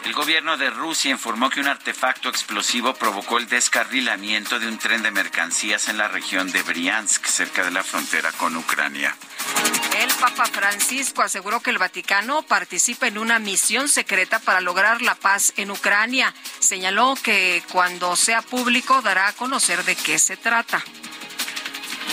El 0.08 0.14
gobierno 0.14 0.56
de 0.56 0.70
Rusia 0.70 1.10
informó 1.10 1.50
que 1.50 1.60
un 1.60 1.66
artefacto 1.66 2.30
explosivo 2.30 2.94
provocó 2.94 3.36
el 3.36 3.46
descarrilamiento 3.46 4.58
de 4.58 4.66
un 4.66 4.78
tren 4.78 5.02
de 5.02 5.10
mercancías 5.10 5.90
en 5.90 5.98
la 5.98 6.08
región 6.08 6.50
de 6.50 6.62
Briansk, 6.62 7.26
cerca 7.26 7.62
de 7.62 7.70
la 7.70 7.84
frontera 7.84 8.32
con 8.32 8.56
Ucrania. 8.56 9.14
El 9.98 10.10
Papa 10.14 10.46
Francisco 10.46 11.20
aseguró 11.20 11.60
que 11.60 11.68
el 11.68 11.76
Vaticano 11.76 12.40
participa 12.40 13.06
en 13.06 13.18
una 13.18 13.38
misión 13.38 13.86
secreta 13.90 14.38
para 14.38 14.62
lograr 14.62 15.02
la 15.02 15.14
paz 15.14 15.52
en 15.58 15.70
Ucrania. 15.70 16.32
Señaló 16.58 17.14
que 17.22 17.62
cuando 17.70 18.16
sea 18.16 18.40
público 18.40 19.02
dará 19.02 19.28
a 19.28 19.34
conocer 19.34 19.84
de 19.84 19.94
qué 19.94 20.18
se 20.18 20.38
trata. 20.38 20.82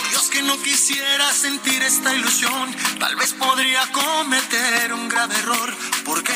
Dios 0.10 0.30
que 0.30 0.42
no 0.44 0.62
quisiera 0.62 1.32
sentir 1.34 1.82
esta 1.84 2.14
ilusión, 2.14 2.76
tal 3.00 3.16
vez 3.16 3.34
podría 3.34 3.82
cometer 3.92 4.94
un 4.94 5.10
grave 5.10 5.36
error, 5.38 5.76
porque 6.04 6.34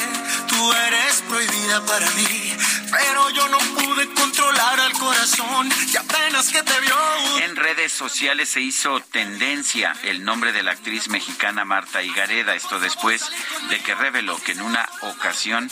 tú 0.48 0.74
eres 0.74 1.22
prohibida 1.28 1.86
para 1.86 2.10
mí, 2.12 2.58
pero 2.92 3.30
yo 3.32 3.48
no 3.50 3.58
pude 3.58 4.14
controlar 4.14 4.80
al 4.80 4.94
corazón 4.94 5.70
y 5.92 5.98
apenas 5.98 6.50
que 6.50 6.64
te 6.64 6.80
vio. 6.82 6.96
En 7.44 7.56
redes 7.56 7.92
sociales 7.92 8.50
se 8.50 8.62
hizo 8.62 9.00
tendencia 9.00 9.94
el 10.04 10.24
nombre 10.24 10.52
de 10.52 10.64
la 10.64 10.72
actriz 10.72 11.10
mexicana 11.10 11.66
Marta 11.66 12.02
Higareda, 12.04 12.56
esto 12.56 12.80
después 12.80 13.30
de 13.70 13.80
que 13.80 13.96
reveló 13.96 14.38
que 14.42 14.54
en 14.54 14.62
una 14.62 14.88
ocasión 15.02 15.70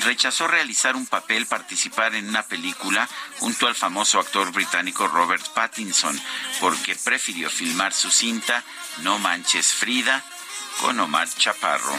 rechazó 0.00 0.46
realizar 0.46 0.96
un 0.96 1.06
papel, 1.06 1.46
participar 1.46 2.14
en 2.14 2.28
una 2.28 2.42
película 2.42 3.08
junto 3.38 3.66
al 3.66 3.74
famoso 3.74 4.18
actor 4.18 4.52
británico 4.52 5.08
Robert 5.08 5.46
Pattinson, 5.54 6.20
porque 6.60 6.96
prefirió 6.96 7.50
filmar 7.50 7.92
su 7.92 8.10
cinta 8.10 8.62
No 9.02 9.18
Manches 9.18 9.72
Frida 9.72 10.24
con 10.80 10.98
Omar 11.00 11.28
Chaparro. 11.28 11.98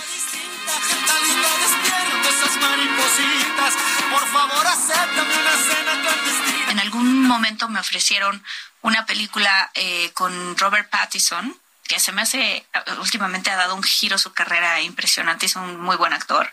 En 6.70 6.80
algún 6.80 7.24
momento 7.24 7.70
me 7.70 7.80
ofrecieron 7.80 8.44
una 8.82 9.06
película 9.06 9.72
eh, 9.74 10.12
con 10.14 10.58
Robert 10.58 10.90
Pattinson, 10.90 11.56
que 11.88 12.00
se 12.00 12.12
me 12.12 12.22
hace, 12.22 12.66
últimamente 13.00 13.52
ha 13.52 13.56
dado 13.56 13.76
un 13.76 13.84
giro 13.84 14.18
su 14.18 14.34
carrera 14.34 14.82
impresionante, 14.82 15.46
es 15.46 15.56
un 15.56 15.80
muy 15.80 15.96
buen 15.96 16.14
actor, 16.14 16.52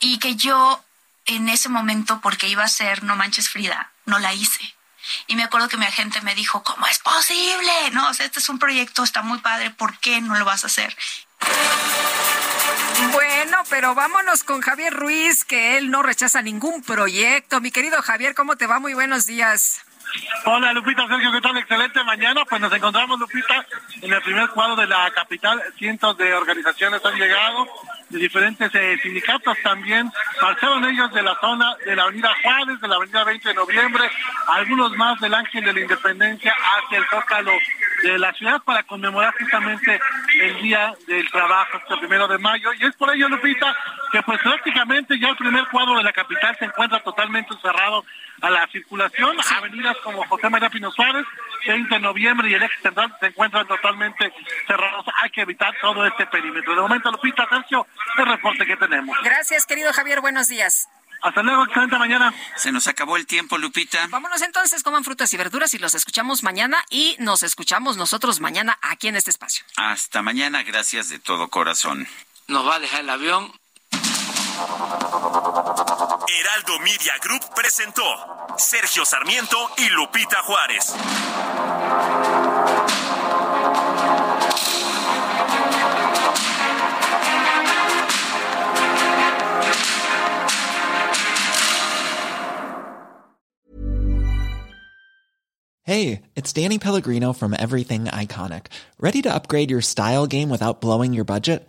y 0.00 0.18
que 0.18 0.36
yo 0.36 0.82
en 1.26 1.48
ese 1.48 1.68
momento, 1.68 2.20
porque 2.20 2.48
iba 2.48 2.64
a 2.64 2.68
ser 2.68 3.04
No 3.04 3.16
Manches 3.16 3.48
Frida, 3.48 3.92
no 4.06 4.18
la 4.18 4.32
hice. 4.32 4.74
Y 5.26 5.36
me 5.36 5.42
acuerdo 5.42 5.68
que 5.68 5.76
mi 5.76 5.86
agente 5.86 6.20
me 6.20 6.34
dijo, 6.34 6.62
¿cómo 6.62 6.86
es 6.86 6.98
posible? 7.00 7.90
No, 7.92 8.08
o 8.08 8.14
sea, 8.14 8.26
este 8.26 8.38
es 8.38 8.48
un 8.48 8.58
proyecto, 8.58 9.02
está 9.02 9.22
muy 9.22 9.38
padre, 9.38 9.70
¿por 9.70 9.98
qué 9.98 10.20
no 10.20 10.36
lo 10.36 10.44
vas 10.44 10.64
a 10.64 10.68
hacer? 10.68 10.96
Bueno, 13.12 13.58
pero 13.68 13.94
vámonos 13.94 14.44
con 14.44 14.60
Javier 14.60 14.92
Ruiz, 14.94 15.44
que 15.44 15.76
él 15.76 15.90
no 15.90 16.02
rechaza 16.02 16.42
ningún 16.42 16.82
proyecto. 16.82 17.60
Mi 17.60 17.70
querido 17.70 18.00
Javier, 18.00 18.34
¿cómo 18.34 18.56
te 18.56 18.66
va? 18.66 18.78
Muy 18.78 18.94
buenos 18.94 19.26
días. 19.26 19.80
Hola 20.44 20.72
Lupita, 20.72 21.06
Sergio, 21.06 21.32
¿qué 21.32 21.40
tal? 21.40 21.56
Excelente 21.56 22.02
mañana. 22.04 22.44
Pues 22.44 22.60
nos 22.60 22.72
encontramos, 22.72 23.18
Lupita, 23.18 23.64
en 24.00 24.12
el 24.12 24.22
primer 24.22 24.48
cuadro 24.50 24.76
de 24.76 24.86
la 24.86 25.10
capital. 25.10 25.62
Cientos 25.78 26.16
de 26.18 26.34
organizaciones 26.34 27.04
han 27.04 27.14
llegado, 27.14 27.66
de 28.10 28.18
diferentes 28.18 28.74
eh, 28.74 28.98
sindicatos 29.02 29.56
también. 29.62 30.10
Marcharon 30.40 30.84
ellos 30.84 31.12
de 31.12 31.22
la 31.22 31.38
zona 31.40 31.76
de 31.84 31.96
la 31.96 32.04
avenida 32.04 32.30
Juárez, 32.42 32.80
de 32.80 32.88
la 32.88 32.96
avenida 32.96 33.24
20 33.24 33.48
de 33.48 33.54
noviembre, 33.54 34.10
algunos 34.48 34.92
más 34.96 35.20
del 35.20 35.32
Ángel 35.32 35.64
de 35.64 35.72
la 35.72 35.80
Independencia 35.80 36.52
hacia 36.52 36.98
el 36.98 37.04
Zócalo 37.08 37.52
de 38.02 38.18
la 38.18 38.32
ciudad 38.32 38.60
para 38.64 38.82
conmemorar 38.82 39.32
justamente 39.38 40.00
el 40.40 40.60
Día 40.60 40.92
del 41.06 41.30
Trabajo, 41.30 41.78
este 41.78 41.96
primero 41.98 42.26
de 42.28 42.38
mayo. 42.38 42.70
Y 42.74 42.84
es 42.84 42.94
por 42.96 43.14
ello, 43.14 43.28
Lupita, 43.28 43.74
que 44.10 44.22
pues 44.22 44.40
prácticamente 44.42 45.18
ya 45.18 45.28
el 45.28 45.36
primer 45.36 45.66
cuadro 45.68 45.96
de 45.96 46.02
la 46.02 46.12
capital 46.12 46.56
se 46.58 46.64
encuentra 46.66 47.00
totalmente 47.00 47.54
cerrado 47.62 48.04
a 48.42 48.50
la 48.50 48.68
circulación. 48.68 49.36
Avenidas 49.56 49.96
como 50.04 50.26
José 50.26 50.50
María 50.50 50.68
Pino 50.68 50.90
Suárez, 50.90 51.24
20 51.66 51.94
de 51.94 52.00
noviembre 52.00 52.50
y 52.50 52.54
el 52.54 52.62
ex 52.62 52.74
central 52.82 53.16
se 53.18 53.26
encuentran 53.26 53.66
totalmente 53.66 54.32
cerrados. 54.66 55.06
Hay 55.22 55.30
que 55.30 55.42
evitar 55.42 55.74
todo 55.80 56.04
este 56.04 56.26
perímetro. 56.26 56.74
De 56.74 56.80
momento, 56.82 57.10
Lupita, 57.10 57.48
Sergio, 57.48 57.86
el 58.18 58.26
reporte 58.26 58.66
que 58.66 58.76
tenemos. 58.76 59.16
Gracias, 59.22 59.64
querido 59.64 59.92
Javier. 59.92 60.20
Buenos 60.20 60.48
días. 60.48 60.88
Hasta 61.22 61.40
luego, 61.44 61.64
excelente 61.64 61.96
mañana. 61.98 62.34
Se 62.56 62.72
nos 62.72 62.88
acabó 62.88 63.16
el 63.16 63.26
tiempo, 63.26 63.56
Lupita. 63.56 64.08
Vámonos 64.08 64.42
entonces, 64.42 64.82
coman 64.82 65.04
frutas 65.04 65.32
y 65.32 65.36
verduras 65.36 65.72
y 65.72 65.78
los 65.78 65.94
escuchamos 65.94 66.42
mañana 66.42 66.78
y 66.90 67.14
nos 67.20 67.44
escuchamos 67.44 67.96
nosotros 67.96 68.40
mañana 68.40 68.76
aquí 68.82 69.06
en 69.06 69.14
este 69.14 69.30
espacio. 69.30 69.64
Hasta 69.76 70.20
mañana, 70.22 70.64
gracias 70.64 71.10
de 71.10 71.20
todo 71.20 71.46
corazón. 71.46 72.08
Nos 72.48 72.66
va 72.66 72.74
a 72.74 72.80
dejar 72.80 73.02
el 73.02 73.10
avión. 73.10 73.52
Heraldo 76.34 76.78
Media 76.78 77.12
Group 77.20 77.54
presentó 77.54 78.02
Sergio 78.56 79.04
Sarmiento 79.04 79.58
y 79.76 79.90
Lupita 79.90 80.38
Juárez. 80.42 80.94
Hey, 95.82 96.22
it's 96.34 96.52
Danny 96.54 96.78
Pellegrino 96.78 97.34
from 97.34 97.52
Everything 97.52 98.04
Iconic. 98.06 98.68
Ready 98.98 99.20
to 99.22 99.34
upgrade 99.34 99.70
your 99.70 99.82
style 99.82 100.26
game 100.26 100.48
without 100.48 100.80
blowing 100.80 101.12
your 101.12 101.24
budget? 101.24 101.68